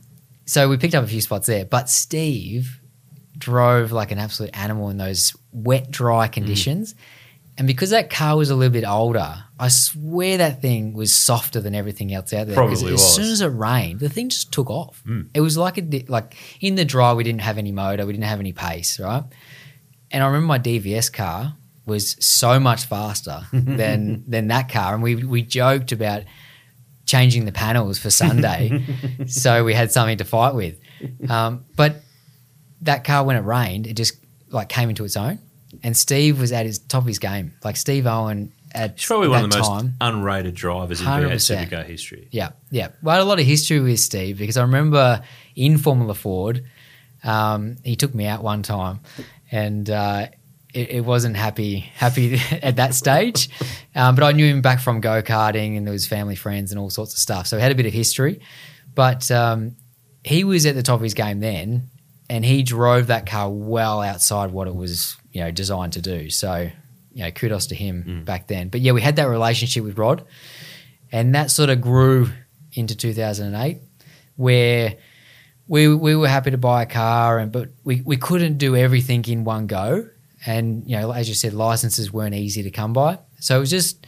so 0.51 0.67
we 0.69 0.75
picked 0.77 0.95
up 0.95 1.03
a 1.03 1.07
few 1.07 1.21
spots 1.21 1.47
there, 1.47 1.65
but 1.65 1.89
Steve 1.89 2.79
drove 3.37 3.91
like 3.91 4.11
an 4.11 4.19
absolute 4.19 4.51
animal 4.57 4.89
in 4.89 4.97
those 4.97 5.35
wet, 5.51 5.89
dry 5.91 6.27
Mm. 6.27 6.31
conditions. 6.33 6.95
And 7.57 7.67
because 7.67 7.89
that 7.91 8.09
car 8.09 8.37
was 8.37 8.49
a 8.49 8.55
little 8.55 8.71
bit 8.79 8.85
older, 8.85 9.29
I 9.59 9.67
swear 9.67 10.37
that 10.37 10.61
thing 10.61 10.93
was 10.93 11.13
softer 11.13 11.59
than 11.61 11.75
everything 11.75 12.13
else 12.13 12.33
out 12.33 12.47
there. 12.47 12.55
Probably 12.55 12.73
as 12.75 12.83
was. 12.93 13.15
soon 13.15 13.29
as 13.31 13.41
it 13.41 13.47
rained, 13.47 13.99
the 13.99 14.09
thing 14.09 14.29
just 14.29 14.51
took 14.51 14.69
off. 14.69 15.01
Mm. 15.05 15.29
It 15.33 15.41
was 15.41 15.57
like 15.57 15.77
a 15.77 15.85
like 16.07 16.35
in 16.59 16.75
the 16.75 16.85
dry, 16.85 17.13
we 17.13 17.23
didn't 17.23 17.41
have 17.41 17.57
any 17.57 17.71
motor, 17.71 18.05
we 18.05 18.13
didn't 18.13 18.25
have 18.25 18.39
any 18.39 18.53
pace, 18.53 18.99
right? 18.99 19.23
And 20.11 20.23
I 20.23 20.25
remember 20.27 20.47
my 20.47 20.59
DVS 20.59 21.09
car 21.11 21.55
was 21.85 22.15
so 22.19 22.59
much 22.59 22.85
faster 22.85 23.45
than 23.53 24.23
than 24.27 24.47
that 24.47 24.69
car, 24.69 24.93
and 24.93 25.03
we 25.03 25.15
we 25.15 25.41
joked 25.43 25.91
about 25.91 26.23
changing 27.05 27.45
the 27.45 27.51
panels 27.51 27.97
for 27.99 28.09
Sunday, 28.09 28.83
so 29.27 29.63
we 29.63 29.73
had 29.73 29.91
something 29.91 30.17
to 30.19 30.25
fight 30.25 30.55
with. 30.55 30.79
Um, 31.29 31.65
but 31.75 31.97
that 32.81 33.03
car, 33.03 33.23
when 33.23 33.35
it 33.35 33.41
rained, 33.41 33.87
it 33.87 33.95
just 33.95 34.13
like 34.49 34.69
came 34.69 34.89
into 34.89 35.03
its 35.05 35.17
own. 35.17 35.39
And 35.83 35.95
Steve 35.95 36.39
was 36.39 36.51
at 36.51 36.65
his 36.65 36.79
top 36.79 37.03
of 37.03 37.07
his 37.07 37.19
game. 37.19 37.53
Like 37.63 37.77
Steve 37.77 38.05
Owen 38.05 38.51
at 38.73 38.97
He's 38.99 39.05
probably 39.05 39.27
that 39.27 39.31
one 39.33 39.43
of 39.45 39.51
the 39.51 39.57
most 39.57 39.67
time. 39.67 39.93
unrated 40.01 40.53
drivers 40.53 41.01
in 41.01 41.07
100%. 41.07 41.29
V8 41.31 41.67
Supercar 41.69 41.85
history. 41.85 42.27
Yeah, 42.31 42.51
yeah. 42.69 42.89
Well, 43.01 43.13
I 43.15 43.17
had 43.19 43.23
a 43.23 43.25
lot 43.25 43.39
of 43.39 43.45
history 43.45 43.79
with 43.79 43.99
Steve 43.99 44.37
because 44.37 44.57
I 44.57 44.61
remember 44.63 45.21
in 45.55 45.77
Formula 45.77 46.13
Ford, 46.13 46.63
um, 47.23 47.77
he 47.83 47.95
took 47.95 48.13
me 48.15 48.25
out 48.25 48.43
one 48.43 48.63
time, 48.63 48.99
and 49.51 49.89
uh, 49.89 50.27
it, 50.73 50.89
it 50.91 51.05
wasn't 51.05 51.35
happy 51.35 51.79
happy 51.79 52.39
at 52.61 52.77
that 52.77 52.93
stage. 52.95 53.49
Um, 53.95 54.15
but 54.15 54.23
I 54.23 54.31
knew 54.31 54.45
him 54.45 54.61
back 54.61 54.79
from 54.79 55.01
go 55.01 55.21
karting, 55.21 55.77
and 55.77 55.85
there 55.85 55.91
was 55.93 56.07
family 56.07 56.35
friends 56.35 56.71
and 56.71 56.79
all 56.79 56.89
sorts 56.89 57.13
of 57.13 57.19
stuff. 57.19 57.47
So 57.47 57.57
we 57.57 57.61
had 57.61 57.71
a 57.71 57.75
bit 57.75 57.85
of 57.85 57.93
history. 57.93 58.41
But 58.93 59.31
um, 59.31 59.75
he 60.23 60.43
was 60.43 60.65
at 60.65 60.75
the 60.75 60.83
top 60.83 60.95
of 60.95 61.01
his 61.01 61.13
game 61.13 61.39
then, 61.39 61.89
and 62.29 62.43
he 62.45 62.63
drove 62.63 63.07
that 63.07 63.25
car 63.25 63.49
well 63.49 64.01
outside 64.01 64.51
what 64.51 64.67
it 64.67 64.75
was, 64.75 65.17
you 65.31 65.41
know, 65.41 65.51
designed 65.51 65.93
to 65.93 66.01
do. 66.01 66.29
So, 66.29 66.69
you 67.13 67.23
know, 67.23 67.31
kudos 67.31 67.67
to 67.67 67.75
him 67.75 68.23
back 68.25 68.47
then. 68.47 68.69
But 68.69 68.81
yeah, 68.81 68.91
we 68.91 69.01
had 69.01 69.15
that 69.17 69.25
relationship 69.25 69.83
with 69.83 69.97
Rod, 69.97 70.25
and 71.11 71.35
that 71.35 71.51
sort 71.51 71.69
of 71.69 71.81
grew 71.81 72.29
into 72.73 72.95
2008, 72.95 73.79
where 74.35 74.95
we 75.67 75.93
we 75.93 76.15
were 76.15 76.27
happy 76.27 76.51
to 76.51 76.57
buy 76.57 76.83
a 76.83 76.85
car, 76.85 77.39
and 77.39 77.51
but 77.51 77.69
we 77.83 78.01
we 78.01 78.17
couldn't 78.17 78.57
do 78.57 78.75
everything 78.75 79.23
in 79.25 79.43
one 79.43 79.67
go, 79.67 80.07
and 80.45 80.83
you 80.89 80.97
know, 80.97 81.11
as 81.11 81.29
you 81.29 81.35
said, 81.35 81.53
licenses 81.53 82.11
weren't 82.11 82.35
easy 82.35 82.63
to 82.63 82.71
come 82.71 82.93
by, 82.93 83.19
so 83.39 83.57
it 83.57 83.59
was 83.59 83.69
just 83.69 84.05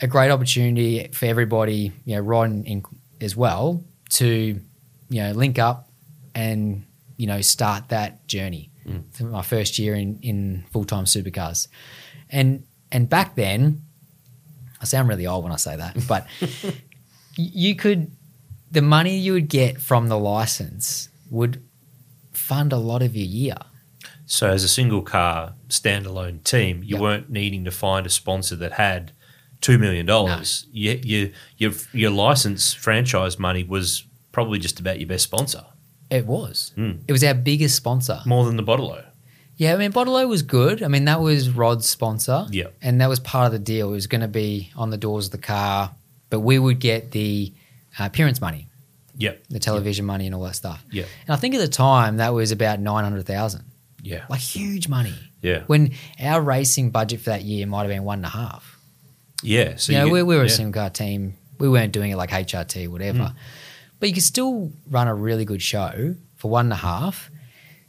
a 0.00 0.06
great 0.06 0.30
opportunity 0.30 1.08
for 1.12 1.26
everybody, 1.26 1.92
you 2.04 2.16
know, 2.16 2.20
Rod 2.20 2.50
in, 2.66 2.82
as 3.20 3.36
well, 3.36 3.84
to 4.10 4.60
you 5.08 5.22
know 5.22 5.32
link 5.32 5.58
up 5.58 5.88
and 6.34 6.84
you 7.16 7.26
know 7.26 7.40
start 7.40 7.88
that 7.88 8.26
journey. 8.26 8.70
Mm. 8.86 9.14
For 9.14 9.24
my 9.24 9.42
first 9.42 9.78
year 9.78 9.94
in 9.94 10.18
in 10.22 10.64
full 10.72 10.84
time 10.84 11.04
supercars, 11.04 11.68
and 12.30 12.64
and 12.90 13.08
back 13.08 13.36
then, 13.36 13.82
I 14.80 14.84
sound 14.84 15.08
really 15.08 15.26
old 15.26 15.44
when 15.44 15.52
I 15.52 15.56
say 15.56 15.76
that, 15.76 15.96
but 16.08 16.26
you 17.36 17.76
could 17.76 18.10
the 18.72 18.82
money 18.82 19.18
you 19.18 19.34
would 19.34 19.48
get 19.48 19.80
from 19.80 20.08
the 20.08 20.18
license 20.18 21.10
would 21.30 21.62
fund 22.32 22.72
a 22.72 22.78
lot 22.78 23.02
of 23.02 23.14
your 23.14 23.26
year. 23.26 23.56
So 24.38 24.48
as 24.48 24.64
a 24.64 24.68
single 24.68 25.02
car 25.02 25.52
standalone 25.68 26.42
team, 26.42 26.82
you 26.82 26.94
Yep. 26.96 27.00
weren't 27.02 27.30
needing 27.30 27.64
to 27.66 27.70
find 27.70 28.06
a 28.06 28.10
sponsor 28.10 28.56
that 28.56 28.72
had 28.72 29.12
two 29.60 29.76
million 29.78 30.06
dollars. 30.06 30.66
You, 30.72 30.98
you, 31.02 31.32
your 31.58 31.72
your 31.92 32.10
license 32.10 32.72
franchise 32.72 33.38
money 33.38 33.62
was 33.62 34.04
probably 34.32 34.58
just 34.58 34.80
about 34.80 34.98
your 35.00 35.08
best 35.08 35.24
sponsor, 35.24 35.64
It 36.10 36.24
was. 36.26 36.72
Mm. 36.78 37.00
It 37.06 37.12
was 37.12 37.22
our 37.22 37.34
biggest 37.34 37.76
sponsor. 37.76 38.20
more 38.24 38.46
than 38.46 38.56
the 38.56 38.62
Bottle 38.62 38.98
Yeah, 39.58 39.74
I 39.74 39.76
mean, 39.76 39.90
Bottle 39.90 40.26
was 40.26 40.42
good. 40.42 40.82
I 40.82 40.88
mean, 40.88 41.04
that 41.04 41.20
was 41.20 41.50
Rod's 41.50 41.86
sponsor. 41.86 42.46
Yeah. 42.50 42.68
And 42.80 43.00
that 43.02 43.10
was 43.10 43.20
part 43.20 43.46
of 43.46 43.52
the 43.52 43.58
deal. 43.72 43.90
It 43.90 43.92
was 44.00 44.06
going 44.06 44.22
to 44.22 44.28
be 44.44 44.70
on 44.74 44.88
the 44.88 44.96
doors 44.96 45.26
of 45.26 45.32
the 45.32 45.44
car, 45.54 45.94
but 46.30 46.40
we 46.40 46.58
would 46.58 46.78
get 46.78 47.10
the 47.10 47.52
uh, 48.00 48.04
appearance 48.06 48.40
money, 48.40 48.68
Yep. 49.18 49.34
the 49.50 49.58
television 49.58 50.06
money, 50.06 50.24
and 50.26 50.34
all 50.34 50.44
that 50.44 50.56
stuff. 50.56 50.82
Yeah. 50.90 51.04
And 51.26 51.34
I 51.34 51.36
think 51.36 51.54
at 51.54 51.60
the 51.60 51.68
time 51.68 52.16
that 52.16 52.32
was 52.32 52.50
about 52.52 52.80
900,000, 52.80 53.62
Yeah. 54.02 54.24
like 54.28 54.40
huge 54.40 54.88
money. 54.88 55.14
Yeah. 55.40 55.62
When 55.68 55.92
our 56.20 56.40
racing 56.42 56.90
budget 56.90 57.20
for 57.20 57.30
that 57.30 57.42
year 57.42 57.66
might 57.66 57.82
have 57.82 57.88
been 57.88 58.04
one 58.04 58.18
and 58.18 58.26
a 58.26 58.30
half. 58.30 58.78
Yeah. 59.42 59.76
So 59.76 59.92
you 59.92 59.98
know, 59.98 60.04
get- 60.06 60.12
we, 60.12 60.22
we 60.24 60.36
were 60.36 60.42
a 60.42 60.46
yeah. 60.48 60.52
single 60.52 60.72
car 60.80 60.90
team. 60.90 61.34
We 61.58 61.68
weren't 61.68 61.92
doing 61.92 62.10
it 62.10 62.16
like 62.16 62.30
HRT, 62.30 62.88
whatever. 62.88 63.18
Mm. 63.18 63.34
But 64.00 64.08
you 64.08 64.14
could 64.14 64.24
still 64.24 64.72
run 64.90 65.06
a 65.08 65.14
really 65.14 65.44
good 65.44 65.62
show 65.62 66.16
for 66.36 66.50
one 66.50 66.66
and 66.66 66.72
a 66.72 66.76
half. 66.76 67.30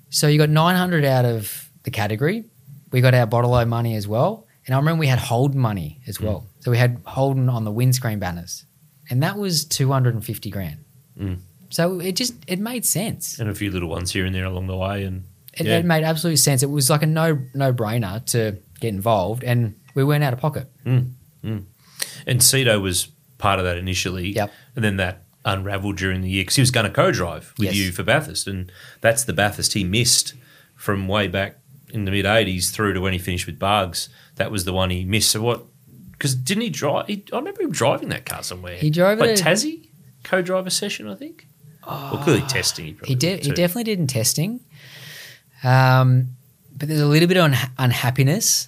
So 0.09 0.28
you 0.28 0.38
got 0.38 0.49
900 0.49 1.03
out 1.03 1.26
of 1.26 1.70
the 1.84 1.89
category. 1.91 2.45
We 2.91 3.01
got 3.01 3.16
our 3.16 3.26
bottle 3.26 3.55
of 3.55 3.68
money 3.68 3.95
as 3.95 4.07
well. 4.07 4.45
And 4.68 4.76
I 4.76 4.78
remember 4.78 4.99
we 4.99 5.07
had 5.07 5.18
Holden 5.20 5.59
money 5.59 5.99
as 6.07 6.20
Mm. 6.20 6.26
well. 6.26 6.47
So 6.59 6.70
we 6.72 6.78
had 6.78 7.01
Holden 7.05 7.49
on 7.49 7.64
the 7.66 7.72
windscreen 7.72 8.20
banners. 8.20 8.66
And 9.09 9.24
that 9.24 9.38
was 9.38 9.66
250 9.66 10.51
grand. 10.51 10.78
Mm. 11.20 11.39
So 11.70 11.99
it 11.99 12.16
just, 12.16 12.36
it 12.47 12.59
made 12.59 12.86
sense. 12.86 13.39
and 13.39 13.49
a 13.49 13.55
few 13.55 13.72
little 13.72 13.89
ones 13.89 14.11
here 14.11 14.26
and 14.26 14.36
there 14.36 14.45
along 14.45 14.68
the 14.68 14.78
way, 14.78 15.03
and 15.03 15.24
It, 15.58 15.66
Yeah. 15.68 15.78
it 15.80 15.86
made 15.86 16.04
absolute 16.04 16.38
sense. 16.38 16.64
It 16.64 16.70
was 16.70 16.89
like 16.89 17.04
a 17.04 17.06
no 17.06 17.39
no 17.54 17.72
brainer 17.74 18.24
to 18.28 18.58
get 18.80 18.89
involved, 18.89 19.43
and 19.43 19.76
we 19.95 20.04
weren't 20.04 20.24
out 20.24 20.34
of 20.34 20.39
pocket. 20.39 20.68
Mm, 20.86 21.12
mm. 21.43 21.64
and 22.26 22.39
Seto 22.39 22.82
was 22.82 23.08
part 23.38 23.60
of 23.60 23.66
that 23.66 23.78
initially. 23.78 24.32
Yep. 24.34 24.51
And 24.76 24.84
then 24.84 24.97
that 24.97 25.24
unraveled 25.45 25.97
during 25.97 26.22
the 26.22 26.30
year 26.30 26.41
because 26.43 26.56
he 26.56 26.62
was 26.62 26.72
going 26.72 26.86
to 26.86 26.91
co-drive 26.91 27.54
with 27.58 27.66
Yes. 27.68 27.76
you 27.76 27.91
for 27.91 28.04
Bathurst, 28.04 28.47
and 28.47 28.72
that's 29.01 29.24
the 29.26 29.34
Bathurst 29.34 29.74
he 29.74 29.84
missed 29.84 30.34
from 30.76 31.08
way 31.08 31.28
back 31.28 31.58
in 31.91 32.06
the 32.06 32.12
mid 32.12 32.26
'80s 32.26 32.72
through 32.72 32.93
to 32.93 33.01
when 33.01 33.14
he 33.14 33.20
finished 33.20 33.45
with 33.45 33.60
Bugs. 33.60 34.10
That 34.36 34.49
was 34.51 34.66
the 34.66 34.74
one 34.74 34.89
he 34.89 35.06
missed. 35.06 35.32
So 35.32 35.41
what? 35.41 35.66
Because 36.14 36.34
didn't 36.36 36.64
he 36.64 36.70
drive? 36.70 37.08
He, 37.08 37.24
I 37.34 37.38
remember 37.38 37.62
him 37.62 37.72
driving 37.72 38.10
that 38.10 38.26
car 38.26 38.41
somewhere. 38.43 38.78
He 38.78 38.89
drove 38.89 39.20
like 39.20 39.32
it 39.32 39.39
Tassie 39.39 39.89
co-driver 40.24 40.70
session, 40.70 41.08
I 41.10 41.16
think. 41.16 41.45
well, 41.86 42.12
ah. 42.14 42.22
clearly 42.24 42.41
testing. 42.47 42.86
He, 42.86 42.91
He 42.91 42.95
probably 42.97 43.16
did. 43.16 43.38
did 43.41 43.45
He 43.45 43.51
definitely 43.51 43.84
did 43.84 43.99
in 43.99 44.08
testing. 44.08 44.62
Um, 45.64 46.30
but 46.76 46.88
there's 46.88 47.01
a 47.01 47.07
little 47.07 47.28
bit 47.28 47.38
of 47.38 47.51
unha- 47.51 47.72
unhappiness, 47.78 48.68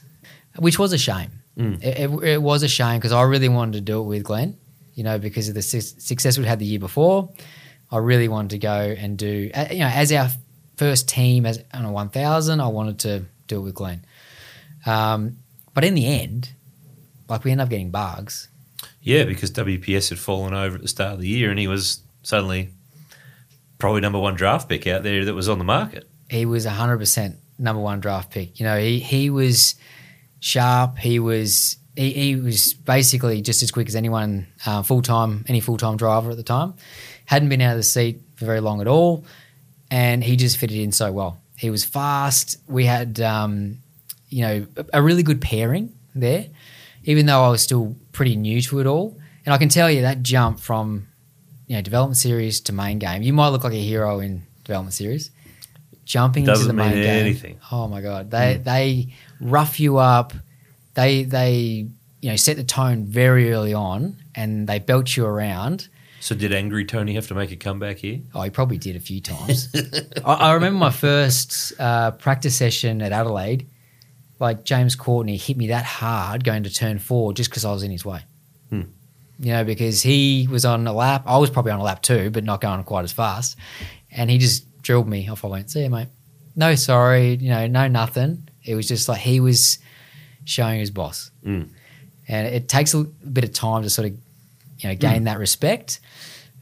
which 0.57 0.79
was 0.79 0.93
a 0.93 0.97
shame. 0.97 1.31
Mm. 1.57 1.83
It, 1.83 1.99
it, 1.99 2.23
it 2.23 2.41
was 2.41 2.63
a 2.63 2.67
shame 2.67 2.99
because 2.99 3.11
I 3.11 3.23
really 3.23 3.49
wanted 3.49 3.73
to 3.73 3.81
do 3.81 3.99
it 3.99 4.03
with 4.03 4.23
Glenn, 4.23 4.57
you 4.93 5.03
know, 5.03 5.19
because 5.19 5.49
of 5.49 5.55
the 5.55 5.61
su- 5.61 5.81
success 5.81 6.37
we'd 6.37 6.47
had 6.47 6.59
the 6.59 6.65
year 6.65 6.79
before. 6.79 7.29
I 7.91 7.97
really 7.97 8.27
wanted 8.27 8.51
to 8.51 8.57
go 8.59 8.95
and 8.97 9.17
do, 9.17 9.51
uh, 9.53 9.67
you 9.71 9.79
know, 9.79 9.87
as 9.87 10.11
our 10.11 10.29
first 10.75 11.07
team 11.07 11.45
as 11.45 11.63
on 11.73 11.85
a 11.85 11.91
1000, 11.91 12.59
I 12.59 12.67
wanted 12.67 12.99
to 12.99 13.25
do 13.47 13.57
it 13.57 13.61
with 13.61 13.75
Glenn. 13.75 14.05
Um, 14.85 15.37
but 15.73 15.83
in 15.83 15.95
the 15.95 16.07
end, 16.07 16.49
like 17.27 17.43
we 17.43 17.51
ended 17.51 17.63
up 17.63 17.69
getting 17.69 17.91
bugs. 17.91 18.49
Yeah, 19.01 19.23
because 19.23 19.51
WPS 19.51 20.09
had 20.09 20.19
fallen 20.19 20.53
over 20.53 20.75
at 20.75 20.81
the 20.81 20.87
start 20.87 21.13
of 21.13 21.19
the 21.19 21.27
year, 21.27 21.49
and 21.49 21.59
he 21.59 21.67
was 21.67 22.01
suddenly 22.23 22.69
probably 23.77 24.01
number 24.01 24.19
one 24.19 24.35
draft 24.35 24.67
pick 24.67 24.87
out 24.87 25.03
there 25.03 25.25
that 25.25 25.33
was 25.33 25.47
on 25.47 25.59
the 25.59 25.63
market. 25.63 26.09
He 26.35 26.45
was 26.45 26.65
100% 26.65 27.35
number 27.57 27.81
one 27.81 27.99
draft 27.99 28.31
pick. 28.31 28.59
You 28.59 28.65
know, 28.65 28.79
he, 28.79 28.99
he 28.99 29.29
was 29.29 29.75
sharp. 30.39 30.97
He 30.97 31.19
was 31.19 31.77
he, 31.95 32.11
he 32.11 32.35
was 32.35 32.73
basically 32.73 33.41
just 33.41 33.63
as 33.63 33.71
quick 33.71 33.87
as 33.87 33.95
anyone 33.95 34.47
uh, 34.65 34.83
full 34.83 35.01
time 35.01 35.45
any 35.47 35.61
full 35.61 35.77
time 35.77 35.97
driver 35.97 36.31
at 36.31 36.37
the 36.37 36.43
time. 36.43 36.73
Hadn't 37.25 37.49
been 37.49 37.61
out 37.61 37.71
of 37.71 37.77
the 37.77 37.83
seat 37.83 38.21
for 38.35 38.45
very 38.45 38.59
long 38.59 38.81
at 38.81 38.87
all, 38.87 39.25
and 39.89 40.23
he 40.23 40.35
just 40.35 40.57
fitted 40.57 40.77
in 40.77 40.91
so 40.91 41.11
well. 41.11 41.41
He 41.57 41.69
was 41.69 41.85
fast. 41.85 42.57
We 42.67 42.85
had 42.85 43.19
um, 43.21 43.79
you 44.29 44.41
know 44.41 44.67
a, 44.75 44.85
a 44.95 45.01
really 45.01 45.23
good 45.23 45.41
pairing 45.41 45.97
there. 46.13 46.47
even 47.05 47.25
though 47.25 47.43
I 47.43 47.49
was 47.49 47.61
still 47.61 47.95
pretty 48.11 48.35
new 48.35 48.61
to 48.61 48.79
it 48.79 48.87
all. 48.87 49.17
And 49.45 49.53
I 49.53 49.57
can 49.57 49.69
tell 49.69 49.91
you 49.91 50.01
that 50.01 50.23
jump 50.23 50.59
from 50.59 51.07
you 51.67 51.75
know 51.75 51.81
development 51.81 52.17
series 52.17 52.59
to 52.61 52.73
main 52.73 52.99
game, 52.99 53.21
you 53.23 53.33
might 53.33 53.49
look 53.49 53.63
like 53.63 53.73
a 53.73 53.87
hero 53.91 54.19
in 54.19 54.43
development 54.63 54.93
series. 54.93 55.31
Jumping 56.05 56.45
Doesn't 56.45 56.63
into 56.63 56.67
the 56.67 56.73
main 56.73 56.93
mean 56.95 57.03
game, 57.03 57.25
anything. 57.25 57.59
oh 57.71 57.87
my 57.87 57.99
god, 58.01 58.29
they 58.31 58.57
they 58.63 59.13
rough 59.41 59.79
you 59.79 59.97
up. 59.97 60.33
They 60.93 61.23
they 61.23 61.87
you 62.21 62.29
know 62.29 62.35
set 62.35 62.57
the 62.57 62.63
tone 62.63 63.05
very 63.05 63.51
early 63.51 63.73
on, 63.73 64.17
and 64.35 64.67
they 64.67 64.79
belt 64.79 65.17
you 65.17 65.25
around. 65.25 65.89
So 66.19 66.33
did 66.33 66.53
angry 66.53 66.85
Tony 66.85 67.13
have 67.15 67.27
to 67.27 67.35
make 67.35 67.51
a 67.51 67.55
comeback 67.55 67.97
here? 67.97 68.19
Oh, 68.33 68.41
he 68.41 68.49
probably 68.49 68.77
did 68.77 68.95
a 68.95 68.99
few 68.99 69.21
times. 69.21 69.69
I, 70.25 70.33
I 70.33 70.53
remember 70.53 70.79
my 70.79 70.89
first 70.89 71.73
uh, 71.79 72.11
practice 72.11 72.55
session 72.55 73.01
at 73.01 73.11
Adelaide. 73.11 73.67
Like 74.39 74.63
James 74.63 74.95
Courtney 74.95 75.37
hit 75.37 75.55
me 75.55 75.67
that 75.67 75.85
hard 75.85 76.43
going 76.43 76.63
to 76.63 76.73
turn 76.73 76.97
four 76.99 77.31
just 77.33 77.49
because 77.49 77.63
I 77.63 77.71
was 77.71 77.83
in 77.83 77.91
his 77.91 78.03
way. 78.03 78.21
Hmm. 78.69 78.81
You 79.39 79.51
know, 79.53 79.63
because 79.63 80.01
he 80.01 80.47
was 80.49 80.65
on 80.65 80.87
a 80.87 80.93
lap. 80.93 81.23
I 81.25 81.37
was 81.37 81.49
probably 81.49 81.71
on 81.73 81.79
a 81.79 81.83
lap 81.83 82.01
too, 82.01 82.31
but 82.31 82.43
not 82.43 82.59
going 82.59 82.83
quite 82.83 83.03
as 83.03 83.11
fast. 83.11 83.57
And 84.11 84.29
he 84.29 84.37
just 84.37 84.65
drilled 84.85 85.07
me 85.07 85.27
off. 85.27 85.43
I 85.43 85.47
went, 85.47 85.71
see 85.71 85.83
you, 85.83 85.89
mate. 85.89 86.07
No, 86.55 86.75
sorry. 86.75 87.33
You 87.33 87.49
know, 87.49 87.67
no, 87.67 87.87
nothing. 87.87 88.47
It 88.63 88.75
was 88.75 88.87
just 88.87 89.09
like 89.09 89.19
he 89.19 89.39
was 89.39 89.79
showing 90.45 90.79
his 90.79 90.91
boss. 90.91 91.31
Mm. 91.43 91.69
And 92.27 92.47
it 92.47 92.69
takes 92.69 92.93
a 92.93 93.03
bit 93.03 93.43
of 93.43 93.51
time 93.51 93.83
to 93.83 93.89
sort 93.89 94.07
of, 94.07 94.13
you 94.79 94.89
know, 94.89 94.95
gain 94.95 95.25
that 95.25 95.39
respect. 95.39 95.99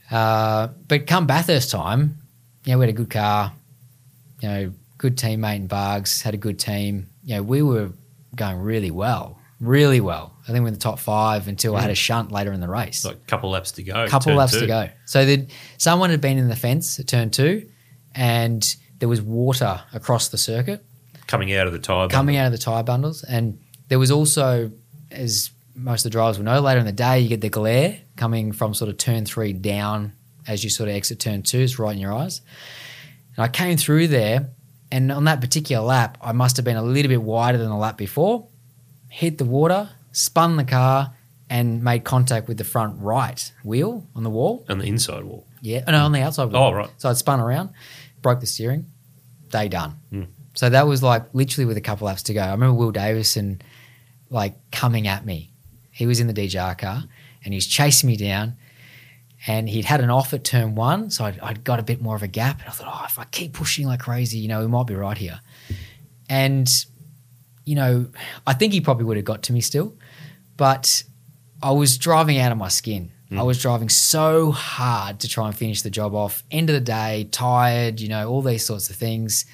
Uh, 0.10 0.70
but 0.88 1.06
come 1.06 1.28
Bathurst 1.28 1.70
time, 1.70 2.18
you 2.66 2.72
know, 2.72 2.80
we 2.80 2.84
had 2.84 2.96
a 2.96 2.98
good 2.98 3.10
car, 3.10 3.54
you 4.42 4.50
know, 4.50 4.74
good 4.98 5.18
teammate 5.18 5.58
in 5.58 5.68
Bargs, 5.68 6.22
had 6.22 6.34
a 6.34 6.38
good 6.38 6.60
team. 6.60 7.08
You 7.24 7.36
know, 7.36 7.44
we 7.44 7.62
were 7.62 7.92
going 8.36 8.58
really 8.58 8.92
well, 8.92 9.38
really 9.60 10.00
well. 10.00 10.34
I 10.44 10.48
think 10.48 10.56
we 10.56 10.62
were 10.62 10.68
in 10.70 10.74
the 10.74 10.80
top 10.80 11.00
five 11.00 11.48
until 11.48 11.76
I 11.76 11.82
had 11.82 11.92
a 11.92 11.96
shunt 11.96 12.32
later 12.32 12.52
in 12.52 12.62
the 12.62 12.70
race. 12.70 13.04
Like 13.06 13.16
a 13.16 13.28
couple 13.28 13.50
laps 13.50 13.72
to 13.74 13.84
go. 13.84 14.08
couple 14.08 14.34
laps 14.34 14.54
two. 14.54 14.62
to 14.62 14.68
go. 14.68 14.90
So 15.06 15.26
the, 15.26 15.48
someone 15.78 16.10
had 16.10 16.22
been 16.22 16.38
in 16.38 16.48
the 16.50 16.56
fence 16.56 17.00
at 17.00 17.08
turn 17.08 17.30
two, 17.30 17.70
and 18.16 18.76
there 19.00 19.10
was 19.10 19.22
water 19.22 19.82
across 19.94 20.30
the 20.30 20.38
circuit 20.38 20.84
Coming 21.28 21.54
out 21.54 21.68
of 21.68 21.74
the 21.74 21.80
tyre. 21.80 22.08
coming 22.10 22.38
out 22.38 22.46
of 22.48 22.52
the 22.52 22.58
tyre 22.58 22.84
bundles. 22.84 23.24
And 23.24 23.60
there 23.88 23.98
was 24.00 24.12
also, 24.12 24.72
as 25.12 25.52
most 25.76 26.02
of 26.06 26.12
the 26.12 26.16
drivers 26.16 26.38
will 26.38 26.46
know, 26.46 26.60
later 26.60 26.80
in 26.80 26.86
the 26.86 26.92
day, 26.92 27.20
you 27.20 27.30
get 27.30 27.42
the 27.42 27.50
glare 27.50 28.00
coming 28.18 28.52
from 28.52 28.74
sort 28.74 28.90
of 28.90 28.98
turn 28.98 29.26
three 29.26 29.54
down 29.54 30.14
as 30.48 30.64
you 30.64 30.70
sort 30.70 30.90
of 30.90 30.96
exit 30.96 31.20
turn 31.20 31.42
two. 31.42 31.60
It's 31.60 31.80
right 31.80 31.94
in 31.96 32.00
your 32.02 32.14
eyes. 32.14 32.42
And 33.36 33.44
I 33.44 33.48
came 33.48 33.78
through 33.78 34.10
there, 34.10 34.50
and 34.92 35.12
on 35.12 35.24
that 35.24 35.42
particular 35.42 35.84
lap, 35.84 36.18
I 36.22 36.34
must 36.34 36.58
have 36.58 36.66
been 36.66 36.78
a 36.78 36.84
little 36.84 37.10
bit 37.10 37.22
wider 37.24 37.58
than 37.58 37.70
the 37.70 37.76
lap 37.78 37.98
before, 37.98 38.48
hit 39.10 39.38
the 39.40 39.46
water, 39.46 39.90
spun 40.12 40.58
the 40.58 40.66
car, 40.66 41.14
and 41.50 41.84
made 41.84 42.04
contact 42.04 42.48
with 42.48 42.58
the 42.58 42.64
front 42.64 43.00
right 43.00 43.52
wheel 43.64 44.06
on 44.16 44.24
the 44.24 44.30
wall. 44.30 44.66
on 44.70 44.78
the 44.80 44.86
inside 44.86 45.24
wall. 45.24 45.48
Yeah, 45.62 45.84
no, 45.90 46.06
on 46.06 46.12
the 46.12 46.22
outside. 46.22 46.46
wheel. 46.52 46.58
Oh, 46.58 46.74
right. 46.74 46.90
So 46.98 47.10
I'd 47.10 47.18
spun 47.18 47.40
around, 47.40 47.70
broke 48.24 48.40
the 48.40 48.48
steering, 48.48 48.88
day 49.50 49.68
done. 49.68 50.00
Hmm. 50.10 50.24
So 50.56 50.70
that 50.70 50.88
was 50.88 51.04
like 51.04 51.26
literally 51.34 51.66
with 51.66 51.78
a 51.78 51.82
couple 51.82 52.08
laps 52.08 52.24
to 52.24 52.34
go. 52.34 52.42
I 52.42 52.52
remember 52.52 52.74
Will 52.74 52.92
Davison 52.92 53.62
like 54.30 54.56
coming 54.72 55.08
at 55.08 55.26
me. 55.26 55.52
He 55.92 56.08
was 56.08 56.20
in 56.20 56.28
the 56.28 56.34
DJR 56.34 56.78
car 56.78 57.04
and 57.46 57.54
he's 57.54 57.68
chasing 57.68 58.08
me 58.08 58.18
down. 58.18 58.58
And 59.46 59.68
he'd 59.68 59.84
had 59.84 60.00
an 60.00 60.10
off 60.10 60.34
at 60.34 60.46
turn 60.46 60.74
one, 60.74 61.10
so 61.10 61.26
I'd, 61.26 61.38
I'd 61.42 61.64
got 61.66 61.78
a 61.78 61.84
bit 61.84 62.02
more 62.02 62.16
of 62.16 62.24
a 62.24 62.30
gap. 62.30 62.62
And 62.62 62.70
I 62.70 62.72
thought, 62.72 62.88
oh, 62.90 63.06
if 63.06 63.20
I 63.20 63.26
keep 63.26 63.52
pushing 63.52 63.86
like 63.86 64.00
crazy, 64.00 64.38
you 64.38 64.48
know, 64.48 64.62
we 64.62 64.68
might 64.68 64.88
be 64.88 64.96
right 64.96 65.18
here. 65.18 65.42
And, 66.30 66.70
you 67.66 67.76
know, 67.76 68.08
I 68.48 68.54
think 68.54 68.72
he 68.72 68.80
probably 68.80 69.04
would 69.04 69.18
have 69.18 69.26
got 69.26 69.44
to 69.44 69.54
me 69.54 69.60
still, 69.60 69.98
but 70.56 71.04
I 71.62 71.72
was 71.72 71.98
driving 71.98 72.40
out 72.40 72.54
of 72.54 72.58
my 72.58 72.70
skin. 72.70 73.12
I 73.40 73.44
was 73.44 73.62
driving 73.62 73.90
so 73.90 74.52
hard 74.52 75.20
to 75.22 75.28
try 75.28 75.48
and 75.48 75.58
finish 75.58 75.82
the 75.82 75.90
job 75.90 76.14
off. 76.14 76.44
End 76.52 76.70
of 76.70 76.74
the 76.74 76.82
day, 76.82 77.28
tired, 77.32 78.00
you 78.00 78.10
know, 78.10 78.30
all 78.30 78.42
these 78.42 78.66
sorts 78.66 78.90
of 78.90 78.96
things. 78.96 79.46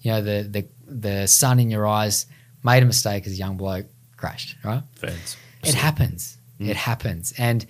You 0.00 0.12
know, 0.12 0.22
the 0.22 0.48
the 0.48 0.68
the 0.86 1.26
sun 1.26 1.60
in 1.60 1.70
your 1.70 1.86
eyes. 1.86 2.26
Made 2.62 2.82
a 2.82 2.86
mistake 2.86 3.26
as 3.26 3.32
a 3.32 3.36
young 3.36 3.56
bloke, 3.56 3.86
crashed. 4.18 4.56
Right? 4.62 4.82
Fans. 4.96 5.36
It 5.62 5.74
happens. 5.74 6.36
It 6.58 6.76
happens. 6.76 7.32
And 7.38 7.64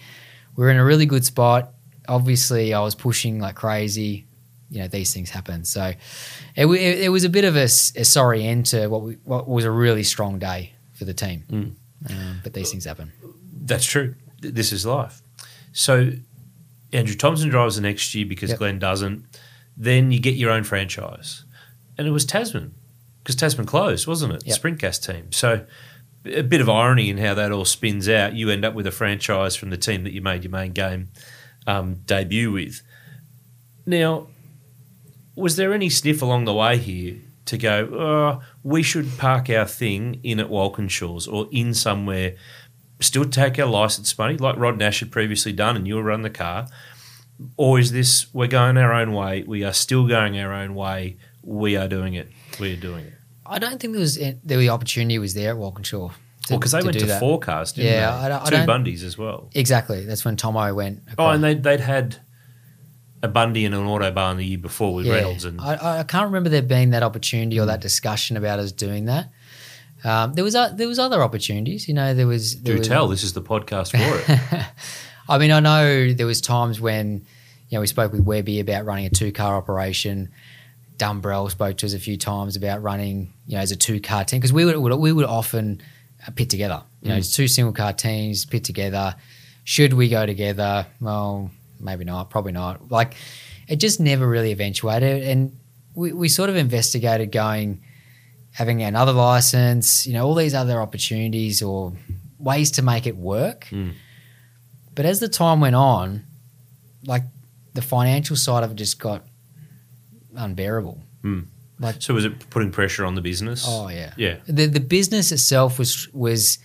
we're 0.56 0.70
in 0.70 0.78
a 0.78 0.84
really 0.84 1.06
good 1.06 1.24
spot. 1.24 1.74
Obviously, 2.08 2.74
I 2.74 2.80
was 2.80 2.96
pushing 2.96 3.38
like 3.38 3.54
crazy. 3.54 4.26
You 4.68 4.80
know, 4.80 4.88
these 4.88 5.14
things 5.14 5.30
happen. 5.30 5.64
So 5.64 5.92
it, 6.56 6.66
it, 6.66 7.00
it 7.02 7.08
was 7.11 7.24
a 7.24 7.28
bit 7.28 7.44
of 7.44 7.54
a 7.56 7.68
sorry 7.68 8.44
end 8.44 8.66
to 8.66 8.88
what, 8.88 9.02
we, 9.02 9.14
what 9.24 9.48
was 9.48 9.64
a 9.64 9.70
really 9.70 10.02
strong 10.02 10.38
day 10.38 10.72
for 10.92 11.04
the 11.04 11.14
team. 11.14 11.44
Um, 12.08 12.40
but 12.42 12.52
these 12.52 12.70
things 12.70 12.84
happen. 12.84 13.12
That's 13.62 13.84
true. 13.84 14.14
This 14.40 14.72
is 14.72 14.86
life. 14.86 15.22
So 15.73 16.12
Andrew 16.93 17.14
Thompson 17.14 17.49
drives 17.49 17.77
the 17.77 17.83
next 17.83 18.14
year 18.14 18.27
because 18.27 18.51
Yep. 18.51 18.59
Glenn 18.59 18.79
doesn't. 18.79 19.25
Then 19.77 20.12
you 20.12 20.21
get 20.21 20.35
your 20.35 20.51
own 20.51 20.64
franchise. 20.64 21.45
And 21.97 22.07
it 22.07 22.11
was 22.11 22.25
Tasman 22.25 22.75
because 23.23 23.37
Tasman 23.37 23.66
closed, 23.66 24.07
wasn't 24.07 24.35
it? 24.35 24.47
Yep. 24.47 24.55
Sprint 24.57 24.79
gas 24.79 24.99
team. 24.99 25.33
So 25.33 25.64
a 26.25 26.43
bit 26.43 26.61
of 26.61 26.68
irony 26.68 27.11
in 27.11 27.18
how 27.18 27.35
that 27.35 27.53
all 27.53 27.64
spins 27.64 28.09
out. 28.09 28.35
You 28.35 28.51
end 28.51 28.64
up 28.64 28.75
with 28.75 28.87
a 28.87 28.91
franchise 28.91 29.57
from 29.57 29.71
the 29.71 29.77
team 29.77 30.05
that 30.05 30.12
you 30.12 30.21
made 30.21 30.45
your 30.45 30.51
main 30.51 30.73
game 30.73 31.09
um, 31.66 31.97
debut 32.07 32.51
with. 32.53 32.83
Now, 33.87 34.29
was 35.35 35.57
there 35.57 35.73
any 35.73 35.89
sniff 35.89 36.21
along 36.23 36.45
the 36.45 36.55
way 36.55 36.77
here 36.77 37.16
to 37.47 37.59
go, 37.59 37.89
oh, 37.93 38.43
we 38.62 38.83
should 38.83 39.18
park 39.18 39.49
our 39.51 39.66
thing 39.66 40.21
in 40.23 40.39
at 40.39 40.49
Walkinshaws 40.49 41.27
or 41.27 41.49
in 41.51 41.75
somewhere, 41.75 42.37
still 43.01 43.24
take 43.24 43.59
our 43.59 43.66
license 43.66 44.16
money 44.18 44.36
like 44.36 44.57
Rod 44.57 44.78
Nash 44.78 45.01
had 45.01 45.11
previously 45.11 45.53
done 45.53 45.76
and 45.76 45.86
you'll 45.86 46.03
run 46.03 46.22
the 46.22 46.30
car? 46.30 46.68
Or 47.57 47.78
is 47.78 47.92
this, 47.92 48.32
we're 48.34 48.46
going 48.48 48.76
our 48.76 48.92
own 48.92 49.12
way, 49.14 49.42
we 49.46 49.64
are 49.64 49.72
still 49.72 50.07
going 50.07 50.38
our 50.38 50.53
own 50.53 50.74
way, 50.74 51.16
we 51.42 51.76
are 51.76 51.88
doing 51.88 52.12
it, 52.14 52.28
we 52.61 52.74
are 52.74 52.80
doing 52.80 53.07
it? 53.07 53.14
I 53.46 53.59
don't 53.59 53.80
think 53.80 53.94
there 53.94 54.01
was 54.01 54.16
there 54.18 54.34
the 54.44 54.68
opportunity 54.68 55.18
was 55.18 55.32
there 55.34 55.51
at 55.53 55.57
Walkinshaw. 55.57 56.09
to- 56.11 56.14
Well, 56.51 56.59
because 56.59 56.72
they 56.72 56.80
to 56.80 56.84
went 56.86 56.98
to 57.01 57.07
that. 57.07 57.20
four 57.20 57.38
cars, 57.40 57.72
didn't 57.72 57.92
Yeah, 57.92 58.11
they? 58.18 58.26
I 58.26 58.28
don't- 58.28 58.42
I 58.42 58.44
2 58.44 58.51
don't- 58.66 58.84
Bundys 58.84 59.03
as 59.03 59.16
well. 59.16 59.51
Exactly. 59.55 60.05
That's 60.05 60.24
when 60.24 60.36
Tomo 60.36 60.72
went. 60.74 61.03
Oh, 61.18 61.28
and 61.30 61.42
they, 61.42 61.55
they'd 61.55 61.80
had 61.80 62.16
a 63.22 63.28
Bundy 63.28 63.64
and 63.64 63.74
an 63.74 63.86
Autobarn 63.86 64.36
the 64.36 64.44
year 64.44 64.59
before 64.59 64.94
with 64.94 65.07
Yeah. 65.07 65.14
Reynolds. 65.14 65.44
and 65.44 65.61
I, 65.61 66.01
I 66.01 66.03
can't 66.05 66.26
remember 66.26 66.48
there 66.51 66.62
being 66.62 66.90
that 66.90 67.03
opportunity 67.03 67.59
or 67.59 67.66
that 67.66 67.80
discussion 67.80 68.36
about 68.36 68.59
us 68.59 68.70
doing 68.72 69.07
that. 69.07 69.30
Um, 70.05 70.34
there 70.34 70.44
was 70.44 70.57
o- 70.57 70.72
there 70.74 70.88
was 70.88 70.98
other 70.98 71.22
opportunities. 71.22 71.88
You 71.88 71.94
know, 71.94 72.14
there 72.14 72.26
was 72.26 72.61
there 72.62 72.74
Do 72.74 72.78
was, 72.78 72.88
tell, 72.88 73.09
this 73.09 73.22
is 73.22 73.32
the 73.32 73.42
podcast 73.42 73.90
for 73.92 74.32
it. 74.32 74.66
I 75.28 75.38
mean, 75.38 75.51
I 75.53 75.61
know 75.61 76.12
there 76.12 76.26
was 76.26 76.40
times 76.40 76.80
when 76.80 77.26
you 77.68 77.76
know 77.76 77.80
we 77.80 77.86
spoke 77.86 78.12
with 78.12 78.22
Webby 78.22 78.61
about 78.61 78.84
running 78.84 79.07
a 79.07 79.11
two 79.11 79.32
car 79.32 79.57
operation. 79.57 80.30
Dumbrell 80.96 81.51
spoke 81.51 81.78
to 81.78 81.86
us 81.86 81.94
a 81.94 81.98
few 81.98 82.18
times 82.18 82.57
about 82.57 82.82
running, 82.82 83.32
you 83.46 83.55
know, 83.57 83.62
as 83.62 83.70
a 83.72 83.76
two 83.76 84.01
car 84.01 84.22
team 84.24 84.38
because 84.38 84.53
we 84.53 84.66
would, 84.66 84.76
would 84.76 84.94
we 84.96 85.12
would 85.12 85.24
often 85.24 85.80
uh, 86.26 86.30
pit 86.30 86.51
together. 86.51 86.82
You 87.03 87.09
know, 87.09 87.16
it's 87.16 87.34
two 87.34 87.48
single 87.48 87.72
car 87.72 87.94
teams 87.94 88.44
pit 88.44 88.64
together. 88.64 89.14
Should 89.64 89.94
we 89.94 90.11
go 90.11 90.26
together? 90.26 90.86
Well, 91.01 91.51
maybe 91.78 92.05
not. 92.05 92.28
Probably 92.28 92.53
not. 92.53 92.90
Like, 92.90 93.14
it 93.66 93.76
just 93.76 93.98
never 94.01 94.28
really 94.28 94.53
eventuated, 94.53 95.22
and 95.22 95.57
we, 95.94 96.12
we 96.12 96.28
sort 96.28 96.51
of 96.51 96.57
investigated 96.57 97.32
going, 97.32 97.80
having 98.53 98.82
another 98.82 99.12
license. 99.12 100.07
You 100.07 100.12
know, 100.14 100.26
all 100.26 100.34
these 100.34 100.55
other 100.55 100.80
opportunities 100.80 101.62
or 101.62 101.92
ways 102.38 102.70
to 102.72 102.82
make 102.82 103.07
it 103.07 103.16
work. 103.16 103.68
But 104.94 105.07
as 105.07 105.20
the 105.20 105.28
time 105.28 105.61
went 105.61 105.76
on, 105.76 106.24
like 107.07 107.22
the 107.74 107.82
financial 107.82 108.36
side 108.36 108.64
of 108.64 108.72
it 108.72 108.74
just 108.76 108.98
got 108.98 109.24
unbearable. 110.36 111.01
Like, 111.78 111.96
so 112.03 112.12
was 112.14 112.24
it 112.26 112.51
putting 112.51 112.70
pressure 112.70 113.07
on 113.07 113.14
the 113.14 113.22
business? 113.22 113.64
Oh 113.66 113.88
yeah. 113.88 114.12
Yeah. 114.16 114.36
The 114.46 114.66
the 114.66 114.80
business 114.80 115.32
itself 115.32 115.78
was 115.78 116.09
was 116.12 116.59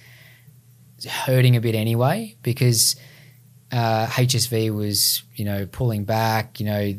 hurting 1.07 1.55
a 1.55 1.61
bit 1.61 1.75
anyway 1.75 2.35
because 2.41 2.95
uh, 3.71 4.07
HSV 4.07 4.73
was 4.75 5.23
you 5.35 5.45
know 5.45 5.65
pulling 5.65 6.03
back. 6.03 6.59
You 6.59 6.65
know, 6.65 6.93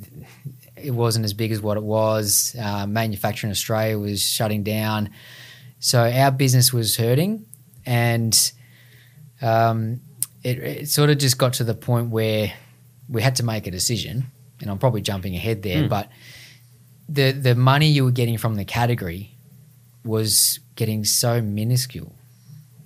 it 0.86 0.92
wasn't 0.92 1.24
as 1.24 1.34
big 1.34 1.50
as 1.50 1.60
what 1.60 1.76
it 1.76 1.82
was. 1.82 2.54
Uh, 2.58 2.86
manufacturing 2.86 3.50
Australia 3.50 3.98
was 3.98 4.22
shutting 4.22 4.62
down, 4.62 5.10
so 5.80 6.00
our 6.00 6.30
business 6.30 6.72
was 6.72 6.96
hurting, 6.96 7.44
and 7.84 8.52
um, 9.42 10.00
it, 10.42 10.58
it 10.58 10.88
sort 10.88 11.10
of 11.10 11.18
just 11.18 11.38
got 11.38 11.54
to 11.54 11.64
the 11.64 11.74
point 11.74 12.10
where 12.10 12.52
we 13.08 13.20
had 13.20 13.36
to 13.36 13.44
make 13.44 13.66
a 13.66 13.70
decision. 13.70 14.26
And 14.60 14.70
I'm 14.70 14.78
probably 14.78 15.02
jumping 15.02 15.34
ahead 15.34 15.62
there, 15.62 15.82
but 15.88 16.08
the 17.08 17.32
the 17.32 17.54
money 17.54 17.88
you 17.88 18.04
were 18.04 18.10
getting 18.10 18.38
from 18.38 18.54
the 18.54 18.64
category 18.64 19.36
was 20.04 20.60
getting 20.76 21.04
so 21.04 21.42
minuscule. 21.42 22.14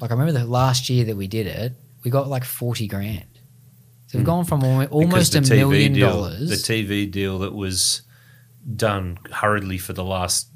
Like 0.01 0.11
I 0.11 0.15
remember 0.15 0.33
the 0.33 0.47
last 0.47 0.89
year 0.89 1.05
that 1.05 1.17
we 1.17 1.29
did 1.29 1.47
it, 1.47 1.75
we 2.03 2.11
got 2.11 2.29
like 2.29 2.45
forty 2.45 2.87
grand. 2.89 3.25
So 4.11 4.19
we've 4.19 4.27
gone 4.27 4.45
from 4.45 4.65
almost 4.91 5.37
a 5.37 5.41
million 5.41 5.93
deal, 5.93 6.11
dollars. 6.11 6.51
The 6.51 6.57
TV 6.57 7.09
deal 7.09 7.39
that 7.41 7.55
was 7.55 8.03
done 8.75 9.19
hurriedly 9.31 9.79
for 9.79 9.93
the 9.93 10.03
last 10.03 10.49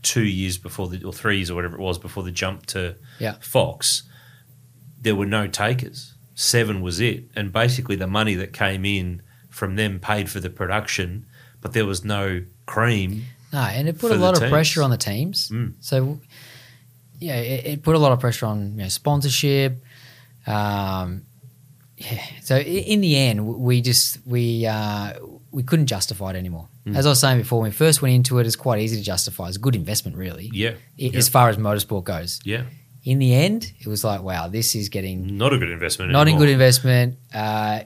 two 0.00 0.24
years 0.24 0.56
before 0.56 0.88
the 0.88 1.04
or 1.04 1.12
three 1.12 1.36
years 1.36 1.50
or 1.50 1.54
whatever 1.54 1.76
it 1.76 1.82
was 1.82 1.98
before 1.98 2.22
the 2.22 2.30
jump 2.30 2.64
to 2.66 2.96
Yeah. 3.18 3.34
Fox. 3.40 4.04
there 5.02 5.14
were 5.14 5.26
no 5.26 5.46
takers. 5.46 6.14
Seven 6.34 6.80
was 6.80 6.98
it, 6.98 7.24
and 7.36 7.52
basically 7.52 7.94
the 7.94 8.06
money 8.06 8.34
that 8.36 8.54
came 8.54 8.86
in 8.86 9.20
from 9.50 9.76
them 9.76 10.00
paid 10.00 10.30
for 10.30 10.40
the 10.40 10.48
production, 10.48 11.26
but 11.60 11.74
there 11.74 11.84
was 11.84 12.06
no 12.06 12.42
cream. 12.64 13.26
No, 13.52 13.58
and 13.60 13.86
it 13.86 13.98
put 13.98 14.12
a 14.12 14.14
lot 14.14 14.32
of 14.32 14.40
teams. 14.40 14.50
pressure 14.50 14.82
on 14.82 14.88
the 14.88 14.96
teams. 14.96 15.50
Mm. 15.50 15.74
So, 15.80 16.20
yeah, 17.20 17.36
it, 17.36 17.66
it 17.66 17.82
put 17.82 17.96
a 17.96 17.98
lot 17.98 18.12
of 18.12 18.20
pressure 18.20 18.46
on 18.46 18.72
you 18.78 18.84
know, 18.84 18.88
sponsorship. 18.88 19.84
Um, 20.46 21.26
yeah. 22.10 22.22
So 22.42 22.56
in 22.58 23.00
the 23.00 23.16
end, 23.16 23.46
we 23.46 23.80
just 23.80 24.18
we 24.26 24.66
uh, 24.66 25.14
we 25.50 25.62
couldn't 25.62 25.86
justify 25.86 26.30
it 26.30 26.36
anymore. 26.36 26.68
Mm. 26.86 26.96
As 26.96 27.06
I 27.06 27.10
was 27.10 27.20
saying 27.20 27.38
before, 27.38 27.60
when 27.60 27.70
we 27.70 27.74
first 27.74 28.02
went 28.02 28.14
into 28.14 28.38
it, 28.38 28.46
it's 28.46 28.56
quite 28.56 28.80
easy 28.80 28.96
to 28.96 29.02
justify. 29.02 29.48
It's 29.48 29.56
a 29.56 29.60
good 29.60 29.74
investment, 29.76 30.16
really, 30.16 30.50
Yeah, 30.52 30.72
as 31.14 31.28
far 31.28 31.48
as 31.48 31.56
motorsport 31.56 32.04
goes. 32.04 32.40
yeah, 32.44 32.64
In 33.04 33.18
the 33.18 33.34
end, 33.34 33.72
it 33.80 33.86
was 33.86 34.04
like, 34.04 34.22
wow, 34.22 34.48
this 34.48 34.74
is 34.74 34.88
getting 34.90 35.38
not 35.38 35.52
a 35.54 35.58
good 35.58 35.70
investment. 35.70 36.12
not 36.12 36.28
a 36.28 36.32
good 36.32 36.48
investment. 36.50 37.16
Uh, 37.32 37.80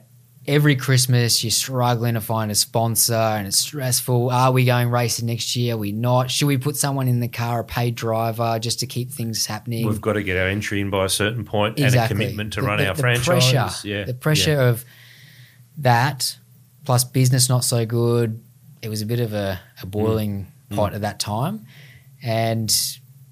every 0.48 0.74
Christmas, 0.74 1.44
you're 1.44 1.50
struggling 1.50 2.14
to 2.14 2.20
find 2.20 2.50
a 2.50 2.54
sponsor, 2.54 3.12
and 3.14 3.46
it's 3.46 3.58
stressful. 3.58 4.30
Are 4.30 4.50
we 4.50 4.64
going 4.64 4.88
racing 4.90 5.26
next 5.26 5.54
year? 5.54 5.74
Are 5.74 5.78
we 5.78 5.92
not? 5.92 6.30
Should 6.30 6.46
we 6.46 6.56
put 6.56 6.74
someone 6.76 7.06
in 7.06 7.20
the 7.20 7.28
car, 7.28 7.60
a 7.60 7.64
paid 7.64 7.94
driver, 7.94 8.58
just 8.58 8.80
to 8.80 8.86
keep 8.86 9.10
things 9.10 9.44
happening? 9.46 9.86
We've 9.86 10.00
got 10.00 10.14
to 10.14 10.22
get 10.22 10.36
our 10.38 10.48
entry 10.48 10.80
in 10.80 10.90
by 10.90 11.04
a 11.04 11.08
certain 11.08 11.44
point 11.44 11.78
exactly. 11.78 11.98
and 11.98 12.04
a 12.04 12.08
commitment 12.08 12.52
to 12.54 12.62
The- 12.62 12.66
run 12.66 12.78
the- 12.78 12.88
our 12.88 12.94
the 12.94 13.00
franchise. 13.00 13.24
Pressure, 13.52 13.88
yeah, 13.88 14.04
the 14.04 14.14
pressure 14.14 14.58
of 14.58 14.84
that, 15.78 16.36
plus 16.84 17.04
business 17.04 17.48
not 17.48 17.62
so 17.64 17.84
good. 17.86 18.42
It 18.82 18.88
was 18.88 19.02
a 19.02 19.06
bit 19.06 19.20
of 19.20 19.34
a, 19.34 19.60
a 19.82 19.86
Mm. 19.86 19.90
boiling 19.90 20.46
pot 20.70 20.94
at 20.94 21.02
that 21.02 21.18
time, 21.20 21.66
and 22.22 22.74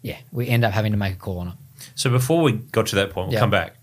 yeah, 0.03 0.17
we 0.33 0.49
end 0.49 0.65
up 0.65 0.73
having 0.73 0.93
to 0.93 0.99
make 0.99 1.15
a 1.15 1.17
call 1.17 1.39
on 1.39 1.49
it. 1.49 1.55
So 1.95 2.11
before 2.11 2.43
we 2.43 2.53
got 2.53 2.87
to 2.89 2.97
that 2.97 3.11
point, 3.11 3.29
we'll 3.29 3.35
Yeah. 3.35 3.41
come 3.41 3.51
back. 3.51 3.77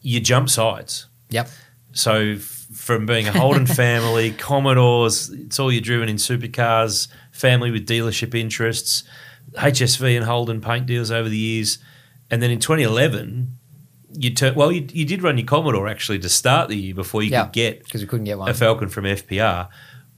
You 0.00 0.20
jump 0.20 0.48
sides. 0.48 1.06
Yep. 1.30 1.50
So 1.96 2.34
f- 2.36 2.40
from 2.74 3.06
being 3.06 3.26
a 3.26 3.32
Holden 3.32 3.66
family, 3.82 4.32
Commodores, 4.32 5.30
it's 5.30 5.58
all 5.58 5.72
you're 5.72 5.80
driven 5.80 6.08
in 6.08 6.16
supercars, 6.16 7.08
family 7.32 7.70
with 7.70 7.86
dealership 7.88 8.34
interests, 8.34 9.04
HSV 9.54 10.16
and 10.16 10.24
Holden 10.26 10.60
paint 10.60 10.86
deals 10.86 11.10
over 11.10 11.28
the 11.28 11.36
years, 11.38 11.78
and 12.30 12.42
then 12.42 12.50
in 12.50 12.58
2011, 12.60 13.56
you 14.18 14.34
tur 14.34 14.52
well, 14.54 14.72
you, 14.72 14.86
you 14.92 15.04
did 15.04 15.22
run 15.22 15.38
your 15.38 15.46
Commodore 15.46 15.88
actually 15.88 16.18
to 16.20 16.28
start 16.28 16.68
the 16.68 16.76
year 16.76 16.94
before 16.94 17.22
you 17.22 17.30
Yeah, 17.30 17.44
could 17.44 17.52
get 17.52 17.84
because 17.84 18.00
we 18.02 18.06
couldn't 18.08 18.24
get 18.24 18.38
one. 18.38 18.48
a 18.48 18.54
Falcon 18.54 18.88
from 18.88 19.04
FPR. 19.04 19.68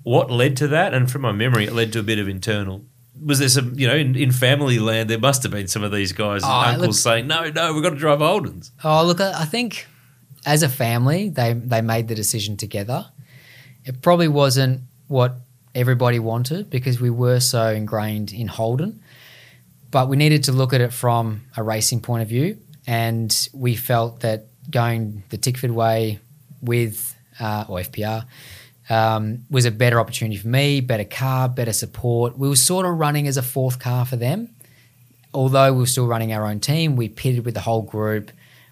What 0.03 0.31
led 0.31 0.57
to 0.59 0.69
that? 0.69 0.95
And 0.95 1.11
from 1.11 1.23
my 1.23 1.33
memory, 1.33 1.65
it 1.67 1.73
led 1.73 1.93
to 1.93 1.99
a 2.01 2.03
bit 2.03 2.19
of 2.19 2.29
internal. 2.29 2.85
Was 3.23 3.41
there 3.41 3.49
some, 3.49 3.79
you 3.79 3.87
know, 3.89 3.97
in, 3.97 4.15
in 4.15 4.31
family 4.33 4.79
land, 4.79 5.11
there 5.11 5.19
must 5.19 5.43
have 5.43 5.51
been 5.53 5.67
some 5.69 5.83
of 5.83 5.91
these 5.93 6.13
guys, 6.13 6.43
Oh, 6.45 6.49
uncles 6.49 6.87
look- 6.87 6.95
saying, 6.97 7.27
no, 7.27 7.51
no, 7.51 7.73
we've 7.75 7.83
got 7.83 7.91
to 7.91 7.97
drive 7.97 8.21
Holdens. 8.21 8.71
Oh, 8.85 9.05
look, 9.05 9.21
I 9.21 9.43
I 9.43 9.45
think 9.45 9.87
as 10.49 10.63
a 10.63 10.69
family, 10.69 11.29
they 11.29 11.53
they 11.53 11.83
made 11.83 12.09
the 12.09 12.15
decision 12.15 12.57
together. 12.57 13.07
It 13.85 14.01
probably 14.01 14.29
wasn't 14.29 14.81
what 15.07 15.37
everybody 15.75 16.19
wanted 16.19 16.71
because 16.71 17.01
we 17.01 17.11
were 17.11 17.39
so 17.39 17.69
ingrained 17.69 18.33
in 18.33 18.49
Holden, 18.49 19.03
but 19.91 20.09
we 20.09 20.17
needed 20.17 20.45
to 20.45 20.53
look 20.53 20.73
at 20.73 20.81
it 20.81 20.93
from 20.93 21.43
a 21.57 21.63
racing 21.63 22.01
point 22.01 22.23
of 22.23 22.29
view, 22.29 22.57
and 22.87 23.31
we 23.53 23.77
felt 23.77 24.21
that 24.21 24.47
going 24.71 25.23
the 25.29 25.37
Tickford 25.37 25.71
way 25.71 26.19
with 26.63 27.15
uh, 27.39 27.67
or 27.69 27.81
FPR 27.81 28.25
um, 28.89 29.45
was 29.51 29.67
a 29.67 29.71
better 29.71 30.01
opportunity 30.01 30.39
for 30.39 30.49
me, 30.49 30.81
better 30.81 31.05
car, 31.05 31.49
better 31.49 31.75
support. 31.75 32.39
We 32.39 32.49
were 32.49 32.57
sort 32.57 32.87
of 32.87 32.99
running 32.99 33.29
as 33.29 33.37
a 33.37 33.43
fourth 33.43 33.79
car 33.79 34.07
for 34.07 34.17
them 34.17 34.49
although 35.35 35.73
we 35.73 35.81
were 35.81 35.87
still 35.87 36.07
running 36.07 36.33
our 36.33 36.47
own 36.47 36.61
team, 36.61 36.97
we 36.97 37.09
pitted 37.09 37.45
with 37.45 37.55
the 37.55 37.61
whole 37.61 37.83
group. 37.83 38.31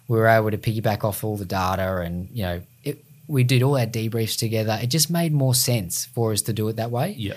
We 0.08 0.18
were 0.18 0.28
able 0.28 0.50
to 0.50 0.58
piggyback 0.58 1.04
off 1.04 1.24
all 1.24 1.36
the 1.36 1.44
data, 1.44 1.98
and 1.98 2.28
you 2.30 2.42
know, 2.42 2.62
it, 2.84 3.04
we 3.26 3.44
did 3.44 3.62
all 3.62 3.76
our 3.76 3.86
debriefs 3.86 4.38
together. 4.38 4.78
It 4.80 4.86
just 4.88 5.10
made 5.10 5.32
more 5.32 5.54
sense 5.54 6.04
for 6.06 6.32
us 6.32 6.42
to 6.42 6.52
do 6.52 6.68
it 6.68 6.76
that 6.76 6.90
way. 6.90 7.14
Yeah. 7.18 7.34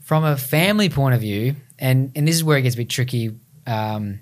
From 0.00 0.24
a 0.24 0.36
family 0.36 0.88
point 0.88 1.14
of 1.14 1.20
view, 1.20 1.56
and 1.78 2.12
and 2.14 2.26
this 2.26 2.34
is 2.34 2.44
where 2.44 2.58
it 2.58 2.62
gets 2.62 2.74
a 2.74 2.78
bit 2.78 2.90
tricky. 2.90 3.36
Um, 3.66 4.20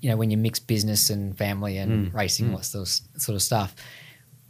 you 0.00 0.10
know, 0.10 0.16
when 0.16 0.30
you 0.30 0.36
mix 0.36 0.58
business 0.58 1.10
and 1.10 1.36
family 1.36 1.76
and 1.76 2.10
mm. 2.10 2.14
racing, 2.14 2.48
mm. 2.48 2.52
all 2.52 2.58
that 2.58 2.64
sort 2.64 2.88
of, 2.88 3.20
sort 3.22 3.36
of 3.36 3.42
stuff. 3.42 3.74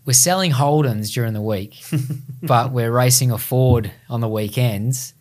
We're 0.07 0.13
selling 0.13 0.53
Holdens 0.53 1.13
during 1.13 1.35
the 1.35 1.43
week, 1.43 1.83
but 2.43 2.73
we're 2.73 2.91
racing 2.91 3.33
a 3.33 3.39
Ford 3.39 3.91
on 4.09 4.21
the 4.21 4.29
weekends. 4.29 5.13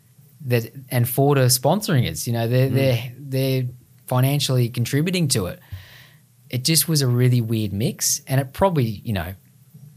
That 0.46 0.72
and 0.90 1.08
Ford 1.08 1.38
are 1.38 1.48
sponsoring 1.48 2.10
us. 2.10 2.26
You 2.26 2.34
know, 2.34 2.48
they're 2.48 2.70
mm. 2.70 2.74
they're 2.74 3.14
they're 3.18 3.64
financially 4.08 4.70
contributing 4.70 5.28
to 5.30 5.48
it. 5.48 5.60
It 6.50 6.64
just 6.66 6.88
was 6.88 7.02
a 7.02 7.08
really 7.08 7.42
weird 7.42 7.74
mix, 7.74 8.22
and 8.28 8.40
it 8.42 8.54
probably 8.54 9.02
you 9.04 9.14
know 9.14 9.34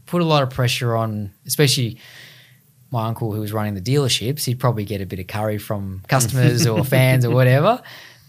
put 0.05 0.21
a 0.21 0.25
lot 0.25 0.43
of 0.43 0.49
pressure 0.49 0.95
on, 0.95 1.31
especially 1.45 1.97
my 2.91 3.07
uncle 3.07 3.33
who 3.33 3.41
was 3.41 3.51
running 3.51 3.73
the 3.73 3.81
dealerships. 3.81 4.45
He'd 4.45 4.59
probably 4.59 4.85
get 4.85 5.01
a 5.01 5.05
bit 5.05 5.19
of 5.19 5.27
curry 5.27 5.57
from 5.57 6.03
customers 6.07 6.67
or 6.67 6.83
fans 6.95 7.25
or 7.25 7.31
whatever, 7.31 7.81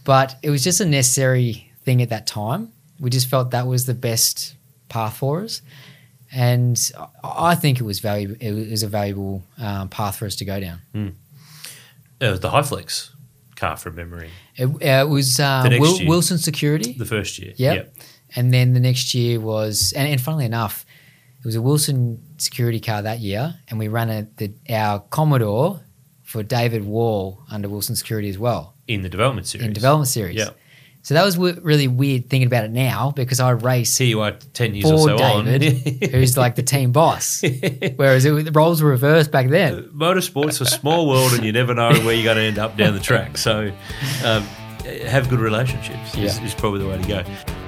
but 0.04 0.36
it 0.42 0.50
was 0.50 0.64
just 0.64 0.80
a 0.80 0.86
necessary 0.86 1.70
thing 1.84 2.00
at 2.00 2.08
that 2.10 2.26
time. 2.26 2.72
We 2.98 3.10
just 3.10 3.28
felt 3.28 3.50
that 3.50 3.66
was 3.66 3.84
the 3.86 3.94
best 3.94 4.54
path 4.88 5.16
for 5.18 5.42
us, 5.42 5.60
and 6.32 6.80
I 7.22 7.54
think 7.56 7.78
it 7.80 7.84
was 7.84 8.00
valuable. 8.00 8.36
It 8.40 8.70
was 8.70 8.82
a 8.82 8.88
valuable 8.88 9.42
um, 9.58 9.88
path 9.90 10.16
for 10.16 10.26
us 10.26 10.36
to 10.36 10.44
go 10.44 10.58
down. 10.60 10.80
It 12.20 12.30
was 12.30 12.40
the 12.40 12.48
Highflex 12.50 13.10
car 13.56 13.76
from 13.76 13.96
memory, 13.96 14.30
It, 14.56 14.66
uh, 14.66 15.04
it 15.04 15.08
was 15.08 15.38
uh, 15.38 15.68
Wil-. 15.78 16.06
Wilson 16.06 16.38
Security. 16.38 16.92
the 16.92 17.04
first 17.04 17.38
year. 17.38 17.52
Yep. 17.56 17.94
And 18.36 18.52
then 18.52 18.74
the 18.74 18.80
next 18.80 19.14
year 19.14 19.40
was, 19.40 19.92
and, 19.96 20.08
and 20.08 20.20
funnily 20.20 20.44
enough, 20.44 20.84
it 21.38 21.44
was 21.44 21.54
a 21.54 21.62
Wilson 21.62 22.22
security 22.38 22.80
car 22.80 23.02
that 23.02 23.20
year, 23.20 23.54
and 23.68 23.78
we 23.78 23.88
ran 23.88 24.10
a, 24.10 24.26
the, 24.38 24.52
our 24.70 25.00
Commodore 25.10 25.80
for 26.22 26.42
David 26.42 26.84
Wall 26.84 27.42
under 27.50 27.68
Wilson 27.68 27.94
Security 27.96 28.28
as 28.28 28.38
well 28.38 28.74
In 28.88 29.02
the 29.02 29.08
development 29.08 29.46
series. 29.46 29.66
in 29.66 29.72
development 29.72 30.08
series. 30.08 30.36
Yeah. 30.36 30.50
So 31.02 31.12
that 31.12 31.22
was 31.22 31.34
w- 31.34 31.60
really 31.62 31.86
weird 31.86 32.30
thinking 32.30 32.46
about 32.46 32.64
it 32.64 32.70
now 32.70 33.10
because 33.10 33.38
I 33.38 33.50
race 33.50 33.98
Here 33.98 34.06
you 34.06 34.22
are 34.22 34.32
10 34.32 34.74
years 34.74 34.90
or 34.90 34.98
so 34.98 35.16
David, 35.18 36.02
on. 36.02 36.08
who's 36.10 36.34
like 36.44 36.54
the 36.54 36.62
team 36.62 36.92
boss, 36.92 37.42
whereas 37.96 38.24
it, 38.24 38.32
the 38.46 38.52
roles 38.52 38.80
were 38.82 38.88
reversed 38.88 39.30
back 39.30 39.48
then. 39.48 39.82
Motorsport's 39.94 40.62
a 40.62 40.66
small 40.66 41.06
world 41.06 41.34
and 41.34 41.44
you 41.44 41.52
never 41.52 41.74
know 41.74 41.92
where 41.92 42.14
you're 42.14 42.24
going 42.24 42.38
to 42.38 42.42
end 42.44 42.58
up 42.58 42.78
down 42.78 42.94
the 42.94 43.00
track. 43.00 43.36
So 43.36 43.70
um, 44.24 44.42
have 45.06 45.28
good 45.28 45.40
relationships 45.40 46.16
is, 46.16 46.38
is 46.38 46.54
probably 46.54 46.78
the 46.80 46.88
way 46.88 46.96
to 47.02 47.06
go. 47.06 47.63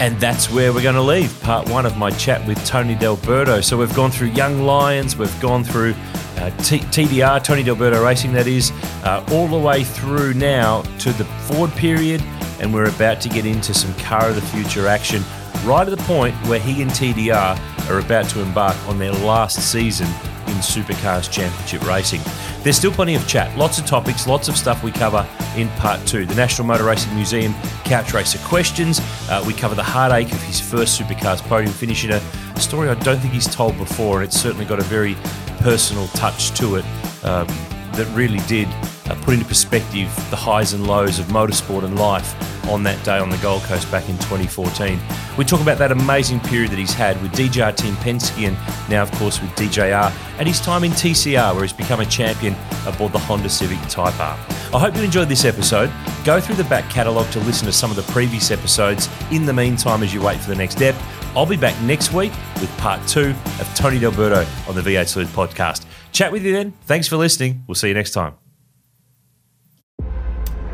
And 0.00 0.18
that's 0.20 0.48
where 0.50 0.72
we're 0.72 0.82
going 0.82 0.94
to 0.94 1.02
leave 1.02 1.40
part 1.42 1.68
one 1.68 1.84
of 1.84 1.96
my 1.96 2.10
chat 2.10 2.46
with 2.46 2.64
Tony 2.64 2.94
D'Alberto. 2.94 3.60
So 3.60 3.76
we've 3.76 3.94
gone 3.94 4.12
through 4.12 4.28
Young 4.28 4.62
Lions, 4.62 5.16
we've 5.16 5.40
gone 5.40 5.64
through 5.64 5.94
uh, 6.36 6.50
T- 6.58 6.78
TDR, 6.78 7.42
Tony 7.42 7.64
D'Alberto 7.64 8.02
Racing, 8.04 8.32
that 8.34 8.46
is, 8.46 8.70
uh, 9.02 9.26
all 9.32 9.48
the 9.48 9.58
way 9.58 9.82
through 9.82 10.34
now 10.34 10.82
to 11.00 11.12
the 11.14 11.24
Ford 11.24 11.72
period, 11.72 12.22
and 12.60 12.72
we're 12.72 12.88
about 12.88 13.20
to 13.22 13.28
get 13.28 13.44
into 13.44 13.74
some 13.74 13.92
car 13.96 14.28
of 14.28 14.36
the 14.36 14.40
future 14.40 14.86
action, 14.86 15.20
right 15.64 15.88
at 15.88 15.90
the 15.90 16.04
point 16.04 16.34
where 16.46 16.60
he 16.60 16.80
and 16.80 16.92
TDR 16.92 17.58
are 17.90 17.98
about 17.98 18.28
to 18.30 18.40
embark 18.40 18.76
on 18.86 18.98
their 18.98 19.12
last 19.12 19.72
season 19.72 20.06
in 20.06 20.54
Supercars 20.62 21.28
Championship 21.28 21.84
Racing. 21.84 22.20
There's 22.68 22.76
still 22.76 22.92
plenty 22.92 23.14
of 23.14 23.26
chat, 23.26 23.56
lots 23.56 23.78
of 23.78 23.86
topics, 23.86 24.26
lots 24.26 24.46
of 24.46 24.54
stuff 24.54 24.84
we 24.84 24.92
cover 24.92 25.26
in 25.56 25.70
part 25.78 26.06
two. 26.06 26.26
The 26.26 26.34
National 26.34 26.68
Motor 26.68 26.84
Racing 26.84 27.14
Museum 27.14 27.54
Couch 27.86 28.12
Racer 28.12 28.38
questions. 28.40 29.00
Uh, 29.30 29.42
we 29.46 29.54
cover 29.54 29.74
the 29.74 29.82
heartache 29.82 30.30
of 30.30 30.42
his 30.42 30.60
first 30.60 31.00
Supercars 31.00 31.40
podium 31.40 31.72
finish 31.72 32.04
in 32.04 32.10
a 32.10 32.20
story 32.60 32.90
I 32.90 32.94
don't 32.96 33.20
think 33.20 33.32
he's 33.32 33.46
told 33.46 33.78
before, 33.78 34.16
and 34.16 34.24
it's 34.24 34.38
certainly 34.38 34.66
got 34.66 34.80
a 34.80 34.82
very 34.82 35.16
personal 35.60 36.08
touch 36.08 36.50
to 36.58 36.76
it 36.76 36.84
um, 37.24 37.46
that 37.92 38.06
really 38.14 38.40
did 38.40 38.68
uh, 39.06 39.14
put 39.22 39.32
into 39.32 39.46
perspective 39.46 40.14
the 40.28 40.36
highs 40.36 40.74
and 40.74 40.86
lows 40.86 41.18
of 41.18 41.24
motorsport 41.28 41.84
and 41.84 41.98
life 41.98 42.34
on 42.68 42.82
that 42.84 43.02
day 43.04 43.18
on 43.18 43.30
the 43.30 43.36
Gold 43.38 43.62
Coast 43.62 43.90
back 43.90 44.08
in 44.08 44.16
2014. 44.18 44.98
We 45.36 45.44
talk 45.44 45.60
about 45.60 45.78
that 45.78 45.92
amazing 45.92 46.40
period 46.40 46.70
that 46.70 46.78
he's 46.78 46.92
had 46.92 47.20
with 47.22 47.32
DJR 47.32 47.76
Team 47.76 47.94
Penske 47.96 48.46
and 48.46 48.56
now, 48.90 49.02
of 49.02 49.10
course, 49.12 49.40
with 49.40 49.50
DJR 49.52 50.12
and 50.38 50.48
his 50.48 50.60
time 50.60 50.84
in 50.84 50.92
TCR, 50.92 51.52
where 51.54 51.62
he's 51.62 51.72
become 51.72 52.00
a 52.00 52.06
champion 52.06 52.54
aboard 52.86 53.12
the 53.12 53.18
Honda 53.18 53.48
Civic 53.48 53.80
Type 53.88 54.18
R. 54.18 54.38
I 54.74 54.78
hope 54.78 54.96
you 54.96 55.02
enjoyed 55.02 55.28
this 55.28 55.44
episode. 55.44 55.90
Go 56.24 56.40
through 56.40 56.56
the 56.56 56.64
back 56.64 56.88
catalogue 56.90 57.30
to 57.32 57.40
listen 57.40 57.66
to 57.66 57.72
some 57.72 57.90
of 57.90 57.96
the 57.96 58.02
previous 58.12 58.50
episodes 58.50 59.08
in 59.30 59.46
the 59.46 59.52
meantime 59.52 60.02
as 60.02 60.12
you 60.12 60.20
wait 60.22 60.38
for 60.38 60.48
the 60.50 60.56
next 60.56 60.82
ep. 60.82 60.94
I'll 61.34 61.46
be 61.46 61.56
back 61.56 61.80
next 61.82 62.12
week 62.12 62.32
with 62.60 62.70
part 62.78 63.06
two 63.06 63.30
of 63.60 63.72
Tony 63.74 63.98
D'Alberto 63.98 64.46
on 64.68 64.74
the 64.74 64.82
V8 64.82 65.08
Sleuth 65.08 65.34
podcast. 65.34 65.84
Chat 66.12 66.32
with 66.32 66.44
you 66.44 66.52
then. 66.52 66.72
Thanks 66.82 67.06
for 67.06 67.16
listening. 67.16 67.64
We'll 67.66 67.76
see 67.76 67.88
you 67.88 67.94
next 67.94 68.10
time. 68.10 68.34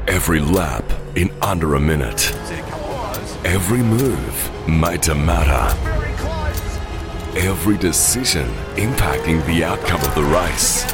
Every 0.07 0.41
lap 0.41 0.85
in 1.17 1.31
under 1.43 1.75
a 1.75 1.81
minute. 1.81 2.33
Every 3.45 3.83
move 3.83 4.69
made 4.69 5.03
to 5.05 5.15
matter. 5.15 5.77
Every 7.39 7.77
decision 7.77 8.49
impacting 8.77 9.45
the 9.47 9.65
outcome 9.65 10.01
of 10.01 10.15
the 10.15 10.25
race. 10.25 10.85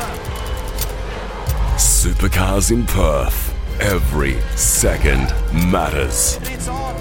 Supercars 1.76 2.70
in 2.70 2.86
Perth. 2.86 3.54
Every 3.80 4.38
second 4.56 5.32
matters. 5.70 6.38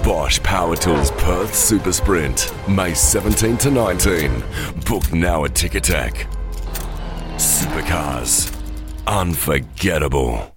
Bosch 0.02 0.40
Power 0.42 0.76
Tools 0.76 1.10
Perth 1.12 1.54
Super 1.54 1.92
Sprint, 1.92 2.52
May 2.68 2.94
17 2.94 3.58
to 3.58 3.70
19. 3.70 4.42
Book 4.86 5.12
now 5.12 5.44
at 5.44 5.52
Ticketek. 5.52 6.26
Supercars. 7.36 8.56
Unforgettable. 9.06 10.56